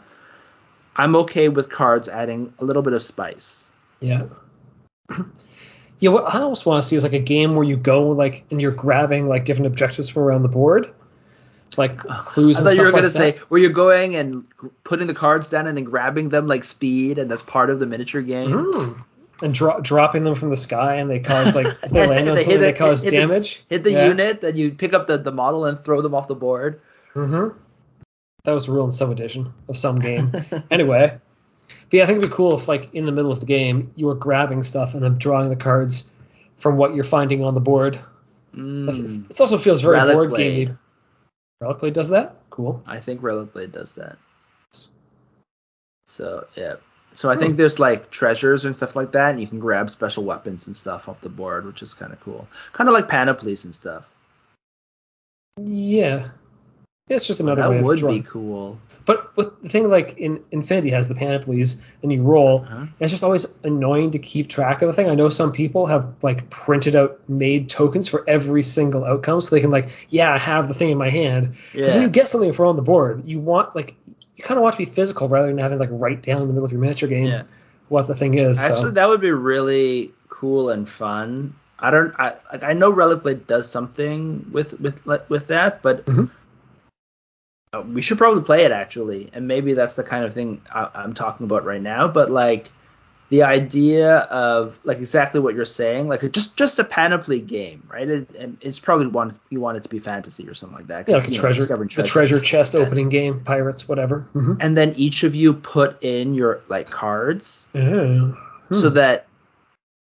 I'm 0.94 1.16
okay 1.16 1.48
with 1.48 1.70
cards 1.70 2.08
adding 2.08 2.54
a 2.60 2.64
little 2.64 2.82
bit 2.82 2.92
of 2.92 3.02
spice. 3.02 3.68
yeah, 3.98 4.22
Yeah, 5.98 6.10
what 6.10 6.32
I 6.32 6.42
almost 6.42 6.66
want 6.66 6.80
to 6.80 6.88
see 6.88 6.94
is 6.94 7.02
like 7.02 7.14
a 7.14 7.18
game 7.18 7.56
where 7.56 7.64
you 7.64 7.76
go 7.76 8.10
like 8.10 8.44
and 8.52 8.60
you're 8.60 8.70
grabbing 8.70 9.26
like 9.26 9.44
different 9.44 9.66
objectives 9.66 10.08
from 10.08 10.22
around 10.22 10.44
the 10.44 10.48
board, 10.48 10.86
like 11.76 11.98
clues. 11.98 12.58
I 12.58 12.62
thought 12.62 12.76
you 12.76 12.82
were 12.82 12.92
gonna 12.92 13.02
like 13.02 13.10
say 13.10 13.38
where 13.48 13.60
you're 13.60 13.70
going 13.70 14.14
and 14.14 14.44
putting 14.84 15.08
the 15.08 15.14
cards 15.14 15.48
down 15.48 15.66
and 15.66 15.76
then 15.76 15.82
grabbing 15.82 16.28
them 16.28 16.46
like 16.46 16.62
speed, 16.62 17.18
and 17.18 17.28
that's 17.28 17.42
part 17.42 17.70
of 17.70 17.80
the 17.80 17.86
miniature 17.86 18.22
game. 18.22 18.50
Mm. 18.50 19.04
And 19.42 19.52
dro- 19.54 19.80
dropping 19.80 20.24
them 20.24 20.34
from 20.34 20.50
the 20.50 20.56
sky 20.56 20.96
and 20.96 21.10
they 21.10 21.20
cause 21.20 21.54
like 21.54 21.80
they 21.88 22.06
land 22.06 22.28
on 22.28 22.38
something 22.38 22.60
they 22.60 22.72
cause 22.72 23.02
hit 23.02 23.10
the- 23.10 23.16
damage. 23.16 23.62
Hit 23.68 23.82
the 23.84 23.92
Yeah. 23.92 24.08
unit, 24.08 24.40
then 24.40 24.56
you 24.56 24.70
pick 24.72 24.92
up 24.94 25.06
the, 25.06 25.18
the 25.18 25.32
model 25.32 25.64
and 25.66 25.78
throw 25.78 26.00
them 26.00 26.14
off 26.14 26.28
the 26.28 26.34
board. 26.34 26.80
Mm-hmm. 27.14 27.58
That 28.44 28.52
was 28.52 28.66
the 28.66 28.72
rule 28.72 28.84
in 28.86 28.92
some 28.92 29.10
edition 29.10 29.52
of 29.68 29.76
some 29.76 29.96
game. 29.96 30.32
anyway, 30.70 31.18
but 31.68 31.92
yeah, 31.92 32.02
I 32.04 32.06
think 32.06 32.18
it'd 32.18 32.30
be 32.30 32.34
cool 32.34 32.56
if 32.58 32.66
like 32.68 32.94
in 32.94 33.06
the 33.06 33.12
middle 33.12 33.30
of 33.32 33.40
the 33.40 33.46
game 33.46 33.92
you 33.96 34.06
were 34.06 34.14
grabbing 34.14 34.62
stuff 34.62 34.94
and 34.94 35.02
then 35.02 35.16
drawing 35.18 35.48
the 35.50 35.56
cards 35.56 36.10
from 36.56 36.76
what 36.76 36.94
you're 36.94 37.04
finding 37.04 37.44
on 37.44 37.54
the 37.54 37.60
board. 37.60 37.98
Mm, 38.54 39.30
It 39.30 39.40
also 39.40 39.58
feels 39.58 39.80
very 39.82 39.94
Relic 39.96 40.14
board 40.14 40.34
gamey. 40.36 40.72
Relic 41.60 41.78
Blade 41.78 41.94
does 41.94 42.08
that. 42.10 42.36
Cool. 42.50 42.82
I 42.86 42.98
think 43.00 43.22
Relic 43.22 43.52
Blade 43.52 43.72
does 43.72 43.92
that. 43.92 44.16
So 46.06 46.46
yeah. 46.56 46.74
So 47.14 47.28
I 47.30 47.34
Hmm. 47.34 47.40
think 47.40 47.56
there's 47.58 47.78
like 47.78 48.10
treasures 48.10 48.64
and 48.64 48.74
stuff 48.74 48.96
like 48.96 49.12
that, 49.12 49.30
and 49.32 49.40
you 49.40 49.46
can 49.46 49.58
grab 49.58 49.90
special 49.90 50.24
weapons 50.24 50.66
and 50.66 50.74
stuff 50.76 51.08
off 51.08 51.20
the 51.20 51.28
board, 51.28 51.66
which 51.66 51.82
is 51.82 51.94
kind 51.94 52.12
of 52.12 52.20
cool. 52.20 52.46
Kind 52.72 52.88
of 52.88 52.94
like 52.94 53.08
panoplies 53.08 53.64
and 53.64 53.74
stuff. 53.74 54.04
Yeah. 55.58 56.28
Yeah, 57.08 57.16
It's 57.16 57.26
just 57.26 57.40
another 57.40 57.62
way 57.68 57.74
that 57.76 57.80
of 57.80 57.84
would 57.84 57.98
drawing. 57.98 58.22
be 58.22 58.28
cool. 58.28 58.78
But 59.04 59.34
but 59.34 59.60
the 59.64 59.68
thing 59.68 59.90
like 59.90 60.16
in 60.16 60.40
Infinity 60.52 60.90
has 60.90 61.08
the 61.08 61.16
panoplies 61.16 61.84
and 62.02 62.12
you 62.12 62.22
roll. 62.22 62.60
Uh-huh. 62.60 62.76
and 62.82 62.88
It's 63.00 63.10
just 63.10 63.24
always 63.24 63.52
annoying 63.64 64.12
to 64.12 64.20
keep 64.20 64.48
track 64.48 64.80
of 64.80 64.86
the 64.86 64.92
thing. 64.92 65.10
I 65.10 65.16
know 65.16 65.28
some 65.28 65.50
people 65.50 65.86
have 65.86 66.14
like 66.22 66.48
printed 66.50 66.94
out 66.94 67.18
made 67.28 67.68
tokens 67.68 68.06
for 68.06 68.24
every 68.30 68.62
single 68.62 69.04
outcome, 69.04 69.40
so 69.40 69.54
they 69.56 69.60
can 69.60 69.72
like, 69.72 69.88
yeah, 70.08 70.32
I 70.32 70.38
have 70.38 70.68
the 70.68 70.74
thing 70.74 70.90
in 70.90 70.98
my 70.98 71.10
hand. 71.10 71.54
Because 71.72 71.94
Yeah. 71.94 71.94
when 72.00 72.02
you 72.04 72.08
get 72.10 72.28
something 72.28 72.52
from 72.52 72.68
on 72.68 72.76
the 72.76 72.82
board, 72.82 73.24
you 73.26 73.40
want 73.40 73.74
like 73.74 73.96
you 74.42 74.46
kind 74.48 74.58
of 74.58 74.62
want 74.62 74.74
to 74.74 74.78
be 74.78 74.84
physical 74.84 75.28
rather 75.28 75.46
than 75.46 75.58
having 75.58 75.78
like 75.78 75.88
write 75.92 76.22
down 76.22 76.42
in 76.42 76.48
the 76.48 76.54
middle 76.54 76.64
of 76.64 76.72
your 76.72 76.80
miniature 76.80 77.08
game 77.08 77.26
Yeah. 77.26 77.42
what 77.88 78.06
the 78.08 78.14
thing 78.14 78.34
is. 78.34 78.60
so. 78.60 78.72
Actually, 78.74 78.90
that 78.92 79.08
would 79.08 79.20
be 79.20 79.30
really 79.30 80.10
cool 80.28 80.70
and 80.70 80.88
fun. 80.88 81.54
I 81.78 81.90
don't. 81.90 82.14
I. 82.18 82.34
I 82.62 82.72
know 82.74 82.90
Relic 82.90 83.22
Blade 83.22 83.46
does 83.46 83.68
something 83.68 84.46
with 84.52 84.78
with 84.80 85.04
with 85.28 85.46
that, 85.48 85.82
but 85.82 86.04
Mhm. 86.06 86.30
uh, 87.72 87.82
we 87.82 88.02
should 88.02 88.18
probably 88.18 88.42
play 88.42 88.64
it 88.64 88.70
actually, 88.72 89.30
and 89.32 89.48
maybe 89.48 89.74
that's 89.74 89.94
the 89.94 90.04
kind 90.04 90.24
of 90.24 90.32
thing 90.34 90.60
I, 90.72 90.88
I'm 90.94 91.14
talking 91.14 91.44
about 91.44 91.64
right 91.64 91.80
now. 91.82 92.06
But 92.08 92.30
like 92.30 92.70
the 93.32 93.44
idea 93.44 94.16
of 94.18 94.78
like 94.84 94.98
exactly 94.98 95.40
what 95.40 95.54
you're 95.54 95.64
saying, 95.64 96.06
like 96.06 96.20
just 96.32 96.54
just 96.54 96.78
a 96.78 96.84
panoply 96.84 97.40
game, 97.40 97.82
right? 97.90 98.06
It, 98.06 98.28
and 98.38 98.58
it's 98.60 98.78
probably 98.78 99.06
one 99.06 99.40
you 99.48 99.58
want 99.58 99.78
it 99.78 99.84
to 99.84 99.88
be 99.88 100.00
fantasy 100.00 100.46
or 100.46 100.52
something 100.52 100.76
like 100.76 100.88
that. 100.88 101.08
yeah, 101.08 101.14
like 101.14 101.28
a 101.28 101.30
you 101.30 101.36
know, 101.36 101.40
treasure, 101.40 101.64
the 101.64 102.02
treasure 102.02 102.38
chest 102.38 102.72
that. 102.72 102.86
opening 102.86 103.08
game, 103.08 103.40
pirates, 103.40 103.88
whatever. 103.88 104.26
Mm-hmm. 104.34 104.56
And 104.60 104.76
then 104.76 104.92
each 104.96 105.22
of 105.24 105.34
you 105.34 105.54
put 105.54 106.02
in 106.02 106.34
your 106.34 106.60
like 106.68 106.90
cards 106.90 107.70
Hmm. 107.72 108.32
so 108.70 108.90
that 108.90 109.28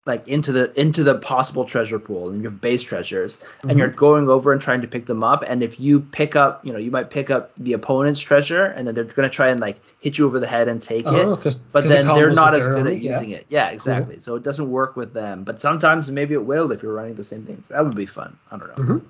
like 0.08 0.26
into 0.26 0.50
the 0.50 0.72
into 0.80 1.04
the 1.04 1.14
possible 1.16 1.64
treasure 1.64 1.98
pool 2.00 2.30
and 2.30 2.42
you 2.42 2.48
have 2.50 2.60
base 2.60 2.82
treasures 2.82 3.36
Mhm. 3.62 3.70
and 3.70 3.78
you're 3.78 3.88
going 3.88 4.28
over 4.28 4.52
and 4.52 4.60
trying 4.60 4.80
to 4.80 4.88
pick 4.88 5.06
them 5.06 5.22
up 5.22 5.44
and 5.46 5.62
if 5.62 5.78
you 5.78 6.00
pick 6.00 6.34
up 6.34 6.64
you 6.64 6.72
know 6.72 6.78
you 6.78 6.90
might 6.90 7.10
pick 7.10 7.30
up 7.30 7.54
the 7.56 7.74
opponent's 7.74 8.20
treasure 8.20 8.64
and 8.64 8.86
then 8.88 8.94
they're 8.96 9.04
going 9.04 9.28
to 9.28 9.34
try 9.34 9.48
and 9.48 9.60
like 9.60 9.76
hit 10.00 10.18
you 10.18 10.26
over 10.26 10.40
the 10.40 10.46
head 10.46 10.66
and 10.66 10.82
take 10.82 11.06
oh, 11.06 11.34
it 11.34 11.40
'cause- 11.42 11.58
but 11.58 11.82
'cause 11.82 11.90
then 11.90 12.06
they're 12.06 12.32
not 12.32 12.54
as 12.56 12.66
good 12.66 12.86
at 12.88 13.00
yeah. 13.00 13.12
using 13.12 13.30
it. 13.30 13.46
Yeah 13.48 13.68
exactly. 13.70 14.18
So 14.20 14.34
it 14.34 14.42
doesn't 14.42 14.68
work 14.70 14.96
with 14.96 15.12
them 15.12 15.44
but 15.44 15.60
sometimes 15.60 16.10
maybe 16.10 16.34
it 16.34 16.44
will 16.44 16.72
if 16.72 16.82
you're 16.82 16.94
running 16.94 17.14
the 17.14 17.22
same 17.22 17.44
things. 17.44 17.68
That 17.68 17.84
would 17.84 17.94
be 17.94 18.06
fun. 18.06 18.36
I 18.50 18.56
don't 18.56 18.68
know. 18.78 18.84
Mhm. 18.84 19.02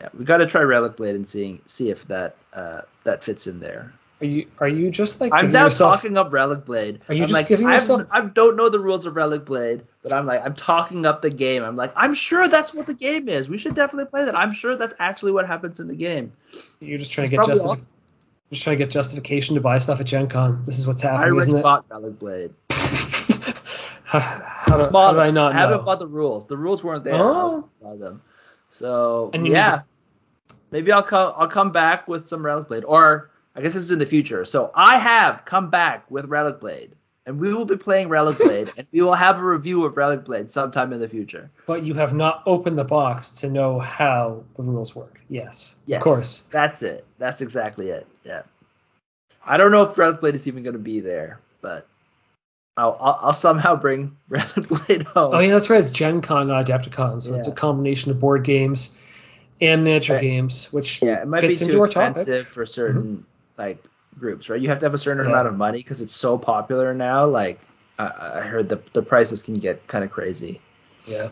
yeah 0.00 0.08
we 0.16 0.24
got 0.24 0.38
to 0.38 0.46
try 0.46 0.62
relic 0.62 0.96
blade 0.96 1.14
and 1.16 1.26
seeing 1.26 1.60
see 1.66 1.90
if 1.90 2.06
that 2.08 2.36
uh 2.52 2.82
that 3.04 3.22
fits 3.24 3.46
in 3.46 3.60
there 3.60 3.92
Are 4.20 4.26
you 4.26 4.46
are 4.58 4.68
you 4.68 4.90
just 4.90 5.20
like 5.20 5.32
I'm 5.34 5.50
now 5.50 5.64
yourself, 5.64 5.96
talking 5.96 6.16
up 6.16 6.32
Relic 6.32 6.64
Blade. 6.64 7.00
Are 7.08 7.14
you 7.14 7.22
I'm 7.24 7.28
just 7.28 7.34
like, 7.40 7.48
giving 7.48 7.68
yourself- 7.68 8.06
I 8.12 8.20
don't 8.22 8.56
know 8.56 8.68
the 8.68 8.78
rules 8.78 9.06
of 9.06 9.16
Relic 9.16 9.44
Blade, 9.44 9.82
but 10.02 10.12
I'm 10.14 10.24
like, 10.24 10.44
I'm 10.44 10.54
talking 10.54 11.04
up 11.04 11.20
the 11.20 11.30
game. 11.30 11.64
I'm 11.64 11.74
like, 11.76 11.92
I'm 11.96 12.14
sure 12.14 12.46
that's 12.48 12.72
what 12.72 12.86
the 12.86 12.94
game 12.94 13.28
is. 13.28 13.48
We 13.48 13.58
should 13.58 13.74
definitely 13.74 14.08
play 14.10 14.24
that. 14.26 14.36
I'm 14.36 14.52
sure 14.52 14.76
that's 14.76 14.94
actually 15.00 15.32
what 15.32 15.46
happens 15.46 15.80
in 15.80 15.88
the 15.88 15.96
game. 15.96 16.32
You're 16.80 16.98
just 16.98 17.10
trying 17.12 17.24
It's 17.24 17.30
to 17.32 17.36
get 17.38 17.46
justification. 17.46 17.70
awesome. 17.70 17.92
Just 18.50 18.62
trying 18.62 18.78
to 18.78 18.84
get 18.84 18.90
justification 18.92 19.54
to 19.56 19.60
buy 19.60 19.78
stuff 19.78 20.00
at 20.00 20.06
Gen 20.06 20.28
Con. 20.28 20.62
This 20.64 20.78
is 20.78 20.86
what's 20.86 21.04
I 21.04 21.08
happening, 21.10 21.32
already 21.32 21.38
isn't 21.48 21.56
it? 21.58 21.62
bought 21.62 21.84
Relic 21.90 22.18
Blade. 22.18 22.54
how, 24.04 24.20
how, 24.20 24.76
do, 24.78 24.90
how 24.96 25.12
did 25.12 25.20
I 25.20 25.28
it. 25.28 25.32
not 25.32 25.52
haven't 25.54 25.78
know? 25.78 25.82
bought 25.82 25.98
the 25.98 26.06
rules. 26.06 26.46
The 26.46 26.56
rules 26.56 26.84
weren't 26.84 27.04
there. 27.04 27.14
I 27.14 27.18
Oh. 27.18 27.68
buy 27.82 27.96
them. 27.96 28.22
So 28.70 29.30
yeah, 29.34 29.40
need 29.76 29.80
maybe 30.70 30.92
I'll 30.92 31.02
come. 31.02 31.32
I'll 31.36 31.48
come 31.48 31.72
back 31.72 32.06
with 32.08 32.26
some 32.26 32.44
Relic 32.44 32.68
Blade, 32.68 32.84
or 32.84 33.30
I 33.56 33.60
guess 33.62 33.74
this 33.74 33.84
is 33.84 33.90
in 33.92 33.98
the 33.98 34.06
future. 34.06 34.44
So 34.44 34.70
I 34.74 34.98
have 34.98 35.44
come 35.44 35.70
back 35.70 36.10
with 36.10 36.24
Relic 36.26 36.60
Blade, 36.60 36.92
and 37.24 37.38
we 37.38 37.54
will 37.54 37.64
be 37.64 37.76
playing 37.76 38.08
Relic 38.08 38.38
Blade, 38.38 38.72
and 38.76 38.86
we 38.92 39.00
will 39.02 39.14
have 39.14 39.38
a 39.38 39.44
review 39.44 39.84
of 39.84 39.96
Relic 39.96 40.24
Blade 40.24 40.50
sometime 40.50 40.92
in 40.92 41.00
the 41.00 41.08
future. 41.08 41.50
But 41.66 41.84
you 41.84 41.94
have 41.94 42.12
not 42.12 42.42
opened 42.46 42.78
the 42.78 42.84
box 42.84 43.30
to 43.40 43.48
know 43.48 43.78
how 43.78 44.44
the 44.56 44.62
rules 44.62 44.94
work. 44.96 45.20
Yes, 45.28 45.76
Yes, 45.86 45.98
of 45.98 46.04
course. 46.04 46.40
That's 46.50 46.82
it. 46.82 47.04
That's 47.18 47.40
exactly 47.42 47.90
it. 47.90 48.06
Yeah. 48.24 48.42
I 49.46 49.56
don't 49.56 49.70
know 49.72 49.82
if 49.82 49.96
Relic 49.98 50.20
Blade 50.20 50.34
is 50.34 50.46
even 50.48 50.62
going 50.62 50.72
to 50.74 50.78
be 50.78 51.00
there, 51.00 51.38
but 51.60 51.86
I'll, 52.76 52.96
I'll, 53.00 53.18
I'll 53.22 53.32
somehow 53.32 53.76
bring 53.76 54.16
Relic 54.28 54.68
Blade 54.68 55.02
home. 55.04 55.34
Oh 55.34 55.38
yeah, 55.38 55.52
that's 55.52 55.70
right. 55.70 55.78
It's 55.80 55.90
Gen 55.90 56.22
Con, 56.22 56.48
not 56.48 56.66
Adepticon, 56.66 57.22
so 57.22 57.34
it's 57.34 57.46
a 57.46 57.52
combination 57.52 58.10
of 58.10 58.18
board 58.18 58.42
games 58.44 58.96
and 59.60 59.84
miniature 59.84 60.16
Right. 60.16 60.22
games, 60.22 60.72
which 60.72 61.00
Yeah, 61.00 61.22
it 61.22 61.28
might 61.28 61.42
be 61.42 61.54
too 61.54 61.80
our 61.80 61.86
topic. 61.86 62.10
expensive 62.16 62.48
for 62.48 62.66
certain 62.66 63.02
mm-hmm. 63.02 63.22
Like 63.58 63.82
groups, 64.18 64.48
right? 64.48 64.60
You 64.60 64.68
have 64.68 64.78
to 64.80 64.86
have 64.86 64.94
a 64.94 64.98
certain 64.98 65.24
Yeah. 65.24 65.30
amount 65.30 65.48
of 65.48 65.56
money 65.56 65.78
because 65.78 66.00
it's 66.00 66.14
so 66.14 66.38
popular 66.38 66.94
now. 66.94 67.26
Like 67.26 67.60
I, 67.98 68.12
I 68.36 68.40
heard 68.42 68.68
the 68.68 68.80
the 68.92 69.02
prices 69.02 69.42
can 69.42 69.54
get 69.54 69.86
kind 69.86 70.04
of 70.04 70.10
crazy. 70.10 70.60
Yeah. 71.06 71.30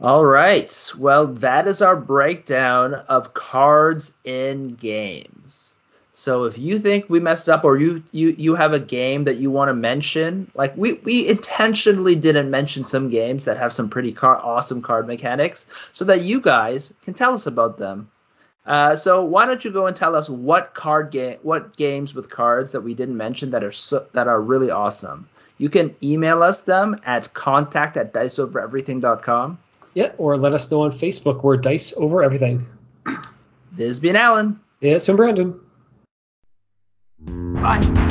All 0.00 0.24
right. 0.24 0.92
Well, 0.96 1.26
that 1.26 1.66
is 1.66 1.82
our 1.82 1.96
breakdown 1.96 2.94
of 2.94 3.34
cards 3.34 4.12
in 4.24 4.74
games. 4.74 5.74
So 6.12 6.44
if 6.44 6.58
you 6.58 6.78
think 6.78 7.08
we 7.08 7.20
messed 7.20 7.48
up 7.48 7.64
or 7.64 7.76
you 7.78 8.02
you 8.12 8.34
you 8.36 8.54
have 8.56 8.72
a 8.72 8.80
game 8.80 9.24
that 9.24 9.36
you 9.36 9.50
want 9.50 9.68
to 9.68 9.74
mention, 9.74 10.50
like 10.54 10.76
we 10.76 10.94
we 11.04 11.28
intentionally 11.28 12.16
didn't 12.16 12.50
mention 12.50 12.84
some 12.84 13.08
games 13.08 13.44
that 13.44 13.56
have 13.58 13.72
some 13.72 13.88
pretty 13.88 14.12
car- 14.12 14.40
awesome 14.42 14.82
card 14.82 15.06
mechanics 15.06 15.66
so 15.92 16.04
that 16.06 16.22
you 16.22 16.40
guys 16.40 16.92
can 17.02 17.14
tell 17.14 17.34
us 17.34 17.46
about 17.46 17.78
them. 17.78 18.08
Uh, 18.66 18.96
so 18.96 19.24
why 19.24 19.46
don't 19.46 19.64
you 19.64 19.72
go 19.72 19.86
and 19.86 19.96
tell 19.96 20.14
us 20.14 20.28
what 20.28 20.74
card 20.74 21.10
game 21.10 21.38
what 21.42 21.74
games 21.76 22.14
with 22.14 22.28
cards 22.28 22.72
that 22.72 22.82
we 22.82 22.92
didn't 22.92 23.16
mention 23.16 23.52
that 23.52 23.64
are 23.64 23.72
so, 23.72 24.06
that 24.12 24.28
are 24.28 24.40
really 24.40 24.70
awesome. 24.70 25.28
You 25.56 25.68
can 25.68 25.96
email 26.02 26.42
us 26.42 26.62
them 26.62 27.00
at 27.04 27.34
contact 27.34 27.96
at 27.96 28.12
diceovereverything.com. 28.12 29.58
Yeah, 29.94 30.12
or 30.18 30.36
let 30.36 30.52
us 30.52 30.70
know 30.70 30.82
on 30.82 30.92
Facebook. 30.92 31.42
We're 31.42 31.56
Dice 31.56 31.92
Over 31.96 32.22
Everything. 32.22 32.66
This 33.72 33.88
has 33.88 34.00
been 34.00 34.16
Alan. 34.16 34.60
It's 34.80 35.06
been 35.06 35.16
Brandon. 35.16 35.58
Bye. 37.20 38.07